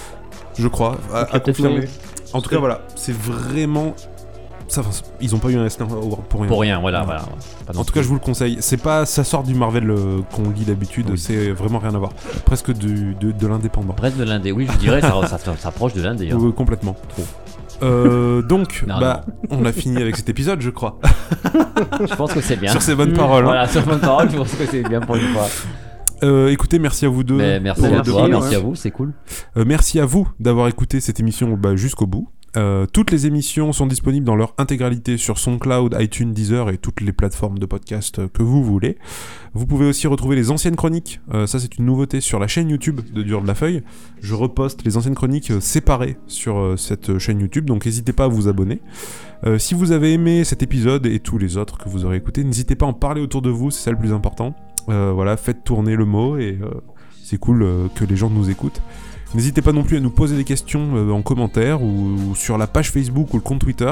Je 0.57 0.67
crois, 0.67 0.97
à, 1.13 1.39
confirmer. 1.39 1.87
En 2.33 2.41
tout 2.41 2.49
cas, 2.49 2.57
voilà, 2.59 2.81
c'est 2.95 3.15
vraiment. 3.15 3.93
Ça, 4.67 4.79
enfin, 4.81 4.91
ils 5.19 5.35
ont 5.35 5.37
pas 5.39 5.49
eu 5.49 5.57
un 5.57 5.65
Eisner 5.65 5.85
Award 5.91 6.23
pour 6.29 6.39
rien. 6.41 6.47
Pour 6.47 6.61
rien, 6.61 6.79
voilà, 6.79 7.03
voilà. 7.03 7.23
En 7.75 7.83
tout 7.83 7.91
cas, 7.93 8.01
je 8.01 8.07
vous 8.07 8.13
le 8.13 8.21
conseille. 8.21 8.57
C'est 8.61 8.81
pas, 8.81 9.05
ça 9.05 9.25
sort 9.25 9.43
du 9.43 9.53
Marvel 9.53 9.89
euh, 9.89 10.21
qu'on 10.33 10.49
lit 10.49 10.63
d'habitude. 10.63 11.07
Oui. 11.09 11.17
C'est 11.17 11.51
vraiment 11.51 11.79
rien 11.79 11.93
à 11.93 11.97
voir. 11.97 12.13
Presque 12.45 12.71
du, 12.71 13.13
de, 13.19 13.31
de 13.33 13.47
l'indépendant. 13.47 13.91
Presque 13.93 14.15
de 14.15 14.23
l'indé. 14.23 14.53
Oui, 14.53 14.67
je 14.71 14.77
dirais, 14.77 15.01
ça, 15.01 15.13
ça, 15.27 15.37
ça 15.37 15.57
s'approche 15.57 15.93
de 15.93 16.01
l'indé. 16.01 16.31
hein. 16.31 16.37
Oui, 16.39 16.53
complètement. 16.53 16.95
Trop. 17.09 17.23
Euh, 17.83 18.41
donc, 18.43 18.85
Non, 18.87 18.97
bah, 18.99 19.25
on 19.49 19.65
a 19.65 19.73
fini 19.73 20.01
avec 20.01 20.15
cet 20.15 20.29
épisode, 20.29 20.61
je 20.61 20.69
crois. 20.69 20.99
Je 22.07 22.15
pense 22.15 22.31
que 22.31 22.39
c'est 22.39 22.55
bien. 22.55 22.71
Sur 22.71 22.81
ces 22.81 22.95
bonnes 22.95 23.11
paroles. 23.13 23.43
hein. 23.43 23.47
Voilà, 23.47 23.67
sur 23.67 23.83
bonne 23.83 23.99
parole, 23.99 24.29
je 24.31 24.37
pense 24.37 24.53
que 24.53 24.65
c'est 24.67 24.83
bien 24.87 25.01
pour 25.01 25.15
une 25.17 25.27
fois. 25.33 25.47
Euh, 26.23 26.49
écoutez, 26.49 26.79
merci 26.79 27.05
à 27.05 27.09
vous 27.09 27.23
deux. 27.23 27.37
Mais 27.37 27.59
merci 27.59 27.85
à 27.85 27.89
merci, 27.89 28.11
toi, 28.11 28.23
ouais. 28.23 28.29
merci 28.29 28.55
à 28.55 28.59
vous, 28.59 28.75
c'est 28.75 28.91
cool. 28.91 29.13
Euh, 29.57 29.65
merci 29.65 29.99
à 29.99 30.05
vous 30.05 30.27
d'avoir 30.39 30.67
écouté 30.67 30.99
cette 30.99 31.19
émission 31.19 31.57
bah, 31.57 31.75
jusqu'au 31.75 32.07
bout. 32.07 32.29
Euh, 32.57 32.85
toutes 32.85 33.11
les 33.11 33.27
émissions 33.27 33.71
sont 33.71 33.87
disponibles 33.87 34.25
dans 34.25 34.35
leur 34.35 34.53
intégralité 34.57 35.15
sur 35.17 35.37
SoundCloud, 35.37 35.95
iTunes, 35.97 36.33
Deezer 36.33 36.69
et 36.69 36.77
toutes 36.77 36.99
les 36.99 37.13
plateformes 37.13 37.57
de 37.57 37.65
podcast 37.65 38.27
que 38.27 38.43
vous 38.43 38.61
voulez. 38.61 38.97
Vous 39.53 39.65
pouvez 39.65 39.85
aussi 39.85 40.05
retrouver 40.07 40.35
les 40.35 40.51
anciennes 40.51 40.75
chroniques. 40.75 41.21
Euh, 41.33 41.47
ça, 41.47 41.59
c'est 41.59 41.77
une 41.77 41.85
nouveauté 41.85 42.19
sur 42.19 42.39
la 42.39 42.47
chaîne 42.47 42.69
YouTube 42.69 42.99
de 43.13 43.23
Dur 43.23 43.41
de 43.41 43.47
la 43.47 43.55
Feuille. 43.55 43.83
Je 44.19 44.35
reposte 44.35 44.83
les 44.83 44.97
anciennes 44.97 45.15
chroniques 45.15 45.53
séparées 45.61 46.17
sur 46.27 46.75
cette 46.77 47.17
chaîne 47.19 47.39
YouTube, 47.39 47.65
donc 47.65 47.85
n'hésitez 47.85 48.11
pas 48.11 48.25
à 48.25 48.27
vous 48.27 48.49
abonner. 48.49 48.81
Euh, 49.43 49.57
si 49.57 49.73
vous 49.73 49.91
avez 49.91 50.13
aimé 50.13 50.43
cet 50.43 50.61
épisode 50.61 51.05
et 51.07 51.19
tous 51.19 51.37
les 51.37 51.57
autres 51.57 51.77
que 51.77 51.89
vous 51.89 52.05
aurez 52.05 52.17
écoutés, 52.17 52.43
n'hésitez 52.43 52.75
pas 52.75 52.85
à 52.85 52.89
en 52.89 52.93
parler 52.93 53.21
autour 53.21 53.41
de 53.41 53.49
vous, 53.49 53.71
c'est 53.71 53.83
ça 53.83 53.91
le 53.91 53.97
plus 53.97 54.13
important. 54.13 54.55
Euh, 54.89 55.11
voilà, 55.13 55.37
faites 55.37 55.63
tourner 55.63 55.95
le 55.95 56.05
mot 56.05 56.37
et 56.37 56.57
euh, 56.61 56.69
c'est 57.23 57.37
cool 57.37 57.63
euh, 57.63 57.87
que 57.95 58.03
les 58.05 58.15
gens 58.15 58.29
nous 58.29 58.49
écoutent. 58.49 58.81
N'hésitez 59.35 59.61
pas 59.61 59.71
non 59.71 59.83
plus 59.83 59.97
à 59.97 59.99
nous 60.01 60.09
poser 60.09 60.35
des 60.35 60.43
questions 60.43 61.09
en 61.13 61.21
commentaire 61.21 61.81
ou, 61.81 62.15
ou 62.31 62.35
sur 62.35 62.57
la 62.57 62.67
page 62.67 62.91
Facebook 62.91 63.33
ou 63.33 63.37
le 63.37 63.41
compte 63.43 63.59
Twitter. 63.59 63.91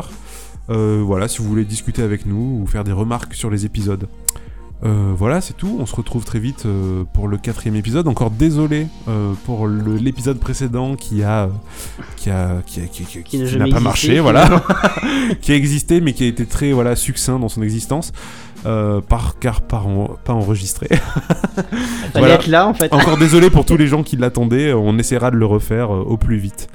Euh, 0.70 1.02
voilà, 1.06 1.28
si 1.30 1.38
vous 1.40 1.45
voulez 1.48 1.64
discuter 1.66 2.02
avec 2.02 2.26
nous 2.26 2.60
ou 2.61 2.68
faire 2.68 2.84
des 2.84 2.91
remarques 2.91 3.34
sur 3.34 3.49
les 3.49 3.66
épisodes. 3.66 4.07
Euh, 4.86 5.11
voilà, 5.16 5.41
c'est 5.41 5.56
tout. 5.57 5.76
On 5.80 5.86
se 5.86 5.94
retrouve 5.95 6.24
très 6.24 6.40
vite 6.40 6.64
euh, 6.66 7.03
pour 7.14 7.28
le 7.28 7.38
quatrième 7.38 7.76
épisode. 7.76 8.07
Encore 8.07 8.32
désolé 8.32 8.88
pour 9.45 9.68
l'épisode 9.68 10.40
précédent 10.40 10.95
qui 10.95 11.22
a 11.24 11.49
qui 12.18 12.30
a 12.30 12.61
qui, 12.66 12.82
a- 12.82 12.86
qui- 12.86 13.03
qui- 13.06 13.24
Qui 13.24 13.38
n'a 13.40 13.60
pas 13.60 13.66
existé, 13.66 13.80
marché, 13.84 14.20
voilà, 14.20 14.64
qui 15.41 15.52
a 15.52 15.56
existé 15.56 15.99
mais 16.02 16.14
qui 16.14 16.24
a 16.24 16.28
été 16.28 16.45
très 16.45 16.72
voilà 16.72 16.95
succinct 16.95 17.40
dans 17.40 17.49
son 17.49 17.61
existence, 17.61 18.11
euh, 18.65 19.02
par 19.02 19.40
car 19.40 19.61
pas, 19.61 19.80
en- 19.80 20.15
pas 20.23 20.34
enregistré. 20.34 20.88
Fallait 20.95 21.65
Voilà. 22.14 22.34
être 22.36 22.48
là 22.48 22.68
en 22.68 22.73
fait. 22.73 22.91
Encore 22.94 23.18
désolé 23.19 23.49
pour 23.49 23.65
tous 23.65 23.77
les 23.77 23.88
gens 23.88 24.03
qui 24.03 24.18
l'attendaient. 24.18 24.73
On 24.73 24.98
essaiera 24.98 25.31
de 25.31 25.38
le 25.38 25.45
refaire 25.45 25.94
euh, 25.94 25.99
au 26.02 26.18
plus 26.18 26.38
vite. 26.38 26.68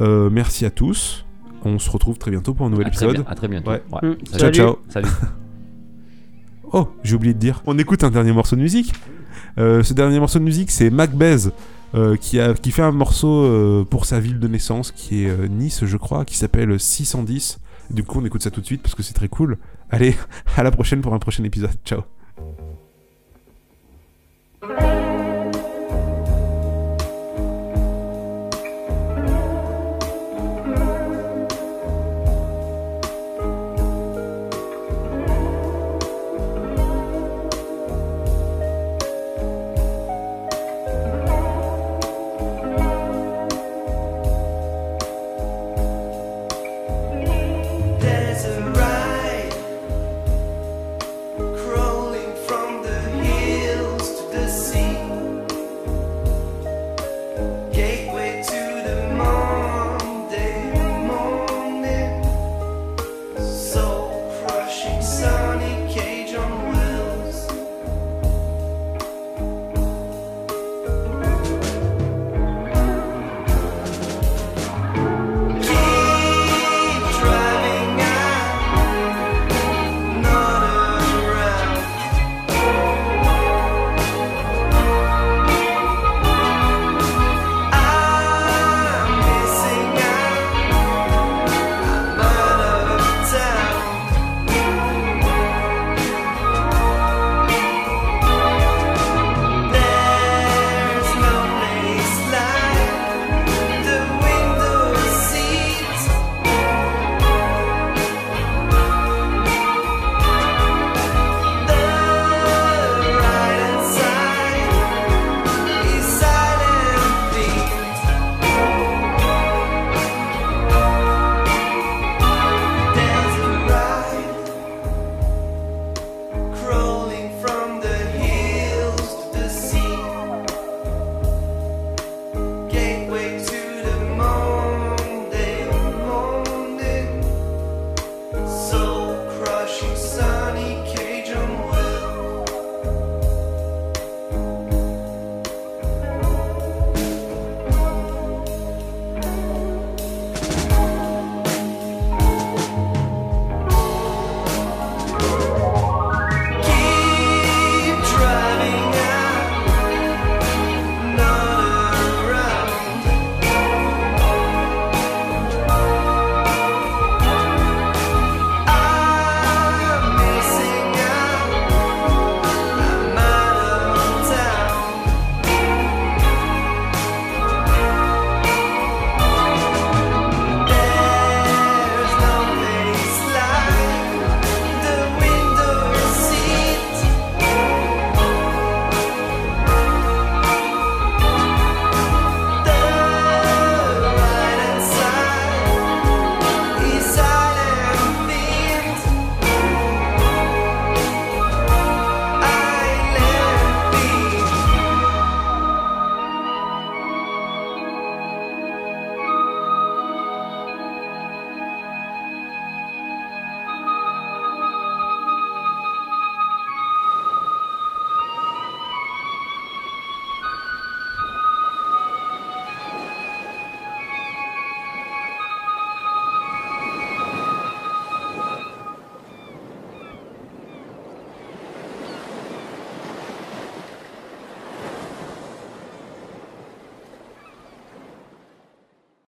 Euh, 0.00 0.30
merci 0.30 0.64
à 0.64 0.70
tous. 0.70 1.24
On 1.64 1.78
se 1.78 1.90
retrouve 1.90 2.16
très 2.18 2.30
bientôt 2.30 2.54
pour 2.54 2.66
un 2.66 2.70
nouvel 2.70 2.86
À 2.86 2.90
très, 2.90 3.04
épisode. 3.06 3.22
bien- 3.24 3.30
à 3.32 3.34
très 3.34 3.48
bientôt. 3.48 3.70
Ouais. 3.70 3.82
Ouais. 3.92 4.08
Mm. 4.10 4.14
Ciao 4.26 4.38
Salut. 4.38 4.54
ciao. 4.54 4.78
Salut. 4.88 5.08
Oh, 6.72 6.88
j'ai 7.02 7.14
oublié 7.16 7.34
de 7.34 7.38
dire. 7.38 7.62
On 7.66 7.78
écoute 7.78 8.04
un 8.04 8.10
dernier 8.10 8.32
morceau 8.32 8.56
de 8.56 8.60
musique. 8.60 8.92
Euh, 9.58 9.82
ce 9.82 9.92
dernier 9.94 10.18
morceau 10.20 10.38
de 10.38 10.44
musique, 10.44 10.70
c'est 10.70 10.90
Macbeth. 10.90 11.52
euh, 11.96 12.16
qui, 12.16 12.38
a, 12.38 12.54
qui 12.54 12.70
fait 12.70 12.82
un 12.82 12.92
morceau 12.92 13.42
euh, 13.44 13.84
pour 13.84 14.04
sa 14.06 14.20
ville 14.20 14.38
de 14.38 14.46
naissance 14.46 14.92
qui 14.92 15.24
est 15.24 15.28
euh, 15.30 15.48
Nice 15.48 15.84
je 15.84 15.96
crois 15.96 16.24
qui 16.24 16.36
s'appelle 16.36 16.78
610 16.78 17.58
du 17.90 18.04
coup 18.04 18.20
on 18.20 18.24
écoute 18.24 18.44
ça 18.44 18.52
tout 18.52 18.60
de 18.60 18.66
suite 18.66 18.80
parce 18.80 18.94
que 18.94 19.02
c'est 19.02 19.12
très 19.12 19.26
cool 19.26 19.58
Allez, 19.90 20.16
à 20.56 20.62
la 20.62 20.70
prochaine 20.70 21.00
pour 21.00 21.14
un 21.14 21.18
prochain 21.18 21.44
épisode. 21.44 21.74
Ciao. 21.84 22.02